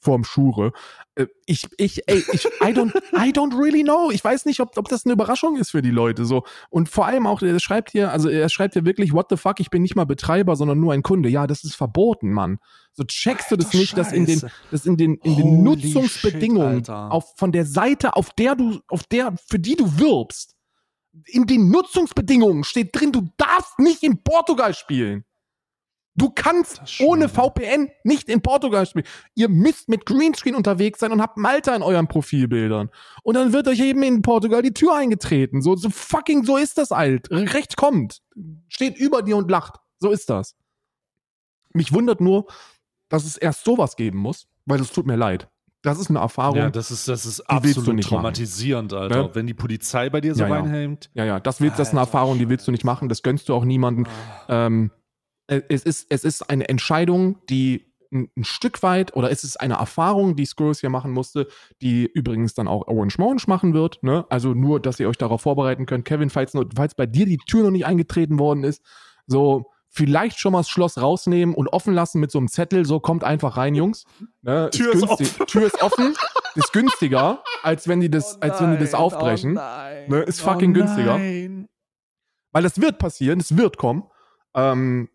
vorm 0.00 0.24
Schure. 0.24 0.72
Äh, 1.14 1.26
ich, 1.46 1.66
ich, 1.76 2.02
ey, 2.08 2.24
ich, 2.32 2.46
I 2.46 2.72
don't, 2.72 2.94
I 3.14 3.30
don't 3.30 3.56
really 3.56 3.82
know. 3.82 4.10
Ich 4.10 4.24
weiß 4.24 4.46
nicht, 4.46 4.60
ob, 4.60 4.76
ob 4.76 4.88
das 4.88 5.04
eine 5.04 5.12
Überraschung 5.12 5.56
ist 5.56 5.70
für 5.70 5.82
die 5.82 5.90
Leute. 5.90 6.24
So 6.24 6.44
und 6.70 6.88
vor 6.88 7.06
allem 7.06 7.26
auch, 7.26 7.42
er 7.42 7.60
schreibt 7.60 7.92
hier, 7.92 8.10
also 8.10 8.28
er 8.28 8.48
schreibt 8.48 8.74
hier 8.74 8.84
wirklich, 8.84 9.12
what 9.12 9.26
the 9.30 9.36
fuck, 9.36 9.60
ich 9.60 9.70
bin 9.70 9.82
nicht 9.82 9.96
mal 9.96 10.06
Betreiber, 10.06 10.56
sondern 10.56 10.80
nur 10.80 10.92
ein 10.92 11.02
Kunde. 11.02 11.28
Ja, 11.28 11.46
das 11.46 11.64
ist 11.64 11.74
verboten, 11.74 12.32
Mann. 12.32 12.58
So 12.92 13.04
checkst 13.04 13.50
du 13.50 13.56
das 13.56 13.66
Alter 13.66 13.78
nicht, 13.78 13.98
dass 13.98 14.12
in 14.12 14.26
den, 14.26 14.40
Scheiße. 14.40 14.54
dass 14.70 14.86
in 14.86 14.96
den, 14.96 15.14
in 15.16 15.36
den 15.36 15.46
Holy 15.46 15.62
Nutzungsbedingungen 15.62 16.78
shit, 16.78 16.90
auf, 16.90 17.34
von 17.36 17.52
der 17.52 17.66
Seite, 17.66 18.16
auf 18.16 18.30
der 18.30 18.56
du, 18.56 18.80
auf 18.88 19.04
der, 19.04 19.34
für 19.46 19.58
die 19.58 19.76
du 19.76 19.98
wirbst, 19.98 20.56
in 21.26 21.46
den 21.46 21.70
Nutzungsbedingungen 21.70 22.64
steht 22.64 22.90
drin, 22.92 23.12
du 23.12 23.28
darfst 23.36 23.78
nicht 23.78 24.02
in 24.02 24.22
Portugal 24.22 24.74
spielen. 24.74 25.24
Du 26.16 26.30
kannst 26.30 27.00
ohne 27.00 27.28
VPN 27.28 27.88
nicht 28.04 28.28
in 28.28 28.42
Portugal 28.42 28.84
spielen. 28.84 29.06
Ihr 29.34 29.48
müsst 29.48 29.88
mit 29.88 30.06
Greenscreen 30.06 30.54
unterwegs 30.54 30.98
sein 31.00 31.12
und 31.12 31.22
habt 31.22 31.36
Malta 31.36 31.74
in 31.74 31.82
euren 31.82 32.08
Profilbildern. 32.08 32.90
Und 33.22 33.34
dann 33.34 33.52
wird 33.52 33.68
euch 33.68 33.80
eben 33.80 34.02
in 34.02 34.20
Portugal 34.20 34.62
die 34.62 34.74
Tür 34.74 34.96
eingetreten. 34.96 35.62
So, 35.62 35.76
so 35.76 35.88
fucking, 35.88 36.44
so 36.44 36.56
ist 36.56 36.78
das 36.78 36.90
alt. 36.92 37.30
Recht 37.30 37.76
kommt. 37.76 38.22
Steht 38.68 38.98
über 38.98 39.22
dir 39.22 39.36
und 39.36 39.50
lacht. 39.50 39.76
So 39.98 40.10
ist 40.10 40.28
das. 40.30 40.56
Mich 41.72 41.92
wundert 41.92 42.20
nur, 42.20 42.46
dass 43.08 43.24
es 43.24 43.36
erst 43.36 43.64
sowas 43.64 43.96
geben 43.96 44.18
muss, 44.18 44.48
weil 44.66 44.80
es 44.80 44.92
tut 44.92 45.06
mir 45.06 45.16
leid. 45.16 45.48
Das 45.82 45.98
ist 45.98 46.10
eine 46.10 46.18
Erfahrung. 46.18 46.58
Ja, 46.58 46.70
das 46.70 46.90
ist, 46.90 47.08
das 47.08 47.24
ist 47.24 47.40
absolut 47.48 47.94
nicht 47.94 48.04
machen. 48.10 48.16
traumatisierend, 48.18 48.92
Alter. 48.92 49.22
Ne? 49.22 49.30
Wenn 49.34 49.46
die 49.46 49.54
Polizei 49.54 50.10
bei 50.10 50.20
dir 50.20 50.34
so 50.34 50.42
Ja, 50.42 50.48
ja. 50.48 50.54
reinhängt. 50.56 51.10
Ja, 51.14 51.24
ja, 51.24 51.40
das, 51.40 51.60
willst, 51.60 51.78
das 51.78 51.88
ist 51.88 51.92
eine 51.94 52.00
Alter 52.00 52.10
Erfahrung, 52.10 52.38
die 52.38 52.48
willst 52.50 52.66
du 52.66 52.72
nicht 52.72 52.84
machen, 52.84 53.08
das 53.08 53.22
gönnst 53.22 53.48
du 53.48 53.54
auch 53.54 53.64
niemandem. 53.64 54.06
Ähm, 54.48 54.90
äh, 54.90 54.99
es, 55.68 55.82
ist, 55.84 56.06
es 56.10 56.24
ist 56.24 56.48
eine 56.48 56.68
Entscheidung, 56.68 57.38
die 57.48 57.86
ein, 58.12 58.28
ein 58.36 58.44
Stück 58.44 58.82
weit, 58.82 59.14
oder 59.14 59.30
es 59.30 59.44
ist 59.44 59.60
eine 59.60 59.74
Erfahrung, 59.74 60.34
die 60.36 60.44
Skrulls 60.46 60.80
hier 60.80 60.90
machen 60.90 61.12
musste, 61.12 61.46
die 61.80 62.06
übrigens 62.06 62.54
dann 62.54 62.66
auch 62.68 62.86
Orange 62.88 63.18
Morange 63.18 63.42
machen 63.46 63.72
wird. 63.74 64.02
Ne? 64.02 64.24
Also 64.30 64.54
nur, 64.54 64.80
dass 64.80 64.98
ihr 64.98 65.08
euch 65.08 65.18
darauf 65.18 65.42
vorbereiten 65.42 65.86
könnt. 65.86 66.04
Kevin, 66.04 66.30
falls, 66.30 66.54
nur, 66.54 66.68
falls 66.74 66.94
bei 66.94 67.06
dir 67.06 67.26
die 67.26 67.36
Tür 67.38 67.64
noch 67.64 67.70
nicht 67.70 67.86
eingetreten 67.86 68.38
worden 68.38 68.64
ist, 68.64 68.82
so 69.26 69.66
vielleicht 69.92 70.38
schon 70.38 70.52
mal 70.52 70.60
das 70.60 70.68
Schloss 70.68 70.98
rausnehmen 71.00 71.54
und 71.54 71.68
offen 71.68 71.94
lassen 71.94 72.20
mit 72.20 72.30
so 72.30 72.38
einem 72.38 72.48
Zettel, 72.48 72.84
so 72.84 73.00
kommt 73.00 73.24
einfach 73.24 73.56
rein, 73.56 73.74
Jungs. 73.74 74.04
Ne? 74.42 74.70
Tür 74.70 74.92
ist 74.94 75.04
günstig- 75.04 75.46
Tür 75.46 75.66
ist 75.66 75.82
offen, 75.82 76.14
ist 76.54 76.72
günstiger, 76.72 77.42
als 77.62 77.86
wenn 77.88 78.00
die 78.00 78.10
das, 78.10 78.40
als 78.42 78.60
wenn 78.60 78.72
die 78.72 78.78
das 78.78 78.94
aufbrechen. 78.94 79.54
Ne, 79.54 80.22
ist 80.26 80.40
fucking 80.40 80.74
günstiger. 80.74 81.14
Oh 81.14 81.18
Nein. 81.18 81.68
Weil 82.52 82.62
das 82.64 82.80
wird 82.80 82.98
passieren, 82.98 83.38
es 83.40 83.56
wird 83.56 83.76
kommen. 83.78 84.04
Ähm, 84.54 85.08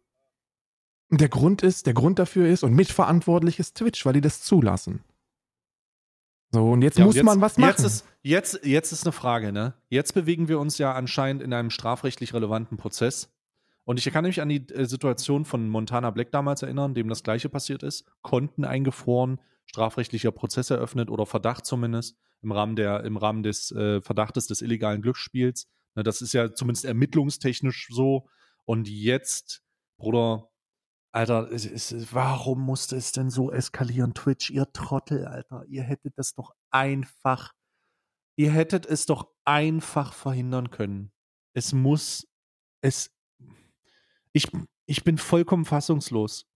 der 1.10 1.30
Grund 1.30 1.62
ist, 1.62 1.86
der 1.86 1.94
Grund 1.94 2.20
dafür 2.20 2.48
ist 2.48 2.64
und 2.64 2.74
mitverantwortlich 2.74 3.60
ist 3.60 3.76
Twitch, 3.76 4.06
weil 4.06 4.14
die 4.14 4.22
das 4.22 4.42
zulassen. 4.42 5.04
So, 6.52 6.72
und 6.72 6.82
jetzt 6.82 6.98
Ja, 6.98 7.06
und 7.06 7.16
muss 7.16 7.24
man 7.24 7.42
was 7.42 7.58
machen. 7.58 7.70
Jetzt 7.70 7.84
ist, 7.84 8.06
jetzt, 8.22 8.60
jetzt 8.64 8.92
ist 8.92 9.04
eine 9.06 9.12
Frage, 9.12 9.52
ne? 9.52 9.74
Jetzt 9.90 10.14
bewegen 10.14 10.48
wir 10.48 10.60
uns 10.60 10.78
ja 10.78 10.94
anscheinend 10.94 11.42
in 11.44 11.54
einem 11.54 11.70
strafrechtlich 11.70 12.34
relevanten 12.34 12.78
Prozess. 12.78 13.32
Und 13.84 14.00
ich 14.00 14.12
kann 14.12 14.24
mich 14.24 14.42
an 14.42 14.50
die 14.50 14.68
äh, 14.70 14.86
Situation 14.86 15.46
von 15.46 15.70
Montana 15.70 16.10
Black 16.12 16.32
damals 16.32 16.64
erinnern, 16.64 16.94
dem 16.94 17.08
das 17.08 17.24
gleiche 17.24 17.50
passiert 17.50 17.84
ist. 17.84 18.06
Konten 18.22 18.64
eingefroren, 18.64 19.40
strafrechtlicher 19.66 20.32
Prozess 20.32 20.70
eröffnet 20.70 21.10
oder 21.10 21.26
Verdacht 21.26 21.66
zumindest 21.66 22.18
im 22.42 22.52
Rahmen, 22.52 22.76
der, 22.76 23.04
im 23.04 23.18
Rahmen 23.18 23.44
des 23.44 23.72
äh, 23.72 24.02
Verdachtes 24.02 24.48
des 24.48 24.62
illegalen 24.62 25.02
Glücksspiels. 25.02 25.68
Ne, 25.96 26.04
das 26.04 26.22
ist 26.22 26.34
ja 26.34 26.54
zumindest 26.54 26.86
ermittlungstechnisch 26.86 27.90
so. 27.92 28.28
Und 28.66 28.88
jetzt, 28.88 29.62
Bruder, 29.98 30.50
Alter, 31.16 31.50
es, 31.50 31.66
es, 31.66 32.14
warum 32.14 32.60
musste 32.60 32.98
es 32.98 33.14
denn 33.14 33.30
so 33.30 33.50
eskalieren? 33.50 34.14
Twitch, 34.14 34.50
ihr 34.50 34.70
Trottel, 34.74 35.26
Alter. 35.26 35.64
Ihr 35.68 35.82
hättet 35.84 36.18
das 36.18 36.34
doch 36.34 36.54
einfach, 36.72 37.54
ihr 38.38 38.52
hättet 38.52 38.86
es 38.86 39.06
doch 39.06 39.30
einfach 39.46 40.12
verhindern 40.12 40.72
können. 40.72 41.14
Es 41.54 41.72
muss, 41.72 42.28
es, 42.82 43.16
ich, 44.34 44.50
ich 44.88 45.06
bin 45.06 45.18
vollkommen 45.18 45.64
fassungslos. 45.64 46.48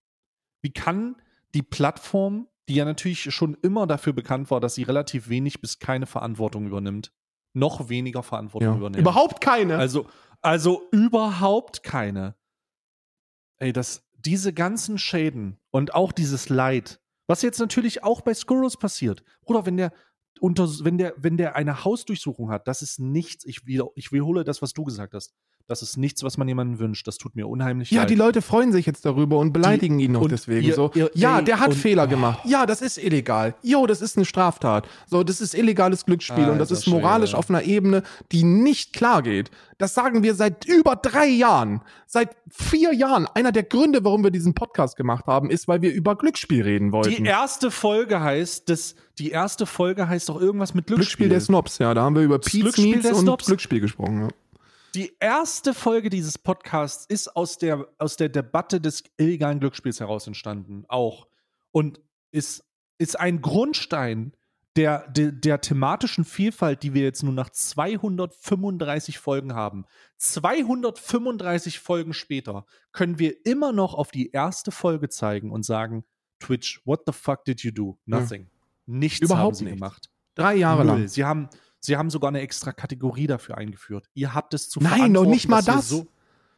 Wie 0.62 0.72
kann 0.74 1.16
die 1.54 1.62
Plattform, 1.62 2.46
die 2.68 2.74
ja 2.74 2.84
natürlich 2.84 3.34
schon 3.34 3.54
immer 3.62 3.86
dafür 3.86 4.12
bekannt 4.12 4.50
war, 4.50 4.60
dass 4.60 4.74
sie 4.74 4.82
relativ 4.82 5.30
wenig 5.30 5.62
bis 5.62 5.78
keine 5.78 6.04
Verantwortung 6.04 6.66
übernimmt, 6.66 7.14
noch 7.54 7.88
weniger 7.88 8.22
Verantwortung 8.22 8.72
Ja. 8.72 8.76
übernehmen? 8.76 9.00
Überhaupt 9.00 9.40
keine. 9.40 9.78
Also, 9.78 10.06
also 10.42 10.86
überhaupt 10.92 11.82
keine. 11.82 12.36
Ey, 13.56 13.72
das, 13.72 14.06
diese 14.24 14.52
ganzen 14.52 14.98
Schäden 14.98 15.58
und 15.70 15.94
auch 15.94 16.12
dieses 16.12 16.48
Leid, 16.48 17.00
was 17.26 17.42
jetzt 17.42 17.60
natürlich 17.60 18.02
auch 18.02 18.20
bei 18.20 18.34
Skurrus 18.34 18.76
passiert. 18.76 19.22
Bruder, 19.42 19.66
wenn 19.66 19.76
der 19.76 19.92
unter, 20.40 20.68
wenn 20.84 20.98
der, 20.98 21.14
wenn 21.16 21.36
der 21.36 21.54
eine 21.56 21.84
Hausdurchsuchung 21.84 22.50
hat, 22.50 22.66
das 22.66 22.82
ist 22.82 22.98
nichts, 22.98 23.44
ich, 23.44 23.66
wieder, 23.66 23.88
ich 23.94 24.10
wiederhole 24.10 24.44
das, 24.44 24.62
was 24.62 24.72
du 24.72 24.84
gesagt 24.84 25.14
hast. 25.14 25.34
Das 25.70 25.82
ist 25.82 25.96
nichts, 25.96 26.24
was 26.24 26.36
man 26.36 26.48
jemandem 26.48 26.80
wünscht. 26.80 27.06
Das 27.06 27.16
tut 27.16 27.36
mir 27.36 27.46
unheimlich 27.48 27.92
ja, 27.92 28.00
leid. 28.00 28.10
die 28.10 28.16
Leute 28.16 28.42
freuen 28.42 28.72
sich 28.72 28.86
jetzt 28.86 29.04
darüber 29.06 29.38
und 29.38 29.52
beleidigen 29.52 30.00
ihn 30.00 30.10
noch 30.12 30.26
deswegen. 30.26 30.66
ihr- 30.66 30.74
so, 30.74 30.90
ihr- 30.94 31.10
ja, 31.14 31.40
der 31.42 31.60
hat 31.60 31.72
Fehler 31.74 32.08
gemacht. 32.08 32.40
Ja, 32.44 32.66
das 32.66 32.82
ist 32.82 32.98
illegal. 32.98 33.54
Jo, 33.62 33.86
das 33.86 34.02
ist 34.02 34.16
eine 34.16 34.24
Straftat. 34.26 34.88
So, 35.06 35.22
das 35.22 35.40
ist 35.40 35.54
illegales 35.54 36.04
Glücksspiel 36.04 36.50
und 36.50 36.58
das 36.58 36.70
Alter 36.70 36.80
ist 36.80 36.86
moralisch 36.88 37.30
Schwede. 37.30 37.38
auf 37.38 37.50
einer 37.50 37.62
Ebene, 37.62 38.02
die 38.32 38.42
nicht 38.42 38.92
klar 38.92 39.22
geht. 39.22 39.50
Das 39.78 39.94
sagen 39.94 40.22
wir 40.22 40.34
seit 40.34 40.64
über 40.66 40.96
drei 40.96 41.26
Jahren. 41.28 41.80
Seit 42.06 42.36
vier 42.50 42.92
Jahren. 42.92 43.26
Einer 43.28 43.52
der 43.52 43.62
Gründe, 43.62 44.04
warum 44.04 44.24
wir 44.24 44.30
diesen 44.32 44.54
Podcast 44.54 44.96
gemacht 44.96 45.26
haben, 45.26 45.50
ist, 45.50 45.68
weil 45.68 45.80
wir 45.82 45.92
über 45.92 46.16
Glücksspiel 46.16 46.62
reden 46.62 46.90
wollten. 46.92 47.10
die 47.22 47.24
erste 47.24 47.70
Folge 47.70 48.20
heißt, 48.20 48.68
das, 48.68 48.96
die 49.18 49.30
erste 49.30 49.66
Folge 49.66 50.08
heißt 50.08 50.28
doch 50.28 50.40
irgendwas 50.40 50.74
mit 50.74 50.86
Glücksspiel 50.88 51.28
Glücksspiel. 51.28 51.28
der 51.28 51.40
Snobs, 51.40 51.78
ja. 51.78 51.94
Da 51.94 52.02
haben 52.02 52.16
wir 52.16 52.22
über 52.22 52.38
Pete's 52.40 52.74
Glücksspiel 52.74 53.06
und 53.06 53.16
Snobs. 53.22 53.46
Glücksspiel 53.46 53.80
gesprochen. 53.80 54.22
Ja. 54.22 54.28
Die 54.94 55.16
erste 55.20 55.72
Folge 55.74 56.10
dieses 56.10 56.36
Podcasts 56.38 57.06
ist 57.06 57.36
aus 57.36 57.58
der, 57.58 57.86
aus 57.98 58.16
der 58.16 58.28
Debatte 58.28 58.80
des 58.80 59.04
illegalen 59.18 59.60
Glücksspiels 59.60 60.00
heraus 60.00 60.26
entstanden, 60.26 60.84
auch. 60.88 61.28
Und 61.70 62.00
ist, 62.32 62.64
ist 62.98 63.18
ein 63.18 63.40
Grundstein 63.40 64.32
der, 64.76 65.08
der, 65.08 65.32
der 65.32 65.60
thematischen 65.60 66.24
Vielfalt, 66.24 66.82
die 66.82 66.94
wir 66.94 67.02
jetzt 67.02 67.22
nun 67.22 67.34
nach 67.34 67.50
235 67.50 69.18
Folgen 69.18 69.54
haben. 69.54 69.84
235 70.18 71.78
Folgen 71.80 72.12
später 72.12 72.66
können 72.92 73.18
wir 73.18 73.44
immer 73.46 73.72
noch 73.72 73.94
auf 73.94 74.10
die 74.10 74.30
erste 74.30 74.70
Folge 74.70 75.08
zeigen 75.08 75.50
und 75.50 75.64
sagen, 75.64 76.04
Twitch, 76.38 76.80
what 76.84 77.02
the 77.06 77.12
fuck 77.12 77.44
did 77.44 77.60
you 77.62 77.70
do? 77.70 77.98
Nothing. 78.06 78.48
Nichts 78.86 79.20
Überhaupt 79.20 79.44
haben 79.44 79.54
sie 79.54 79.64
nichts. 79.64 79.78
gemacht. 79.80 80.10
Drei 80.34 80.54
Jahre 80.56 80.84
Null. 80.84 81.00
lang. 81.00 81.08
Sie 81.08 81.24
haben, 81.24 81.48
sie 81.80 81.96
haben 81.96 82.10
sogar 82.10 82.28
eine 82.28 82.40
extra 82.40 82.72
Kategorie 82.72 83.26
dafür 83.26 83.58
eingeführt. 83.58 84.06
Ihr 84.14 84.34
habt 84.34 84.54
es 84.54 84.68
zu 84.68 84.80
Nein, 84.80 85.12
noch 85.12 85.24
nicht 85.24 85.48
mal 85.48 85.62
das. 85.62 85.88
So, 85.88 86.06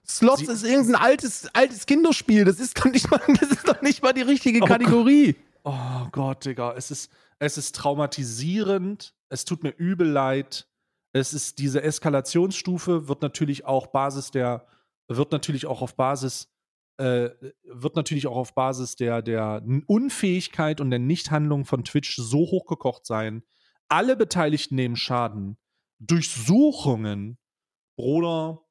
Slots 0.07 0.43
ist 0.43 0.65
irgendein 0.65 0.97
altes, 0.97 1.49
altes 1.55 1.87
Kinderspiel. 1.87 2.45
Das 2.45 2.59
ist, 2.61 2.79
doch 2.79 2.87
nicht 2.87 3.11
mal, 3.11 3.21
das 3.41 3.51
ist 3.51 3.69
doch 3.69 3.81
nicht 3.83 4.03
mal 4.03 4.13
die 4.13 4.23
richtige 4.23 4.61
Oh 4.63 4.67
Kategorie. 4.67 5.37
oh 5.65 6.07
Gott, 6.11 6.45
Digga, 6.45 6.75
es 6.77 6.91
ist, 6.91 7.11
es 7.39 7.57
ist 7.57 7.75
traumatisierend. 7.77 9.15
Es 9.29 9.45
tut 9.45 9.63
mir 9.63 9.71
übel 9.71 10.09
leid. 10.09 10.67
Es 11.13 11.33
ist 11.35 11.59
diese 11.59 11.83
Eskalationsstufe 11.83 13.07
wird 13.09 13.23
natürlich 13.23 13.65
auch 13.65 13.87
Basis 13.89 14.31
der, 14.31 14.67
wird 15.09 15.31
natürlich 15.31 15.67
auch 15.67 15.83
auf 15.83 15.95
Basis, 15.95 16.49
äh, 16.97 17.31
wird 17.65 17.97
natürlich 17.97 18.27
auch 18.27 18.37
auf 18.37 18.55
Basis 18.55 18.97
der, 18.97 19.23
der 19.23 19.63
Unfähigkeit 19.87 20.81
und 20.81 20.91
der 20.91 20.99
Nichthandlung 20.99 21.65
von 21.65 21.85
Twitch 21.85 22.17
so 22.17 22.39
hochgekocht 22.39 23.07
sein. 23.07 23.43
Alle 23.89 24.17
Beteiligten 24.17 24.75
nehmen 24.77 24.97
Schaden. 24.97 25.57
Durchsuchungen, 26.01 27.39
Bruder, 27.97 28.63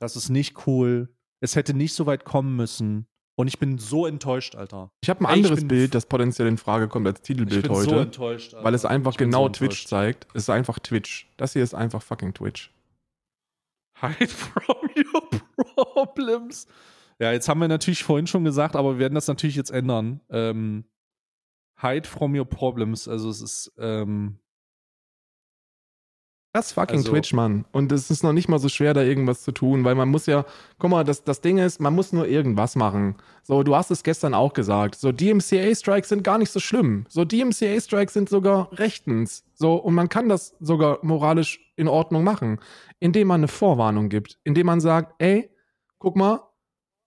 das 0.00 0.16
ist 0.16 0.28
nicht 0.28 0.66
cool. 0.66 1.14
Es 1.40 1.56
hätte 1.56 1.74
nicht 1.74 1.94
so 1.94 2.06
weit 2.06 2.24
kommen 2.24 2.56
müssen. 2.56 3.06
Und 3.36 3.48
ich 3.48 3.58
bin 3.58 3.78
so 3.78 4.06
enttäuscht, 4.06 4.54
Alter. 4.54 4.92
Ich 5.02 5.10
habe 5.10 5.20
ein 5.20 5.26
Ey, 5.26 5.32
ich 5.40 5.44
anderes 5.44 5.60
bin- 5.60 5.68
Bild, 5.68 5.94
das 5.94 6.06
potenziell 6.06 6.46
in 6.48 6.56
Frage 6.56 6.88
kommt 6.88 7.06
als 7.06 7.18
Ich 7.20 7.24
Titelbild 7.26 7.62
bin 7.64 7.74
so 7.74 7.80
heute. 7.80 8.00
enttäuscht. 8.00 8.54
Alter. 8.54 8.64
weil 8.64 8.74
es 8.74 8.84
einfach 8.84 9.12
Ich 9.12 9.18
bin 9.18 9.28
genau 9.30 9.44
so 9.46 9.48
Twitch 9.50 9.86
zeigt. 9.86 10.26
Es 10.34 10.44
ist 10.44 10.50
einfach 10.50 10.78
Twitch. 10.78 11.28
Das 11.36 11.52
hier 11.52 11.62
ist 11.64 11.74
einfach 11.74 12.00
fucking 12.02 12.32
Twitch. 12.32 12.72
Hide 14.00 14.28
from 14.28 14.76
your 14.96 15.28
problems. 15.76 16.66
Ja, 17.20 17.32
jetzt 17.32 17.48
haben 17.48 17.60
wir 17.60 17.68
natürlich 17.68 18.02
vorhin 18.04 18.26
schon 18.26 18.44
gesagt, 18.44 18.76
aber 18.76 18.94
wir 18.94 18.98
werden 19.00 19.14
das 19.14 19.28
natürlich 19.28 19.56
jetzt 19.56 19.70
ändern. 19.70 20.20
Ähm, 20.30 20.84
hide 21.80 22.08
from 22.08 22.34
your 22.36 22.44
problems. 22.44 23.08
Also 23.08 23.30
es 23.30 23.40
ist, 23.40 23.72
ähm, 23.78 24.38
Das 26.54 26.66
ist 26.66 26.72
fucking 26.74 26.98
Also- 26.98 27.10
Twitch, 27.10 27.32
Mann. 27.32 27.64
Und 27.72 27.90
es 27.90 28.12
ist 28.12 28.22
noch 28.22 28.32
nicht 28.32 28.48
mal 28.48 28.60
so 28.60 28.68
schwer, 28.68 28.94
da 28.94 29.02
irgendwas 29.02 29.42
zu 29.42 29.50
tun, 29.50 29.82
weil 29.84 29.96
man 29.96 30.08
muss 30.08 30.26
ja, 30.26 30.44
guck 30.78 30.88
mal, 30.88 31.02
das, 31.02 31.24
das 31.24 31.40
Ding 31.40 31.58
ist, 31.58 31.80
man 31.80 31.92
muss 31.92 32.12
nur 32.12 32.28
irgendwas 32.28 32.76
machen. 32.76 33.16
So, 33.42 33.64
du 33.64 33.74
hast 33.74 33.90
es 33.90 34.04
gestern 34.04 34.34
auch 34.34 34.52
gesagt. 34.52 34.94
So, 34.94 35.10
DMCA-Strikes 35.10 36.08
sind 36.08 36.22
gar 36.22 36.38
nicht 36.38 36.52
so 36.52 36.60
schlimm. 36.60 37.06
So, 37.08 37.24
DMCA-Strikes 37.24 38.12
sind 38.14 38.28
sogar 38.28 38.68
rechtens. 38.78 39.42
So, 39.54 39.74
und 39.74 39.94
man 39.94 40.08
kann 40.08 40.28
das 40.28 40.54
sogar 40.60 41.00
moralisch 41.02 41.58
in 41.74 41.88
Ordnung 41.88 42.22
machen, 42.22 42.60
indem 43.00 43.26
man 43.28 43.40
eine 43.40 43.48
Vorwarnung 43.48 44.08
gibt, 44.08 44.38
indem 44.44 44.66
man 44.66 44.80
sagt, 44.80 45.12
ey, 45.18 45.50
guck 45.98 46.14
mal, 46.14 46.40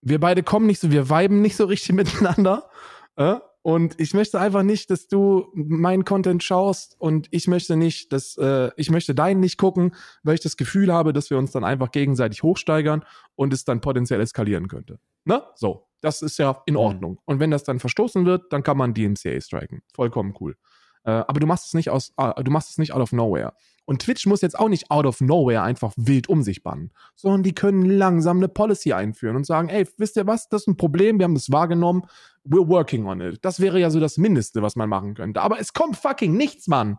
wir 0.02 0.20
beide 0.20 0.43
kommen 0.43 0.68
nicht 0.68 0.82
so, 0.82 0.91
wir 0.91 1.10
viben 1.10 1.41
nicht 1.41 1.56
so 1.56 1.64
richtig 1.64 1.95
miteinander. 1.95 2.70
Äh? 3.16 3.38
Und 3.68 3.99
ich 3.99 4.13
möchte 4.13 4.39
einfach 4.39 4.63
nicht, 4.63 4.89
dass 4.91 5.09
du 5.09 5.51
meinen 5.53 6.05
Content 6.05 6.41
schaust 6.41 6.95
und 6.99 7.28
ich 7.32 7.49
möchte 7.49 7.76
nicht, 7.76 8.13
dass 8.13 8.38
äh, 8.38 8.72
ich 8.78 8.89
möchte 8.89 9.13
deinen 9.13 9.41
nicht 9.41 9.57
gucken, 9.57 9.93
weil 10.24 10.36
ich 10.36 10.39
das 10.39 10.55
Gefühl 10.55 10.93
habe, 10.93 11.11
dass 11.11 11.30
wir 11.30 11.38
uns 11.38 11.51
dann 11.51 11.65
einfach 11.65 11.91
gegenseitig 11.91 12.43
hochsteigern 12.43 13.03
und 13.36 13.51
es 13.51 13.65
dann 13.65 13.82
potenziell 13.82 14.22
eskalieren 14.22 14.70
könnte. 14.70 14.99
Ne? 15.26 15.43
So, 15.55 15.89
das 15.99 16.22
ist 16.22 16.39
ja 16.39 16.61
in 16.65 16.76
Mhm. 16.76 16.80
Ordnung. 16.80 17.20
Und 17.26 17.41
wenn 17.41 17.51
das 17.51 17.65
dann 17.65 17.80
verstoßen 17.80 18.26
wird, 18.26 18.53
dann 18.53 18.63
kann 18.63 18.78
man 18.78 18.93
DMCA 18.93 19.41
striken. 19.41 19.82
Vollkommen 19.93 20.34
cool. 20.39 20.55
Äh, 21.03 21.11
aber 21.28 21.41
du 21.41 21.45
machst 21.45 21.65
es 21.65 21.74
nicht 21.74 21.89
aus, 21.89 22.13
äh, 22.15 22.41
du 22.41 22.51
machst 22.51 22.70
es 22.70 22.78
nicht 22.78 22.93
out 22.93 23.01
of 23.01 23.11
nowhere. 23.11 23.53
Und 23.84 24.01
Twitch 24.01 24.26
muss 24.26 24.41
jetzt 24.41 24.59
auch 24.59 24.68
nicht 24.68 24.91
out 24.91 25.05
of 25.05 25.22
nowhere 25.22 25.61
einfach 25.61 25.93
wild 25.95 26.28
um 26.28 26.43
sich 26.43 26.61
bannen, 26.61 26.91
sondern 27.15 27.43
die 27.43 27.55
können 27.55 27.86
langsam 27.86 28.38
eine 28.38 28.49
Policy 28.49 28.91
einführen 28.91 29.38
und 29.38 29.45
sagen, 29.45 29.70
ey, 29.70 29.88
wisst 29.97 30.18
ihr 30.18 30.28
was, 30.28 30.49
das 30.49 30.63
ist 30.63 30.68
ein 30.68 30.76
Problem, 30.76 31.20
wir 31.20 31.24
haben 31.24 31.36
das 31.36 31.53
wahrgenommen, 31.53 32.03
we're 32.50 32.68
working 32.68 33.06
on 33.06 33.22
it. 33.22 33.39
Das 33.43 33.60
wäre 33.60 33.80
ja 33.80 33.89
so 33.89 34.00
das 34.00 34.18
Mindeste, 34.18 34.62
was 34.62 34.76
man 34.76 34.89
machen 34.89 35.14
könnte. 35.14 35.41
Aber 35.41 35.60
es 35.60 35.74
kommt 35.74 35.98
fucking 35.98 36.36
nichts, 36.36 36.68
Mann. 36.68 36.98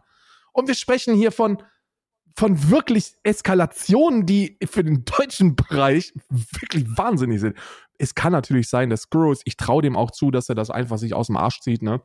Und 0.52 0.68
wir 0.68 0.74
sprechen 0.74 1.14
hier 1.14 1.32
von, 1.32 1.62
von 2.36 2.70
wirklich 2.70 3.14
Eskalationen, 3.22 4.26
die 4.26 4.58
für 4.64 4.84
den 4.84 5.04
deutschen 5.04 5.56
Bereich 5.56 6.12
wirklich 6.28 6.86
wahnsinnig 6.96 7.40
sind. 7.40 7.56
Es 7.98 8.14
kann 8.14 8.32
natürlich 8.32 8.68
sein, 8.68 8.90
dass 8.90 9.02
Scrooge, 9.02 9.40
ich 9.44 9.56
traue 9.56 9.82
dem 9.82 9.96
auch 9.96 10.10
zu, 10.10 10.30
dass 10.30 10.48
er 10.48 10.54
das 10.54 10.70
einfach 10.70 10.98
sich 10.98 11.14
aus 11.14 11.26
dem 11.26 11.36
Arsch 11.36 11.60
zieht, 11.60 11.82
ne? 11.82 12.00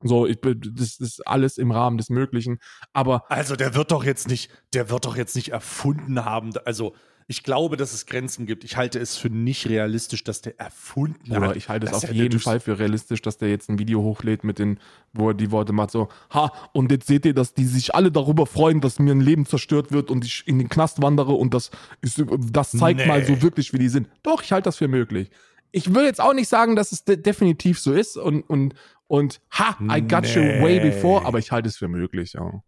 So, 0.00 0.26
ich, 0.26 0.38
das 0.40 1.00
ist 1.00 1.26
alles 1.26 1.58
im 1.58 1.72
Rahmen 1.72 1.98
des 1.98 2.08
Möglichen. 2.08 2.60
Aber 2.92 3.24
also 3.30 3.56
der 3.56 3.74
wird 3.74 3.90
doch 3.90 4.04
jetzt 4.04 4.28
nicht, 4.28 4.50
der 4.72 4.90
wird 4.90 5.04
doch 5.04 5.16
jetzt 5.16 5.34
nicht 5.34 5.50
erfunden 5.50 6.24
haben. 6.24 6.52
Also 6.64 6.94
ich 7.30 7.42
glaube, 7.42 7.76
dass 7.76 7.92
es 7.92 8.06
Grenzen 8.06 8.46
gibt. 8.46 8.64
Ich 8.64 8.78
halte 8.78 8.98
es 8.98 9.18
für 9.18 9.28
nicht 9.28 9.68
realistisch, 9.68 10.24
dass 10.24 10.40
der 10.40 10.58
erfunden 10.58 11.30
Oder 11.30 11.48
hat. 11.48 11.56
ich 11.56 11.68
halte 11.68 11.86
es 11.86 11.92
auf 11.92 12.10
jeden 12.10 12.40
Fall 12.40 12.58
für 12.58 12.78
realistisch, 12.78 13.20
dass 13.20 13.36
der 13.36 13.50
jetzt 13.50 13.68
ein 13.68 13.78
Video 13.78 14.02
hochlädt 14.02 14.44
mit 14.44 14.58
den, 14.58 14.80
wo 15.12 15.28
er 15.28 15.34
die 15.34 15.50
Worte 15.50 15.74
macht 15.74 15.90
so, 15.90 16.08
ha, 16.32 16.50
und 16.72 16.90
jetzt 16.90 17.06
seht 17.06 17.26
ihr, 17.26 17.34
dass 17.34 17.52
die 17.52 17.66
sich 17.66 17.94
alle 17.94 18.10
darüber 18.10 18.46
freuen, 18.46 18.80
dass 18.80 18.98
mir 18.98 19.12
ein 19.14 19.20
Leben 19.20 19.44
zerstört 19.44 19.92
wird 19.92 20.10
und 20.10 20.24
ich 20.24 20.42
in 20.46 20.58
den 20.58 20.70
Knast 20.70 21.02
wandere 21.02 21.32
und 21.34 21.52
das 21.52 21.70
ist, 22.00 22.24
das 22.50 22.70
zeigt 22.72 23.00
Nee. 23.00 23.06
mal 23.06 23.22
so 23.22 23.42
wirklich, 23.42 23.74
wie 23.74 23.78
die 23.78 23.90
sind. 23.90 24.08
Doch, 24.22 24.42
ich 24.42 24.50
halte 24.52 24.64
das 24.64 24.78
für 24.78 24.88
möglich. 24.88 25.30
Ich 25.70 25.94
will 25.94 26.04
jetzt 26.04 26.22
auch 26.22 26.32
nicht 26.32 26.48
sagen, 26.48 26.76
dass 26.76 26.92
es 26.92 27.04
de 27.04 27.18
definitiv 27.18 27.78
so 27.78 27.92
ist 27.92 28.16
und, 28.16 28.40
und, 28.40 28.72
und, 29.06 29.42
ha, 29.50 29.76
I 29.94 30.00
got 30.00 30.24
you 30.28 30.40
Nee. 30.40 30.62
way 30.62 30.80
before, 30.80 31.26
aber 31.26 31.38
ich 31.38 31.52
halte 31.52 31.68
es 31.68 31.76
für 31.76 31.88
möglich, 31.88 32.32
ja. 32.32 32.62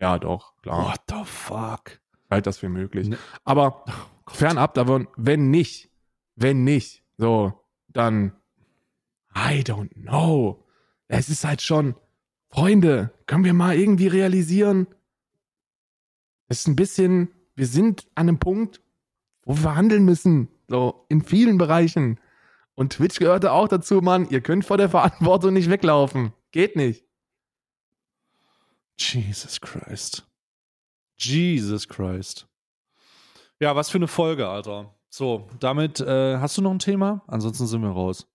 Ja, 0.00 0.18
doch, 0.18 0.56
klar. 0.62 0.86
What 0.86 1.00
the 1.10 1.24
fuck? 1.24 2.00
Ich 2.26 2.30
halte 2.30 2.48
das 2.48 2.58
für 2.58 2.68
möglich. 2.68 3.08
Ne- 3.08 3.18
Aber 3.44 3.84
fernab 4.28 4.74
davon, 4.74 5.08
wenn 5.16 5.50
nicht, 5.50 5.90
wenn 6.34 6.64
nicht, 6.64 7.02
so, 7.16 7.60
dann, 7.88 8.32
I 9.34 9.60
don't 9.62 9.90
know. 10.02 10.64
Es 11.08 11.28
ist 11.28 11.44
halt 11.44 11.62
schon, 11.62 11.94
Freunde, 12.48 13.12
können 13.26 13.44
wir 13.44 13.54
mal 13.54 13.76
irgendwie 13.76 14.08
realisieren, 14.08 14.86
es 16.48 16.60
ist 16.60 16.68
ein 16.68 16.76
bisschen, 16.76 17.28
wir 17.54 17.66
sind 17.66 18.06
an 18.14 18.28
einem 18.28 18.38
Punkt, 18.38 18.80
wo 19.44 19.56
wir 19.56 19.74
handeln 19.76 20.04
müssen, 20.04 20.48
so, 20.68 21.06
in 21.08 21.22
vielen 21.22 21.58
Bereichen. 21.58 22.18
Und 22.74 22.94
Twitch 22.94 23.18
gehörte 23.18 23.52
auch 23.52 23.68
dazu, 23.68 24.00
Mann, 24.00 24.28
ihr 24.30 24.40
könnt 24.40 24.64
vor 24.64 24.76
der 24.78 24.90
Verantwortung 24.90 25.54
nicht 25.54 25.70
weglaufen. 25.70 26.32
Geht 26.50 26.74
nicht. 26.76 27.04
Jesus 28.98 29.60
Christ. 29.60 30.26
Jesus 31.18 31.88
Christ. 31.88 32.46
Ja, 33.60 33.74
was 33.74 33.90
für 33.90 33.98
eine 33.98 34.08
Folge, 34.08 34.48
Alter. 34.48 34.94
So, 35.08 35.48
damit 35.60 36.00
äh, 36.00 36.38
hast 36.38 36.58
du 36.58 36.62
noch 36.62 36.72
ein 36.72 36.78
Thema? 36.78 37.22
Ansonsten 37.26 37.66
sind 37.66 37.82
wir 37.82 37.90
raus. 37.90 38.26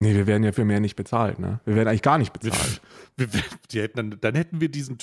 Nee, 0.00 0.14
wir 0.14 0.26
werden 0.26 0.44
ja 0.44 0.52
für 0.52 0.64
mehr 0.64 0.80
nicht 0.80 0.96
bezahlt, 0.96 1.38
ne? 1.38 1.60
Wir 1.64 1.74
werden 1.74 1.88
eigentlich 1.88 2.02
gar 2.02 2.18
nicht 2.18 2.32
bezahlt. 2.32 2.80
Wir, 3.16 3.32
wir, 3.34 3.42
die 3.72 3.80
hätten 3.80 3.96
dann, 3.96 4.20
dann 4.20 4.36
hätten 4.36 4.60
wir 4.60 4.68
diesen, 4.68 4.96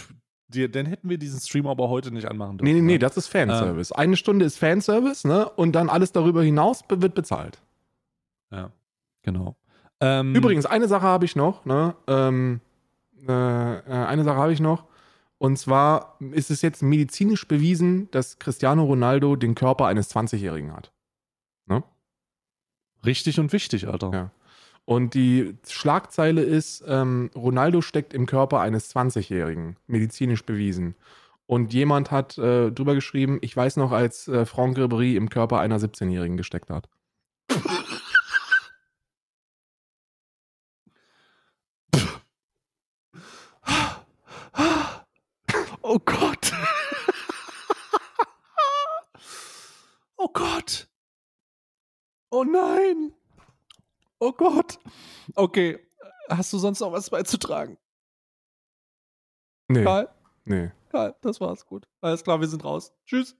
die, 0.47 0.71
dann 0.71 0.85
hätten 0.85 1.09
wir 1.09 1.17
diesen 1.17 1.41
Stream 1.41 1.67
aber 1.67 1.89
heute 1.89 2.13
nicht 2.13 2.29
anmachen 2.29 2.57
dürfen. 2.57 2.65
Nee, 2.65 2.79
nee, 2.79 2.85
nee, 2.85 2.93
ne? 2.93 2.99
das 2.99 3.17
ist 3.17 3.27
Fanservice. 3.27 3.93
Eine 3.93 4.15
Stunde 4.15 4.45
ist 4.45 4.57
Fanservice, 4.57 5.27
ne? 5.27 5.49
Und 5.49 5.73
dann 5.73 5.89
alles 5.89 6.13
darüber 6.13 6.41
hinaus 6.41 6.85
wird 6.87 7.13
bezahlt. 7.13 7.61
Ja, 8.51 8.71
genau. 9.21 9.57
Ähm, 9.99 10.33
Übrigens, 10.33 10.65
eine 10.65 10.87
Sache 10.87 11.05
habe 11.05 11.25
ich 11.25 11.35
noch, 11.35 11.65
ne? 11.65 11.93
Ähm, 12.07 12.61
äh, 13.27 13.31
äh, 13.31 13.81
eine 13.89 14.23
Sache 14.23 14.37
habe 14.37 14.53
ich 14.53 14.61
noch. 14.61 14.85
Und 15.45 15.57
zwar 15.57 16.17
ist 16.31 16.49
es 16.49 16.63
jetzt 16.63 16.81
medizinisch 16.81 17.47
bewiesen, 17.47 18.09
dass 18.09 18.39
Cristiano 18.39 18.83
Ronaldo 18.83 19.35
den 19.35 19.53
Körper 19.53 19.85
eines 19.85 20.09
20-Jährigen 20.09 20.73
hat. 20.73 20.91
richtig 23.05 23.39
und 23.39 23.53
wichtig, 23.53 23.87
Alter. 23.87 24.11
Ja. 24.11 24.31
Und 24.85 25.13
die 25.13 25.55
Schlagzeile 25.67 26.41
ist, 26.41 26.83
ähm, 26.87 27.29
Ronaldo 27.35 27.81
steckt 27.81 28.15
im 28.15 28.25
Körper 28.25 28.59
eines 28.59 28.95
20-Jährigen, 28.95 29.75
medizinisch 29.85 30.43
bewiesen. 30.43 30.95
Und 31.45 31.75
jemand 31.75 32.09
hat 32.09 32.39
äh, 32.39 32.71
drüber 32.71 32.95
geschrieben, 32.95 33.37
ich 33.41 33.55
weiß 33.55 33.77
noch, 33.77 33.91
als 33.91 34.27
äh, 34.27 34.47
Franck 34.47 34.79
Ribéry 34.79 35.15
im 35.15 35.29
Körper 35.29 35.59
einer 35.59 35.77
17-Jährigen 35.77 36.37
gesteckt 36.37 36.71
hat. 36.71 36.89
Oh 45.87 45.99
Gott. 45.99 46.51
oh 50.17 50.27
Gott. 50.33 50.89
Oh 52.31 52.43
nein. 52.43 53.13
Oh 54.17 54.31
Gott. 54.31 54.79
Okay. 55.35 55.77
Hast 56.27 56.51
du 56.51 56.57
sonst 56.57 56.79
noch 56.79 56.91
was 56.91 57.11
beizutragen? 57.11 57.77
Nee, 59.67 59.83
Karl? 59.83 60.09
nee. 60.45 60.71
Karl, 60.89 61.15
das 61.21 61.39
war's 61.39 61.63
gut. 61.67 61.87
Alles 62.01 62.23
klar, 62.23 62.41
wir 62.41 62.47
sind 62.47 62.63
raus. 62.65 62.91
Tschüss. 63.05 63.37